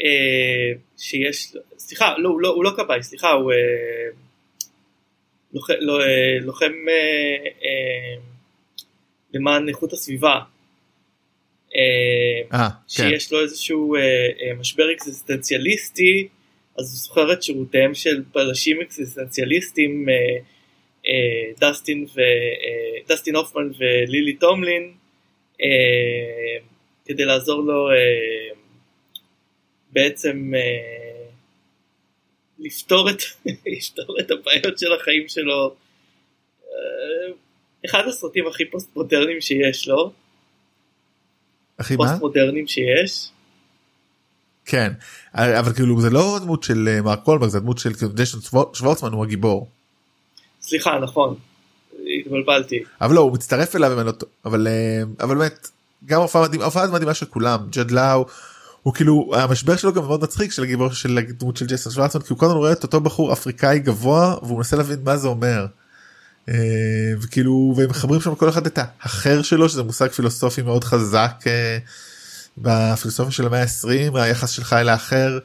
אה, 0.00 0.72
שיש, 0.98 1.56
סליחה, 1.78 2.14
לא, 2.18 2.28
הוא 2.28 2.40
לא, 2.40 2.48
הוא 2.48 2.64
לא 2.64 2.70
כבאי, 2.76 3.02
סליחה, 3.02 3.30
הוא 3.30 3.52
אה, 3.52 3.56
לוחם, 5.54 5.74
לא, 5.80 6.00
אה, 6.00 6.38
לוחם 6.40 6.72
אה, 6.88 7.46
אה, 7.64 8.20
למען 9.34 9.68
איכות 9.68 9.92
הסביבה, 9.92 10.40
אה, 11.76 11.80
אה, 12.52 12.68
כן. 12.70 12.76
שיש 12.86 13.32
לו 13.32 13.40
איזשהו 13.40 13.94
אה, 13.94 14.00
אה, 14.00 14.54
משבר 14.54 14.92
אקזיסטנציאליסטי, 14.92 16.28
אז 16.78 16.92
הוא 16.92 16.98
זוכר 16.98 17.32
את 17.32 17.42
שירותיהם 17.42 17.94
של 17.94 18.22
בלשים 18.34 18.80
אקזיסטנציאליסטים, 18.80 20.08
אה, 20.08 20.14
אה, 21.06 21.52
דסטין, 21.60 22.06
ו, 22.14 22.20
אה, 22.20 23.00
דסטין 23.08 23.36
הופמן 23.36 23.70
ולילי 23.78 24.36
טומלין, 24.36 24.92
אה, 25.62 26.64
כדי 27.04 27.24
לעזור 27.24 27.62
לו 27.62 27.90
אה, 27.90 28.54
בעצם 29.90 30.52
אה, 30.56 31.26
לפתור 32.58 33.10
את, 33.10 33.22
לפתור 33.76 34.20
את 34.20 34.30
הבעיות 34.30 34.78
של 34.78 34.92
החיים 34.92 35.28
שלו. 35.28 35.74
אה, 37.84 37.90
אחד 37.90 38.08
הסרטים 38.08 38.46
הכי 38.46 38.64
פוסט 38.64 38.88
מודרניים 38.96 39.40
שיש 39.40 39.88
לו, 39.88 40.12
אחי 41.76 41.96
מה? 41.96 42.08
פוסט 42.08 42.20
מודרניים 42.20 42.66
שיש. 42.66 43.28
כן 44.64 44.92
אבל 45.34 45.72
כאילו 45.72 46.00
זה 46.00 46.10
לא 46.10 46.38
דמות 46.42 46.62
של 46.62 46.88
אה, 46.88 47.02
מרק 47.02 47.22
קולברג 47.22 47.50
זה 47.50 47.60
דמות 47.60 47.78
של 47.78 47.94
כאילו, 47.94 48.12
שוור- 48.42 48.74
שוורצמן 48.74 49.12
הוא 49.12 49.24
הגיבור 49.24 49.68
סליחה, 50.62 50.98
נכון, 50.98 51.36
התבלבלתי. 52.20 52.82
אבל 53.00 53.14
לא 53.14 53.20
הוא 53.20 53.32
מצטרף 53.32 53.76
אליו 53.76 54.02
לא 54.04 54.12
טועה. 54.12 54.32
אבל 54.44 54.66
אה, 54.66 55.02
אבל 55.20 55.38
באמת 55.38 55.68
גם 56.06 56.20
הופעה 56.20 56.42
מדהימה 56.42 56.64
הופעה 56.64 56.90
מדהימה 56.90 57.14
של 57.14 57.26
כולם 57.26 57.60
ג'ד 57.70 57.90
לאו 57.90 58.26
הוא 58.82 58.94
כאילו 58.94 59.30
המשבר 59.36 59.76
שלו 59.76 59.92
גם 59.92 60.02
מאוד 60.04 60.22
מצחיק 60.22 60.52
של 60.52 60.62
הגיבור 60.62 60.92
של 60.92 61.18
הדמות 61.18 61.56
של 61.56 61.66
ג'ייסון 61.66 61.92
שוורצמן 61.92 62.22
כי 62.22 62.28
הוא 62.30 62.38
קודם 62.38 62.54
רואה 62.56 62.72
את 62.72 62.82
אותו 62.82 63.00
בחור 63.00 63.32
אפריקאי 63.32 63.78
גבוה 63.78 64.36
והוא 64.42 64.58
מנסה 64.58 64.76
להבין 64.76 64.98
מה 65.04 65.16
זה 65.16 65.28
אומר. 65.28 65.66
אה, 66.48 66.54
וכאילו 67.20 67.74
והם 67.76 67.90
מחברים 67.90 68.20
שם 68.20 68.34
כל 68.34 68.48
אחד 68.48 68.66
את 68.66 68.78
האחר 68.78 69.42
שלו 69.42 69.68
שזה 69.68 69.82
מושג 69.82 70.08
פילוסופי 70.08 70.62
מאוד 70.62 70.84
חזק 70.84 71.44
אה, 71.46 71.78
בפילוסופיה 72.58 73.32
של 73.32 73.46
המאה 73.46 73.62
ה-20 73.62 74.18
היחס 74.18 74.50
שלך 74.50 74.72
אל 74.72 74.88
האחר. 74.88 75.38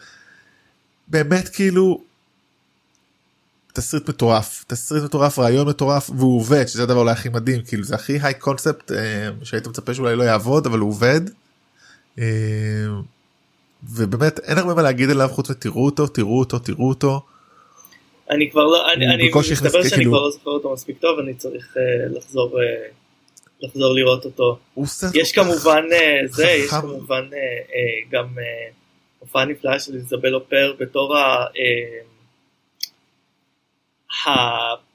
באמת 1.07 1.49
כאילו 1.49 2.01
תסריט 3.73 4.09
מטורף 4.09 4.65
תסריט 4.67 5.03
מטורף 5.03 5.39
רעיון 5.39 5.67
מטורף 5.67 6.09
והוא 6.09 6.39
עובד 6.39 6.67
שזה 6.67 6.83
הדבר 6.83 6.99
אולי 6.99 7.11
הכי 7.11 7.29
מדהים 7.29 7.61
כאילו 7.65 7.83
זה 7.83 7.95
הכי 7.95 8.19
היי 8.21 8.33
קונספט 8.33 8.91
שהיית 9.43 9.67
מצפה 9.67 9.93
שאולי 9.93 10.15
לא 10.15 10.23
יעבוד 10.23 10.65
אבל 10.65 10.79
הוא 10.79 10.89
עובד. 10.89 11.21
אה, 12.19 12.25
ובאמת 13.83 14.39
אין 14.39 14.57
הרבה 14.57 14.73
מה 14.73 14.81
להגיד 14.81 15.09
עליו 15.09 15.29
חוץ 15.31 15.49
ותראו 15.49 15.85
אותו 15.85 16.07
תראו 16.07 16.39
אותו 16.39 16.59
תראו 16.59 16.89
אותו. 16.89 17.25
אני 18.29 18.51
כבר 18.51 18.63
לא, 18.65 18.93
אני, 18.93 19.05
אני 19.13 19.29
מסתבר 19.51 19.83
שאני 19.83 19.95
כאילו- 19.95 20.11
כבר 20.11 20.21
לא 20.21 20.31
זוכר 20.31 20.49
אותו 20.51 20.73
מספיק 20.73 20.97
טוב, 20.99 21.19
אני 21.19 21.33
צריך 21.33 21.77
אה, 21.77 21.83
לחזור, 22.17 22.61
אה, 22.61 22.65
לחזור 23.61 23.95
לראות 23.95 24.25
אותו. 24.25 24.59
סרט 24.85 25.15
יש 25.15 25.31
כמובן 25.31 25.83
אה, 25.91 26.21
זה, 26.27 26.47
יש. 26.47 26.69
כמובן 26.69 27.29
אה, 27.33 27.37
אה, 27.39 28.01
גם 28.11 28.25
אה, 28.39 28.69
הופעה 29.19 29.45
נפלאה 29.45 29.79
של 29.79 29.93
איזבל 29.95 30.35
אופר 30.35 30.73
בתור 30.79 31.17
ה... 31.17 31.45
אה, 31.59 31.99
ה- 34.31 34.89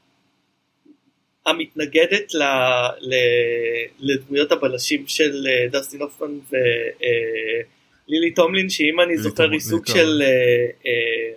המתנגדת 1.46 2.34
ל, 2.34 2.42
ל, 3.00 3.14
לדמויות 4.00 4.52
הבלשים 4.52 5.04
של 5.06 5.46
אה, 5.46 5.66
דסטין 5.70 6.02
הופמן 6.02 6.38
ולילי 8.08 8.34
טומלין 8.34 8.70
שהיא 8.70 8.90
אם 8.92 9.00
אני 9.00 9.18
זוכר 9.18 9.50
היא 9.50 9.60
סוג 9.60 9.86
של 9.86 10.22
אה, 10.22 10.26
אה, 10.28 10.32
אה, 10.86 11.32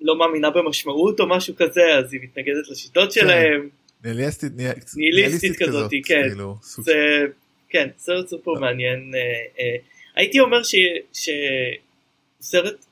לא 0.00 0.18
מאמינה 0.18 0.50
במשמעות 0.50 1.20
או 1.20 1.28
משהו 1.28 1.54
כזה 1.56 1.82
אז 1.98 2.12
היא 2.12 2.20
מתנגדת 2.22 2.68
לשיטות 2.70 3.14
כן. 3.14 3.20
שלהם 3.20 3.68
ניהליסטית 4.04 4.52
ניהיליסטית 4.96 5.62
כזאת, 5.62 5.90
כן. 6.04 6.28
כאילו, 6.28 6.56
סוג 6.62 6.84
זה 6.84 7.26
כן 7.68 7.88
סרט 7.98 8.28
סופר. 8.28 8.52
מעניין 8.52 9.12
אה, 9.14 9.20
אה, 9.60 9.76
הייתי 10.14 10.40
אומר 10.40 10.60
שסרט 11.12 12.86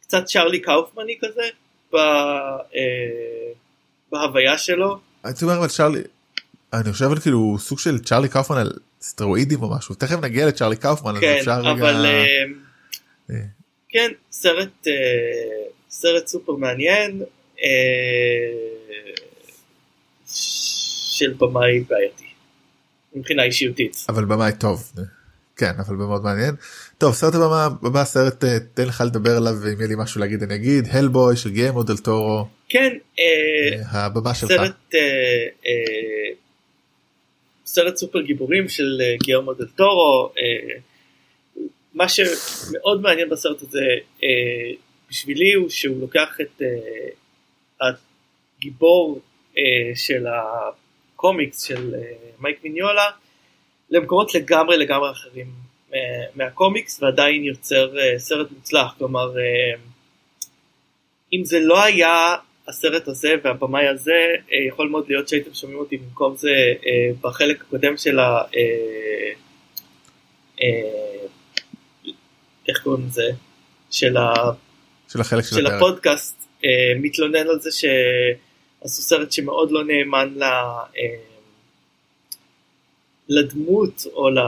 קצת 0.00 0.24
צ'ארלי 0.24 0.60
קאופמני 0.60 1.18
כזה 1.20 1.42
ב- 1.92 1.96
אה, 1.96 3.52
בהוויה 4.12 4.58
שלו 4.58 4.98
הייתי 5.24 5.44
אומר 5.44 5.58
אבל 5.58 5.68
צ'ארלי 5.68 6.00
אני 6.72 6.92
חושב 6.92 7.10
על 7.10 7.18
כאילו 7.18 7.56
סוג 7.58 7.78
של 7.78 7.98
צ'ארלי 7.98 8.28
קאופמן 8.28 8.58
על 8.58 8.72
סטרואידים 9.00 9.62
או 9.62 9.76
משהו 9.76 9.94
תכף 9.94 10.16
נגיע 10.22 10.46
לצ'ארלי 10.46 10.76
קאופמן 10.76 11.14
אז 11.16 11.20
כן 11.20 11.36
אפשר 11.38 11.60
רגע 11.60 11.84
אה, 11.84 12.04
אה. 12.04 12.44
כן 13.88 14.10
סרט 14.32 14.86
אה, 14.86 14.92
סרט 15.90 16.26
סופר 16.26 16.52
מעניין 16.52 17.22
אה, 17.62 17.68
של 20.26 21.32
במאי 21.38 21.80
בעייתי 21.80 22.24
מבחינה 23.14 23.42
אישיותית. 23.42 23.96
אבל 24.08 24.24
במאי 24.24 24.52
טוב. 24.60 24.92
כן 25.56 25.72
אבל 25.78 25.96
מאוד 25.96 26.22
מעניין. 26.22 26.54
טוב 26.98 27.14
סרט 27.14 27.34
הבא 27.34 27.68
הבא 27.82 28.04
סרט 28.04 28.44
אה, 28.44 28.58
תן 28.74 28.84
לך 28.84 29.02
לדבר 29.06 29.36
עליו 29.36 29.54
ואם 29.62 29.78
יהיה 29.78 29.88
לי 29.88 29.94
משהו 29.98 30.20
להגיד 30.20 30.42
אני 30.42 30.54
אגיד 30.54 30.84
הלבוי 30.90 31.36
של 31.36 31.50
גיימו 31.50 31.82
דל 31.82 31.96
טורו. 31.96 32.46
כן. 32.68 32.96
אה, 33.18 33.24
אה, 33.94 34.04
הבמה 34.04 34.34
שלך. 34.34 34.50
סרט, 34.50 34.94
אה, 34.94 35.00
אה, 35.66 36.34
סרט 37.66 37.96
סופר 37.96 38.20
גיבורים 38.20 38.68
של 38.68 38.98
אה, 39.00 39.16
גיימו 39.22 39.54
דל 39.54 39.68
טורו. 39.76 40.32
מה 41.94 42.08
שמאוד 42.08 43.00
מעניין 43.00 43.28
בסרט 43.28 43.62
הזה 43.62 43.84
אה, 44.22 44.28
בשבילי 45.10 45.52
הוא 45.52 45.68
שהוא 45.68 46.00
לוקח 46.00 46.38
את 46.40 46.62
אה, 46.62 47.88
הגיבור 48.58 49.20
אה, 49.58 49.62
של 49.94 50.26
הקומיקס 50.26 51.62
של 51.62 51.94
אה, 51.94 52.00
מייק 52.40 52.64
מיניולה 52.64 53.10
למקומות 53.90 54.34
לגמרי 54.34 54.76
לגמרי 54.76 55.10
אחרים 55.10 55.46
אה, 55.94 55.98
מהקומיקס 56.34 57.02
ועדיין 57.02 57.44
יוצר 57.44 57.98
אה, 57.98 58.18
סרט 58.18 58.50
מוצלח. 58.50 58.94
כלומר 58.98 59.38
אה, 59.38 59.80
אם 61.32 61.44
זה 61.44 61.60
לא 61.60 61.82
היה 61.82 62.36
הסרט 62.68 63.08
הזה 63.08 63.34
והבמאי 63.44 63.86
הזה 63.86 64.34
אה, 64.52 64.58
יכול 64.68 64.88
מאוד 64.88 65.04
להיות 65.08 65.28
שהייתם 65.28 65.54
שומעים 65.54 65.78
אותי 65.78 65.96
במקום 65.96 66.36
זה 66.36 66.50
אה, 66.86 67.10
בחלק 67.20 67.60
הקודם 67.60 67.96
של 67.96 68.18
ה... 68.18 68.42
אה, 68.56 69.32
אה, 70.62 71.26
איך 72.68 72.82
קוראים 72.82 73.06
לזה? 73.06 73.30
של, 73.90 74.16
ה, 74.16 74.32
של 75.08 75.20
החלק 75.20 75.44
של, 75.44 75.56
של. 75.56 75.66
הפודקאסט 75.66 76.48
אה, 76.64 76.70
מתלונן 77.00 77.48
על 77.48 77.60
זה 77.60 77.70
שעשו 77.72 79.02
סרט 79.02 79.32
שמאוד 79.32 79.70
לא 79.70 79.84
נאמן 79.84 80.34
ל, 80.36 80.42
אה, 80.42 80.88
לדמות 83.28 84.06
או, 84.12 84.30
ל, 84.30 84.38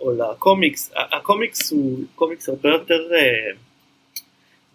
או 0.00 0.12
לקומיקס. 0.12 0.92
הקומיקס 1.12 1.72
הוא 1.72 2.04
קומיקס 2.14 2.48
הרבה 2.48 2.68
יותר 2.68 3.00
אה, 3.14 3.56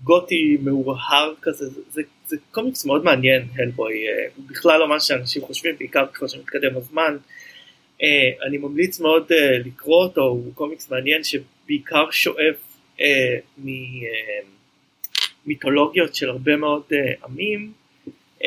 גותי 0.03 0.57
מאוהר 0.61 1.34
כזה, 1.41 1.69
זה, 1.69 1.81
זה, 1.91 2.01
זה 2.27 2.38
קומיקס 2.51 2.85
מאוד 2.85 3.03
מעניין 3.03 3.47
הלבוי, 3.57 3.93
אה, 3.93 4.27
הוא 4.35 4.45
בכלל 4.47 4.79
לא 4.79 4.89
מה 4.89 4.99
שאנשים 4.99 5.41
חושבים, 5.41 5.75
בעיקר 5.77 6.05
ככל 6.13 6.27
שמתקדם 6.27 6.77
הזמן. 6.77 7.17
Uh, 8.02 8.03
אני 8.48 8.57
ממליץ 8.57 8.99
מאוד 8.99 9.32
uh, 9.32 9.36
לקרוא 9.68 10.03
אותו, 10.03 10.22
הוא 10.22 10.53
קומיקס 10.56 10.91
מעניין 10.91 11.22
שבעיקר 11.24 12.11
שואב 12.11 12.53
uh, 12.98 13.02
ממיתולוגיות 15.45 16.15
של 16.15 16.30
הרבה 16.30 16.56
מאוד 16.56 16.84
uh, 16.91 17.26
עמים. 17.26 17.72
Uh, 18.41 18.45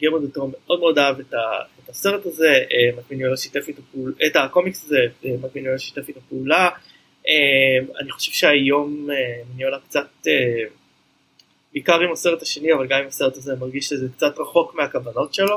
גרמן 0.00 0.20
דוטרו 0.20 0.48
מאוד 0.48 0.80
מאוד 0.80 0.98
אהב 0.98 1.20
את, 1.20 1.34
ה, 1.34 1.38
את 1.84 1.88
הסרט 1.88 2.26
הזה, 2.26 2.52
uh, 2.68 2.98
מקמיניולה 2.98 3.36
שיתף 3.36 3.68
איתו 3.68 3.82
פעולה, 3.92 4.14
את 4.26 4.36
הקומיקס 4.36 4.84
הזה, 4.84 5.00
uh, 5.22 5.26
מקמיניולה 5.42 5.78
שיתף 5.78 6.08
איתו 6.08 6.20
פעולה. 6.28 6.70
Uh, 7.22 7.28
אני 8.00 8.10
חושב 8.10 8.32
שהיום 8.32 9.08
uh, 9.10 9.12
מיניולה 9.50 9.78
קצת, 9.88 10.08
uh, 10.22 10.28
בעיקר 11.72 12.00
עם 12.00 12.12
הסרט 12.12 12.42
השני, 12.42 12.72
אבל 12.72 12.86
גם 12.86 13.00
עם 13.00 13.06
הסרט 13.06 13.36
הזה, 13.36 13.56
מרגיש 13.60 13.86
שזה 13.86 14.08
קצת 14.16 14.38
רחוק 14.38 14.74
מהכוונות 14.74 15.34
שלו. 15.34 15.56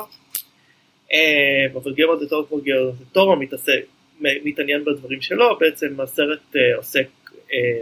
אה, 1.14 1.66
אבל 1.74 1.94
גרמן 1.94 2.20
דה 2.20 2.28
טורו 2.30 2.48
כמו 2.48 2.58
גרמן 2.58 2.92
דה 2.92 3.06
טורו 3.12 3.36
מתעסק, 3.36 3.86
מתעניין 4.22 4.86
בדברים 4.86 5.22
שלו, 5.22 5.58
בעצם 5.60 6.02
הסרט 6.02 6.56
אה, 6.56 6.78
עוסק 6.78 7.08
אה, 7.54 7.82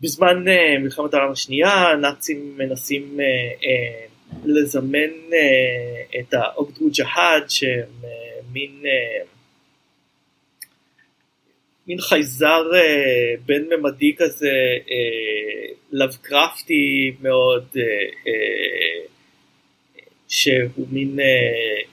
בזמן 0.00 0.48
אה, 0.48 0.78
מלחמת 0.78 1.14
העולם 1.14 1.32
השנייה, 1.32 1.70
הנאצים 1.70 2.54
מנסים 2.58 3.20
אה, 3.20 3.24
אה, 3.64 4.06
לזמן 4.44 5.10
אה, 5.32 6.20
את 6.20 6.34
האוגדרו 6.34 6.88
ג'האד 6.96 7.50
שהם 7.50 8.04
אה, 8.04 8.40
מין 8.52 8.82
אה, 8.86 9.24
מין 11.86 12.00
חייזר 12.00 12.64
אה, 12.74 13.34
בין 13.46 13.68
ממדי 13.68 14.14
כזה 14.18 14.52
אה, 14.90 15.74
לבקרפטי 15.92 17.12
מאוד 17.22 17.66
אה, 17.76 17.82
אה, 18.26 19.06
שהוא 20.28 20.86
מין, 20.90 21.20
אה, 21.20 21.24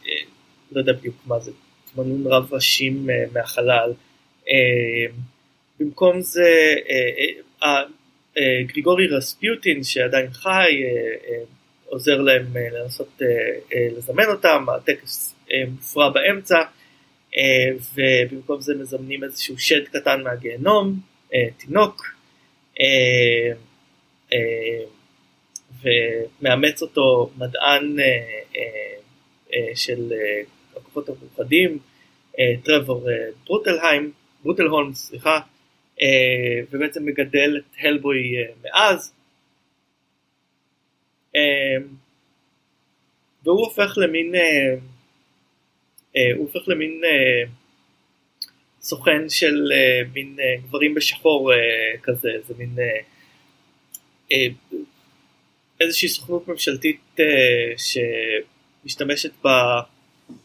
אה, 0.07 0.23
לא 0.71 0.79
יודע 0.79 0.93
בדיוק 0.93 1.15
מה 1.25 1.39
זה, 1.39 1.51
תמנון 1.93 2.27
רב 2.27 2.53
ראשים 2.53 3.09
אה, 3.09 3.15
מהחלל. 3.33 3.93
אה, 4.49 5.13
במקום 5.79 6.21
זה, 6.21 6.75
אה, 6.89 7.31
אה, 7.63 7.83
אה, 8.37 8.63
גריגורי 8.63 9.07
רספיוטין 9.07 9.83
שעדיין 9.83 10.31
חי, 10.31 10.49
אה, 10.49 11.29
אה, 11.29 11.43
עוזר 11.85 12.21
להם 12.21 12.57
אה, 12.57 12.67
לנסות 12.71 13.21
אה, 13.21 13.27
אה, 13.73 13.87
לזמן 13.97 14.25
אותם, 14.25 14.65
הטקס 14.75 15.35
אה, 15.51 15.63
מופרע 15.71 16.09
באמצע, 16.09 16.57
אה, 17.37 17.69
ובמקום 17.95 18.61
זה 18.61 18.73
מזמנים 18.75 19.23
איזשהו 19.23 19.59
שד 19.59 19.87
קטן 19.87 20.23
מהגיהנום, 20.23 20.99
אה, 21.33 21.47
תינוק. 21.57 22.15
ומאמץ 25.85 26.81
אותו 26.81 27.31
מדען 27.37 27.99
אה, 27.99 28.05
אה, 28.55 28.61
אה, 29.53 29.75
של 29.75 30.13
אה, 30.13 30.41
הכוחות 30.75 31.09
המאוחדים, 31.09 31.79
אה, 32.39 32.53
טרוור 32.63 33.09
אה, 33.09 33.13
ברוטלהיים, 33.45 34.11
ברוטלהולם, 34.43 34.93
סליחה, 34.93 35.39
אה, 36.01 36.61
ובעצם 36.71 37.05
מגדל 37.05 37.57
את 37.57 37.75
הלבוי 37.79 38.37
אה, 38.37 38.53
מאז. 38.63 39.13
אה, 41.35 41.85
והוא 43.43 43.59
הופך 43.59 43.97
למין, 43.97 44.35
אה, 44.35 44.75
אה, 46.17 46.31
הוא 46.35 46.47
הופך 46.47 46.67
למין 46.67 47.01
אה, 47.03 47.51
סוכן 48.81 49.29
של 49.29 49.71
אה, 49.73 50.01
מין 50.13 50.35
אה, 50.39 50.61
גברים 50.63 50.93
בשחור 50.93 51.53
אה, 51.53 51.57
כזה, 52.03 52.29
זה 52.47 52.53
מין 52.57 52.75
אה, 52.79 52.99
אה, 54.31 54.47
איזושהי 55.85 56.09
סוכנות 56.09 56.47
ממשלתית 56.47 57.01
אה, 57.19 57.25
שמשתמשת 58.83 59.31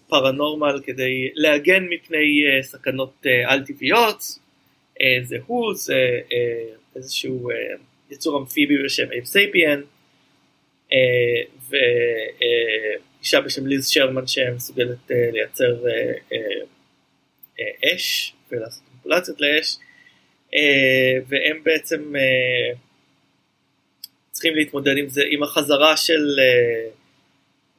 בפרנורמל 0.07 0.81
כדי 0.85 1.31
להגן 1.35 1.87
מפני 1.91 2.47
אה, 2.47 2.63
סכנות 2.63 3.27
אה, 3.27 3.53
על 3.53 3.65
טבעיות, 3.67 4.23
זה 5.23 5.37
הוא, 5.47 5.75
זה 5.75 5.95
איזשהו 6.97 7.51
יצור 8.11 8.39
אמפיבי 8.39 8.85
בשם 8.85 9.13
אייב 9.13 9.25
סייפיאן, 9.25 9.81
ואישה 11.71 13.41
בשם 13.41 13.67
ליז 13.67 13.89
שרמן 13.89 14.27
שמסוגלת 14.27 15.11
לייצר 15.11 15.77
אש 17.85 18.33
ולעשות 18.53 18.83
מניפולציות 18.93 19.41
לאש, 19.41 19.77
והם 21.29 21.61
בעצם 21.63 22.13
צריכים 24.41 24.57
להתמודד 24.57 24.97
עם 24.97 25.09
זה, 25.09 25.23
עם 25.31 25.43
החזרה 25.43 25.97
של, 25.97 26.39
אה, 26.39 26.91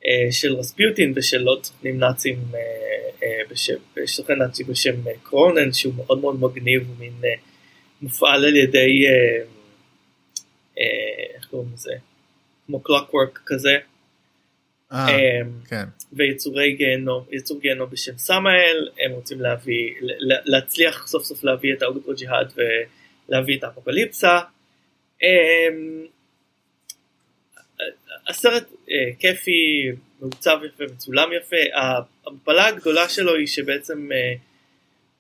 אה, 0.05 0.31
של 0.31 0.55
רספיוטין 0.55 1.13
ושל 1.15 1.47
עוד 1.47 1.63
סוכנים 1.63 1.99
נאצים 1.99 2.39
אה, 3.23 3.41
בשם, 3.49 3.73
סוכן 4.05 4.33
נאצי 4.33 4.63
בשם 4.63 4.95
קרונן 5.23 5.73
שהוא 5.73 5.93
מאוד 5.93 6.21
מאוד 6.21 6.39
מגניב, 6.39 6.87
הוא 6.87 6.95
מין 6.99 7.13
מופעל 8.01 8.45
על 8.45 8.55
ידי, 8.55 9.03
איך 11.35 11.45
קוראים 11.45 11.69
לזה, 11.73 11.93
כמו 12.67 12.79
קלוקוורק 12.79 13.41
כזה, 13.45 13.77
אה, 14.91 15.07
כן. 15.69 15.85
ויצורי 16.13 16.75
גיהנום, 16.75 17.23
יצור 17.31 17.59
גיהנום 17.59 17.89
בשם 17.89 18.17
סמאל, 18.17 18.89
הם 19.05 19.11
רוצים 19.11 19.41
להביא, 19.41 19.93
להצליח 20.45 21.07
סוף 21.07 21.23
סוף 21.23 21.43
להביא 21.43 21.73
את 21.73 21.81
האוגדו 21.81 22.13
ג'יהאד 22.15 22.53
ולהביא 23.29 23.57
את 23.57 23.63
האפוקליפסה. 23.63 24.39
הסרט 28.31 28.63
אה, 28.91 28.95
כיפי, 29.19 29.91
מעוצב 30.21 30.59
יפה, 30.65 30.83
מצולם 30.93 31.29
יפה, 31.37 31.55
המפלה 32.25 32.67
הגדולה 32.67 33.09
שלו 33.09 33.35
היא 33.35 33.47
שבעצם 33.47 34.11
אה, 34.11 34.33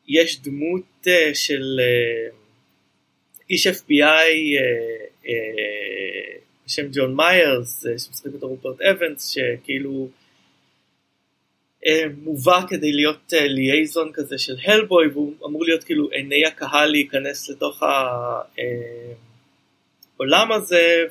יש 0.07 0.41
דמות 0.41 1.07
אה, 1.07 1.31
של 1.33 1.79
אה, 1.79 2.29
איש 3.49 3.67
FBI 3.67 4.01
אה, 4.01 4.61
אה, 5.27 6.37
בשם 6.65 6.87
ג'ון 6.93 7.15
מיירס, 7.15 7.85
אה, 7.85 7.99
שמשחק 7.99 8.33
אותו 8.33 8.47
רופרט 8.47 8.81
אבנס, 8.81 9.29
שכאילו 9.29 10.09
אה, 11.85 12.03
מובא 12.23 12.61
כדי 12.69 12.91
להיות 12.91 13.33
אה, 13.33 13.47
ליאזון 13.47 14.11
כזה 14.13 14.37
של 14.37 14.55
הלבוי, 14.63 15.07
והוא 15.07 15.33
אמור 15.45 15.63
להיות 15.63 15.83
כאילו 15.83 16.09
עיני 16.09 16.45
הקהל 16.45 16.91
להיכנס 16.91 17.49
לתוך 17.49 17.83
העולם 20.17 20.51
הזה, 20.51 21.05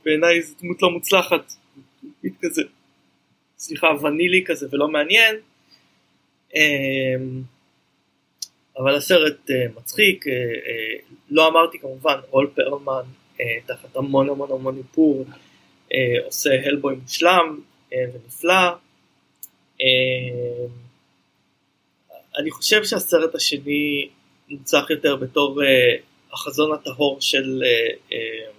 ובעיניי 0.00 0.42
זו 0.42 0.54
דמות 0.60 0.82
לא 0.82 0.90
מוצלחת, 0.90 1.52
דמות 2.02 2.36
כזה, 2.42 2.62
סליחה, 3.58 3.86
ונילי 4.02 4.44
כזה 4.46 4.66
ולא 4.70 4.88
מעניין. 4.88 5.36
אה, 6.56 7.16
אבל 8.78 8.94
הסרט 8.94 9.50
uh, 9.50 9.78
מצחיק, 9.78 10.24
uh, 10.26 10.28
uh, 10.28 11.14
לא 11.30 11.48
אמרתי 11.48 11.78
כמובן, 11.78 12.14
רול 12.30 12.50
פרלמן 12.54 13.02
אה, 13.40 13.58
תחת 13.66 13.96
המון 13.96 14.28
המון 14.28 14.50
המון 14.52 14.78
איפור, 14.78 15.24
אה, 15.92 16.24
עושה 16.24 16.50
הלבוי 16.64 16.94
מושלם 16.94 17.60
אה, 17.92 17.98
ונפלא. 18.14 18.70
אה, 19.82 20.66
אני 22.38 22.50
חושב 22.50 22.84
שהסרט 22.84 23.34
השני 23.34 24.08
מוצלח 24.48 24.90
יותר 24.90 25.16
בתור 25.16 25.62
אה, 25.62 25.96
החזון 26.32 26.72
הטהור 26.72 27.20
של 27.20 27.62
אה, 27.64 27.88
אה, 28.12 28.50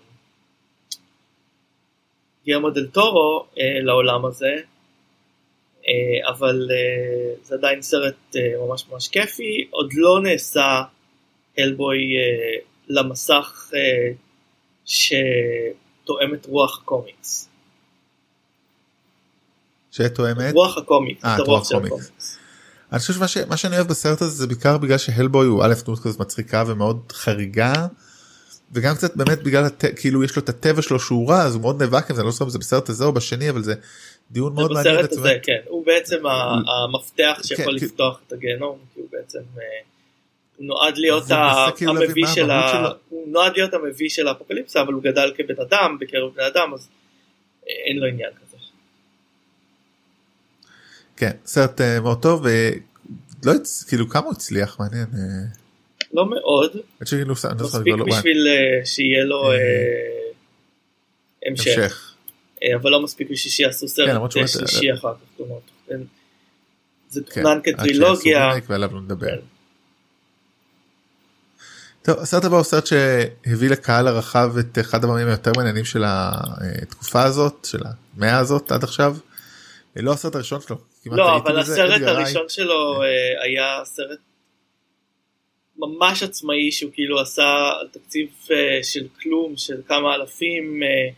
גרמו 2.47 2.69
דל 2.69 2.88
טורו 2.88 3.45
אה, 3.57 3.80
לעולם 3.81 4.26
הזה, 4.26 4.55
אה, 5.88 6.30
אבל 6.30 6.68
אה, 6.72 7.34
זה 7.43 7.55
עדיין 7.55 7.81
סרט 7.81 8.15
אה, 8.35 8.41
ממש 8.68 8.85
ממש 8.91 9.07
כיפי, 9.07 9.68
עוד 9.69 9.89
לא 9.93 10.22
נעשה 10.23 10.81
הלבוי 11.57 11.97
אה, 11.97 12.57
למסך 12.88 13.72
אה, 13.73 14.11
שתואם 14.85 16.34
את 16.34 16.45
רוח 16.45 16.80
הקומיקס. 16.81 17.47
שתואמת. 19.91 20.53
רוח 20.53 20.77
הקומיקס, 20.77 21.26
אה, 21.26 21.38
רוח. 21.38 21.72
הקומיקס. 21.72 22.38
אני 22.91 22.99
חושב 22.99 23.13
שמה 23.13 23.27
ש- 23.27 23.38
שאני 23.61 23.76
אוהב 23.76 23.88
בסרט 23.88 24.22
הזה 24.22 24.35
זה 24.35 24.47
בעיקר 24.47 24.77
בגלל 24.77 24.97
שהלבוי 24.97 25.45
הוא 25.47 25.63
א' 25.63 25.73
דמות 25.85 25.99
כזאת 25.99 26.19
מצחיקה 26.19 26.63
ומאוד 26.68 27.11
חריגה. 27.11 27.88
וגם 28.73 28.95
קצת 28.95 29.15
באמת 29.15 29.43
בגלל 29.43 29.65
הת... 29.65 29.85
כאילו 29.95 30.23
יש 30.23 30.35
לו 30.35 30.41
את 30.41 30.49
הטבע 30.49 30.81
שלו 30.81 30.99
שהוא 30.99 31.30
רע 31.30 31.41
אז 31.41 31.53
הוא 31.56 31.61
מאוד 31.61 31.84
נאבק 31.84 32.10
עם 32.10 32.15
זה 32.15 32.22
אני 32.22 32.26
לא 32.26 32.31
זוכר 32.31 32.45
אם 32.45 32.49
זה 32.49 32.60
בסרט 32.60 32.89
הזה 32.89 33.06
או 33.06 33.14
בשני 33.14 33.49
אבל 33.49 33.64
זה 33.64 33.73
דיון 34.31 34.53
מאוד 34.53 34.68
זה 34.68 34.73
מעניין. 34.73 34.98
בסרט 34.98 35.11
הזה, 35.11 35.38
כן, 35.43 35.60
הוא 35.68 35.85
בעצם 35.85 36.23
המפתח 36.26 37.39
שיכול 37.43 37.80
כן, 37.80 37.85
לפתוח 37.85 38.19
את 38.27 38.34
הגיהנום, 38.34 38.77
כי 38.93 38.99
הוא 38.99 39.07
בעצם 39.11 39.39
אה, 39.57 39.64
נועד 40.60 40.98
להיות 40.98 41.31
ה- 41.31 41.68
כאילו 41.76 41.91
המביא 41.91 42.26
של 42.27 42.52
ה... 42.52 42.89
הוא 43.10 43.27
נועד 43.31 43.52
להיות 43.56 43.73
המביא 43.73 44.10
של 44.10 44.27
האפוקליפסה, 44.27 44.81
אבל 44.81 44.93
הוא 44.93 45.03
גדל 45.03 45.34
כבן 45.38 45.61
אדם, 45.61 45.98
בקרב 45.99 46.34
בני 46.35 46.48
אדם, 46.48 46.73
אז 46.73 46.88
אה, 47.68 47.73
אין 47.88 47.98
לו 47.98 48.07
עניין 48.07 48.30
כזה. 48.30 48.57
כן 51.18 51.31
סרט 51.45 51.81
אה, 51.81 51.99
מאוד 51.99 52.22
טוב 52.22 52.45
ולא 52.45 53.56
הצ... 53.56 53.84
כאילו 53.84 54.10
כמה 54.10 54.26
הוא 54.26 54.31
הצליח 54.34 54.80
מעניין. 54.80 55.07
לא 56.13 56.29
מאוד, 56.29 56.71
אני 57.11 57.23
לא 57.25 57.33
מספיק 57.65 57.93
לא- 57.97 58.05
בשביל 58.05 58.47
אה, 58.47 58.85
שיהיה 58.85 59.23
לו 59.23 59.51
אה, 59.51 59.57
אה, 59.57 59.59
המשך, 61.45 62.15
אבל 62.81 62.91
לא 62.91 63.01
מספיק 63.01 63.29
בשביל 63.31 63.51
שיעשו 63.51 63.85
כן, 63.88 63.93
סרט 63.93 64.09
אה, 64.09 64.19
באמת- 64.19 64.47
שלישי 64.49 64.93
אחר 64.93 65.13
כך. 65.13 65.43
כן. 65.88 65.99
זה 67.09 67.21
כן, 67.23 67.41
תוכנן 67.43 67.59
כטרילוגיה. 67.63 68.47
רימייק 68.47 68.63
ועליו 68.69 68.89
לא 68.93 69.01
נדבר. 69.01 69.27
כן. 69.27 69.41
טוב 72.01 72.19
הסרט 72.19 72.45
הבא 72.45 72.55
הוא 72.55 72.63
סרט 72.63 72.85
שהביא 72.85 73.69
לקהל 73.69 74.07
הרחב 74.07 74.57
את 74.57 74.77
אחד 74.79 75.03
הדברים 75.03 75.27
היותר 75.27 75.51
מעניינים 75.57 75.85
של 75.85 76.03
התקופה 76.07 77.23
הזאת 77.23 77.67
של 77.69 77.79
המאה 78.17 78.38
הזאת 78.38 78.71
עד 78.71 78.83
עכשיו. 78.83 79.17
לא 79.95 80.11
הסרט 80.13 80.35
הראשון 80.35 80.61
שלו. 80.61 80.77
לא, 81.05 81.38
אבל 81.38 81.59
הסרט. 81.59 82.01
הראשון 82.01 82.45
שלו 82.49 83.01
היה 83.43 83.81
סרט 83.85 84.19
ממש 85.77 86.23
עצמאי 86.23 86.72
שהוא 86.72 86.91
כאילו 86.93 87.19
עשה 87.19 87.72
תקציב 87.91 88.27
אה, 88.52 88.84
של 88.84 89.07
כלום, 89.22 89.53
של 89.57 89.81
כמה 89.88 90.15
אלפים, 90.15 90.84
אה, 90.84 91.14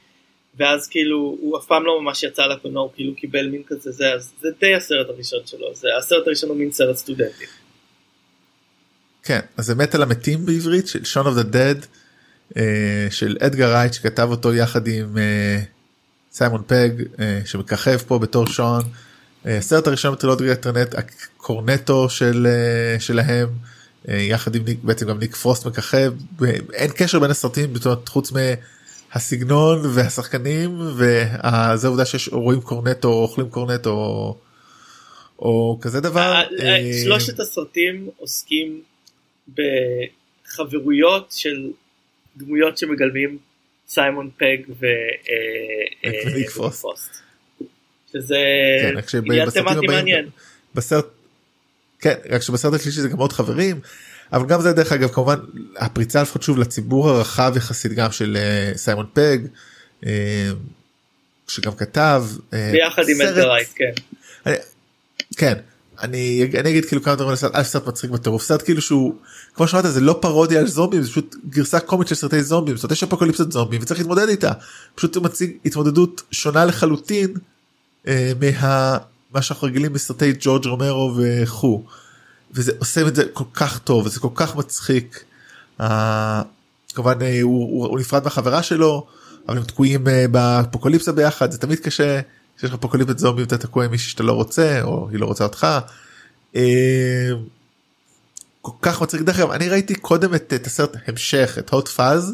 ואז 0.57 0.88
כאילו 0.88 1.38
הוא 1.41 1.57
אף 1.57 1.65
פעם 1.65 1.85
לא 1.85 2.01
ממש 2.01 2.23
יצא 2.23 2.41
לקולנוע, 2.41 2.84
הוא 2.84 2.91
כאילו 2.95 3.15
קיבל 3.15 3.47
מין 3.47 3.63
כזה 3.67 3.91
זה, 3.91 4.13
אז 4.13 4.34
זה 4.41 4.49
די 4.59 4.75
הסרט 4.75 5.09
הראשון 5.09 5.39
שלו, 5.45 5.75
זה 5.75 5.88
הסרט 5.97 6.27
הראשון 6.27 6.49
הוא 6.49 6.57
מין 6.57 6.71
סרט 6.71 6.95
סטודנטי. 6.95 7.45
כן 9.23 9.39
אז 9.57 9.65
זה 9.65 9.75
מת 9.75 9.95
על 9.95 10.01
המתים 10.01 10.45
בעברית 10.45 10.88
של 10.88 11.05
Shaun 11.05 11.27
of 11.27 11.35
the 11.35 11.43
Dead 11.43 11.75
של 13.09 13.38
אדגר 13.39 13.73
רייט 13.73 13.93
שכתב 13.93 14.27
אותו 14.31 14.53
יחד 14.53 14.88
עם 14.88 15.17
אה, 15.17 15.59
סיימון 16.31 16.61
פג 16.67 16.89
אה, 17.19 17.41
שמככב 17.45 17.97
פה 17.97 18.19
בתור 18.19 18.47
שון. 18.47 18.81
הסרט 19.45 19.88
הראשון 19.88 20.13
בטרילוגיה 20.13 20.55
הקורנטו 20.97 22.09
של 22.09 22.47
אה, 22.47 22.99
שלהם 22.99 23.47
יחד 24.07 24.55
עם 24.55 24.63
בעצם 24.84 25.07
גם 25.07 25.19
ניק 25.19 25.35
פרוסט 25.35 25.65
מככב 25.65 26.13
אין 26.73 26.91
קשר 26.97 27.19
בין 27.19 27.31
הסרטים 27.31 27.73
חוץ 28.09 28.31
מהסגנון 28.31 29.80
והשחקנים 29.93 30.80
וזה 30.81 31.30
העובדה 31.88 32.05
שיש 32.05 32.30
רואים 32.31 32.61
קורנטו 32.61 33.07
או 33.07 33.21
אוכלים 33.21 33.49
קורנטו 33.49 33.89
או, 33.89 34.38
או 35.39 35.80
כזה 35.81 35.99
דבר. 36.01 36.41
אה, 36.59 36.75
ה- 36.75 37.03
שלושת 37.03 37.39
הסרטים 37.39 38.09
עוסקים 38.17 38.81
בחברויות 39.55 41.31
של 41.31 41.71
דמויות 42.38 42.77
שמגלמים 42.77 43.38
סיימון 43.88 44.30
פג 44.38 44.57
אה, 44.84 44.88
אה, 46.05 46.11
וניק 46.25 46.49
פרוסט. 46.49 47.23
שזה 48.11 48.38
כן, 49.11 49.17
עניין 49.25 49.49
תמטי 49.49 49.88
מעניין. 49.88 50.30
בסרט 50.75 51.05
כן 52.03 52.13
רק 52.30 52.41
שבסרט 52.41 52.73
השלישי 52.73 53.01
זה 53.01 53.09
גם 53.09 53.17
עוד 53.17 53.34
חברים 53.34 53.80
אבל 54.34 54.45
גם 54.45 54.61
זה 54.61 54.73
דרך 54.73 54.91
אגב 54.91 55.09
כמובן 55.09 55.35
הפריצה 55.77 56.21
לפחות 56.21 56.43
שוב 56.43 56.57
לציבור 56.57 57.09
הרחב 57.09 57.53
יחסית 57.57 57.91
גם 57.93 58.11
של 58.11 58.38
אה, 58.39 58.77
סיימון 58.77 59.05
פג 59.13 59.38
אה, 60.05 60.49
שגם 61.47 61.71
כתב 61.75 62.23
אה, 62.53 62.69
ביחד 62.71 63.09
עם 63.09 63.17
סרט- 63.17 63.27
אדגר 63.27 63.49
רייט, 63.51 63.67
כן. 63.75 63.91
כן 65.38 65.53
אני 66.01 66.49
אני 66.59 66.69
אגיד 66.69 66.85
כאילו 66.85 67.03
כמה 67.03 67.15
דברים 67.15 67.30
על 67.30 67.34
הסרט, 67.34 67.61
סרט 67.63 67.88
מצחיק 67.88 68.11
בטירוף 68.11 68.43
סרט 68.43 68.61
כאילו 68.61 68.81
שהוא 68.81 69.15
כמו 69.55 69.67
שאמרת 69.67 69.85
זה 69.93 70.01
לא 70.01 70.17
פרודיה 70.21 70.59
על 70.59 70.67
זומבים 70.67 71.01
זה 71.03 71.09
פשוט 71.09 71.35
גרסה 71.49 71.80
קומית 71.80 72.07
של 72.07 72.15
סרטי 72.15 72.43
זומבים 72.43 72.75
זאת 72.75 72.84
אומרת 72.84 72.91
יש 72.91 73.03
אפוקליפסת 73.03 73.51
זומבים 73.51 73.81
וצריך 73.81 73.99
להתמודד 73.99 74.30
איתה 74.30 74.51
פשוט 74.95 75.15
הוא 75.15 75.23
מציג 75.23 75.51
התמודדות 75.65 76.21
שונה 76.31 76.65
לחלוטין 76.65 77.34
אה, 78.07 78.31
מה 78.39 78.97
מה 79.34 79.41
שאנחנו 79.41 79.68
רגילים 79.68 79.93
בסרטי 79.93 80.34
ג'ורג' 80.39 80.65
רומרו 80.65 81.14
וכו' 81.18 81.84
וזה 82.51 82.72
עושה 82.80 83.07
את 83.07 83.15
זה 83.15 83.23
כל 83.34 83.43
כך 83.53 83.80
טוב 83.80 84.05
וזה 84.05 84.19
כל 84.19 84.30
כך 84.35 84.55
מצחיק. 84.55 85.23
אה, 85.81 86.41
כמובן 86.93 87.22
אה, 87.22 87.41
הוא, 87.41 87.69
הוא, 87.72 87.88
הוא 87.88 87.99
נפרד 87.99 88.23
מהחברה 88.23 88.64
שלו 88.64 89.07
אבל 89.47 89.57
הם 89.57 89.64
תקועים 89.64 90.07
אה, 90.07 90.26
באפוקליפסה 90.27 91.11
ביחד 91.11 91.51
זה 91.51 91.57
תמיד 91.57 91.80
קשה 91.80 92.19
כשיש 92.57 92.69
לך 92.69 92.76
אפוקליפסת 92.76 93.18
זומבים 93.18 93.45
אתה 93.45 93.57
תקוע 93.57 93.85
עם 93.85 93.91
מישהי 93.91 94.10
שאתה 94.10 94.23
לא 94.23 94.34
רוצה 94.34 94.81
או 94.81 95.10
היא 95.11 95.19
לא 95.19 95.26
רוצה 95.26 95.43
אותך. 95.43 95.68
אה, 96.55 97.30
כל 98.61 98.72
כך 98.81 99.01
מצחיק 99.01 99.22
דרך 99.22 99.39
אגב 99.39 99.51
אני 99.51 99.69
ראיתי 99.69 99.95
קודם 99.95 100.35
את, 100.35 100.53
את 100.55 100.68
הסרט 100.68 100.95
המשך 101.07 101.55
את 101.60 101.69
הוט 101.69 101.88
פאז 101.88 102.34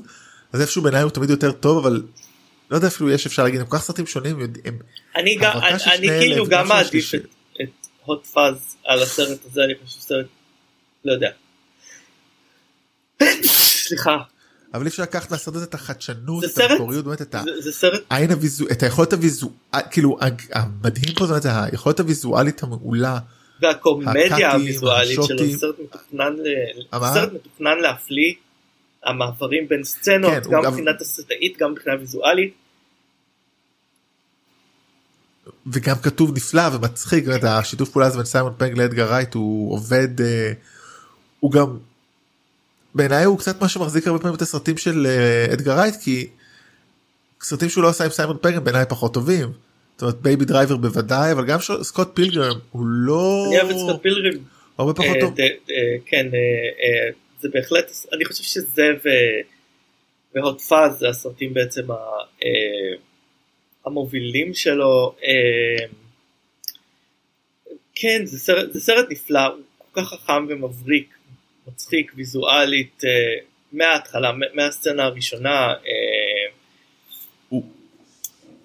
אז 0.54 0.62
איפשהו 0.62 0.82
בעיניי 0.82 1.02
הוא 1.02 1.12
תמיד 1.12 1.30
יותר 1.30 1.52
טוב 1.52 1.78
אבל 1.78 2.04
לא 2.72 2.76
יודע 2.76 2.88
אפילו 2.88 3.10
יש 3.10 3.26
אפשר 3.26 3.44
להגיד 3.44 3.60
הם 3.60 3.66
כל 3.68 3.78
כך 3.78 3.84
סרטים 3.84 4.06
שונים 4.06 4.40
הם, 4.40 4.54
הם, 4.66 4.78
אני 5.16 5.36
גם, 5.42 5.60
של 5.80 5.90
אני 5.90 6.08
כאילו 6.08 6.46
גם 6.48 6.64
של 6.68 6.74
מעדיף. 6.74 7.16
את, 7.62 7.70
הוט 8.06 8.26
פאז 8.26 8.76
על 8.86 9.02
הסרט 9.02 9.40
הזה, 9.46 9.64
אני 9.64 9.74
חושב 9.86 10.00
סרט, 10.00 10.26
לא 11.06 11.14
יודע. 11.14 11.30
סליחה, 13.44 14.18
אבל 14.74 14.84
אי 14.84 14.90
אפשר 14.90 15.04
לקחת 15.04 15.32
הזה 15.56 15.66
את 15.66 15.74
החדשנות 15.74 16.44
זה 16.44 16.64
את 16.66 16.72
המקוריות 16.72 17.06
באמת 17.06 17.22
את 17.22 17.36
זה, 17.44 17.62
זה 17.62 17.72
העין 18.10 18.32
הוויזו 18.32 18.66
את 18.72 18.84
היכולת 18.84 19.14
הוויזואלית 19.14 19.56
כאילו 19.92 20.18
הג- 20.22 20.42
המדהים 20.54 21.14
פה 21.16 21.26
זאת 21.26 21.46
אומרת, 21.46 21.70
היכולת 21.72 22.00
הוויזואלית 22.00 22.64
המעולה 22.64 23.20
והקומדיה 23.62 24.52
הוויזואלית 24.54 25.14
שלו, 25.14 25.24
השוטים. 25.26 25.58
סרט 25.58 25.76
מתוכנן, 25.84 26.34
ל- 26.34 26.98
מה? 27.00 27.14
סרט 27.14 27.34
מתוכנן 27.34 27.78
להפליא, 27.82 28.34
המעברים 29.06 29.68
בין 29.68 29.84
סצנות, 29.84 30.32
כן, 30.44 30.52
גם 30.52 30.64
מבחינה 30.72 30.92
תסריטאית, 31.00 31.58
גם 31.58 31.72
מבחינה 31.72 31.96
ויזואלית, 32.00 32.54
וגם 35.74 35.96
כתוב 35.96 36.36
נפלא 36.36 36.62
ומצחיק 36.74 37.26
באמת, 37.26 37.44
השיתוף 37.44 37.90
פעולה 37.90 38.08
הזה 38.08 38.18
בין 38.18 38.26
סיימון 38.26 38.54
פג 38.58 38.78
לאדגר 38.78 39.10
רייט 39.10 39.34
הוא 39.34 39.74
עובד 39.74 40.22
אה, 40.22 40.52
הוא 41.40 41.52
גם 41.52 41.78
בעיניי 42.96 43.24
הוא 43.24 43.40
קצת 43.40 43.62
מה 43.62 43.70
שמחזיק 43.70 44.08
הרבה 44.08 44.20
פעמים 44.20 44.36
את 44.36 44.42
הסרטים 44.42 44.78
של 44.78 45.08
אה, 45.08 45.54
אדגר 45.54 45.80
רייט 45.80 45.96
כי 46.04 46.28
סרטים 47.42 47.70
שהוא 47.70 47.84
לא 47.84 47.90
עשה 47.90 48.04
עם 48.04 48.10
סיימון 48.10 48.38
פג 48.42 48.56
הם 48.56 48.64
בעיניי 48.64 48.86
פחות 48.90 49.14
טובים. 49.14 49.52
זאת 49.94 50.02
אומרת 50.02 50.16
Baby 50.16 50.46
Driver 50.46 50.78
בוודאי 50.78 51.32
אבל 51.32 51.46
גם 51.46 51.60
סקוט 51.82 52.10
פילגרם 52.14 52.60
הוא 52.72 52.86
לא 52.86 53.46
אני 53.48 53.62
אוהב 53.62 53.70
את 53.70 53.78
סקוט 53.78 54.02
פילגרים, 54.02 54.44
הרבה 54.78 54.94
פחות 54.94 55.16
אה, 55.16 55.22
טוב. 55.22 55.36
כן, 56.06 56.28
זה 57.40 57.50
בהחלט, 57.54 57.92
אני 58.14 58.26
חושב 58.26 58.44
שזה 58.44 58.84
והוט 60.36 60.62
פאז 60.62 61.00
זה 61.00 61.10
הסרטים 61.10 61.54
בעצם 61.54 61.82
המובילים 63.90 64.54
שלו. 64.54 65.16
אה, 65.24 65.86
כן, 67.96 68.26
זה 68.26 68.40
סרט, 68.40 68.74
זה 68.74 68.80
סרט 68.80 69.06
נפלא, 69.10 69.46
הוא 69.48 69.58
כל 69.92 70.02
כך 70.02 70.10
חכם 70.10 70.46
ומבריק, 70.50 71.14
מצחיק 71.68 72.12
ויזואלית 72.16 73.02
אה, 73.06 73.10
מההתחלה, 73.72 74.32
מה- 74.32 74.46
מהסצנה 74.54 75.04
הראשונה. 75.04 75.68
אה, 75.68 76.52
הוא- 77.50 77.70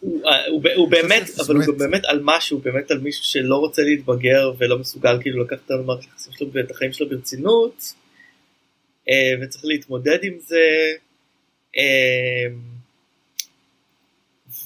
הוא, 0.01 0.27
אה, 0.27 0.47
הוא, 0.47 0.63
הוא 0.77 0.89
באמת, 0.91 1.23
אבל 1.47 1.57
הוא 1.57 1.75
באמת- 1.79 2.05
על 2.05 2.21
משהו, 2.23 2.59
באמת 2.59 2.91
על 2.91 2.99
מישהו 2.99 3.25
שלא 3.25 3.57
רוצה 3.57 3.83
להתבגר 3.83 4.53
ולא 4.59 4.79
מסוגל 4.79 5.23
כאילו 5.23 5.45
לקחת 5.45 5.61
את 5.67 5.71
המערכת 5.71 6.05
היחסים 6.11 6.33
שלו 6.33 6.53
ואת 6.53 6.71
החיים 6.71 6.93
שלו 6.93 7.09
ברצינות, 7.09 7.83
אה, 9.11 9.33
וצריך 9.43 9.65
להתמודד 9.65 10.19
עם 10.25 10.35
זה, 10.41 10.93
אמ, 11.77 12.74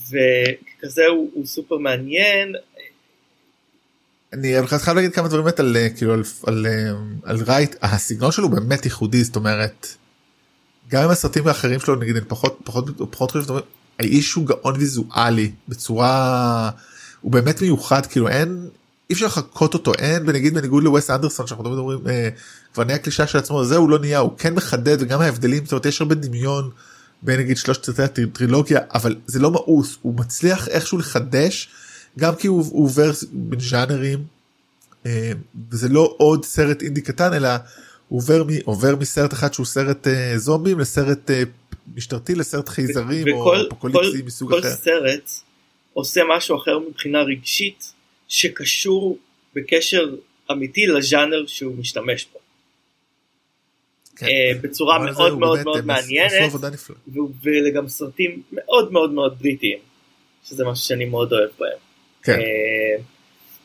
וכזה 0.09 1.07
הוא, 1.07 1.31
הוא 1.35 1.47
סופר 1.47 1.79
מעניין. 1.79 2.53
אני 4.33 4.55
חייב 4.67 4.97
להגיד 4.97 5.13
כמה 5.13 5.29
דברים 5.29 5.45
באמת 5.45 5.61
על 5.61 5.77
אה, 5.77 5.89
כאילו 5.97 6.13
על, 6.13 6.23
על, 6.47 6.67
אה, 6.67 6.91
על 7.23 7.37
רייט 7.47 7.77
הסגנון 7.83 8.33
שלו 8.33 8.49
באמת 8.49 8.85
ייחודי 8.85 9.25
זאת 9.25 9.37
אומרת. 9.37 9.87
גם 10.91 11.03
עם 11.03 11.11
הסרטים 11.11 11.47
האחרים 11.47 11.81
שלו 11.81 11.97
נגיד 11.97 12.17
אני 12.17 12.25
פחות 12.25 12.61
פחות 12.65 12.85
פחות 13.11 13.31
חושב 13.31 13.55
האיש 13.99 14.33
הוא 14.33 14.47
גאון 14.47 14.75
ויזואלי 14.77 15.53
בצורה 15.69 16.71
הוא 17.21 17.33
באמת 17.33 17.63
מיוחד 17.63 18.07
כאילו 18.07 18.29
אין 18.29 18.69
אי 19.11 19.15
אפשר 19.15 19.27
לחקות 19.27 19.75
אותו 19.75 19.93
אין 19.99 20.23
ונגיד 20.27 20.55
בניגוד 20.55 20.83
לווס 20.83 21.11
אנדרסון 21.11 21.47
שאנחנו 21.47 21.65
תמיד 21.65 21.79
אומרים 21.79 21.99
אה, 22.09 22.29
כבר 22.75 22.85
נהיה 22.85 22.99
קלישה 22.99 23.27
של 23.27 23.39
עצמו 23.39 23.65
זה 23.65 23.77
הוא 23.77 23.91
לא 23.91 23.99
נהיה 23.99 24.19
הוא 24.19 24.39
כן 24.39 24.55
מחדד 24.55 25.03
וגם 25.03 25.21
ההבדלים 25.21 25.65
זאת 25.65 25.73
אומרת 25.73 25.87
יש 25.87 26.01
הרבה 26.01 26.15
דמיון 26.15 26.71
בין 27.23 27.41
נגיד 27.41 27.57
שלושת 27.57 27.85
סרטי 27.85 28.23
הטרילוגיה 28.23 28.81
אבל 28.95 29.17
זה 29.27 29.39
לא 29.39 29.51
מאוס 29.51 29.99
הוא 30.03 30.15
מצליח 30.15 30.69
איכשהו 30.69 30.99
לחדש 30.99 31.69
גם 32.19 32.35
כי 32.35 32.47
הוא, 32.47 32.65
הוא 32.71 32.85
עובר 32.85 33.11
בין 33.33 33.61
ז'אנרים 33.61 34.25
אה, 35.07 35.33
וזה 35.71 35.89
לא 35.89 36.15
עוד 36.19 36.45
סרט 36.45 36.83
אינדי 36.83 37.01
קטן 37.01 37.33
אלא 37.33 37.49
הוא 38.09 38.19
עובר, 38.19 38.45
מ, 38.45 38.49
עובר 38.65 38.97
מסרט 38.97 39.33
אחד 39.33 39.55
שהוא 39.55 39.67
סרט 39.67 40.07
אה, 40.07 40.39
זומבים 40.39 40.79
לסרט 40.79 41.31
אה, 41.31 41.43
משטרתי 41.95 42.35
לסרט 42.35 42.69
חייזרים 42.69 43.27
או 43.33 43.67
אפוקוליפסי 43.67 44.23
מסוג 44.23 44.51
כל 44.51 44.59
אחר. 44.59 44.69
כל 44.69 44.75
סרט 44.75 45.31
עושה 45.93 46.21
משהו 46.37 46.57
אחר 46.57 46.79
מבחינה 46.79 47.23
רגשית 47.23 47.93
שקשור 48.29 49.19
בקשר 49.55 50.15
אמיתי 50.53 50.87
לז'אנר 50.87 51.47
שהוא 51.47 51.77
משתמש 51.77 52.27
בו. 52.33 52.39
כן. 54.19 54.27
אה, 54.27 54.53
בצורה 54.61 54.99
מאוד 54.99 55.39
מאוד 55.39 55.65
מאוד 55.65 55.87
מעניינת 55.87 56.53
ואלה 57.43 57.71
גם 57.71 57.89
סרטים 57.89 58.43
מאוד 58.53 58.93
מאוד 58.93 59.13
מאוד 59.13 59.39
בריטיים 59.39 59.79
שזה 60.45 60.65
משהו 60.65 60.85
שאני 60.85 61.05
מאוד 61.05 61.33
אוהב 61.33 61.51
בהם. 61.59 61.79
כן. 62.23 62.33
אה, 62.33 63.03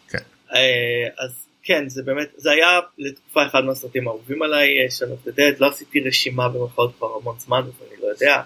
כן. 0.10 0.24
אה, 0.56 1.08
אז 1.26 1.48
כן 1.64 1.90
זה 1.90 2.04
באמת 2.04 2.28
זה 2.38 2.52
היה 2.52 2.80
לתקופה 2.98 3.46
אחד 3.48 3.64
מהסרטים 3.64 4.08
האהובים 4.08 4.42
עליי 4.42 4.88
דה 5.26 5.32
דד 5.32 5.60
לא 5.60 5.68
עשיתי 5.68 6.00
רשימה 6.00 6.50
במרכאות 6.50 6.96
כבר 6.98 7.16
המון 7.22 7.36
זמן 7.40 7.62
אז 7.68 7.88
אני 7.88 8.02
לא 8.02 8.08
יודע 8.08 8.42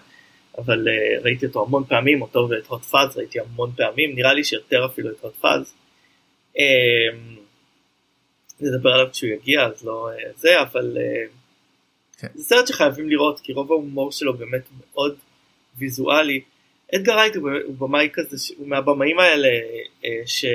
אבל 0.57 0.87
ראיתי 1.23 1.45
אותו 1.45 1.63
המון 1.63 1.83
פעמים 1.83 2.21
אותו 2.21 2.47
ואת 2.49 2.67
הוט 2.67 2.83
פאז 2.83 3.17
ראיתי 3.17 3.39
המון 3.39 3.71
פעמים 3.77 4.15
נראה 4.15 4.33
לי 4.33 4.43
שיותר 4.43 4.85
אפילו 4.85 5.09
את 5.09 5.15
הוט 5.21 5.35
פאז. 5.35 5.73
נדבר 8.59 8.89
עליו 8.89 9.07
כשהוא 9.11 9.29
יגיע 9.29 9.65
אז 9.65 9.85
לא 9.85 10.09
זה 10.35 10.61
אבל 10.61 10.97
כן. 12.17 12.27
זה 12.35 12.43
סרט 12.43 12.67
שחייבים 12.67 13.09
לראות 13.09 13.39
כי 13.39 13.53
רוב 13.53 13.71
ההומור 13.71 14.11
שלו 14.11 14.37
באמת 14.37 14.61
מאוד 14.71 15.15
ויזואלי. 15.77 16.41
אדגר 16.95 17.15
רייט 17.15 17.35
הוא 17.35 17.49
הוא 17.65 17.75
במאי 17.77 18.09
כזה 18.13 18.53
הוא 18.57 18.67
מהבמאים 18.67 19.19
האלה 19.19 19.47
אה, 20.05 20.21
שיש 20.25 20.47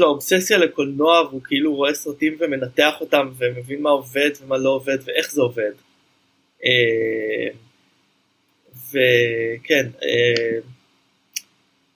לו 0.00 0.06
אובססיה 0.06 0.58
לקולנוע 0.58 1.22
והוא 1.22 1.42
כאילו 1.44 1.74
רואה 1.74 1.94
סרטים 1.94 2.36
ומנתח 2.40 2.94
אותם 3.00 3.32
ומבין 3.38 3.82
מה 3.82 3.90
עובד 3.90 4.30
ומה 4.40 4.58
לא 4.58 4.70
עובד 4.70 4.98
ואיך 5.04 5.30
זה 5.30 5.42
עובד. 5.42 5.72
אה, 6.64 7.48
וכן 8.88 9.86
אה, 10.02 10.58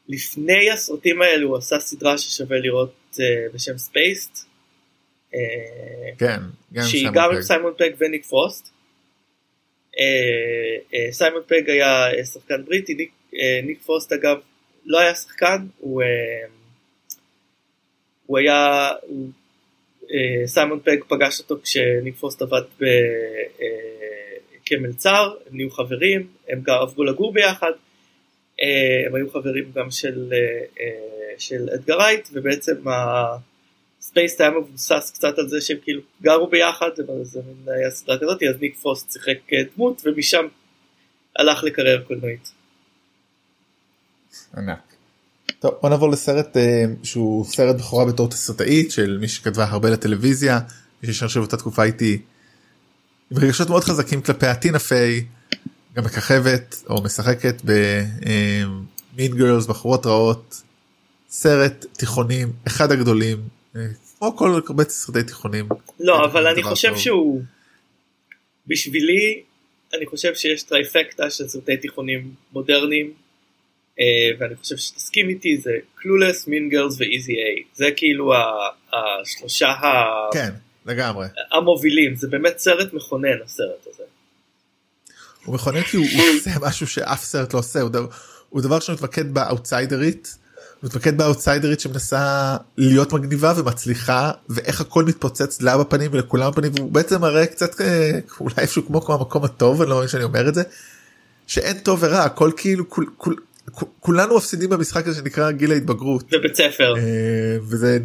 לפני 0.08 0.70
הסרטים 0.70 1.22
האלו 1.22 1.48
הוא 1.48 1.56
עשה 1.56 1.80
סדרה 1.80 2.18
ששווה 2.18 2.58
לראות 2.58 3.18
בשם 3.54 3.78
Spaced. 3.78 4.53
אה, 5.34 6.10
כן. 6.18 6.40
גם 6.72 6.82
שהיא 6.82 7.08
גם 7.12 7.30
עם. 7.34 7.42
סיימון 7.42 7.72
פג 7.78 7.90
וניק 7.98 8.24
פרוסט. 8.24 8.70
אה, 9.98 10.04
אה, 10.94 11.12
סיימון 11.12 11.42
פג 11.46 11.70
היה 11.70 12.24
שחקן 12.32 12.64
בריטי, 12.64 12.94
ניק, 12.94 13.10
ניק 13.62 13.82
פרוסט 13.82 14.12
אגב 14.12 14.36
לא 14.86 14.98
היה 14.98 15.14
שחקן, 15.14 15.66
הוא, 15.78 16.02
הוא 18.26 18.38
היה, 18.38 18.90
הוא, 19.02 19.28
סיימון 20.46 20.80
פג 20.80 20.96
פגש 21.08 21.40
אותו 21.40 21.56
כשניק 21.62 22.16
פרוסט 22.16 22.42
עבד 22.42 22.62
ב, 22.80 22.84
כמלצר, 24.66 25.34
הם 25.46 25.56
נהיו 25.56 25.70
חברים, 25.70 26.26
הם 26.48 26.60
גם 26.62 26.76
עברו 26.82 27.04
לגור 27.04 27.32
ביחד, 27.32 27.72
הם 29.06 29.14
היו 29.14 29.30
חברים 29.30 29.72
גם 29.74 29.90
של, 29.90 30.32
של 31.38 31.68
אדגר 31.74 31.98
רייט, 31.98 32.28
ובעצם 32.32 32.74
ה 34.04 34.10
Spaced 34.10 34.40
היה 34.40 34.50
מבוסס 34.50 35.12
קצת 35.14 35.38
על 35.38 35.48
זה 35.48 35.60
שהם 35.60 35.76
כאילו 35.82 36.00
גרו 36.22 36.46
ביחד, 36.46 36.88
זה 37.22 37.40
מין 37.46 37.74
היה 37.76 37.90
סדרה 37.90 38.18
כזאת, 38.18 38.42
אז 38.42 38.60
ניק 38.60 38.76
פרוסט 38.76 39.12
שיחק 39.12 39.52
אה, 39.52 39.58
דמות, 39.76 40.02
ומשם 40.04 40.46
הלך 41.38 41.64
לקריירה 41.64 42.02
קולנועית. 42.02 42.50
ענק. 44.56 44.78
טוב 45.58 45.74
בוא 45.82 45.90
נעבור 45.90 46.10
לסרט 46.10 46.56
אה, 46.56 46.84
שהוא 47.02 47.44
סרט 47.44 47.76
בכורה 47.76 48.04
בתור 48.04 48.28
תסרטאית 48.28 48.90
של 48.90 49.18
מי 49.20 49.28
שכתבה 49.28 49.64
הרבה 49.64 49.90
לטלוויזיה 49.90 50.60
מי 51.02 51.12
שישב 51.12 51.40
באותה 51.40 51.56
תקופה 51.56 51.84
איתי. 51.84 52.22
עם 53.30 53.38
רגשות 53.38 53.68
מאוד 53.68 53.84
חזקים 53.84 54.22
כלפי 54.22 54.46
טינה 54.60 54.78
פיי 54.78 55.24
גם 55.94 56.04
מככבת 56.04 56.82
או 56.90 57.02
משחקת 57.02 57.62
ב 57.64 57.99
Mean 57.99 59.36
Girls 59.36 59.66
בחורות 59.66 60.06
רעות 60.06 60.62
סרט 61.30 61.86
תיכונים 61.92 62.52
אחד 62.66 62.92
הגדולים 62.92 63.38
אה, 63.38 63.63
כמו 64.18 64.36
כל 64.36 64.60
הרבה 64.68 64.84
סרטי 64.84 65.22
תיכונים. 65.22 65.68
לא, 66.00 66.24
אבל 66.24 66.46
אני 66.46 66.62
חושב 66.62 66.88
טוב. 66.88 66.98
שהוא, 66.98 67.42
בשבילי, 68.66 69.42
אני 69.94 70.06
חושב 70.06 70.34
שיש 70.34 70.62
trifecta 70.62 71.30
של 71.30 71.48
סרטי 71.48 71.76
תיכונים 71.76 72.34
מודרניים, 72.52 73.12
אה, 74.00 74.04
ואני 74.38 74.56
חושב 74.56 74.76
שתסכים 74.76 75.28
איתי, 75.28 75.56
זה 75.58 75.70
קלולס, 75.94 76.46
מין 76.46 76.68
גרלס 76.68 76.96
ואיזי 77.00 77.32
איי. 77.32 77.62
זה 77.74 77.86
כאילו 77.96 78.32
השלושה 78.92 79.68
ה- 79.68 80.28
כן 80.32 80.50
לגמרי. 80.86 81.26
המובילים, 81.52 82.14
זה 82.14 82.28
באמת 82.28 82.58
סרט 82.58 82.92
מכונן 82.92 83.42
הסרט 83.44 83.86
הזה. 83.94 84.02
הוא 85.44 85.54
מכונן 85.54 85.82
כי 85.82 85.96
הוא, 85.96 86.06
הוא 86.14 86.22
עושה 86.36 86.50
משהו 86.62 86.86
שאף 86.86 87.24
סרט 87.24 87.54
לא 87.54 87.58
עושה 87.58 87.80
הוא 87.80 87.90
דבר, 87.90 88.06
הוא 88.48 88.60
דבר 88.62 88.80
שמתמקד 88.80 89.34
באאוטסיידרית. 89.34 90.38
הוא 90.84 90.90
מתמקד 90.90 91.18
באאוטסיידרית 91.18 91.80
שמנסה 91.80 92.56
להיות 92.76 93.12
מגניבה 93.12 93.52
ומצליחה 93.56 94.30
ואיך 94.48 94.80
הכל 94.80 95.04
מתפוצץ 95.04 95.62
לה 95.62 95.78
בפנים 95.78 96.10
ולכולם 96.14 96.50
בפנים 96.50 96.72
והוא 96.74 96.92
בעצם 96.92 97.20
מראה 97.20 97.46
קצת 97.46 97.80
אה, 97.80 98.18
אולי 98.40 98.54
איפשהו 98.58 98.86
כמו 98.86 99.00
כמו 99.00 99.14
המקום 99.14 99.44
הטוב 99.44 99.82
אני 99.82 99.90
לא 99.90 99.96
מבין 99.96 100.08
שאני 100.08 100.24
אומר 100.24 100.48
את 100.48 100.54
זה. 100.54 100.62
שאין 101.46 101.78
טוב 101.78 101.98
ורע 102.02 102.22
הכל 102.22 102.50
כאילו 102.56 102.90
כול, 102.90 103.06
כול, 103.16 103.36
כול, 103.70 103.88
כולנו 104.00 104.36
מפסידים 104.36 104.70
במשחק 104.70 105.06
הזה 105.06 105.18
שנקרא 105.18 105.50
גיל 105.50 105.72
ההתבגרות. 105.72 106.24
ובית 106.32 106.54
ספר, 106.54 106.94
אה, 106.96 107.02
וזה 107.62 107.98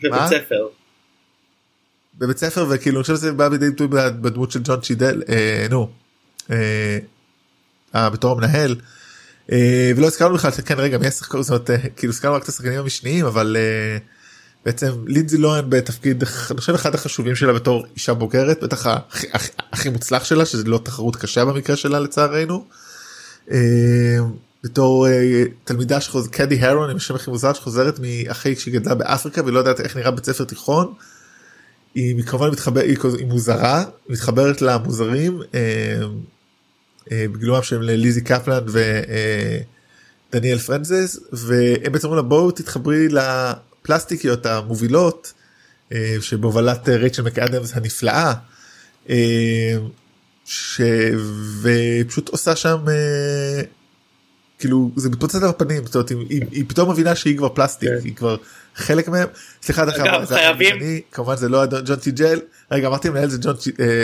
ובית 0.00 0.10
מה? 0.10 0.28
ספר. 0.28 0.68
בבית 2.18 2.38
ספר 2.38 2.66
וכאילו 2.70 2.96
אני 2.96 3.02
חושב 3.02 3.14
שזה 3.16 3.32
בא 3.32 3.48
לידי 3.48 3.70
ביטוי 3.70 3.86
בדמות 3.90 4.50
של 4.50 4.60
ג'ון 4.64 4.80
צ'ידל 4.80 5.22
אה, 5.28 5.66
נו 5.70 5.90
אה, 6.50 6.98
אה, 7.94 8.10
בתור 8.10 8.32
המנהל 8.32 8.76
ולא 9.96 10.06
הזכרנו 10.06 10.34
בכלל 10.34 10.50
שכן 10.50 10.74
רגע 10.78 10.98
מי 10.98 11.06
השחקן 11.06 11.42
זאת 11.42 11.50
אומרת 11.50 11.70
אה, 11.70 11.76
כאילו 11.96 12.12
הזכרנו 12.12 12.36
רק 12.36 12.42
את 12.42 12.48
השחקנים 12.48 12.80
המשניים 12.80 13.26
אבל 13.26 13.56
אה, 13.58 13.98
בעצם 14.64 14.92
לינזי 15.06 15.38
לוהן 15.38 15.64
בתפקיד 15.68 16.24
אני 16.50 16.60
חושב 16.60 16.74
אחד 16.74 16.94
החשובים 16.94 17.36
שלה 17.36 17.52
בתור 17.52 17.86
אישה 17.94 18.14
בוגרת 18.14 18.62
בטח 18.62 18.86
הכי, 18.86 19.26
הכי, 19.32 19.52
הכי 19.72 19.88
מוצלח 19.88 20.24
שלה 20.24 20.46
שזה 20.46 20.64
לא 20.64 20.80
תחרות 20.84 21.16
קשה 21.16 21.44
במקרה 21.44 21.76
שלה 21.76 22.00
לצערנו. 22.00 22.64
אה, 23.50 24.18
בתור 24.64 25.08
אה, 25.08 25.42
תלמידה 25.64 26.00
שחוז 26.00 26.28
קדי 26.28 26.60
הרון 26.60 26.90
עם 26.90 26.96
השם 26.96 27.14
הכי 27.14 27.30
מוזר 27.30 27.52
שחוזרת 27.52 28.00
מאחרי 28.02 28.56
שהיא 28.56 28.74
גדלה 28.74 28.94
באפריקה 28.94 29.42
ולא 29.46 29.58
יודעת 29.58 29.80
איך 29.80 29.96
נראה 29.96 30.10
בית 30.10 30.24
ספר 30.24 30.44
תיכון. 30.44 30.92
היא 31.94 32.22
כמובן 32.22 32.50
מתחברת 32.50 32.84
היא, 32.84 33.26
מוזרה 33.26 33.84
מתחברת 34.08 34.62
למוזרים 34.62 35.42
אה, 37.12 37.26
בגילומם 37.32 37.62
של 37.62 37.80
ליזי 37.80 38.20
קפלן 38.20 38.64
ודניאל 40.32 40.58
פרנזס 40.58 41.18
והם 41.32 41.92
בעצם 41.92 42.06
אומרים 42.06 42.24
לה 42.24 42.28
בואו 42.28 42.50
תתחברי 42.50 43.08
לפלסטיקיות 43.08 44.46
המובילות 44.46 45.32
אה, 45.92 46.16
שבהובלת 46.20 46.88
רייצ'ל 46.88 47.22
מקאדמס 47.22 47.76
הנפלאה 47.76 48.32
אה, 49.10 49.76
ש... 50.44 50.80
ופשוט 51.62 52.28
עושה 52.28 52.56
שם 52.56 52.78
כאילו 54.58 54.90
זה 54.96 55.08
מתפוצץ 55.10 55.34
על 55.42 55.48
הפנים 55.48 55.86
זאת 55.86 55.94
אומרת, 55.94 56.10
היא, 56.10 56.42
היא, 56.50 56.64
פתאום 56.68 56.90
מבינה 56.90 57.14
שהיא 57.14 57.36
כבר 57.38 57.48
פלסטיק 57.48 57.88
כן. 57.88 57.98
היא 58.04 58.16
כבר 58.16 58.36
חלק 58.76 59.08
מהם 59.08 59.28
סליחה 59.62 59.84
דרך 59.84 59.94
אגב, 60.00 60.24
חייבים- 60.24 60.76
אני, 60.76 61.00
כמובן 61.12 61.36
זה 61.36 61.48
לא 61.48 61.66
ג'ון 61.66 61.96
טיג'ל 61.96 62.40
רגע 62.70 62.88
אמרתי 62.88 63.10
מנהל 63.10 63.28
זה 63.30 63.38
ג'ון 63.38 63.56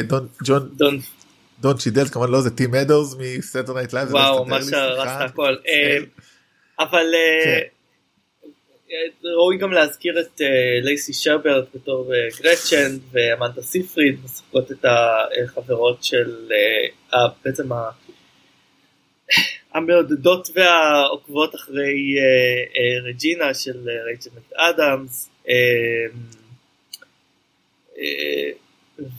דון 0.06 0.27
ג'ון 0.44 0.68
דון, 1.61 1.77
צ'ידל 1.77 2.05
כמובן 2.05 2.31
לא 2.31 2.41
זה 2.41 2.51
טים 2.51 2.74
אדרס 2.74 3.15
מסטר 3.19 3.74
נייט 3.74 3.93
לייב 3.93 4.09
וואו, 4.11 4.45
מה 4.45 4.62
שהרסת 4.62 5.31
הכל. 5.31 5.57
אה, 5.69 5.99
אבל 6.78 7.07
אה, 7.15 7.45
כן. 7.45 7.66
ראוי 9.24 9.59
גם 9.59 9.73
להזכיר 9.73 10.20
את 10.20 10.41
אה, 10.41 10.47
לייסי 10.83 11.12
שרברט 11.12 11.65
בתור 11.74 12.12
גרצ'ן 12.43 12.97
ואמנדה 13.12 13.62
סיפריד 13.62 14.19
משחקות 14.24 14.73
את 14.73 14.85
החברות 14.85 16.05
של 16.05 16.53
בעצם 17.45 17.69
המעודדות 19.74 20.49
והעוקבות 20.55 21.55
אחרי 21.55 22.16
רג'ינה 23.05 23.55
של 23.55 23.89
רייצ'ל 24.07 24.31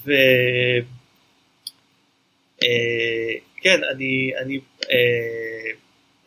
ו... 0.05 0.11
אה, 2.63 3.39
כן, 3.61 3.83
אני, 3.83 4.31
אני, 4.37 4.59
אה, 4.91 5.71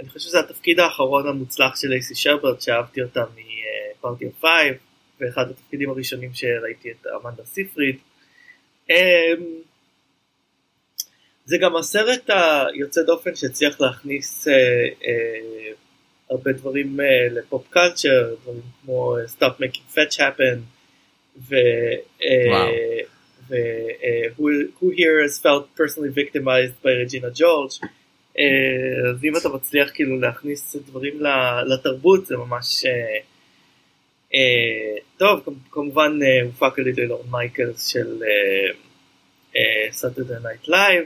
אני 0.01 0.09
חושב 0.09 0.21
שזה 0.21 0.41
התפקיד 0.41 0.81
האחרון 0.81 1.29
המוצלח 1.29 1.77
של 1.77 1.89
לייסי 1.89 2.15
שרברט, 2.15 2.61
שאהבתי 2.61 3.03
אותה 3.03 3.25
מ 3.99 4.03
Party 4.03 4.25
of 4.25 4.41
Five, 4.41 4.75
ואחד 5.21 5.51
התפקידים 5.51 5.91
הראשונים 5.91 6.31
שראיתי 6.35 6.91
את 6.91 7.07
אמנדה 7.07 7.45
סיפריד. 7.45 7.97
אה, 8.91 9.33
זה 11.45 11.59
גם 11.59 11.77
הסרט 11.77 12.31
היוצא 12.31 13.03
דופן 13.03 13.35
שהצליח 13.35 13.81
להכניס 13.81 14.49
אה, 14.49 14.55
אה, 15.07 15.73
הרבה 16.31 16.53
דברים 16.53 17.01
אה, 17.01 17.29
ל 17.31 17.40
pop 17.40 17.67
culture, 17.71 18.35
דברים 18.43 18.63
כמו 18.85 19.17
אה, 19.19 19.25
Stop 19.25 19.63
Making 19.63 19.95
Fetch 19.97 20.17
Happen, 20.17 20.59
ו... 21.49 21.55
אה, 22.23 22.51
וואו. 22.51 22.71
ו- 23.51 23.55
אה, 24.05 24.23
who, 24.39 24.43
who 24.79 24.87
here 24.97 25.19
has 25.27 25.39
felt 25.43 25.81
personally 25.81 26.13
victimized 26.15 26.85
by 26.85 26.93
Regina 27.05 27.39
George. 27.41 27.87
אה, 28.39 29.11
אז 29.11 29.25
אם 29.25 29.37
אתה 29.37 29.49
מצליח 29.49 29.91
כאילו 29.95 30.21
להכניס 30.21 30.77
דברים 30.77 31.21
לתרבות 31.67 32.27
זה 32.27 32.37
ממש 32.37 32.85
אה, 32.87 33.17
אה, 34.35 34.97
טוב, 35.19 35.41
כמ- 35.45 35.71
כמובן 35.71 36.19
אה, 36.23 36.43
הופק 36.47 36.79
על 36.79 36.87
ידי 36.87 37.07
לורן 37.07 37.31
מייקלס 37.31 37.87
של 37.87 38.23
Saturday 39.91 40.35
Night 40.43 40.69
Live. 40.69 41.05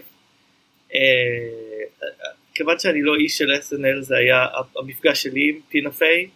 כיוון 2.55 2.79
שאני 2.79 3.03
לא 3.03 3.15
איש 3.15 3.39
של 3.39 3.51
SNL 3.53 4.01
זה 4.01 4.17
היה 4.17 4.47
המפגש 4.77 5.23
שלי 5.23 5.49
עם 5.49 5.61
טינה 5.71 5.91
פיי 5.91 6.29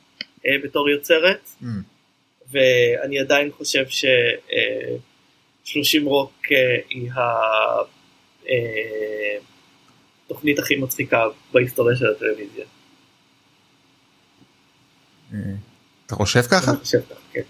אה, 0.47 0.56
בתור 0.64 0.90
יוצרת. 0.90 1.40
Mm. 1.62 1.66
ואני 2.51 3.18
עדיין 3.20 3.51
חושב 3.51 3.89
ש... 3.89 4.05
אה, 4.52 4.97
30 5.69 6.07
רוק 6.07 6.32
אה, 6.53 6.57
היא 6.90 7.11
התוכנית 10.27 10.59
הכי 10.59 10.77
מצחיקה 10.77 11.23
בהיסטוריה 11.53 11.97
של 11.97 12.07
הטלוויזיה. 12.07 12.65
אה, 15.35 15.39
אתה 16.07 16.15
חושב 16.15 16.43
ככה? 16.43 16.70
אני 16.70 16.81
חושב 16.81 17.01
ככה, 17.11 17.20
כן. 17.32 17.40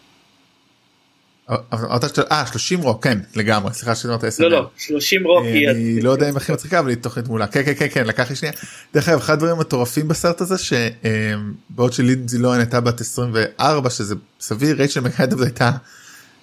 אה 2.31 2.47
30 2.47 2.81
רוק 2.81 3.05
כן 3.05 3.19
לגמרי 3.37 3.75
סליחה 3.75 3.95
שאמרת 3.95 4.25
10 4.25 4.43
לא, 4.43 4.51
לא, 4.51 4.71
30 4.79 5.27
רוק 5.27 5.45
היא... 5.45 5.71
אני 5.71 6.01
לא 6.01 6.11
יודע 6.11 6.31
אם 6.31 6.37
הכי 6.37 6.53
מצחיקה 6.53 6.79
אבל 6.79 6.89
היא 6.89 6.97
תוכנית 6.97 7.27
מעולה 7.27 7.47
כן 7.47 7.63
כן 7.65 7.75
כן 7.75 7.87
כן 7.89 8.07
לקח 8.07 8.31
לי 8.31 8.37
שנייה. 8.37 8.55
דרך 8.95 9.09
אגב 9.09 9.19
אחד 9.19 9.33
הדברים 9.33 9.57
המטורפים 9.57 10.09
בסרט 10.09 10.41
הזה 10.41 10.55
שבעוד 10.59 11.93
שלינזי 11.93 12.39
לוהן 12.39 12.61
הייתה 12.61 12.81
בת 12.81 13.01
24 13.01 13.91
שזה 13.91 14.15
סביר 14.41 14.77
רייצ'ל 14.77 15.01
מקאדמס 15.01 15.43
הייתה 15.43 15.71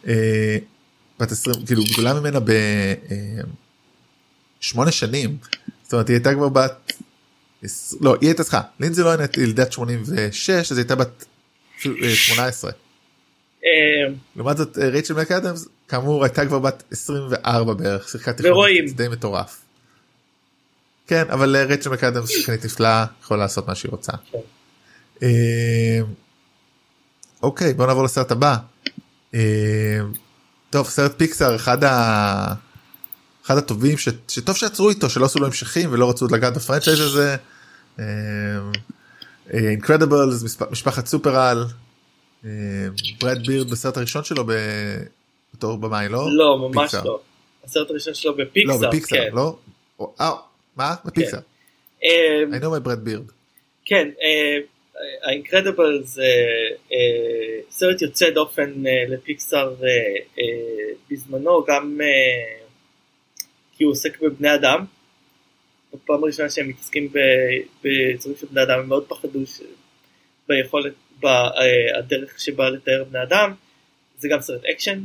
אה, 0.08 0.58
בת 1.20 1.32
20 1.32 1.66
כאילו 1.66 1.84
גדולה 1.94 2.14
ממנה 2.14 2.40
בשמונה 4.62 4.92
שנים 4.92 5.38
זאת 5.84 5.94
אומרת 5.94 6.08
היא 6.08 6.16
הייתה 6.16 6.34
כבר 6.34 6.50
בת 6.50 6.92
לא 8.02 8.16
היא 8.22 8.30
הייתה 8.30 8.44
סליחה 8.44 8.62
לינזי 8.80 9.02
לוהן 9.02 9.20
הייתה 9.20 9.42
ילדת 9.42 9.72
86 9.72 10.50
אז 10.50 10.72
היא 10.72 10.78
הייתה 10.78 10.96
בת 10.96 11.26
אה, 12.04 12.16
18. 12.16 12.72
אה, 13.66 14.14
לעומת 14.36 14.58
זאת 14.58 14.78
אה, 14.78 14.90
רייצ'ל 14.90 15.14
מקאדמס 15.14 15.68
כאמור 15.88 16.24
הייתה 16.24 16.46
כבר 16.46 16.60
בת 16.60 16.84
24 16.92 17.74
בערך 17.74 18.10
שיחקה. 18.10 18.34
תיכונית 18.34 18.96
די 18.96 19.08
מטורף. 19.08 19.62
כן 21.08 21.24
אבל 21.30 21.56
אה, 21.56 21.64
רייצ'ל 21.64 21.90
מקאדמס 21.90 22.30
שחקנית 22.30 22.66
נפלאה 22.66 23.06
יכולה 23.22 23.40
לעשות 23.40 23.68
מה 23.68 23.76
שהיא 23.76 23.92
רוצה. 23.92 24.12
כן. 24.32 24.38
אה, 25.24 26.00
אוקיי 27.44 27.74
בוא 27.74 27.88
נעבור 27.88 28.04
לסרט 28.04 28.32
הבא. 28.32 28.58
אה, 30.76 30.80
טוב 30.80 30.90
סרט 30.90 31.12
פיקסאר 31.18 31.56
אחד 31.56 31.84
ה... 31.84 32.54
אחד 33.46 33.58
הטובים 33.58 33.98
ש... 33.98 34.10
שטוב 34.28 34.56
שעצרו 34.56 34.90
איתו 34.90 35.10
שלא 35.10 35.26
עשו 35.26 35.40
לו 35.40 35.46
המשכים 35.46 35.90
ולא 35.94 36.10
רצו 36.10 36.28
לגעת 36.32 36.54
ב 36.54 36.59
franchise 36.59 37.00
הזה. 37.00 37.36
Incredibles 39.54 40.60
משפחת 40.72 41.06
סופר-על. 41.06 41.66
אה, 42.46 42.50
ברד 43.22 43.48
בירד 43.48 43.70
בסרט 43.70 43.98
הראשון 43.98 44.24
שלו. 44.24 44.44
בתור 45.54 45.78
במאי 45.78 46.10
לא? 46.10 46.28
לא, 46.32 46.58
ממש 46.60 46.78
פיקסאר. 46.82 47.04
לא. 47.04 47.20
הסרט 47.66 47.90
הראשון 47.90 48.14
שלו 48.14 48.38
לא 48.38 48.46
בפיקסאר, 48.46 48.88
בפיקסאר 48.88 49.30
כן. 49.30 49.36
לא? 49.36 49.58
או- 50.00 50.14
אה, 50.22 50.32
מה? 50.76 50.96
בפיקסאר. 51.06 51.40
אה, 52.04 52.58
I 52.58 52.62
know 52.62 52.78
my 52.78 52.80
ברד 52.80 53.00
בירד. 53.04 53.32
כן, 53.86 54.08
ה 55.24 55.30
Incredibles 55.30 56.02
זה 56.04 56.46
אה, 56.92 57.60
סרט 57.70 58.02
יוצא 58.02 58.30
דופן 58.30 58.88
אה, 58.88 59.04
לפיקסאר 59.08 59.76
אה, 59.84 60.44
בזמנו, 61.12 61.64
גם 61.68 62.00
כי 63.78 63.84
הוא 63.84 63.92
עוסק 63.92 64.22
בבני 64.22 64.56
אדם. 64.56 64.86
בפעם 65.94 66.24
הראשונה 66.24 66.50
שהם 66.50 66.70
מתעסקים 66.70 67.08
ב- 67.12 67.84
ביצורים 67.84 68.38
של 68.38 68.48
בני 68.52 68.64
אדם, 68.64 68.80
הם 68.80 68.90
מאוד 68.90 69.06
פחדו. 69.08 69.40
ביכולת, 70.48 70.94
בדרך 71.20 72.40
שבה 72.40 72.70
לתאר 72.70 73.04
בני 73.04 73.24
אדם. 73.24 73.54
זה 74.18 74.28
גם 74.32 74.42
סרט 74.42 74.66
אקשן 74.66 75.00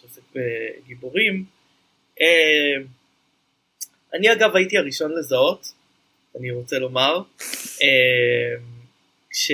שעוסק 0.00 0.22
בגיבורים. 0.34 1.44
אני 4.14 4.32
אגב 4.32 4.56
הייתי 4.56 4.78
הראשון 4.78 5.12
לזהות, 5.18 5.72
אני 6.38 6.50
רוצה 6.50 6.78
לומר, 6.78 7.22
אה, 7.82 8.56
כש... 9.30 9.52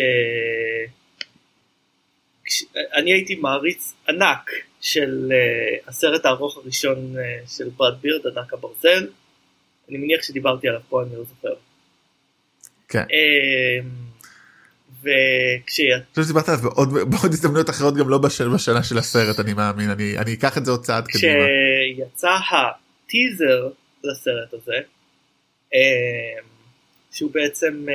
כש... 2.44 2.64
אני 2.94 3.12
הייתי 3.12 3.34
מעריץ 3.34 3.94
ענק 4.08 4.50
של 4.80 5.32
אה, 5.32 5.78
הסרט 5.86 6.26
הארוך 6.26 6.56
הראשון 6.56 7.18
אה, 7.18 7.38
של 7.48 7.68
ברד 7.76 8.00
בירד, 8.00 8.26
ענק 8.26 8.52
הברזל. 8.52 9.08
אני 9.88 9.98
מניח 9.98 10.22
שדיברתי 10.22 10.68
עליו 10.68 10.80
פה, 10.88 11.02
אני 11.02 11.16
לא 11.16 11.24
זוכר. 11.24 11.54
כן. 12.88 13.04
וכש... 15.00 15.80
אני 15.80 16.02
חושב 16.10 16.22
שדיברת 16.22 16.48
עליו 16.48 16.62
בעוד 16.62 16.92
בעוד 16.92 17.32
הזדמנויות 17.32 17.70
אחרות 17.70 17.96
גם 17.96 18.08
לא 18.08 18.18
בשל 18.18 18.48
בשנה 18.48 18.82
של 18.82 18.98
הסרט 18.98 19.40
אני 19.40 19.54
מאמין 19.54 19.90
אני 19.90 20.18
אני 20.18 20.34
אקח 20.34 20.58
את 20.58 20.64
זה 20.64 20.70
עוד 20.70 20.82
צעד 20.82 21.06
קדימה. 21.06 21.44
כשיצא 21.94 22.36
הטיזר 22.50 23.68
לסרט 24.04 24.52
הזה, 24.52 24.80
שהוא 27.16 27.30
בעצם 27.32 27.86
אה, 27.88 27.94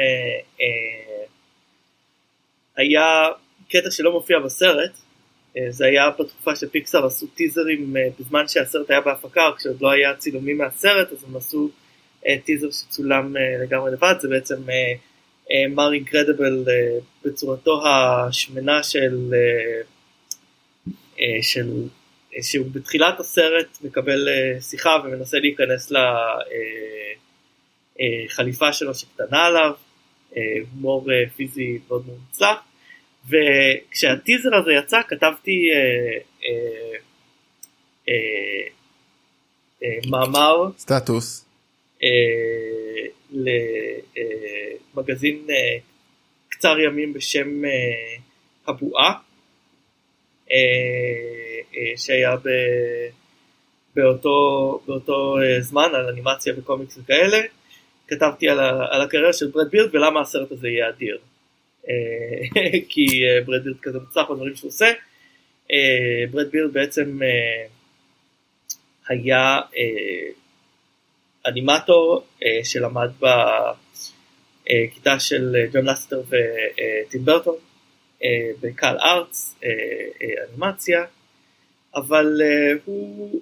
אה, 0.61 1.25
היה 2.75 3.27
קטע 3.69 3.91
שלא 3.91 4.11
מופיע 4.11 4.39
בסרט, 4.39 4.91
אה, 5.57 5.65
זה 5.69 5.85
היה 5.85 6.09
בתקופה 6.09 6.55
שפיקסאר 6.55 7.05
עשו 7.05 7.27
טיזרים 7.27 7.95
בזמן 8.19 8.47
שהסרט 8.47 8.89
היה 8.89 9.01
בהפקה, 9.01 9.41
כשעוד 9.57 9.81
לא 9.81 9.91
היה 9.91 10.15
צילומים 10.15 10.57
מהסרט, 10.57 11.11
אז 11.11 11.23
הם 11.23 11.35
עשו 11.35 11.69
טיזר 12.45 12.71
שצולם 12.71 13.35
לגמרי 13.63 13.91
לבד, 13.91 14.13
זה 14.19 14.27
בעצם 14.27 14.55
מר 15.69 15.93
אינקרדיבל 15.93 16.65
בצורתו 17.25 17.87
השמנה 17.87 18.83
של, 18.83 19.33
של 21.41 21.67
שהוא 22.41 22.65
בתחילת 22.71 23.19
הסרט 23.19 23.77
מקבל 23.81 24.27
שיחה 24.59 24.97
ומנסה 25.03 25.39
להיכנס 25.39 25.91
לחליפה 28.25 28.73
שלו 28.73 28.95
שקטנה 28.95 29.45
עליו, 29.45 29.71
אה, 30.37 30.41
הומור 30.73 31.11
אה, 31.11 31.29
פיזי 31.35 31.79
מאוד 31.87 32.05
מאוד 32.05 32.19
מוצלח, 32.27 32.57
וכשהטיזר 33.27 34.55
הזה 34.55 34.71
יצא 34.73 35.01
כתבתי 35.07 35.69
אה, 35.73 36.17
אה, 36.45 36.97
אה, 38.09 38.13
אה, 39.83 39.99
מאמר 40.09 40.69
סטטוס. 40.77 41.45
אה, 42.03 42.07
למגזין 44.93 45.47
אה, 45.49 45.77
קצר 46.49 46.79
ימים 46.79 47.13
בשם 47.13 47.65
אה, 47.65 47.69
הבועה, 48.67 49.13
אה, 50.51 50.57
אה, 51.75 51.97
שהיה 51.97 52.35
ב, 52.35 52.49
באותו, 53.95 54.79
באותו 54.87 55.37
אה, 55.37 55.61
זמן 55.61 55.89
על 55.93 56.09
אנימציה 56.09 56.53
וקומיקס 56.57 56.97
וכאלה. 56.97 57.41
כתבתי 58.11 58.49
על, 58.49 58.59
ה, 58.59 58.85
על 58.89 59.01
הקריירה 59.01 59.33
של 59.33 59.47
ברד 59.47 59.71
בירד 59.71 59.95
ולמה 59.95 60.21
הסרט 60.21 60.51
הזה 60.51 60.67
יהיה 60.67 60.89
אדיר. 60.89 61.17
אה, 61.89 61.93
כי 62.89 63.05
אה, 63.05 63.41
ברד 63.45 63.63
בירד 63.63 63.77
כזה 63.81 63.99
מוצלח 63.99 64.29
בדברים 64.29 64.55
שהוא 64.55 64.69
עושה. 64.69 64.91
אה, 65.71 66.23
ברד 66.31 66.51
בירד 66.51 66.73
בעצם 66.73 67.19
היה 69.09 69.59
אנימטור 71.47 72.23
שלמד 72.63 73.09
ב... 73.19 73.25
אה, 74.69 74.85
כיתה 74.93 75.19
של 75.19 75.55
ג'ון 75.73 75.85
לסטר 75.85 76.21
וטים 76.27 77.25
ברטון 77.25 77.55
בקהל 78.61 78.97
אה, 78.99 79.69
אנימציה, 80.49 81.05
אבל 81.95 82.41
הוא 82.85 83.41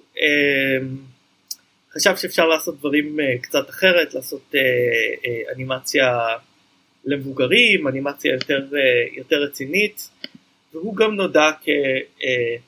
חשב 1.94 2.16
שאפשר 2.16 2.46
לעשות 2.46 2.78
דברים 2.78 3.20
אה, 3.20 3.38
קצת 3.42 3.70
אחרת, 3.70 4.14
לעשות 4.14 4.54
אה, 4.54 4.60
אה, 4.60 5.52
אנימציה 5.54 6.18
למבוגרים, 7.04 7.88
אנימציה 7.88 8.32
יותר, 8.32 8.66
יותר 9.12 9.36
רצינית, 9.36 10.10
והוא 10.72 10.96
גם 10.96 11.14
נודע 11.14 11.50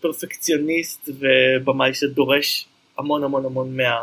כפרפקציוניסט 0.00 1.08
ובמאי 1.08 1.94
שדורש 1.94 2.66
המון 2.98 3.24
המון 3.24 3.44
המון 3.44 3.76
מה... 3.76 3.96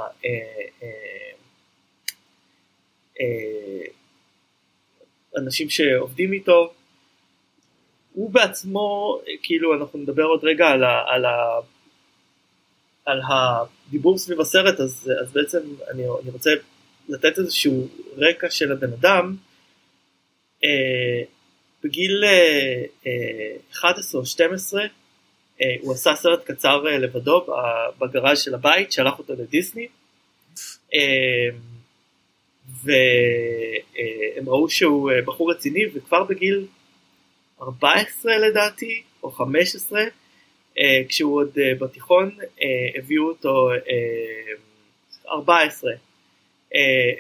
אנשים 5.37 5.69
שעובדים 5.69 6.33
איתו. 6.33 6.73
הוא 8.13 8.31
בעצמו, 8.31 9.19
כאילו 9.43 9.73
אנחנו 9.73 9.99
נדבר 9.99 10.23
עוד 10.23 10.43
רגע 10.43 10.67
על, 10.67 10.83
ה, 10.83 11.03
על, 11.07 11.25
ה, 11.25 11.59
על 13.05 13.21
הדיבור 13.29 14.17
סביב 14.17 14.41
הסרט, 14.41 14.79
אז, 14.79 15.11
אז 15.21 15.31
בעצם 15.31 15.59
אני, 15.91 16.03
אני 16.23 16.31
רוצה 16.31 16.51
לתת 17.09 17.39
איזשהו 17.39 17.87
רקע 18.17 18.49
של 18.49 18.71
הבן 18.71 18.93
אדם. 18.93 19.35
אה, 20.63 21.23
בגיל 21.83 22.23
אה, 22.23 22.83
אה, 23.07 23.55
11 23.71 24.21
או 24.21 24.25
12 24.25 24.81
אה, 24.81 25.75
הוא 25.81 25.93
עשה 25.93 26.15
סרט 26.15 26.43
קצר 26.43 26.87
אה, 26.87 26.97
לבדו 26.97 27.45
בגראז' 27.99 28.39
של 28.39 28.53
הבית, 28.53 28.91
שלח 28.91 29.19
אותו 29.19 29.33
לדיסני. 29.33 29.87
אה, 30.93 31.49
והם 32.83 34.49
ראו 34.49 34.69
שהוא 34.69 35.11
אה, 35.11 35.21
בחור 35.21 35.51
רציני 35.51 35.81
וכבר 35.93 36.23
בגיל 36.23 36.65
14 37.61 38.37
לדעתי 38.37 39.01
או 39.23 39.31
15 39.31 39.99
אה, 39.99 40.05
כשהוא 41.09 41.35
עוד 41.35 41.49
אה, 41.59 41.71
בתיכון 41.79 42.37
הביאו 42.95 43.27
אותו 43.27 43.69
14 45.29 45.91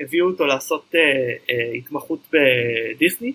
הביאו 0.01 0.27
אותו 0.27 0.45
לעשות 0.45 0.95
התמחות 1.77 2.19
בדיסני 2.31 3.33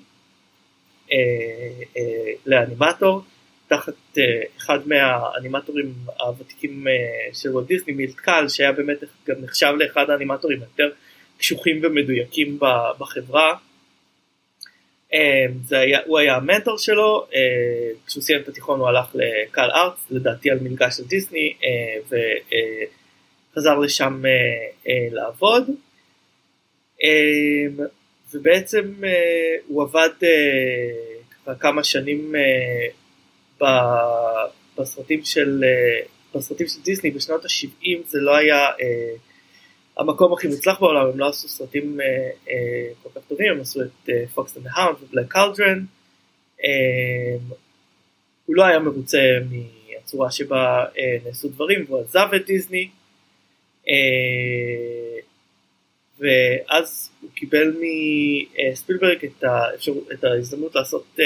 לאנימטור 2.46 3.22
תחת 3.68 4.18
אחד 4.56 4.78
מהאנימטורים 4.88 5.92
הוותיקים 6.20 6.86
של 7.32 7.48
וולט 7.50 7.66
דיסני 7.66 7.92
מילטקל 7.92 8.48
שהיה 8.48 8.72
באמת 8.72 8.98
גם 9.28 9.36
נחשב 9.40 9.72
לאחד 9.78 10.10
האנימטורים 10.10 10.60
יותר 10.60 10.90
קשוחים 11.38 11.80
ומדויקים 11.82 12.58
בחברה. 12.98 13.56
אה, 15.14 15.46
זה 15.64 15.78
היה, 15.78 15.98
הוא 16.06 16.18
היה 16.18 16.36
המנטור 16.36 16.78
שלו, 16.78 17.26
אה, 17.34 17.40
כשהוא 18.06 18.22
סיים 18.22 18.40
את 18.40 18.48
התיכון 18.48 18.80
הוא 18.80 18.88
הלך 18.88 19.06
לקהל 19.14 19.70
ארט, 19.70 19.94
לדעתי 20.10 20.50
על 20.50 20.58
מלגה 20.62 20.90
של 20.90 21.04
דיסני, 21.04 21.54
אה, 21.64 22.18
וחזר 23.52 23.78
לשם 23.78 24.22
לעבוד. 25.12 25.70
ובעצם 28.34 28.92
הוא 29.68 29.82
עבד 29.82 30.08
כמה 31.60 31.84
שנים 31.84 32.34
בסרטים 34.78 35.24
של, 35.24 35.64
בסרטים 36.34 36.68
של 36.68 36.80
דיסני 36.82 37.10
בשנות 37.10 37.44
ה-70 37.44 37.88
זה 38.06 38.18
לא 38.20 38.36
היה 38.36 38.68
המקום 39.96 40.32
הכי 40.32 40.48
מוצלח 40.48 40.80
בעולם, 40.80 41.06
הם 41.06 41.18
לא 41.18 41.28
עשו 41.28 41.48
סרטים 41.48 42.00
אה, 42.00 42.06
אה, 42.50 42.88
כל 43.02 43.08
כך 43.14 43.26
טובים, 43.28 43.52
הם 43.52 43.60
עשו 43.60 43.80
את 43.82 44.10
Fox 44.34 44.56
and 44.56 44.66
the 44.74 44.83
Hound 44.83 44.96
ו 45.02 45.07
Black 45.07 45.32
Cauldron. 45.32 45.84
הוא 48.46 48.56
לא 48.56 48.64
היה 48.64 48.78
מרוצה 48.78 49.18
מהצורה 49.50 50.30
שבה 50.30 50.84
אה, 50.98 51.16
נעשו 51.26 51.48
דברים 51.48 51.84
והוא 51.88 52.00
עזב 52.00 52.28
את 52.36 52.46
דיסני. 52.46 52.88
אה, 53.88 55.18
ואז 56.18 57.10
הוא 57.20 57.30
קיבל 57.34 57.76
מספילברג 58.72 59.24
את, 59.24 59.44
האפשר, 59.44 59.92
את 60.12 60.24
ההזדמנות 60.24 60.74
לעשות 60.74 61.06
אה, 61.20 61.24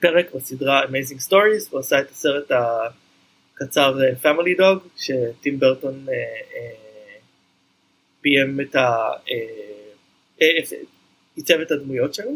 פרק 0.00 0.34
בסדרה 0.34 0.84
Amazing 0.84 1.28
Stories, 1.28 1.68
הוא 1.70 1.80
עשה 1.80 2.00
את 2.00 2.10
הסרט 2.10 2.50
הקצר 2.50 3.94
אה, 4.02 4.12
Family 4.22 4.60
Dog, 4.60 4.88
שטים 4.96 5.58
ברטון 5.58 6.06
אה, 6.08 6.14
אה, 6.14 6.87
ביים 8.22 8.60
את 8.60 8.74
ה... 8.74 9.10
עיצב 11.36 11.60
את 11.60 11.70
הדמויות 11.70 12.14
שלו. 12.14 12.30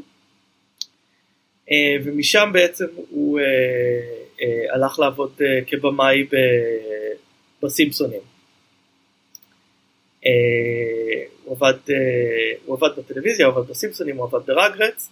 ומשם 2.05 2.51
בעצם 2.53 2.87
הוא 3.11 3.41
הלך 4.73 4.99
לעבוד 4.99 5.41
כבמאי 5.67 6.27
בסימפסונים. 7.63 8.21
הוא 11.45 11.57
עבד, 11.57 11.75
הוא 12.65 12.77
עבד 12.77 12.89
בטלוויזיה, 12.99 13.47
הוא 13.47 13.59
עבד 13.59 13.71
בסימפסונים, 13.71 14.17
הוא 14.17 14.25
עבד 14.27 14.47
ברגרץ, 14.47 15.09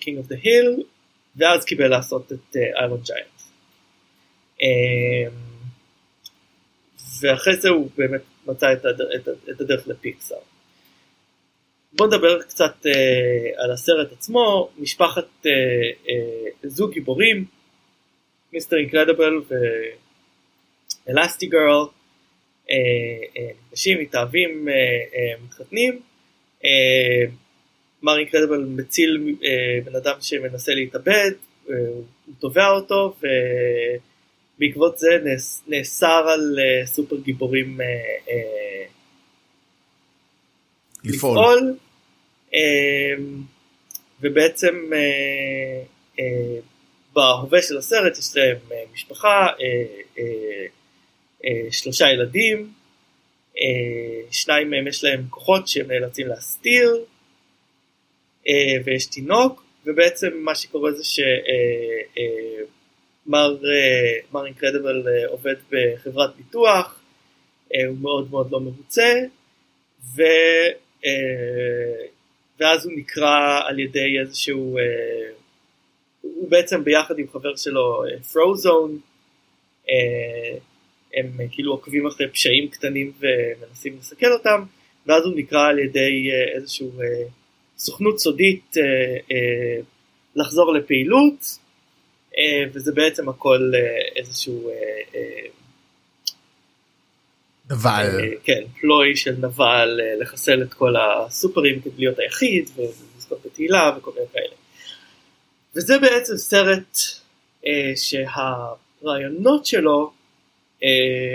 King 0.00 0.16
of 0.24 0.32
the 0.32 0.44
Hill, 0.44 0.82
ואז 1.36 1.64
קיבל 1.64 1.88
לעשות 1.88 2.32
את 2.32 2.56
איירון 2.56 3.00
ג'יינט. 3.04 3.34
ואחרי 7.20 7.56
זה 7.56 7.68
הוא 7.68 7.90
באמת 7.96 8.20
מצא 8.46 8.66
את, 8.72 8.84
הד... 8.84 9.00
את, 9.00 9.28
את 9.50 9.60
הדרך 9.60 9.88
לפיקסאר. 9.88 10.38
בוא 11.92 12.06
נדבר 12.06 12.42
קצת 12.42 12.86
אה, 12.86 13.64
על 13.64 13.72
הסרט 13.72 14.12
עצמו, 14.12 14.70
משפחת 14.78 15.46
אה, 15.46 15.50
אה, 16.08 16.50
זוג 16.64 16.92
גיבורים, 16.92 17.44
מיסטר 18.52 18.76
אינקרדיבל 18.76 19.40
ואלסטי 21.08 21.46
גרל, 21.46 21.84
נפגשים, 23.74 24.00
מתאהבים, 24.00 24.68
אה, 24.68 24.74
אה, 24.74 25.44
מתחתנים, 25.44 26.00
אה, 26.64 27.24
מר 28.02 28.18
אינקרדיבל 28.18 28.64
מציל 28.76 29.36
אה, 29.44 29.78
בן 29.84 29.96
אדם 29.96 30.14
שמנסה 30.20 30.74
להתאבד, 30.74 31.30
אה, 31.70 31.74
הוא 32.26 32.34
תובע 32.38 32.68
אותו, 32.68 33.14
ו... 33.22 33.26
בעקבות 34.58 34.98
זה 34.98 35.08
נאסר 35.66 36.26
על 36.28 36.58
uh, 36.58 36.86
סופר 36.86 37.16
גיבורים 37.16 37.80
uh, 37.80 38.28
uh, 38.28 38.32
לפעול, 41.04 41.38
לפעול 41.38 41.76
uh, 42.50 42.54
ובעצם 44.20 44.74
uh, 44.90 46.18
uh, 46.18 46.20
בהווה 47.12 47.62
של 47.62 47.78
הסרט 47.78 48.18
יש 48.18 48.36
להם 48.36 48.56
uh, 48.68 48.94
משפחה, 48.94 49.46
uh, 49.46 50.18
uh, 50.18 50.20
uh, 51.42 51.46
שלושה 51.70 52.10
ילדים, 52.10 52.72
uh, 53.54 53.58
שניים 54.30 54.70
מהם 54.70 54.86
יש 54.88 55.04
להם 55.04 55.26
כוחות 55.30 55.68
שהם 55.68 55.86
נאלצים 55.90 56.26
להסתיר 56.26 57.04
uh, 58.42 58.48
ויש 58.84 59.06
תינוק 59.06 59.64
ובעצם 59.86 60.30
מה 60.34 60.54
שקורה 60.54 60.92
זה 60.92 61.04
ש... 61.04 61.20
Uh, 61.20 61.22
uh, 62.16 62.74
מר, 63.26 63.56
אה, 63.64 64.18
מר 64.32 64.46
אינקרדיבל 64.46 65.08
אה, 65.08 65.26
עובד 65.28 65.54
בחברת 65.70 66.36
ביטוח, 66.36 67.00
אה, 67.74 67.86
הוא 67.86 67.96
מאוד 67.98 68.30
מאוד 68.30 68.52
לא 68.52 68.60
מרוצה, 68.60 69.12
ו, 70.16 70.22
ואז 72.60 72.86
הוא 72.86 72.92
נקרא 72.96 73.60
על 73.66 73.78
ידי 73.78 74.18
איזשהו, 74.20 74.78
הוא 76.20 76.50
בעצם 76.50 76.84
ביחד 76.84 77.18
עם 77.18 77.26
חבר 77.28 77.56
שלו 77.56 78.02
פרוזון, 78.32 78.98
הם 81.14 81.38
כאילו 81.50 81.72
עוקבים 81.72 82.06
אחרי 82.06 82.28
פשעים 82.28 82.68
קטנים 82.68 83.12
ומנסים 83.18 83.96
לסכל 83.98 84.32
אותם, 84.32 84.62
ואז 85.06 85.24
הוא 85.24 85.34
נקרא 85.36 85.68
על 85.68 85.78
ידי 85.78 86.30
איזשהו 86.54 86.92
סוכנות 87.78 88.18
סודית 88.18 88.74
לחזור 90.36 90.74
לפעילות, 90.74 91.58
וזה 92.72 92.92
בעצם 92.92 93.28
הכל 93.28 93.72
אה, 93.74 93.80
איזשהו 94.16 94.70
אה, 94.70 95.20
נבל. 97.70 98.34
כן, 98.44 98.62
פלוי 98.80 99.16
של 99.16 99.34
נבל 99.40 100.00
לחסל 100.20 100.62
את 100.62 100.74
כל 100.74 100.94
הסופרים 100.96 101.80
כדי 101.80 101.92
להיות 101.98 102.18
היחיד 102.18 102.70
ולזכות 102.76 103.46
בתהילה 103.46 103.92
וכל 103.98 104.10
מיני 104.14 104.26
כאלה. 104.32 104.54
וזה 105.74 105.98
בעצם 105.98 106.36
סרט 106.36 106.98
שהרעיונות 107.96 109.66
שלו 109.66 110.12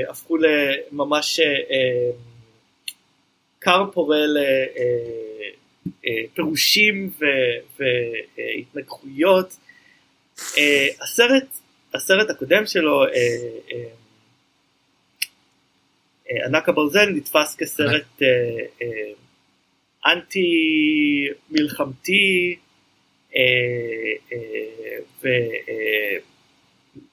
הפכו 0.09 0.37
לממש 0.37 1.39
כר 3.61 3.85
פורה 3.93 4.21
לפירושים 6.03 7.11
והתנגחויות. 7.77 9.57
Uh, 10.39 11.03
הסרט, 11.03 11.47
הסרט 11.93 12.29
הקודם 12.29 12.65
שלו, 12.65 13.05
uh, 13.05 13.09
uh, 13.09 13.73
uh, 16.27 16.45
ענק 16.45 16.69
הברזל, 16.69 17.09
נתפס 17.09 17.55
כסרט 17.55 18.05
uh, 18.19 18.23
uh, 18.81 18.83
אנטי 20.11 20.47
מלחמתי 21.51 22.55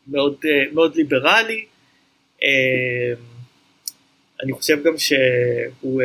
ומאוד 0.08 0.96
ליברלי. 0.96 1.66
אני 4.42 4.52
חושב 4.52 4.82
גם 4.84 4.98
שהוא 4.98 6.02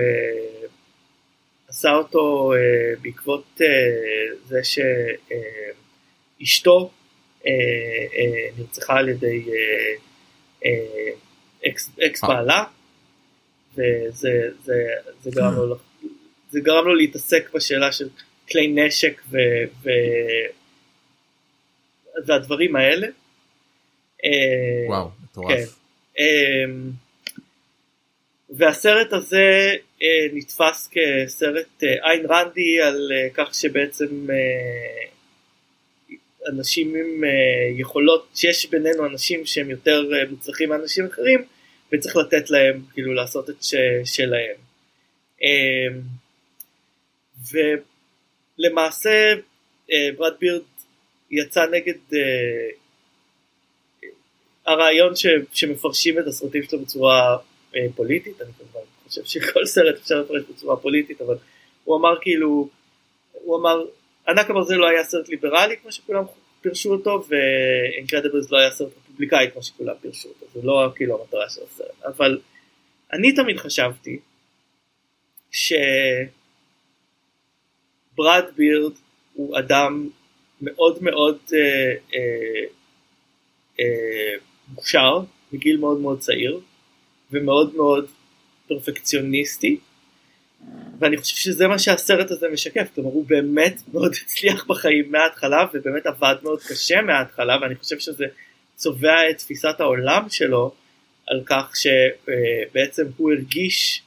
עשה 1.67 1.91
אותו 1.91 2.53
בעקבות 3.01 3.61
זה 4.45 4.59
שאשתו 6.39 6.91
נרצחה 8.57 8.97
על 8.97 9.09
ידי 9.09 9.45
אקס, 11.67 11.89
אקס 12.07 12.23
בעלה 12.23 12.63
וזה 13.73 14.49
זה, 14.63 14.73
זה 16.51 16.59
גרם 16.59 16.85
לו 16.85 16.95
להתעסק 16.95 17.49
בשאלה 17.53 17.91
של 17.91 18.09
כלי 18.51 18.67
נשק 18.67 19.21
והדברים 22.25 22.75
האלה. 22.75 23.07
וואו, 24.87 25.09
מטורף. 25.23 25.77
כן. 26.15 26.21
והסרט 28.51 29.13
הזה 29.13 29.75
אה, 30.01 30.27
נתפס 30.33 30.89
כסרט 30.91 31.83
אה, 31.83 32.11
עין 32.11 32.25
רנדי 32.25 32.81
על 32.81 33.11
אה, 33.11 33.27
כך 33.33 33.53
שבעצם 33.55 34.27
אנשים 36.47 36.95
עם 36.95 37.23
יכולות, 37.77 38.27
שיש 38.35 38.69
בינינו 38.69 39.05
אנשים 39.05 39.45
שהם 39.45 39.69
יותר 39.69 40.03
מוצלחים 40.29 40.69
מאנשים 40.69 41.05
אחרים 41.05 41.45
וצריך 41.93 42.15
לתת 42.15 42.49
להם 42.49 42.81
כאילו 42.93 43.13
לעשות 43.13 43.49
את 43.49 43.63
ש, 43.63 43.75
שלהם. 44.05 44.55
אמ, 45.41 46.01
ולמעשה 48.59 49.33
ברד 50.17 50.33
בירד 50.39 50.61
יצא 51.31 51.65
נגד 51.71 52.17
הרעיון 54.65 55.15
ש, 55.15 55.25
שמפרשים 55.53 56.19
את 56.19 56.27
הסרטים 56.27 56.63
שלו 56.63 56.79
בצורה 56.79 57.37
אה, 57.75 57.85
פוליטית, 57.95 58.41
אני 58.41 58.51
כמובן 58.57 58.87
חושב 59.07 59.25
שכל 59.25 59.65
סרט 59.65 59.95
אפשר 59.95 60.21
לפרש 60.21 60.43
בצורה 60.49 60.77
פוליטית, 60.77 61.21
אבל 61.21 61.35
הוא 61.83 61.97
אמר 61.97 62.21
כאילו, 62.21 62.69
הוא 63.31 63.59
אמר, 63.59 63.85
ענק 64.27 64.49
הברזל 64.49 64.75
לא 64.75 64.87
היה 64.87 65.03
סרט 65.03 65.29
ליברלי 65.29 65.77
כמו 65.77 65.91
שכולם 65.91 66.23
פירשו 66.61 66.91
אותו, 66.91 67.23
ואינקרדיבלס 67.27 68.51
לא 68.51 68.57
היה 68.57 68.71
סרט 68.71 68.91
רפובליקאי 68.97 69.51
כמו 69.53 69.63
שכולם 69.63 69.93
פירשו 70.01 70.29
אותו, 70.29 70.45
זה 70.53 70.59
לא 70.63 70.91
כאילו 70.95 71.21
המטרה 71.21 71.49
של 71.49 71.61
הסרט, 71.63 72.03
אבל 72.05 72.39
אני 73.13 73.35
תמיד 73.35 73.57
חשבתי 73.57 74.19
שברד 75.51 76.25
בירד 78.55 78.93
הוא 79.33 79.59
אדם 79.59 80.09
מאוד 80.61 81.03
מאוד 81.03 81.37
אה, 81.53 81.93
אה, 82.13 82.63
אה, 83.79 84.33
מוכשר 84.67 85.19
מגיל 85.51 85.77
מאוד 85.77 85.99
מאוד 85.99 86.19
צעיר 86.19 86.59
ומאוד 87.31 87.75
מאוד 87.75 88.05
פרפקציוניסטי 88.67 89.77
ואני 90.99 91.17
חושב 91.17 91.35
שזה 91.35 91.67
מה 91.67 91.79
שהסרט 91.79 92.31
הזה 92.31 92.47
משקף, 92.53 92.87
כלומר 92.95 93.09
הוא 93.09 93.25
באמת 93.27 93.81
מאוד 93.93 94.11
הצליח 94.23 94.65
בחיים 94.65 95.11
מההתחלה 95.11 95.65
ובאמת 95.73 96.05
עבד 96.05 96.35
מאוד 96.43 96.59
קשה 96.61 97.01
מההתחלה 97.01 97.57
ואני 97.61 97.75
חושב 97.75 97.99
שזה 97.99 98.25
צובע 98.75 99.29
את 99.29 99.37
תפיסת 99.37 99.75
העולם 99.79 100.29
שלו 100.29 100.71
על 101.27 101.41
כך 101.45 101.73
שבעצם 101.75 103.03
הוא 103.17 103.31
הרגיש 103.31 104.01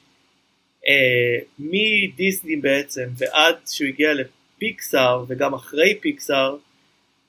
אה, 0.87 1.45
מדיסני 1.59 2.55
בעצם 2.55 3.09
ועד 3.17 3.55
שהוא 3.65 3.87
הגיע 3.87 4.13
לפיקסאר 4.13 5.25
וגם 5.27 5.53
אחרי 5.53 5.97
פיקסאר 6.01 6.57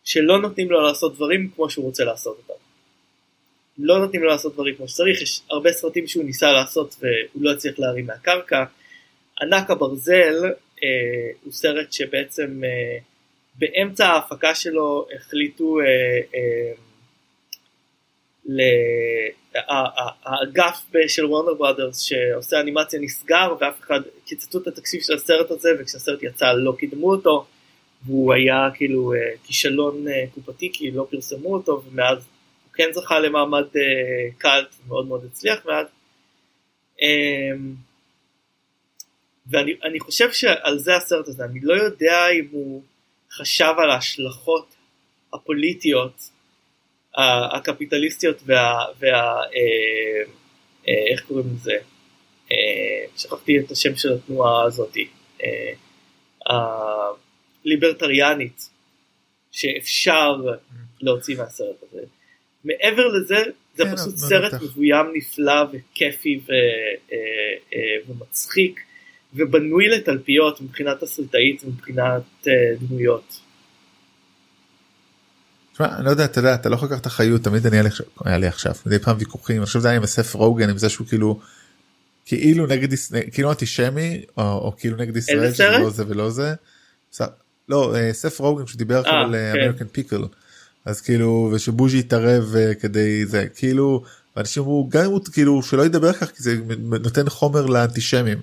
שלא 0.05 0.39
נותנים 0.39 0.71
לו 0.71 0.81
לעשות 0.81 1.15
דברים 1.15 1.51
כמו 1.55 1.71
שהוא 1.71 1.85
רוצה 1.85 2.05
לעשות 2.05 2.37
אותם. 2.39 2.61
לא 3.79 3.99
נותנים 3.99 4.23
לו 4.23 4.29
לעשות 4.29 4.55
דברים 4.55 4.75
כמו 4.75 4.89
שצריך, 4.89 5.23
יש 5.23 5.41
הרבה 5.51 5.73
סרטים 5.73 6.07
שהוא 6.07 6.25
ניסה 6.25 6.53
לעשות 6.53 6.97
והוא 7.01 7.43
לא 7.43 7.53
הצליח 7.53 7.79
להרים 7.79 8.07
מהקרקע. 8.07 8.65
ענק 9.41 9.71
הברזל 9.71 10.45
אה, 10.85 11.31
הוא 11.45 11.53
סרט 11.53 11.93
שבעצם 11.93 12.65
אה, 12.65 12.99
באמצע 13.59 14.07
ההפקה 14.07 14.55
שלו 14.55 15.07
החליטו 15.17 15.81
אה, 15.81 15.87
אה, 16.35 16.73
האגף 20.25 20.83
של 21.09 21.25
וורנר 21.25 21.55
ברודרס 21.55 22.01
שעושה 22.01 22.61
אנימציה 22.61 23.01
נסגר 23.01 23.55
ואף 23.61 23.81
אחד 23.81 24.01
קיצצו 24.25 24.59
את 24.59 24.67
התקציב 24.67 25.01
של 25.03 25.15
הסרט 25.15 25.51
הזה 25.51 25.69
וכשהסרט 25.79 26.23
יצא 26.23 26.53
לא 26.53 26.73
קידמו 26.79 27.11
אותו 27.11 27.47
והוא 28.07 28.33
היה 28.33 28.69
כאילו 28.75 29.13
אה, 29.13 29.19
כישלון 29.45 30.09
אה, 30.09 30.25
קופתי 30.35 30.71
כי 30.73 30.91
לא 30.91 31.07
פרסמו 31.11 31.55
אותו 31.55 31.83
ומאז 31.87 32.29
כן 32.77 32.89
זכה 32.93 33.19
למעמד 33.19 33.65
uh, 33.65 34.35
קאלט 34.39 34.75
מאוד 34.89 35.07
מאוד 35.07 35.25
הצליח 35.25 35.67
מאז. 35.67 35.87
ואני 39.51 40.01
חושב 40.01 40.33
שעל 40.33 40.79
זה 40.79 40.97
הסרט 40.97 41.29
הזה, 41.29 41.45
אני 41.45 41.61
לא 41.63 41.75
יודע 41.75 42.29
אם 42.29 42.47
הוא 42.51 42.83
חשב 43.33 43.73
על 43.79 43.91
ההשלכות 43.91 44.75
הפוליטיות 45.35 46.31
הקפיטליסטיות 47.57 48.43
וה... 48.47 48.85
וה 48.99 49.09
אה, 49.09 50.23
אה, 50.89 51.13
איך 51.13 51.21
קוראים 51.21 51.47
לזה? 51.55 51.77
אה, 52.53 52.57
שכחתי 53.17 53.59
את 53.59 53.71
השם 53.71 53.97
של 53.97 54.13
התנועה 54.13 54.65
הזאתי. 54.65 55.09
אה, 55.43 55.73
הליברטריאנית 57.65 58.71
שאפשר 59.53 60.37
להוציא 61.01 61.37
מהסרט 61.37 61.77
הזה. 61.83 62.03
מעבר 62.65 63.07
לזה 63.07 63.37
זה 63.75 63.85
כן, 63.85 63.97
פשוט 63.97 64.17
סרט 64.17 64.53
בטח. 64.53 64.63
מבוים 64.63 65.07
נפלא 65.15 65.65
וכיפי 65.73 66.41
אה, 66.51 66.57
אה, 67.13 67.79
ומצחיק 68.09 68.81
ובנוי 69.37 69.89
לתלפיות 69.89 70.61
מבחינת 70.61 71.01
תסריטאית 71.01 71.65
ומבחינת 71.65 72.23
אה, 72.47 72.53
דמויות. 72.81 73.41
תשמע, 75.73 75.97
אני 75.97 76.05
לא 76.05 76.11
יודע, 76.11 76.25
אתה 76.25 76.39
יודע, 76.39 76.55
אתה 76.55 76.69
לא 76.69 76.75
יכול 76.75 76.89
לקחת 76.89 77.07
אחריות, 77.07 77.43
תמיד 77.43 77.67
אני 77.67 77.77
היה 78.25 78.39
לי 78.39 78.47
עכשיו, 78.47 78.73
מדי 78.87 78.99
פעם 78.99 79.17
ויכוחים, 79.19 79.63
עכשיו 79.63 79.81
זה 79.81 79.89
היה 79.89 79.97
עם 79.97 80.03
אסף 80.03 80.35
רוגן 80.35 80.71
עם 80.71 80.79
זה 80.79 80.89
שהוא 80.89 81.07
כאילו, 81.07 81.41
כאילו 82.25 82.67
נגד, 82.67 82.89
כאילו 83.33 83.51
אנטישמי, 83.51 84.25
או, 84.37 84.43
או 84.43 84.73
כאילו 84.79 84.97
נגד 84.97 85.17
ישראל, 85.17 85.53
שזה 85.55 85.79
לא 85.79 85.91
זה 85.91 86.05
ולא 86.09 86.31
זה. 86.31 86.55
לא, 87.69 87.95
אסף 88.11 88.41
רוגן 88.41 88.67
שדיבר 88.67 88.99
עכשיו 88.99 89.15
על 89.15 89.35
אמריקן 89.35 89.87
פיקל. 89.93 90.23
אז 90.87 91.01
כאילו 91.01 91.51
ושבוז'י 91.53 91.99
יתערב 91.99 92.55
uh, 92.55 92.75
כדי 92.75 93.27
זה 93.27 93.47
כאילו 93.57 94.03
אנשים 94.37 94.63
אמרו 94.63 94.89
גם 94.89 95.05
אם 95.05 95.11
הוא 95.11 95.21
כאילו 95.33 95.63
שלא 95.63 95.87
ידבר 95.87 96.13
כך 96.13 96.31
כי 96.31 96.43
זה 96.43 96.57
נותן 96.79 97.29
חומר 97.29 97.67
לאנטישמים. 97.67 98.39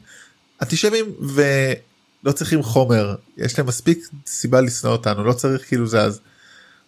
אנטישמים 0.64 1.06
ולא 1.20 2.32
צריכים 2.32 2.64
חומר 2.64 3.16
יש 3.38 3.58
להם 3.58 3.68
מספיק 3.68 4.08
סיבה 4.26 4.62
לשנוא 4.62 4.92
אותנו 4.92 5.24
לא 5.24 5.34
צריך 5.34 5.68
כאילו 5.68 5.88
זה 5.88 6.02
אז. 6.02 6.20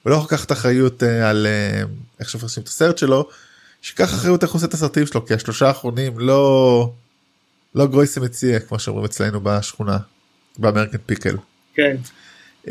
הוא 0.03 0.11
לא 0.11 0.15
יכול 0.15 0.26
לקחת 0.26 0.52
אחריות 0.52 1.03
uh, 1.03 1.06
על 1.06 1.47
uh, 1.84 1.88
איך 2.19 2.30
שמפרשים 2.30 2.64
את 2.64 2.68
הסרט 2.68 2.97
שלו 2.97 3.30
שיקח 3.81 4.14
אחריות 4.14 4.43
איך 4.43 4.52
הוא 4.52 4.57
עושה 4.57 4.68
את 4.68 4.73
הסרטים 4.73 5.06
שלו 5.06 5.26
כי 5.26 5.34
השלושה 5.34 5.68
האחרונים 5.68 6.19
לא 6.19 6.91
לא 7.76 7.88
גרויסה 7.88 8.22
מציע 8.22 8.60
כמו 8.60 8.80
שאומרים 8.80 9.06
אצלנו 9.06 9.41
בשכונה 9.43 9.97
באמריקן 10.57 10.97
פיקל. 11.06 11.38
כן. 11.73 11.95
Uh, 12.65 12.69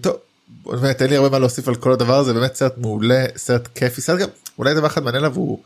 טוב 0.00 0.16
באמת 0.64 1.02
אין 1.02 1.10
לי 1.10 1.16
הרבה 1.16 1.28
מה 1.28 1.38
להוסיף 1.38 1.68
על 1.68 1.74
כל 1.74 1.92
הדבר 1.92 2.18
הזה 2.18 2.32
באמת 2.32 2.54
סרט 2.54 2.78
מעולה 2.78 3.24
סרט 3.36 3.68
כיפי 3.74 4.00
סרט 4.00 4.18
גם 4.18 4.28
אולי 4.58 4.74
דבר 4.74 4.86
אחד 4.86 5.02
מעניין 5.02 5.24
עליו 5.24 5.36
הוא 5.36 5.62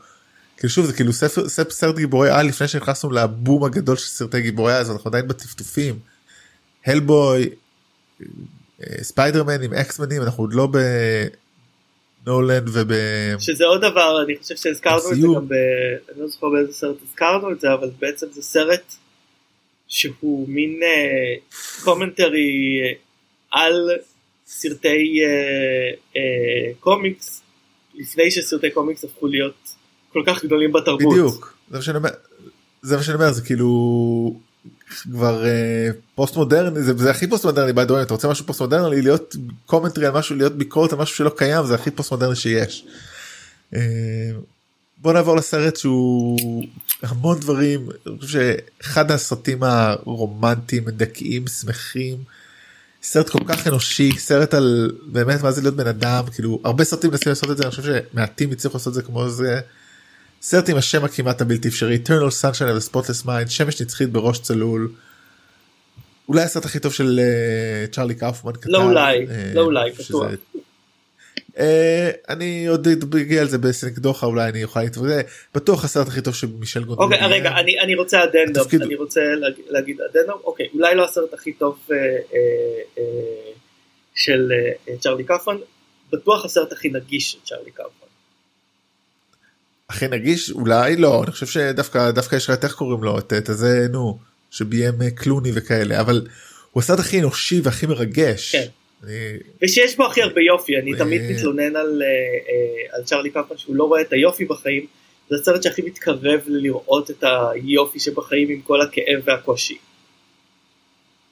כאילו 0.57 0.71
שוב 0.71 0.87
זה 0.87 0.93
כאילו 0.93 1.13
ספר, 1.13 1.49
ספר 1.49 1.71
סרט 1.71 1.97
גיבורי 1.97 2.31
על 2.31 2.47
לפני 2.47 2.69
שנכנסנו 2.69 3.11
לבום 3.11 3.65
הגדול 3.65 3.97
של 3.97 4.07
סרטי 4.07 4.41
גיבורי 4.41 4.75
אז 4.75 4.91
אנחנו 4.91 5.09
עדיין 5.09 5.29
בטפטופים. 5.29 5.99
הלבוי 6.87 7.51
ספיידרמן 9.03 9.63
עם 9.63 9.75
אקסמנים 9.75 10.23
אנחנו 10.23 10.45
עוד 10.45 10.55
לא 10.55 10.69
בנולאן 12.25 12.69
וב... 12.73 12.93
שזה 13.39 13.65
עוד 13.65 13.81
דבר 13.81 14.23
אני 14.25 14.37
חושב 14.37 14.57
שהזכרנו 14.57 15.13
את 15.13 15.17
זה 15.17 15.27
גם 15.35 15.49
ב... 15.49 15.53
אני 16.13 16.21
לא 16.21 16.29
זוכר 16.29 16.49
באיזה 16.49 16.73
סרט 16.73 16.97
הזכרנו 17.09 17.53
את 17.53 17.61
זה 17.61 17.73
אבל 17.73 17.91
בעצם 17.99 18.27
זה 18.33 18.43
סרט 18.43 18.95
שהוא 19.89 20.49
מין 20.49 20.81
commentary 21.85 22.81
אה, 22.93 22.97
על 23.51 23.91
סרטי 24.47 25.21
אה, 25.25 25.91
אה, 26.17 26.73
קומיקס 26.81 27.43
לפני 27.95 28.31
שסרטי 28.31 28.71
קומיקס 28.71 29.05
הפכו 29.05 29.27
להיות 29.27 29.75
כל 30.15 30.23
כך 30.27 30.45
גדולים 30.45 30.73
בתרבות. 30.73 31.13
בדיוק, 31.13 31.55
זה 31.71 31.77
מה 31.77 31.83
שאני 31.83 31.97
אומר, 31.97 32.11
זה, 32.83 32.97
מה 32.97 33.03
שאני 33.03 33.15
אומר, 33.15 33.33
זה 33.33 33.43
כאילו 33.43 34.41
כבר 35.03 35.47
אה, 35.47 35.89
פוסט 36.15 36.37
מודרני, 36.37 36.83
זה, 36.83 36.97
זה 36.97 37.11
הכי 37.11 37.27
פוסט 37.27 37.45
מודרני 37.45 37.73
ביי 37.73 37.85
אתה 37.85 38.15
רוצה 38.15 38.29
משהו 38.29 38.47
פוסט 38.47 38.61
מודרני, 38.61 39.03
להיות 39.03 39.37
commentary 39.67 40.07
על 40.07 40.13
משהו, 40.13 40.37
להיות 40.37 40.53
ביקורת 40.53 40.93
על 40.93 40.99
משהו 40.99 41.17
שלא 41.17 41.31
קיים, 41.37 41.67
זה 41.67 41.75
הכי 41.75 41.91
פוסט 41.91 42.11
מודרני 42.11 42.37
שיש. 42.37 42.87
אה, 43.75 43.81
בוא 44.99 45.13
נעבור 45.13 45.37
לסרט 45.37 45.77
שהוא 45.77 46.65
המון 47.03 47.41
דברים 47.41 47.89
אני 48.07 48.19
חושב 48.21 48.39
שאחד 48.81 49.11
הסרטים 49.11 49.63
הרומנטיים 49.63 50.85
מדכאים 50.85 51.47
שמחים 51.47 52.17
סרט 53.03 53.29
כל 53.29 53.45
כך 53.47 53.67
אנושי 53.67 54.13
סרט 54.19 54.55
על 54.55 54.91
באמת 55.07 55.43
מה 55.43 55.53
זה 55.53 55.63
להיות 55.63 55.77
בן 55.77 55.87
אדם 55.87 56.25
כאילו 56.35 56.61
הרבה 56.65 56.85
סרטים 56.85 57.11
מנסים 57.11 57.29
לעשות 57.29 57.51
את 57.51 57.57
זה 57.57 57.63
אני 57.63 57.71
חושב 57.71 57.83
שמעטים 57.83 58.51
הצליחו 58.51 58.77
לעשות 58.77 58.89
את 58.89 58.95
זה 58.95 59.03
כמו 59.03 59.29
זה. 59.29 59.61
סרט 60.47 60.69
עם 60.69 60.77
השם 60.77 61.05
הכמעט 61.05 61.41
הבלתי 61.41 61.69
אפשרי 61.69 61.99
Eternal 62.05 62.31
Sunshine 62.43 62.59
of 62.61 62.89
a 62.89 62.93
Spotless 62.93 63.27
Mind 63.27 63.49
שמש 63.49 63.83
נצחית 63.83 64.11
בראש 64.11 64.39
צלול. 64.39 64.93
אולי 66.29 66.43
הסרט 66.43 66.65
הכי 66.65 66.79
טוב 66.81 66.93
של 66.93 67.21
אה, 67.23 67.87
צ'רלי 67.87 68.15
קאופמן 68.15 68.53
כתב. 68.53 68.69
לא 68.69 68.83
אולי, 68.83 69.27
אה, 69.31 69.53
לא 69.55 69.61
אולי, 69.61 69.91
בטוח. 69.93 70.27
אה, 71.59 72.11
אני 72.29 72.67
עוד 72.67 72.89
אגיע 73.21 73.41
על 73.41 73.49
זה 73.49 73.59
בסנקדוחה 73.59 74.27
אולי 74.27 74.49
אני 74.49 74.65
אוכל 74.65 74.81
להתמודד 74.83 75.23
בטוח 75.55 75.85
הסרט 75.85 76.09
הכי 76.09 76.21
טוב 76.21 76.35
של 76.35 76.47
מישל 76.61 76.85
גונדון. 76.85 77.13
אוקיי, 77.13 77.29
רגע, 77.29 77.51
אני, 77.59 77.81
אני 77.81 77.95
רוצה 77.95 78.25
אדנדום, 78.25 78.63
התפקיד- 78.63 78.83
אני 78.83 78.95
רוצה 78.95 79.21
להג, 79.21 79.53
להגיד 79.69 79.97
אדנדום, 80.01 80.41
אוקיי, 80.45 80.67
אולי 80.75 80.95
לא 80.95 81.05
הסרט 81.05 81.35
הכי 81.35 81.53
טוב 81.53 81.79
אה, 81.93 81.97
אה, 81.97 82.03
אה, 82.99 83.05
של 84.15 84.53
צ'רלי 85.01 85.25
קפמן, 85.25 85.57
בטוח 86.13 86.45
הסרט 86.45 86.73
הכי 86.73 86.89
נגיש 86.89 87.33
של 87.33 87.39
צ'רלי 87.45 87.71
קפמן. 87.71 88.04
הכי 89.91 90.09
נגיש 90.09 90.51
אולי 90.51 90.97
לא 90.97 91.23
אני 91.25 91.31
חושב 91.33 91.47
שדווקא 91.47 92.11
דווקא 92.11 92.37
יש 92.37 92.51
לך 92.51 92.65
איך 92.65 92.73
קוראים 92.75 93.05
לו 93.05 93.19
את 93.19 93.33
את 93.33 93.49
הזה 93.49 93.87
נו 93.93 94.19
שביים 94.51 95.03
אה, 95.03 95.11
קלוני 95.11 95.51
וכאלה 95.55 96.01
אבל 96.01 96.27
הוא 96.71 96.81
הסרט 96.83 96.99
הכי 96.99 97.21
אנושי 97.21 97.61
והכי 97.65 97.87
מרגש. 97.87 98.57
כן. 98.57 98.67
אני- 99.05 99.11
ושיש 99.63 99.97
בו 99.97 100.07
הכי 100.07 100.23
הרבה 100.23 100.41
יופי, 100.41 100.77
אני 100.79 100.93
אה. 100.93 100.99
תמיד 100.99 101.23
מתלונן 101.31 101.77
על, 101.77 102.03
אה, 102.03 102.97
על 102.97 103.05
צ'רלי 103.05 103.31
קפמן 103.31 103.57
שהוא 103.57 103.77
לא 103.77 103.85
רואה 103.85 104.01
את 104.01 104.13
היופי 104.13 104.45
בחיים, 104.45 104.87
זה 105.31 105.37
הסרט 105.37 105.63
שהכי 105.63 105.83
מתקרב 105.83 106.41
ללראות 106.47 107.11
את 107.11 107.25
היופי 107.53 108.01
שבחיים 108.01 108.49
עם 108.49 108.61
כל 108.61 108.81
הכאב 108.81 109.21
והקושי. 109.25 109.79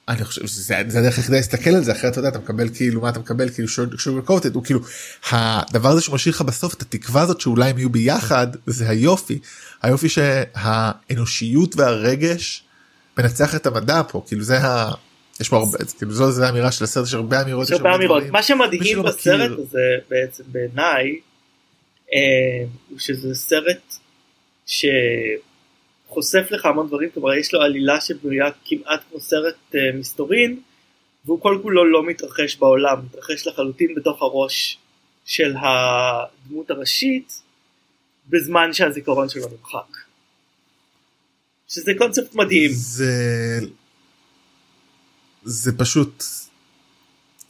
אני 0.09 0.25
חושב 0.25 0.47
שזה 0.47 0.75
זה 0.87 0.99
הדרך 0.99 1.17
היחידה 1.17 1.37
להסתכל 1.37 1.69
על 1.69 1.83
זה 1.83 1.91
אחרת 1.91 2.11
אתה 2.11 2.19
יודע 2.19 2.29
אתה 2.29 2.39
מקבל 2.39 2.69
כאילו 2.75 3.01
מה 3.01 3.09
אתה 3.09 3.19
מקבל 3.19 3.49
כאילו 3.49 3.67
שוגר 3.97 4.21
קוטד 4.21 4.55
הוא 4.55 4.63
כאילו 4.63 4.79
הדבר 5.31 5.89
הזה 5.89 6.01
שמשאיר 6.01 6.35
לך 6.35 6.41
בסוף 6.41 6.73
את 6.73 6.81
התקווה 6.81 7.21
הזאת 7.21 7.41
שאולי 7.41 7.69
הם 7.69 7.77
יהיו 7.77 7.89
ביחד 7.89 8.47
זה 8.65 8.89
היופי. 8.89 9.39
היופי 9.81 10.09
שהאנושיות 10.09 11.75
והרגש 11.75 12.63
מנצח 13.17 13.55
את 13.55 13.65
המדע 13.65 14.01
פה 14.07 14.23
כאילו 14.27 14.43
זה 14.43 14.57
ה... 14.57 14.91
יש 15.39 15.49
פה 15.49 15.57
הרבה 15.57 15.77
כאילו 15.97 16.11
זו 16.11 16.31
זה 16.31 16.45
האמירה 16.45 16.71
של 16.71 16.83
הסרט 16.83 17.07
יש 17.07 17.13
הרבה 17.13 17.41
אמירות 17.41 17.67
יש 17.67 17.71
הרבה 17.71 17.95
אמירות. 17.95 18.23
מה 18.29 18.43
שמדהים 18.43 18.83
שלא 18.83 19.03
בסרט 19.03 19.51
הזה 19.59 19.79
בעצם 20.09 20.43
בעיניי, 20.47 21.19
אה, 22.13 22.65
הוא 22.89 22.99
שזה 22.99 23.35
סרט 23.35 23.95
שחושף 26.13 26.51
לך 26.51 26.65
המון 26.65 26.87
דברים, 26.87 27.09
כלומר 27.13 27.33
יש 27.33 27.53
לו 27.53 27.61
עלילה 27.61 28.01
שבנויה 28.01 28.45
כמעט 28.65 29.01
כמו 29.09 29.19
סרט 29.19 29.55
אה, 29.75 29.79
מסתורין, 29.93 30.59
והוא 31.25 31.41
כל 31.41 31.59
כולו 31.61 31.85
לא 31.85 32.05
מתרחש 32.05 32.55
בעולם, 32.55 33.05
מתרחש 33.05 33.47
לחלוטין 33.47 33.95
בתוך 33.95 34.21
הראש 34.21 34.77
של 35.25 35.55
הדמות 35.57 36.71
הראשית, 36.71 37.41
בזמן 38.29 38.73
שהזיכרון 38.73 39.29
שלו 39.29 39.47
נמחק. 39.47 39.97
שזה 41.67 41.91
קונספט 41.97 42.35
מדהים. 42.35 42.71
זה 42.73 43.59
זה 45.43 45.77
פשוט 45.77 46.23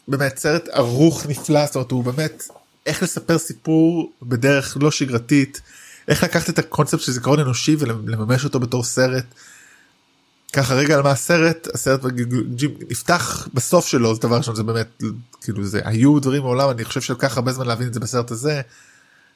באמת 0.07 0.37
סרט 0.37 0.67
ערוך 0.67 1.25
נפלא 1.25 1.65
זאת 1.65 1.75
אומרת 1.75 1.91
הוא 1.91 2.03
באמת 2.03 2.43
איך 2.85 3.03
לספר 3.03 3.37
סיפור 3.37 4.11
בדרך 4.21 4.77
לא 4.81 4.91
שגרתית 4.91 5.61
איך 6.07 6.23
לקחת 6.23 6.49
את 6.49 6.59
הקונספט 6.59 6.99
של 6.99 7.11
זיכרון 7.11 7.39
אנושי 7.39 7.75
ולממש 7.79 8.43
אותו 8.43 8.59
בתור 8.59 8.83
סרט. 8.83 9.25
ככה 10.53 10.73
רגע 10.75 10.95
על 10.95 11.01
מה 11.01 11.11
הסרט 11.11 11.67
הסרט 11.73 12.01
נפתח 12.89 13.47
בסוף 13.53 13.87
שלו 13.87 14.15
זה 14.15 14.21
דבר 14.21 14.37
ראשון 14.37 14.55
זה 14.55 14.63
באמת 14.63 15.03
כאילו 15.41 15.63
זה 15.63 15.81
היו 15.83 16.19
דברים 16.19 16.41
מעולם 16.41 16.69
אני 16.69 16.85
חושב 16.85 17.01
שלקח 17.01 17.37
הרבה 17.37 17.51
זמן 17.51 17.67
להבין 17.67 17.87
את 17.87 17.93
זה 17.93 17.99
בסרט 17.99 18.31
הזה. 18.31 18.61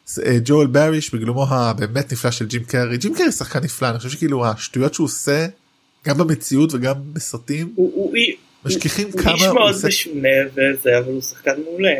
זה, 0.06 0.24
אה, 0.26 0.38
ג'ואל 0.46 0.68
בריש 0.68 1.14
בגלומו 1.14 1.48
הבאמת 1.50 2.12
נפלא 2.12 2.32
של 2.32 2.46
ג'ים 2.46 2.64
קרי 2.64 2.98
ג'ים 2.98 3.16
קרי 3.16 3.32
שחקן 3.32 3.60
נפלא 3.64 3.90
אני 3.90 3.98
חושב 3.98 4.10
שכאילו 4.10 4.46
השטויות 4.46 4.94
שהוא 4.94 5.06
עושה 5.06 5.48
גם 6.06 6.18
במציאות 6.18 6.74
וגם 6.74 6.96
בסרטים 7.14 7.74
הוא, 7.76 7.92
הוא, 7.96 8.06
הוא, 8.06 8.16
משכיחים 8.66 9.08
הוא 9.14 9.22
כמה 9.22 9.34
איש 9.34 9.46
הוא 9.46 9.56
מאוד 9.56 9.74
עושה 9.74 9.88
משונה 9.88 10.30
וזה, 10.52 10.98
אבל 10.98 11.12
הוא 11.12 11.22
שחקן 11.22 11.52
מעולה. 11.66 11.96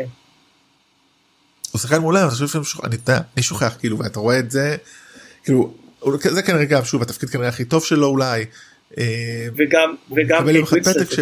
הוא 1.78 1.82
שחקן 1.82 2.00
מעולה 2.00 2.22
אני 2.22 2.30
חושב 2.30 2.46
שאני 2.62 3.42
שוכח- 3.42 3.76
כאילו 3.78 3.98
ואתה 3.98 4.20
רואה 4.20 4.38
את 4.38 4.50
זה 4.50 4.76
כאילו 5.44 5.74
זה 6.22 6.42
כנראה 6.42 6.64
גם 6.64 6.84
שוב 6.84 7.02
התפקיד 7.02 7.30
כנראה 7.30 7.48
הכי 7.48 7.64
טוב 7.64 7.84
שלו 7.84 8.06
אולי. 8.06 8.44
אה, 8.98 9.46
וגם 9.56 9.94
וגם 10.16 10.46
קייט 10.66 10.88
פתק 10.88 11.10
ש-. 11.12 11.18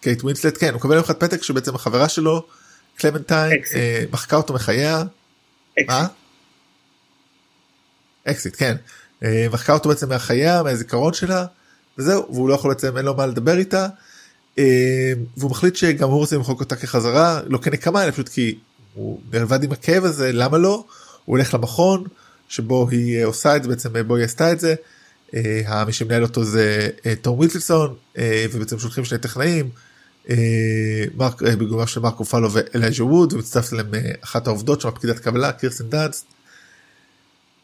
קייט 0.00 0.22
ווינסלט 0.22 0.56
כן 0.60 0.68
הוא 0.68 0.76
מקבל 0.76 0.94
יום 0.94 1.04
אחד 1.04 1.14
פתק 1.14 1.42
שבעצם 1.42 1.74
החברה 1.74 2.08
שלו 2.08 2.46
קלמנטיין. 2.96 3.62
אה, 3.74 4.04
מחקה 4.12 4.36
אותו 4.36 4.54
מחייה. 4.54 5.02
מה? 5.86 6.06
אקסית 8.24 8.54
כן. 8.58 8.76
אה, 9.24 9.46
מחקה 9.52 9.72
אותו 9.72 9.88
בעצם 9.88 10.08
מהחייה 10.08 10.62
מהזיכרון 10.62 11.12
שלה 11.12 11.46
וזהו 11.98 12.34
והוא 12.34 12.48
לא 12.48 12.54
יכול 12.54 12.74
בעצם 12.74 12.96
אין 12.96 13.04
לו 13.04 13.14
מה 13.14 13.26
לדבר 13.26 13.58
איתה. 13.58 13.88
אה, 14.58 15.12
והוא 15.36 15.50
מחליט 15.50 15.76
שגם 15.76 16.08
הוא 16.08 16.18
רוצה 16.18 16.36
למחוק 16.36 16.60
אותה 16.60 16.76
כחזרה 16.76 17.40
לא 17.46 17.58
כנקמה 17.58 18.04
אלא 18.04 18.10
פשוט 18.10 18.28
כי 18.28 18.58
הוא 18.94 19.20
נאבד 19.32 19.64
עם 19.64 19.72
הכאב 19.72 20.04
הזה 20.04 20.32
למה 20.32 20.58
לא 20.58 20.84
הוא 21.24 21.36
הולך 21.36 21.54
למכון 21.54 22.04
שבו 22.48 22.88
היא 22.90 23.18
אה, 23.18 23.24
עושה 23.24 23.56
את 23.56 23.62
זה 23.62 23.68
בעצם 23.68 23.96
אה, 23.96 24.02
בו 24.02 24.16
היא 24.16 24.24
עשתה 24.24 24.52
את 24.52 24.60
זה. 24.60 24.74
אה, 25.34 25.84
מי 25.84 25.92
שמנהל 25.92 26.22
אותו 26.22 26.44
זה 26.44 26.88
תום 27.22 27.38
וויטלסון 27.38 27.94
אה, 28.18 28.46
ובעצם 28.52 28.78
שולחים 28.78 29.04
שני 29.04 29.18
טכנאים. 29.18 29.70
מרק 31.16 31.42
בגובה 31.42 31.86
של 31.86 32.00
מרק 32.00 32.20
אופלו 32.20 32.52
ואלייג'ה 32.52 33.04
ווד 33.04 33.32
ומצטרפת 33.32 33.72
אה, 33.72 34.00
אחת 34.20 34.46
העובדות 34.46 34.80
שם 34.80 34.90
פקידת 34.90 35.18
קבלה 35.18 35.52
קירסן 35.52 35.88
דאנסט. 35.88 36.26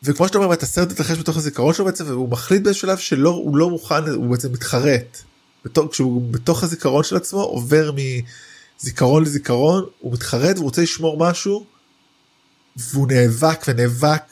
וכמו 0.02 0.26
שאתה 0.26 0.38
אומר 0.38 0.52
את 0.52 0.62
הסרט 0.62 0.90
מתרחש 0.90 1.18
בתוך 1.18 1.36
הזיכרון 1.36 1.74
שלו 1.74 1.84
בעצם 1.84 2.04
והוא 2.06 2.28
מחליט 2.28 2.62
באיזשהו 2.62 2.88
שלב 2.88 2.98
שלא 2.98 3.30
הוא 3.30 3.56
לא 3.56 3.70
מוכן 3.70 4.08
הוא 4.08 4.30
בעצם 4.30 4.52
מתחרט. 4.52 5.22
בתור, 5.64 5.90
כשהוא 5.90 6.32
בתוך 6.32 6.62
הזיכרון 6.62 7.04
של 7.04 7.16
עצמו 7.16 7.40
עובר 7.40 7.90
מזיכרון 8.80 9.22
לזיכרון 9.22 9.86
הוא 9.98 10.12
מתחרט 10.12 10.56
והוא 10.56 10.64
רוצה 10.64 10.82
לשמור 10.82 11.18
משהו. 11.30 11.66
והוא 12.76 13.08
נאבק 13.08 13.64
ונאבק 13.68 14.22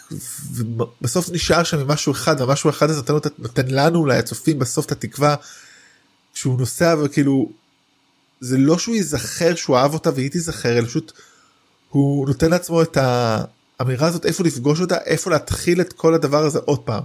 ובסוף 0.55 1.29
נשאר 1.33 1.63
שם 1.63 1.79
עם 1.79 1.89
משהו 1.89 2.13
אחד 2.13 2.41
והמשהו 2.41 2.71
אחד 2.71 2.91
הזה 2.91 3.01
נותן, 3.13 3.13
לו- 3.31 3.35
נותן 3.39 3.67
לנו 3.69 3.99
אולי 3.99 4.19
הצופים 4.19 4.59
בסוף 4.59 4.87
את 4.87 4.93
התקווה. 4.93 5.35
כשהוא 6.35 6.59
נוסע 6.59 6.95
וכאילו 7.05 7.53
זה 8.41 8.59
לא 8.59 8.79
שהוא 8.79 8.95
ייזכר 8.95 9.55
שהוא 9.55 9.77
אהב 9.77 9.95
אותה 9.95 10.11
והיא 10.15 10.31
תיזכר 10.31 10.79
אלא 10.79 10.87
פשוט 10.87 11.13
הוא 11.89 12.27
נותן 12.29 12.51
לעצמו 12.51 12.83
את 12.83 12.99
האמירה 13.01 14.07
הזאת 14.07 14.27
איפה 14.27 14.45
לפגוש 14.45 14.81
אותה 14.81 14.97
איפה 15.07 15.31
להתחיל 15.31 15.81
את 15.81 15.93
כל 15.93 16.15
הדבר 16.15 16.45
הזה 16.45 16.59
עוד 16.59 16.79
פעם. 16.79 17.03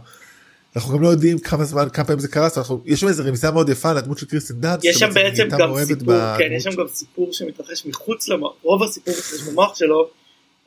אנחנו 0.76 0.94
גם 0.94 1.02
לא 1.02 1.08
יודעים 1.08 1.40
כמה 1.40 1.66
זמן 1.66 1.90
כמה 1.94 2.06
פעמים 2.06 2.20
זה 2.20 2.28
קרה 2.28 2.48
אנחנו, 2.58 2.82
יש 2.86 3.00
שם 3.00 3.08
איזה 3.08 3.24
רמיזה 3.24 3.52
מאוד 3.52 3.70
יפה 3.70 3.90
על 3.90 3.98
הדמות 3.98 4.18
של 4.18 4.26
קריסטין 4.26 4.62
דאנס. 4.62 4.84
יש 4.84 4.98
שם 4.98 5.14
בעצם 5.14 5.48
גם 5.60 5.70
סיפור, 5.86 6.38
כן, 6.38 6.52
יש 6.52 6.64
שם 6.64 6.76
גם 6.76 6.88
סיפור 6.88 7.34
שמתרחש 7.34 7.86
מחוץ 7.86 8.28
למוח, 8.28 8.54
רוב 8.62 8.84
הסיפור 8.84 9.14
מתרחש 9.14 9.42
במוח 9.42 9.76
שלו, 9.76 10.10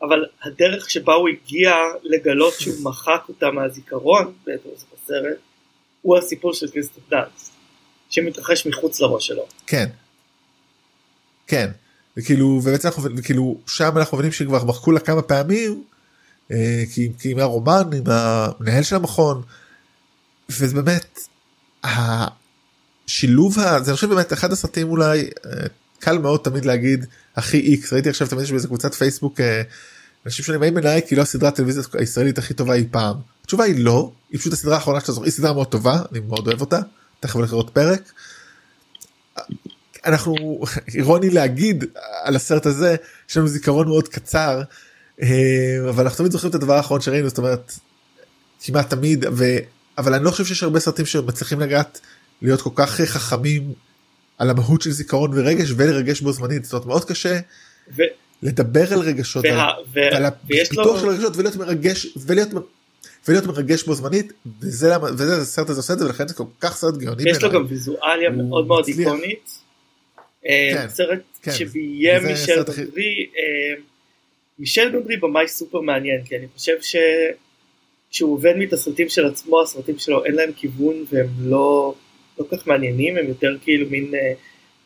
אבל 0.02 0.24
הדרך 0.42 0.90
שבה 0.90 1.14
הוא 1.14 1.28
הגיע 1.28 1.72
לגלות 2.02 2.54
שהוא 2.58 2.74
מחק 2.82 3.20
אותה 3.28 3.50
מהזיכרון, 3.50 4.32
בעצם 4.46 4.68
זה 4.76 4.84
בסרט, 4.92 5.38
הוא 6.02 6.18
הסיפור 6.18 6.54
של 6.54 6.70
קריסטן 6.70 7.00
דאנס, 7.10 7.50
שמתרחש 8.10 8.66
מחוץ 8.66 9.00
לראש 9.00 9.26
שלו. 9.26 9.46
כן. 9.66 9.86
כן. 11.46 11.70
וכאילו 12.16 12.46
ובעצם 12.46 12.88
אנחנו 12.88 13.02
וכאילו 13.16 13.58
שם 13.66 13.90
אנחנו 13.96 14.16
מבינים 14.16 14.32
שכבר 14.32 14.64
מחקו 14.64 14.92
לה 14.92 15.00
כמה 15.00 15.22
פעמים 15.22 15.84
אה, 16.50 16.82
כי, 16.94 17.08
כי 17.18 17.30
עם 17.30 17.38
הרומן 17.38 17.82
עם 17.96 18.02
המנהל 18.06 18.82
של 18.82 18.96
המכון 18.96 19.42
וזה 20.50 20.74
באמת 20.74 21.18
השילוב 21.84 23.58
הזה 23.58 23.90
אני 23.90 23.94
חושב 23.94 24.08
באמת 24.08 24.32
אחד 24.32 24.52
הסרטים 24.52 24.90
אולי 24.90 25.20
אה, 25.46 25.66
קל 25.98 26.18
מאוד 26.18 26.40
תמיד 26.40 26.64
להגיד 26.64 27.06
הכי 27.36 27.60
איקס 27.60 27.92
ראיתי 27.92 28.08
עכשיו 28.08 28.28
תמיד 28.28 28.42
יש 28.42 28.50
באיזה 28.50 28.66
קבוצת 28.66 28.94
פייסבוק 28.94 29.40
אה, 29.40 29.62
אנשים 30.26 30.44
שונים 30.44 30.62
האם 30.62 30.74
בעיניי 30.74 31.00
כי 31.08 31.16
לא 31.16 31.22
הסדרת 31.22 31.52
הטלוויזיה 31.52 31.82
הישראלית 31.94 32.38
הכי 32.38 32.54
טובה 32.54 32.74
אי 32.74 32.84
פעם 32.90 33.16
התשובה 33.44 33.64
היא 33.64 33.84
לא 33.84 34.12
היא 34.30 34.40
פשוט 34.40 34.52
הסדרה 34.52 34.74
האחרונה 34.74 35.00
שאתה 35.00 35.12
זוכר 35.12 35.24
היא 35.24 35.32
סדרה 35.32 35.52
מאוד 35.52 35.66
טובה 35.66 36.02
אני 36.12 36.20
מאוד 36.20 36.46
אוהב 36.46 36.60
אותה 36.60 36.78
תכף 37.20 37.36
הולך 37.36 37.52
לראות 37.52 37.70
פרק. 37.70 38.12
אנחנו 40.06 40.60
אירוני 40.94 41.30
להגיד 41.30 41.84
על 42.22 42.36
הסרט 42.36 42.66
הזה 42.66 42.96
יש 43.30 43.36
לנו 43.36 43.48
זיכרון 43.48 43.88
מאוד 43.88 44.08
קצר 44.08 44.62
אה, 45.22 45.28
אבל 45.88 46.04
אנחנו 46.04 46.16
תמיד 46.16 46.32
זוכרים 46.32 46.50
את 46.50 46.54
הדבר 46.54 46.74
האחרון 46.74 47.00
שראינו 47.00 47.28
זאת 47.28 47.38
אומרת 47.38 47.72
כמעט 48.62 48.90
תמיד 48.90 49.24
ו... 49.32 49.44
אבל 49.98 50.14
אני 50.14 50.24
לא 50.24 50.30
חושב 50.30 50.44
שיש 50.44 50.62
הרבה 50.62 50.80
סרטים 50.80 51.06
שמצליחים 51.06 51.60
לגעת 51.60 52.00
להיות 52.42 52.60
כל 52.62 52.70
כך 52.74 52.90
חכמים 53.00 53.72
על 54.38 54.50
המהות 54.50 54.82
של 54.82 54.90
זיכרון 54.90 55.30
ורגש 55.34 55.72
ולרגש 55.76 56.20
בו 56.20 56.32
זמנית 56.32 56.64
זאת 56.64 56.72
אומרת 56.72 56.86
מאוד 56.86 57.04
קשה 57.04 57.38
ו- 57.96 58.02
לדבר 58.42 58.92
על 58.92 58.98
רגשות 59.00 59.44
וה- 59.44 59.72
ו- 59.94 60.16
על 60.16 60.22
ויש 60.46 60.72
לו- 60.72 60.82
הפיתוח 60.82 61.00
של 61.00 61.08
הרגשות 61.08 61.36
ולהיות 61.36 61.56
מרגש 61.56 62.06
ולהיות 62.26 62.48
ולהיות 63.28 63.46
מרגש 63.46 63.82
בו 63.82 63.94
זמנית 63.94 64.32
וזה 64.60 64.88
למה 64.88 65.04
וזה 65.12 65.36
הסרט 65.36 65.70
הזה 65.70 65.80
עושה 65.80 65.92
את 65.92 65.98
זה 65.98 66.06
ולכן 66.06 66.28
זה 66.28 66.34
כל 66.34 66.44
כך 66.60 66.76
סרט 66.76 66.96
גאוני 66.96 67.22
ויש 67.24 67.42
לו. 67.42 67.50
גם 67.50 67.64
ויזואליה 67.68 68.30
מאוד 68.30 68.66
מאוד. 68.66 68.88
איקונית. 68.88 69.50
אה, 70.46 70.70
כן, 70.74 70.88
סרט 70.88 71.18
כן. 71.42 71.52
שביים 71.52 72.24
מישל 72.26 72.62
גונדרי. 72.62 73.26
אה, 73.38 73.82
מישל 74.58 74.92
גונדרי 74.92 75.16
במאי 75.16 75.48
סופר 75.48 75.80
מעניין 75.80 76.24
כי 76.24 76.36
אני 76.36 76.46
חושב 76.56 76.72
ש... 76.80 76.96
כשהוא 78.10 78.32
עובד 78.34 78.52
מתסרטים 78.58 79.08
של 79.08 79.26
עצמו 79.26 79.62
הסרטים 79.62 79.98
שלו 79.98 80.24
אין 80.24 80.34
להם 80.34 80.50
כיוון 80.56 81.04
והם 81.12 81.26
לא 81.40 81.94
לא 82.38 82.44
כל 82.50 82.56
כך 82.56 82.66
מעניינים 82.66 83.16
הם 83.16 83.26
יותר 83.28 83.56
כאילו 83.62 83.90
מין 83.90 84.14
אה, 84.14 84.32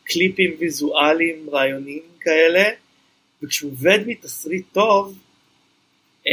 קליפים 0.04 0.54
ויזואליים 0.58 1.46
רעיוניים 1.52 2.02
כאלה 2.20 2.64
וכשהוא 3.42 3.70
עובד 3.72 3.98
מתסריט 4.06 4.64
טוב 4.72 5.18
אה, 6.26 6.32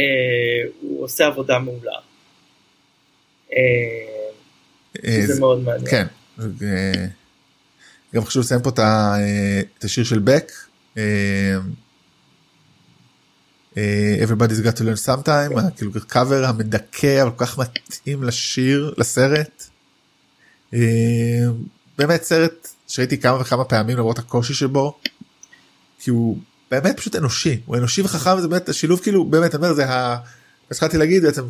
הוא 0.80 1.04
עושה 1.04 1.26
עבודה 1.26 1.58
מעולה. 1.58 1.92
אה, 3.52 3.58
אה, 5.04 5.26
זה- 5.26 5.40
מאוד 5.40 5.60
מעניין. 5.64 5.90
כן. 5.90 6.06
אה, 6.40 7.06
גם 8.14 8.24
חשוב 8.24 8.42
לציין 8.42 8.62
פה 8.62 8.70
אה, 8.78 9.60
את 9.78 9.84
השיר 9.84 10.04
של 10.04 10.18
בק. 10.18 10.52
אה, 13.80 14.24
Everybody's 14.24 14.66
got 14.66 14.78
to 14.78 14.82
learn 14.82 15.06
sometime, 15.06 15.60
כאילו 15.76 15.92
קאבר 16.06 16.44
המדכא 16.44 17.22
אבל 17.22 17.30
כל 17.30 17.46
כך 17.46 17.58
מתאים 17.58 18.22
לשיר, 18.22 18.94
לסרט. 18.98 19.64
אה, 20.74 20.78
באמת 21.98 22.22
סרט 22.22 22.68
שראיתי 22.88 23.18
כמה 23.18 23.40
וכמה 23.40 23.64
פעמים 23.64 23.96
למרות 23.96 24.18
הקושי 24.18 24.54
שבו. 24.54 24.98
כי 25.98 26.10
הוא 26.10 26.38
באמת 26.70 26.96
פשוט 26.96 27.16
אנושי, 27.16 27.60
הוא 27.66 27.76
אנושי 27.76 28.02
וחכם 28.02 28.36
וזה 28.38 28.48
באמת 28.48 28.68
השילוב 28.68 29.00
כאילו 29.00 29.24
באמת 29.24 29.54
אני 29.54 29.64
אומר 29.64 29.74
זה 29.74 29.86
ה... 29.86 30.16
מה 30.70 30.74
שהתחלתי 30.74 30.98
להגיד 30.98 31.22
בעצם 31.22 31.42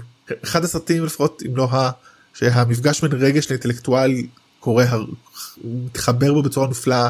אחד 0.44 0.64
הסרטים 0.64 1.04
לפחות 1.04 1.42
אם 1.46 1.56
לא 1.56 1.68
ה... 1.70 1.90
שהמפגש 2.34 3.00
בין 3.00 3.12
רגש 3.12 3.50
לאינטלקטואל 3.50 4.12
קורה, 4.60 4.84
מתחבר 5.64 6.32
בו 6.32 6.42
בצורה 6.42 6.68
נפלאה. 6.68 7.08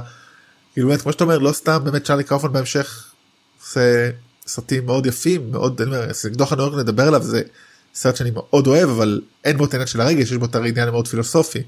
כאילו 0.73 0.89
באמת 0.89 1.03
כמו 1.03 1.13
שאתה 1.13 1.25
אומר 1.25 1.39
לא 1.39 1.53
סתם 1.53 1.81
באמת 1.85 2.05
צ'רלי 2.05 2.25
קאופמן 2.25 2.53
בהמשך 2.53 3.13
עושה 3.61 4.11
סרטים 4.51 4.87
מאוד 4.87 5.07
יפים 5.07 5.51
מאוד 5.51 5.81
אני 5.81 5.91
אומר 5.91 6.07
דוח 6.33 6.53
הניו 6.53 6.65
יורק 6.65 6.79
נדבר 6.79 7.09
עליו 7.09 7.23
זה 7.23 7.43
סרט 7.95 8.17
שאני 8.17 8.31
מאוד 8.31 8.67
אוהב 8.67 8.89
אבל 8.89 9.21
אין 9.45 9.57
בו 9.57 9.65
את 9.65 9.73
העניין 9.73 9.87
של 9.87 10.01
הרגש 10.01 10.31
יש 10.31 10.37
בו 10.37 10.45
את 10.45 10.55
העניין 10.55 10.91
מאוד 10.91 11.09
פילוסופי. 11.09 11.59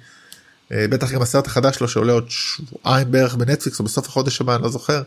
אה, 0.73 0.89
בטח 0.89 1.13
גם 1.13 1.23
הסרט 1.23 1.47
החדש 1.47 1.77
שלו 1.77 1.89
שעולה 1.89 2.13
עוד 2.13 2.31
שבועיים 2.31 3.11
בערך 3.11 3.35
בנטפליקס 3.35 3.79
או 3.79 3.85
בסוף 3.85 4.07
החודש 4.07 4.41
הבא 4.41 4.55
אני 4.55 4.63
לא 4.63 4.69
זוכר. 4.69 5.03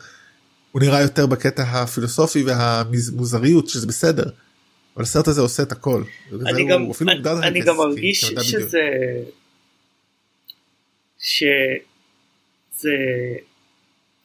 הוא 0.71 0.81
נראה 0.81 1.01
יותר 1.01 1.25
בקטע 1.25 1.63
הפילוסופי 1.63 2.43
והמוזריות 2.43 3.69
שזה 3.69 3.87
בסדר. 3.87 4.29
אבל 4.95 5.03
הסרט 5.03 5.27
הזה 5.27 5.41
עושה 5.41 5.63
את 5.63 5.71
הכל. 5.71 6.03
אני 6.31 6.67
גם, 6.67 6.91
אני, 7.01 7.47
אני 7.47 7.61
גם 7.61 7.77
מרגיש. 7.77 8.25
שזה 8.25 8.79
שזה 11.19 12.89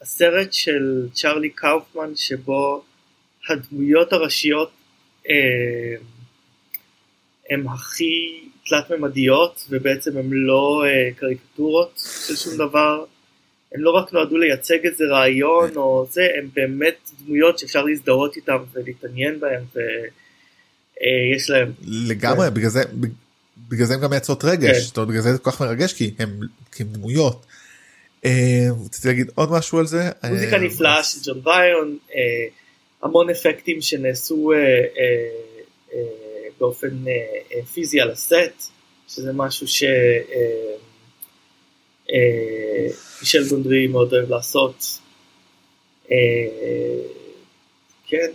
הסרט 0.00 0.52
של 0.52 1.08
צ'רלי 1.14 1.50
קאופמן 1.50 2.16
שבו 2.16 2.82
הדמויות 3.48 4.12
הראשיות 4.12 4.70
אה, 5.30 5.94
הן 7.50 7.66
הכי 7.68 8.40
תלת 8.66 8.90
ממדיות 8.90 9.64
ובעצם 9.70 10.16
הן 10.18 10.30
לא 10.30 10.84
אה, 10.86 11.08
קריקטורות 11.16 12.02
של 12.26 12.36
שום 12.36 12.54
דבר 12.54 13.04
הם 13.74 13.80
לא 13.80 13.90
רק 13.90 14.12
נועדו 14.12 14.38
לייצג 14.38 14.86
איזה 14.86 15.04
רעיון 15.04 15.76
או 15.76 16.06
זה 16.10 16.28
הם 16.38 16.48
באמת 16.54 17.10
דמויות 17.24 17.58
שאפשר 17.58 17.84
להזדהות 17.84 18.36
איתן 18.36 18.56
ולהתעניין 18.72 19.40
בהן 19.40 19.62
ויש 19.74 21.50
להם 21.50 21.72
לגמרי 21.86 22.46
כן. 22.48 22.54
בגלל 22.54 22.70
זה 22.70 22.82
בגלל 23.68 23.86
זה 23.86 23.94
הם 23.94 24.00
גם 24.00 24.10
מייצרות 24.10 24.44
רגש 24.44 24.76
כן. 24.76 24.80
זאת 24.80 24.96
אומרת, 24.96 25.08
בגלל 25.08 25.22
זה 25.22 25.32
זה 25.32 25.38
כל 25.38 25.50
כך 25.50 25.62
מרגש 25.62 25.92
כי 25.92 26.14
הם 26.18 26.40
כי 26.72 26.82
הם 26.82 26.88
דמויות. 26.88 27.46
אה, 28.24 28.66
רציתי 28.84 29.08
להגיד 29.08 29.30
עוד 29.34 29.52
משהו 29.52 29.78
על 29.78 29.86
זה. 29.86 30.10
מוזיקה 30.24 30.56
אה, 30.56 30.62
נפלאה 30.62 31.02
של 31.04 31.18
ג'ון 31.24 31.42
ביון, 31.44 31.98
אה, 32.14 32.20
המון 33.02 33.30
אפקטים 33.30 33.80
שנעשו 33.80 34.52
אה, 34.52 34.56
אה, 34.58 34.62
אה, 35.92 36.48
באופן 36.60 37.08
אה, 37.08 37.12
אה, 37.54 37.64
פיזי 37.64 38.00
על 38.00 38.10
הסט, 38.10 38.70
שזה 39.08 39.32
משהו 39.32 39.68
ש... 39.68 39.82
אה, 39.82 40.76
אה, 42.12 43.40
גונדרי 43.50 43.86
מאוד 43.86 44.14
אוהב 44.14 44.30
לעשות. 44.30 44.84
אה, 46.10 46.16
כן. 48.06 48.30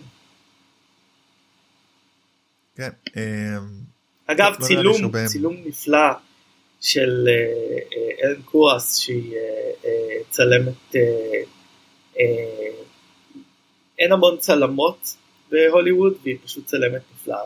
כן, 2.75 2.89
אה, 3.17 3.57
אגב, 4.27 4.53
לא 4.59 4.65
צילום, 4.65 5.25
צילום 5.25 5.55
נפלא 5.65 6.09
של 6.81 7.27
אה, 7.27 8.23
אלן 8.23 8.41
קורס, 8.41 8.97
שהיא 8.97 9.35
צלמת, 10.29 10.95
אין 13.99 14.11
המון 14.11 14.37
צלמות 14.37 15.15
בהוליווד, 15.49 16.13
והיא 16.23 16.37
פשוט 16.43 16.65
צלמת 16.65 17.01
נפלאה. 17.13 17.45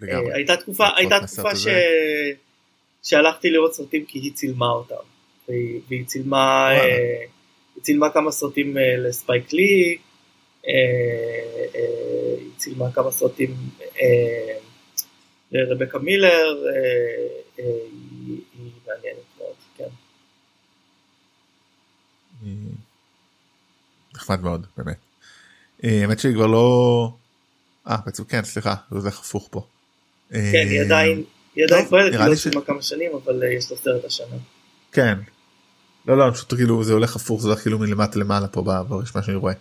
לגמרי. 0.00 0.30
אה, 0.30 0.36
הייתה 0.36 0.56
תקופה, 0.56 0.86
הייתה 0.96 1.16
תקופה 1.26 1.56
ש... 1.56 1.66
שהלכתי 3.02 3.50
לראות 3.50 3.74
סרטים 3.74 4.04
כי 4.04 4.18
היא 4.18 4.32
צילמה 4.32 4.70
אותם. 4.70 4.94
והיא, 5.48 5.80
והיא 5.88 6.06
צילמה. 6.06 6.68
אה, 6.72 7.24
היא 7.74 7.82
צילמה 7.82 8.10
כמה 8.10 8.30
סרטים 8.30 8.78
אה, 8.78 8.96
לספייק 8.96 9.52
לי, 9.52 9.96
אה, 10.66 10.72
אה, 11.74 12.34
היא 12.38 12.50
צילמה 12.56 12.92
כמה 12.92 13.10
סרטים 13.10 13.54
אה, 14.02 14.58
לרבקה 15.52 15.98
מילר, 15.98 16.66
אה, 16.66 16.72
אה, 17.58 17.64
היא, 18.26 18.40
היא 18.58 18.70
מעניינת 18.86 19.24
מאוד, 19.38 19.54
כן. 19.76 19.88
נחמד 24.24 24.42
מאוד 24.42 24.66
באמת. 24.76 24.96
אה, 25.84 26.00
האמת 26.00 26.18
שהיא 26.18 26.34
כבר 26.34 26.46
לא. 26.46 27.12
אה 27.88 27.96
בעצם 28.06 28.24
כן 28.24 28.44
סליחה 28.44 28.74
זה 28.90 28.98
הולך 28.98 29.18
הפוך 29.20 29.48
פה. 29.50 29.66
כן, 30.30 30.36
היא 30.52 30.78
אה, 30.80 30.84
עדיין, 30.84 31.22
היא 31.56 31.64
עדיין 31.64 31.86
פועלת, 31.88 32.14
לא 32.14 32.36
ש- 32.36 32.42
צילמה 32.42 32.60
כמה 32.60 32.82
שנים, 32.82 33.10
אבל 33.24 33.42
אה, 33.42 33.48
יש 33.52 33.70
לה 33.70 33.76
סרט 33.76 34.04
השנה. 34.04 34.36
כן. 34.92 35.18
לא 36.06 36.18
לא 36.18 36.30
פשוט 36.34 36.54
כאילו 36.54 36.84
זה 36.84 36.92
הולך 36.92 37.16
הפוך 37.16 37.42
זה 37.42 37.48
הולך 37.48 37.60
כאילו 37.62 37.78
מלמטה 37.78 38.18
למעלה 38.18 38.48
פה 38.48 38.62
ברשימה 38.62 39.22
שאני 39.22 39.36
רואה. 39.36 39.52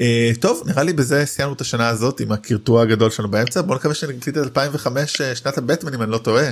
אה, 0.00 0.30
טוב 0.40 0.62
נראה 0.66 0.82
לי 0.82 0.92
בזה 0.92 1.26
סיימנו 1.26 1.54
את 1.54 1.60
השנה 1.60 1.88
הזאת 1.88 2.20
עם 2.20 2.32
הקרטוע 2.32 2.82
הגדול 2.82 3.10
שלנו 3.10 3.28
באמצע 3.30 3.62
בוא 3.62 3.76
נקווה 3.76 3.94
שנקליט 3.94 4.38
את 4.38 4.42
2005 4.42 5.20
אה, 5.20 5.34
שנת 5.36 5.58
הבטמן 5.58 5.94
אם 5.94 6.02
אני 6.02 6.10
לא 6.10 6.18
טועה. 6.18 6.50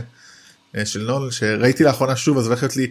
של 0.84 1.02
נולן 1.02 1.30
שראיתי 1.30 1.84
לאחרונה 1.84 2.16
שוב 2.16 2.38
אז 2.38 2.46
הולך 2.46 2.62
להיות 2.62 2.76
לי 2.76 2.90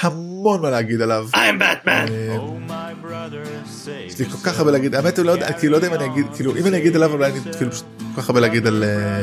המון 0.00 0.62
מה 0.62 0.70
להגיד 0.70 1.00
עליו. 1.00 1.28
I'm 1.34 1.36
Batman! 1.62 2.08
Oh, 2.38 2.70
my 2.70 3.04
brother, 3.04 3.46
יש 4.06 4.18
לי 4.18 4.24
כל 4.24 4.38
כך 4.42 4.58
הרבה 4.58 4.70
להגיד 4.70 4.94
האמת 4.94 5.18
הוא 5.18 5.26
לא 5.26 5.36
כאילו 5.58 5.72
לא 5.72 5.76
יודע 5.76 5.88
אם 5.88 5.94
אני 5.94 6.04
אגיד 6.04 6.26
כאילו 6.34 6.56
אם 6.56 6.66
אני 6.66 6.76
אגיד 6.76 6.96
עליו 6.96 7.12
אולי 7.12 7.32
אני 7.32 7.40
כאילו 7.56 7.70
פשוט 7.70 7.84
כל 8.14 8.22
כך 8.22 8.28
הרבה 8.28 8.40
להגיד 8.40 8.66
על 8.66 8.84
אה, 8.84 9.22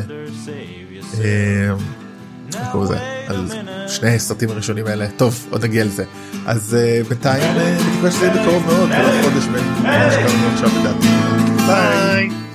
אה, 1.22 1.74
איך 2.58 2.68
קוראים 2.72 2.92
לזה? 2.92 3.00
על 3.28 3.48
שני 3.88 4.16
הסרטים 4.16 4.50
הראשונים 4.50 4.88
האלה. 4.88 5.08
טוב 5.18 5.48
עוד 5.50 5.64
נגיע 5.66 5.86
לזה. 5.86 6.04
אז 6.46 6.76
אה, 6.80 7.02
בינתיים 7.10 7.58
אה, 7.58 7.78
בתקווה 7.78 8.12
שזה 8.12 8.26
יהיה 8.26 8.44
בקרוב 8.44 8.66
מאוד 8.66 8.90
כל 8.90 8.96
החודש 8.96 9.46
בין 9.46 9.64
מה 9.84 10.12
שקראנו 10.12 10.48
עכשיו 10.54 10.70
לדעתי 10.80 12.49